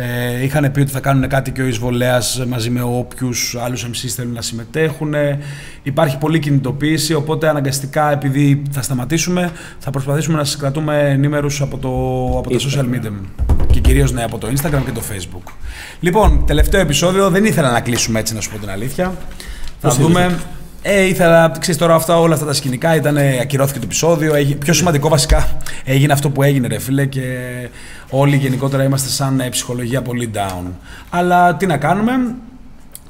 Ε, 0.00 0.42
είχαν 0.44 0.72
πει 0.72 0.80
ότι 0.80 0.90
θα 0.90 1.00
κάνουν 1.00 1.28
κάτι 1.28 1.50
και 1.50 1.62
ο 1.62 1.66
Εισβολέας 1.66 2.44
μαζί 2.48 2.70
με 2.70 2.82
όποιους 2.82 3.56
άλλους 3.60 3.86
MCs 3.86 4.08
θέλουν 4.16 4.32
να 4.32 4.42
συμμετέχουν. 4.42 5.14
Ε, 5.14 5.38
υπάρχει 5.82 6.18
πολλή 6.18 6.38
κινητοποίηση, 6.38 7.14
οπότε 7.14 7.48
αναγκαστικά 7.48 8.12
επειδή 8.12 8.62
θα 8.70 8.82
σταματήσουμε, 8.82 9.50
θα 9.78 9.90
προσπαθήσουμε 9.90 10.36
να 10.36 10.44
σα 10.44 10.58
κρατούμε 10.58 11.10
ενήμερους 11.10 11.60
από, 11.60 11.78
το, 11.78 11.88
από 12.38 12.50
τα 12.50 12.58
social 12.58 12.94
media 12.94 13.12
και 13.70 13.80
κυρίως 13.80 14.12
ναι, 14.12 14.22
από 14.22 14.38
το 14.38 14.48
Instagram 14.48 14.82
και 14.84 14.92
το 14.94 15.02
Facebook. 15.12 15.52
Λοιπόν, 16.00 16.44
τελευταίο 16.46 16.80
επεισόδιο. 16.80 17.30
Δεν 17.30 17.44
ήθελα 17.44 17.70
να 17.70 17.80
κλείσουμε 17.80 18.18
έτσι, 18.18 18.34
να 18.34 18.40
σου 18.40 18.50
πω 18.50 18.58
την 18.58 18.70
αλήθεια. 18.70 19.14
Θα 19.80 19.88
Πώς 19.88 19.98
δούμε. 19.98 20.38
Ε, 20.82 21.02
ήθελα, 21.02 21.52
ξέρεις 21.58 21.80
τώρα 21.80 21.94
αυτά, 21.94 22.18
όλα 22.18 22.34
αυτά 22.34 22.46
τα 22.46 22.52
σκηνικά 22.52 22.94
ήταν, 22.94 23.16
ακυρώθηκε 23.40 23.78
το 23.78 23.84
επεισόδιο. 23.84 24.34
Έγινε, 24.34 24.58
πιο 24.58 24.72
σημαντικό 24.72 25.08
βασικά 25.08 25.56
έγινε 25.84 26.12
αυτό 26.12 26.30
που 26.30 26.42
έγινε, 26.42 26.68
ρε 26.68 26.78
φίλε, 26.78 27.06
και 27.06 27.22
όλοι 28.10 28.36
γενικότερα 28.36 28.84
είμαστε 28.84 29.08
σαν 29.08 29.40
ε, 29.40 29.48
ψυχολογία 29.48 30.02
πολύ 30.02 30.30
down. 30.34 30.64
Αλλά 31.10 31.54
τι 31.56 31.66
να 31.66 31.76
κάνουμε, 31.76 32.12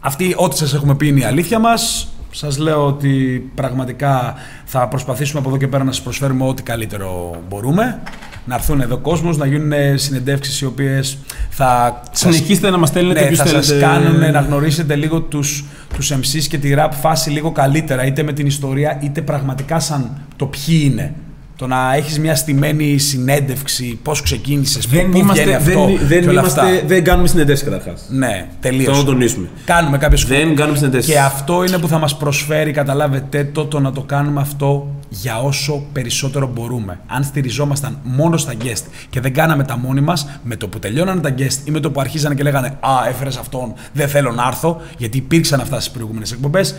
αυτή, 0.01 0.35
ό,τι 0.37 0.57
σας 0.57 0.75
έχουμε 0.75 0.95
πει 0.95 1.07
είναι 1.07 1.21
η 1.21 1.25
αλήθεια 1.25 1.59
μας. 1.59 2.09
Σας 2.31 2.59
λέω 2.59 2.87
ότι 2.87 3.11
πραγματικά 3.55 4.35
θα 4.65 4.89
προσπαθήσουμε 4.89 5.41
από 5.41 5.49
εδώ 5.49 5.59
και 5.59 5.69
πέρα 5.69 5.85
να 5.85 5.93
σας 5.93 6.03
προσφέρουμε 6.03 6.45
ό,τι 6.45 6.63
καλύτερο 6.63 7.37
μπορούμε. 7.49 8.01
Να 8.45 8.55
έρθουν 8.55 8.81
εδώ 8.81 8.99
κόσμος, 8.99 9.37
να 9.37 9.47
γίνουν 9.47 9.73
συνεντεύξεις 9.99 10.61
οι 10.61 10.65
οποίες 10.65 11.19
θα... 11.51 12.01
σας- 12.11 12.35
Συνεχίστε 12.35 12.71
να 12.71 12.79
μας 12.79 12.89
στέλνετε 12.89 13.21
ναι, 13.21 13.27
ποιους 13.27 13.39
θα 13.39 13.47
σας 13.47 13.67
θέλετε. 13.67 13.87
κάνουν 13.87 14.33
να 14.33 14.41
γνωρίσετε 14.41 14.95
λίγο 14.95 15.21
τους, 15.21 15.65
τους 15.95 16.13
MCs 16.13 16.43
και 16.49 16.59
τη 16.59 16.73
rap 16.77 16.89
φάση 17.01 17.31
λίγο 17.31 17.53
καλύτερα, 17.53 18.05
είτε 18.07 18.23
με 18.23 18.33
την 18.33 18.47
ιστορία, 18.47 18.99
είτε 19.03 19.23
πραγματικά 19.23 19.81
σαν 19.81 20.21
το 20.37 20.47
ποιοι 20.47 20.81
είναι. 20.93 21.15
Το 21.59 21.67
να 21.67 21.95
έχεις 21.95 22.19
μια 22.19 22.35
στημένη 22.35 22.99
συνέντευξη, 22.99 23.99
πώς 24.03 24.23
ξεκίνησες, 24.23 24.87
Δεν, 24.87 25.11
πού 25.11 25.17
είμαστε, 25.17 25.43
βγαίνει 25.43 25.57
αυτό 25.57 25.87
δεν, 25.87 25.99
δεν, 26.09 26.21
και 26.21 26.29
όλα 26.29 26.41
είμαστε, 26.41 26.61
αυτά. 26.61 26.87
δεν 26.87 27.05
κάνουμε 27.05 27.29
συνεντεύξεις 27.29 27.69
καταρχάς. 27.69 28.05
Ναι, 28.09 28.49
τελείως. 28.61 28.85
Θέλω 28.85 28.97
να 28.97 29.05
το 29.05 29.11
τονίσουμε. 29.11 29.49
Κάνουμε 29.65 29.99
κάποιες 29.99 30.25
Δεν 30.25 30.55
κάνουμε 30.55 30.77
συνεντεύξεις. 30.77 31.13
και 31.13 31.21
αυτό 31.21 31.65
είναι 31.65 31.79
που 31.79 31.89
θα 31.89 31.99
μας 31.99 32.17
προσφέρει, 32.17 32.71
καταλάβετε 32.71 33.45
το, 33.53 33.65
το 33.67 33.81
να 33.81 33.93
το 33.93 34.01
κάνουμε 34.01 34.41
αυτό 34.41 34.87
για 35.09 35.39
όσο 35.39 35.83
περισσότερο 35.93 36.47
μπορούμε. 36.55 37.01
Αν 37.07 37.25
στηριζόμασταν 37.25 37.99
μόνο 38.03 38.37
στα 38.37 38.53
guest 38.65 38.85
και 39.11 39.21
δεν 39.21 39.33
κάναμε 39.35 39.65
τα 39.65 39.77
μόνοι 39.79 40.01
μας, 40.01 40.29
με 40.43 40.57
το 40.57 40.69
που 40.69 40.79
τελειώνανε 40.79 41.21
τα 41.21 41.35
guest 41.39 41.59
ή 41.65 41.71
με 41.71 41.81
το 41.81 41.91
που 41.91 42.01
αρχίζανε 42.01 42.35
και 42.35 42.43
λέγανε 42.43 42.67
«Α, 42.69 43.09
έφερες 43.09 43.37
αυτόν, 43.37 43.75
δεν 43.93 44.09
θέλω 44.09 44.33
να 44.33 44.47
έρθω», 44.47 44.81
γιατί 44.99 45.17
υπήρξαν 45.17 45.61
αυτά 45.61 45.81
στις 45.81 45.93
προηγούμενες 45.93 46.33
εκπομπές, 46.33 46.75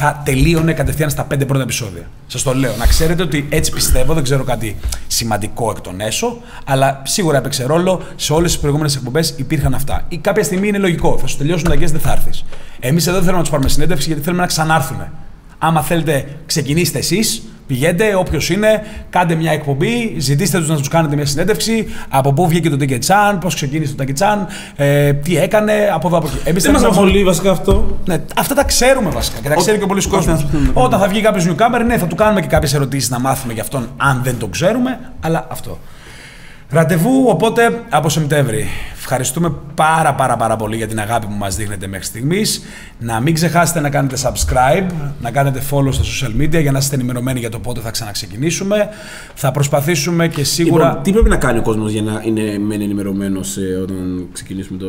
θα 0.00 0.22
τελείωνε 0.24 0.72
κατευθείαν 0.72 1.10
στα 1.10 1.24
πέντε 1.24 1.44
πρώτα 1.44 1.62
επεισόδια. 1.62 2.02
Σας 2.26 2.42
το 2.42 2.54
λέω. 2.54 2.76
Να 2.76 2.86
ξέρετε 2.86 3.22
ότι 3.22 3.46
έτσι 3.50 3.72
πιστεύω, 3.72 4.14
δεν 4.14 4.22
ξέρω 4.22 4.44
κάτι 4.44 4.76
σημαντικό 5.06 5.70
εκ 5.70 5.80
των 5.80 6.00
έσω, 6.00 6.38
αλλά 6.64 7.02
σίγουρα 7.04 7.36
έπαιξε 7.36 7.64
ρόλο 7.64 8.02
σε 8.16 8.32
όλες 8.32 8.50
τις 8.50 8.60
προηγούμενες 8.60 8.96
εκπομπές 8.96 9.34
υπήρχαν 9.36 9.74
αυτά. 9.74 10.04
Ή 10.08 10.18
κάποια 10.18 10.42
στιγμή 10.42 10.68
είναι 10.68 10.78
λογικό. 10.78 11.18
Θα 11.18 11.26
σου 11.26 11.36
τελειώσουν 11.36 11.68
τα 11.68 11.74
guest, 11.74 11.90
δεν 11.90 12.00
θα 12.00 12.12
έρθεις. 12.12 12.44
Εμείς 12.80 13.06
εδώ 13.06 13.12
δεν 13.16 13.24
θέλουμε 13.24 13.36
να 13.36 13.42
τους 13.42 13.50
πάρουμε 13.50 13.68
συνέντευξη 13.68 14.06
γιατί 14.06 14.22
θέλουμε 14.22 14.42
να 14.42 14.48
ξανάρθουμε. 14.48 15.12
Άμα 15.58 15.82
θέλετε, 15.82 16.36
ξεκινήστε 16.46 16.98
εσείς, 16.98 17.42
πηγαίνετε, 17.68 18.14
όποιος 18.14 18.50
είναι, 18.50 18.82
κάντε 19.10 19.34
μια 19.34 19.52
εκπομπή, 19.52 20.14
ζητήστε 20.18 20.58
τους 20.58 20.68
να 20.68 20.76
τους 20.76 20.88
κάνετε 20.88 21.16
μια 21.16 21.26
συνέντευξη. 21.26 21.86
Από 22.08 22.32
πού 22.32 22.48
βγήκε 22.48 22.70
το 22.70 22.76
Τίκε 22.76 22.98
Τσάν, 22.98 23.38
πώς 23.38 23.54
ξεκίνησε 23.54 23.92
το 23.94 23.98
Τίκε 23.98 24.12
Τσάν, 24.12 24.46
ε, 24.76 25.12
τι 25.12 25.36
έκανε, 25.38 25.72
από 25.94 26.06
εδώ 26.08 26.16
από 26.18 26.26
εκεί. 26.26 26.36
Εμείς 26.44 26.62
Δεν 26.62 26.72
μας 26.72 26.80
θέλουμε 26.80 26.80
να 26.80 26.86
απασχολεί 27.02 27.24
βασικά 27.24 27.50
αυτό. 27.50 27.98
ναι, 28.06 28.16
αυτά 28.36 28.54
τα 28.54 28.64
ξέρουμε 28.64 29.10
βασικά 29.10 29.38
και 29.42 29.48
τα 29.48 29.54
Ό- 29.54 29.60
ξέρει 29.60 29.78
και 29.78 29.84
ο 29.84 29.86
πολλοί 29.86 30.00
όταν 30.06 30.12
κόσμος. 30.18 30.40
θα 30.40 30.46
πούμε. 30.46 30.70
Όταν 30.74 31.00
θα 31.00 31.08
βγει 31.08 31.20
κάποιος 31.20 31.46
newcomer, 31.48 31.82
ναι, 31.86 31.98
θα 31.98 32.06
του 32.06 32.14
κάνουμε 32.14 32.40
και 32.40 32.46
κάποιες 32.46 32.74
ερωτήσεις 32.74 33.10
να 33.10 33.18
μάθουμε 33.20 33.52
για 33.52 33.62
αυτόν, 33.62 33.88
αν 33.96 34.20
δεν 34.24 34.38
το 34.38 34.46
ξέρουμε, 34.46 34.98
αλλά 35.20 35.46
αυτό. 35.50 35.78
Ραντεβού 36.70 37.24
οπότε 37.28 37.82
από 37.90 38.08
Σεπτέμβρη. 38.08 38.66
Ευχαριστούμε 38.98 39.52
πάρα 39.74 40.14
πάρα 40.14 40.36
πάρα 40.36 40.56
πολύ 40.56 40.76
για 40.76 40.86
την 40.86 41.00
αγάπη 41.00 41.26
που 41.26 41.32
μας 41.38 41.56
δείχνετε 41.56 41.86
μέχρι 41.86 42.06
στιγμής. 42.06 42.62
Να 42.98 43.20
μην 43.20 43.34
ξεχάσετε 43.34 43.80
να 43.80 43.90
κάνετε 43.90 44.16
subscribe, 44.22 44.86
να 45.20 45.30
κάνετε 45.30 45.62
follow 45.70 45.92
στα 45.92 46.02
social 46.04 46.42
media 46.42 46.60
για 46.60 46.72
να 46.72 46.78
είστε 46.78 46.94
ενημερωμένοι 46.94 47.38
για 47.38 47.50
το 47.50 47.58
πότε 47.58 47.80
θα 47.80 47.90
ξαναξεκινήσουμε. 47.90 48.88
Θα 49.34 49.50
προσπαθήσουμε 49.50 50.28
και 50.28 50.44
σίγουρα... 50.44 50.86
Λοιπόν, 50.86 51.02
τι 51.02 51.12
πρέπει 51.12 51.28
να 51.28 51.36
κάνει 51.36 51.58
ο 51.58 51.62
κόσμος 51.62 51.92
για 51.92 52.02
να 52.02 52.22
είναι 52.24 52.58
μεν 52.58 52.80
ενημερωμένος 52.80 53.56
ε, 53.56 53.78
όταν 53.82 54.28
ξεκινήσουμε 54.32 54.78
το... 54.78 54.86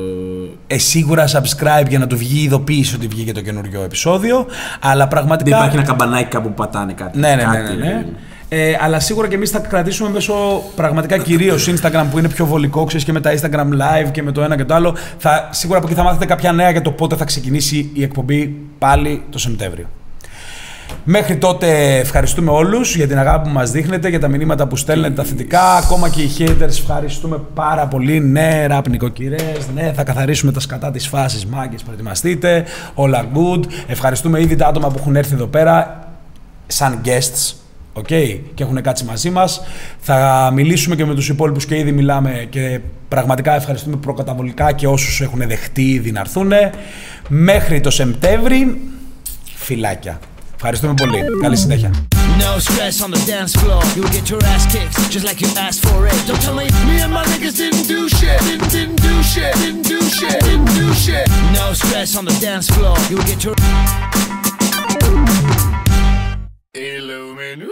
Ε, 0.68 0.78
σίγουρα 0.78 1.28
subscribe 1.28 1.88
για 1.90 2.00
να 2.00 2.08
του 2.08 2.18
βγει 2.18 2.40
η 2.40 2.44
ειδοποίηση 2.44 2.96
ότι 2.96 3.08
βγήκε 3.08 3.32
το 3.32 3.42
καινούριο 3.42 3.84
επεισόδιο. 3.84 4.46
Αλλά 4.80 5.08
πραγματικά. 5.08 5.50
Δεν 5.50 5.60
υπάρχει 5.60 5.76
ένα 5.76 5.86
καμπανάκι 5.86 6.30
κάπου 6.30 6.48
που 6.48 6.54
πατάνε 6.54 6.94
κάτι. 6.94 7.20
Ναι, 7.20 7.28
ναι, 7.28 7.36
ναι. 7.36 7.44
κάτι, 7.44 7.76
ναι, 7.76 7.86
ναι. 7.86 8.06
Ε, 8.52 8.76
αλλά 8.80 9.00
σίγουρα 9.00 9.28
και 9.28 9.36
εμείς 9.36 9.50
θα 9.50 9.60
κρατήσουμε 9.60 10.10
μέσω 10.10 10.34
πραγματικά 10.76 11.18
κυρίως 11.18 11.70
Instagram 11.70 12.06
που 12.12 12.20
είναι 12.20 12.30
πιο 12.30 12.46
βολικό, 12.46 12.84
ξέρεις 12.84 13.06
και 13.06 13.12
με 13.12 13.22
τα 13.22 13.34
Instagram 13.34 13.68
live 13.68 14.12
και 14.12 14.24
με 14.24 14.32
το 14.32 14.42
ένα 14.42 14.56
και 14.56 14.66
το 14.66 14.74
άλλο. 14.74 14.96
Θα, 15.18 15.50
σίγουρα 15.52 15.78
από 15.78 15.88
εκεί 15.88 15.96
θα 15.96 16.04
μάθετε 16.04 16.26
κάποια 16.26 16.52
νέα 16.52 16.70
για 16.70 16.82
το 16.82 16.92
πότε 16.92 17.16
θα 17.16 17.26
ξεκινήσει 17.26 17.90
η 17.94 18.04
εκπομπή 18.04 18.56
πάλι 18.78 19.24
το 19.30 19.40
Σεπτέμβριο. 19.40 19.86
Μέχρι 21.04 21.38
τότε 21.38 21.98
ευχαριστούμε 21.98 22.52
όλους 22.52 22.96
για 22.96 23.08
την 23.08 23.20
αγάπη 23.20 23.48
που 23.48 23.54
μας 23.54 23.72
δείχνετε, 23.72 24.10
για 24.10 24.20
τα 24.20 24.28
μηνύματα 24.28 24.68
που 24.68 24.76
στέλνετε, 24.76 25.14
τα 25.14 25.24
θετικά. 25.24 25.76
Ακόμα 25.76 26.10
και 26.10 26.22
οι 26.22 26.32
haters 26.38 26.62
ευχαριστούμε 26.62 27.42
πάρα 27.54 27.86
πολύ. 27.88 28.20
Ναι, 28.20 28.66
ραπ 28.68 28.88
νοικοκυρές, 28.88 29.68
ναι, 29.74 29.92
θα 29.96 30.04
καθαρίσουμε 30.04 30.52
τα 30.52 30.60
σκατά 30.60 30.92
της 30.92 31.08
φάσης, 31.08 31.46
μάγκες, 31.46 31.84
προετοιμαστείτε. 31.84 32.64
Όλα 32.94 33.26
good. 33.34 33.64
Ευχαριστούμε 33.88 34.42
ήδη 34.42 34.56
τα 34.56 34.68
άτομα 34.68 34.88
που 34.88 34.96
έχουν 35.00 35.16
έρθει 35.16 35.34
εδώ 35.34 35.46
πέρα 35.46 36.00
σαν 36.68 37.02
guests. 37.06 37.54
Okay, 38.00 38.40
και 38.54 38.64
έχουν 38.64 38.82
κάτσει 38.82 39.04
μαζί 39.04 39.30
μας. 39.30 39.62
Θα 40.00 40.50
μιλήσουμε 40.54 40.96
και 40.96 41.06
με 41.06 41.16
τους 41.16 41.30
υπόλοιπους 41.30 41.66
και 41.66 41.76
ήδη 41.76 41.92
μιλάμε 41.92 42.48
και 42.50 42.80
πραγματικά 43.08 43.56
ευχαριστούμε 43.56 43.96
προκαταβολικά 43.96 44.72
και 44.72 44.88
όσους 44.88 45.22
έχουν 45.22 45.42
δεχτεί 45.48 45.90
ήδη 45.90 46.12
να 46.12 46.20
έρθουν. 46.20 46.52
Μέχρι 47.28 47.82
το 47.82 47.90
Σεπτέμβρη, 47.90 48.82
φιλάκια. 49.56 50.20
Ευχαριστούμε 50.56 50.94
πολύ. 50.94 51.20
Καλή 51.42 51.58
συνέχεια. 51.58 51.92
No 52.40 52.58
stress 52.58 53.02
on 53.06 53.12
the 53.12 53.22
dance 53.32 53.54
floor. 53.62 53.82
You'll 53.96 54.14
get 54.18 54.30
your 54.32 54.42
ass 54.54 54.66
kicked 54.74 54.96
just 55.14 55.26
like 55.30 55.40
you 55.44 55.50
asked 55.66 55.82
for 55.88 56.00
it. 56.10 56.18
Don't 56.28 56.42
tell 56.46 56.56
me 56.60 56.66
me 56.90 56.96
and 57.06 57.12
my 57.18 57.26
niggas 57.32 57.56
didn't 57.62 57.86
do 57.96 58.00
shit. 58.18 58.40
Didn't, 58.48 58.70
didn't 58.76 59.00
do 59.08 59.16
shit. 59.34 59.54
Didn't 59.64 59.86
do 59.94 60.00
shit. 60.18 60.40
Didn't 60.48 60.72
do 60.82 60.88
shit. 61.04 61.26
No 61.60 61.66
stress 61.82 62.10
on 62.20 62.24
the 62.30 62.36
dance 62.48 62.68
floor. 62.76 62.96
You'll 63.10 63.28
get 63.32 63.40
your. 63.46 63.56
Hello, 66.74 67.20
menu. 67.40 67.70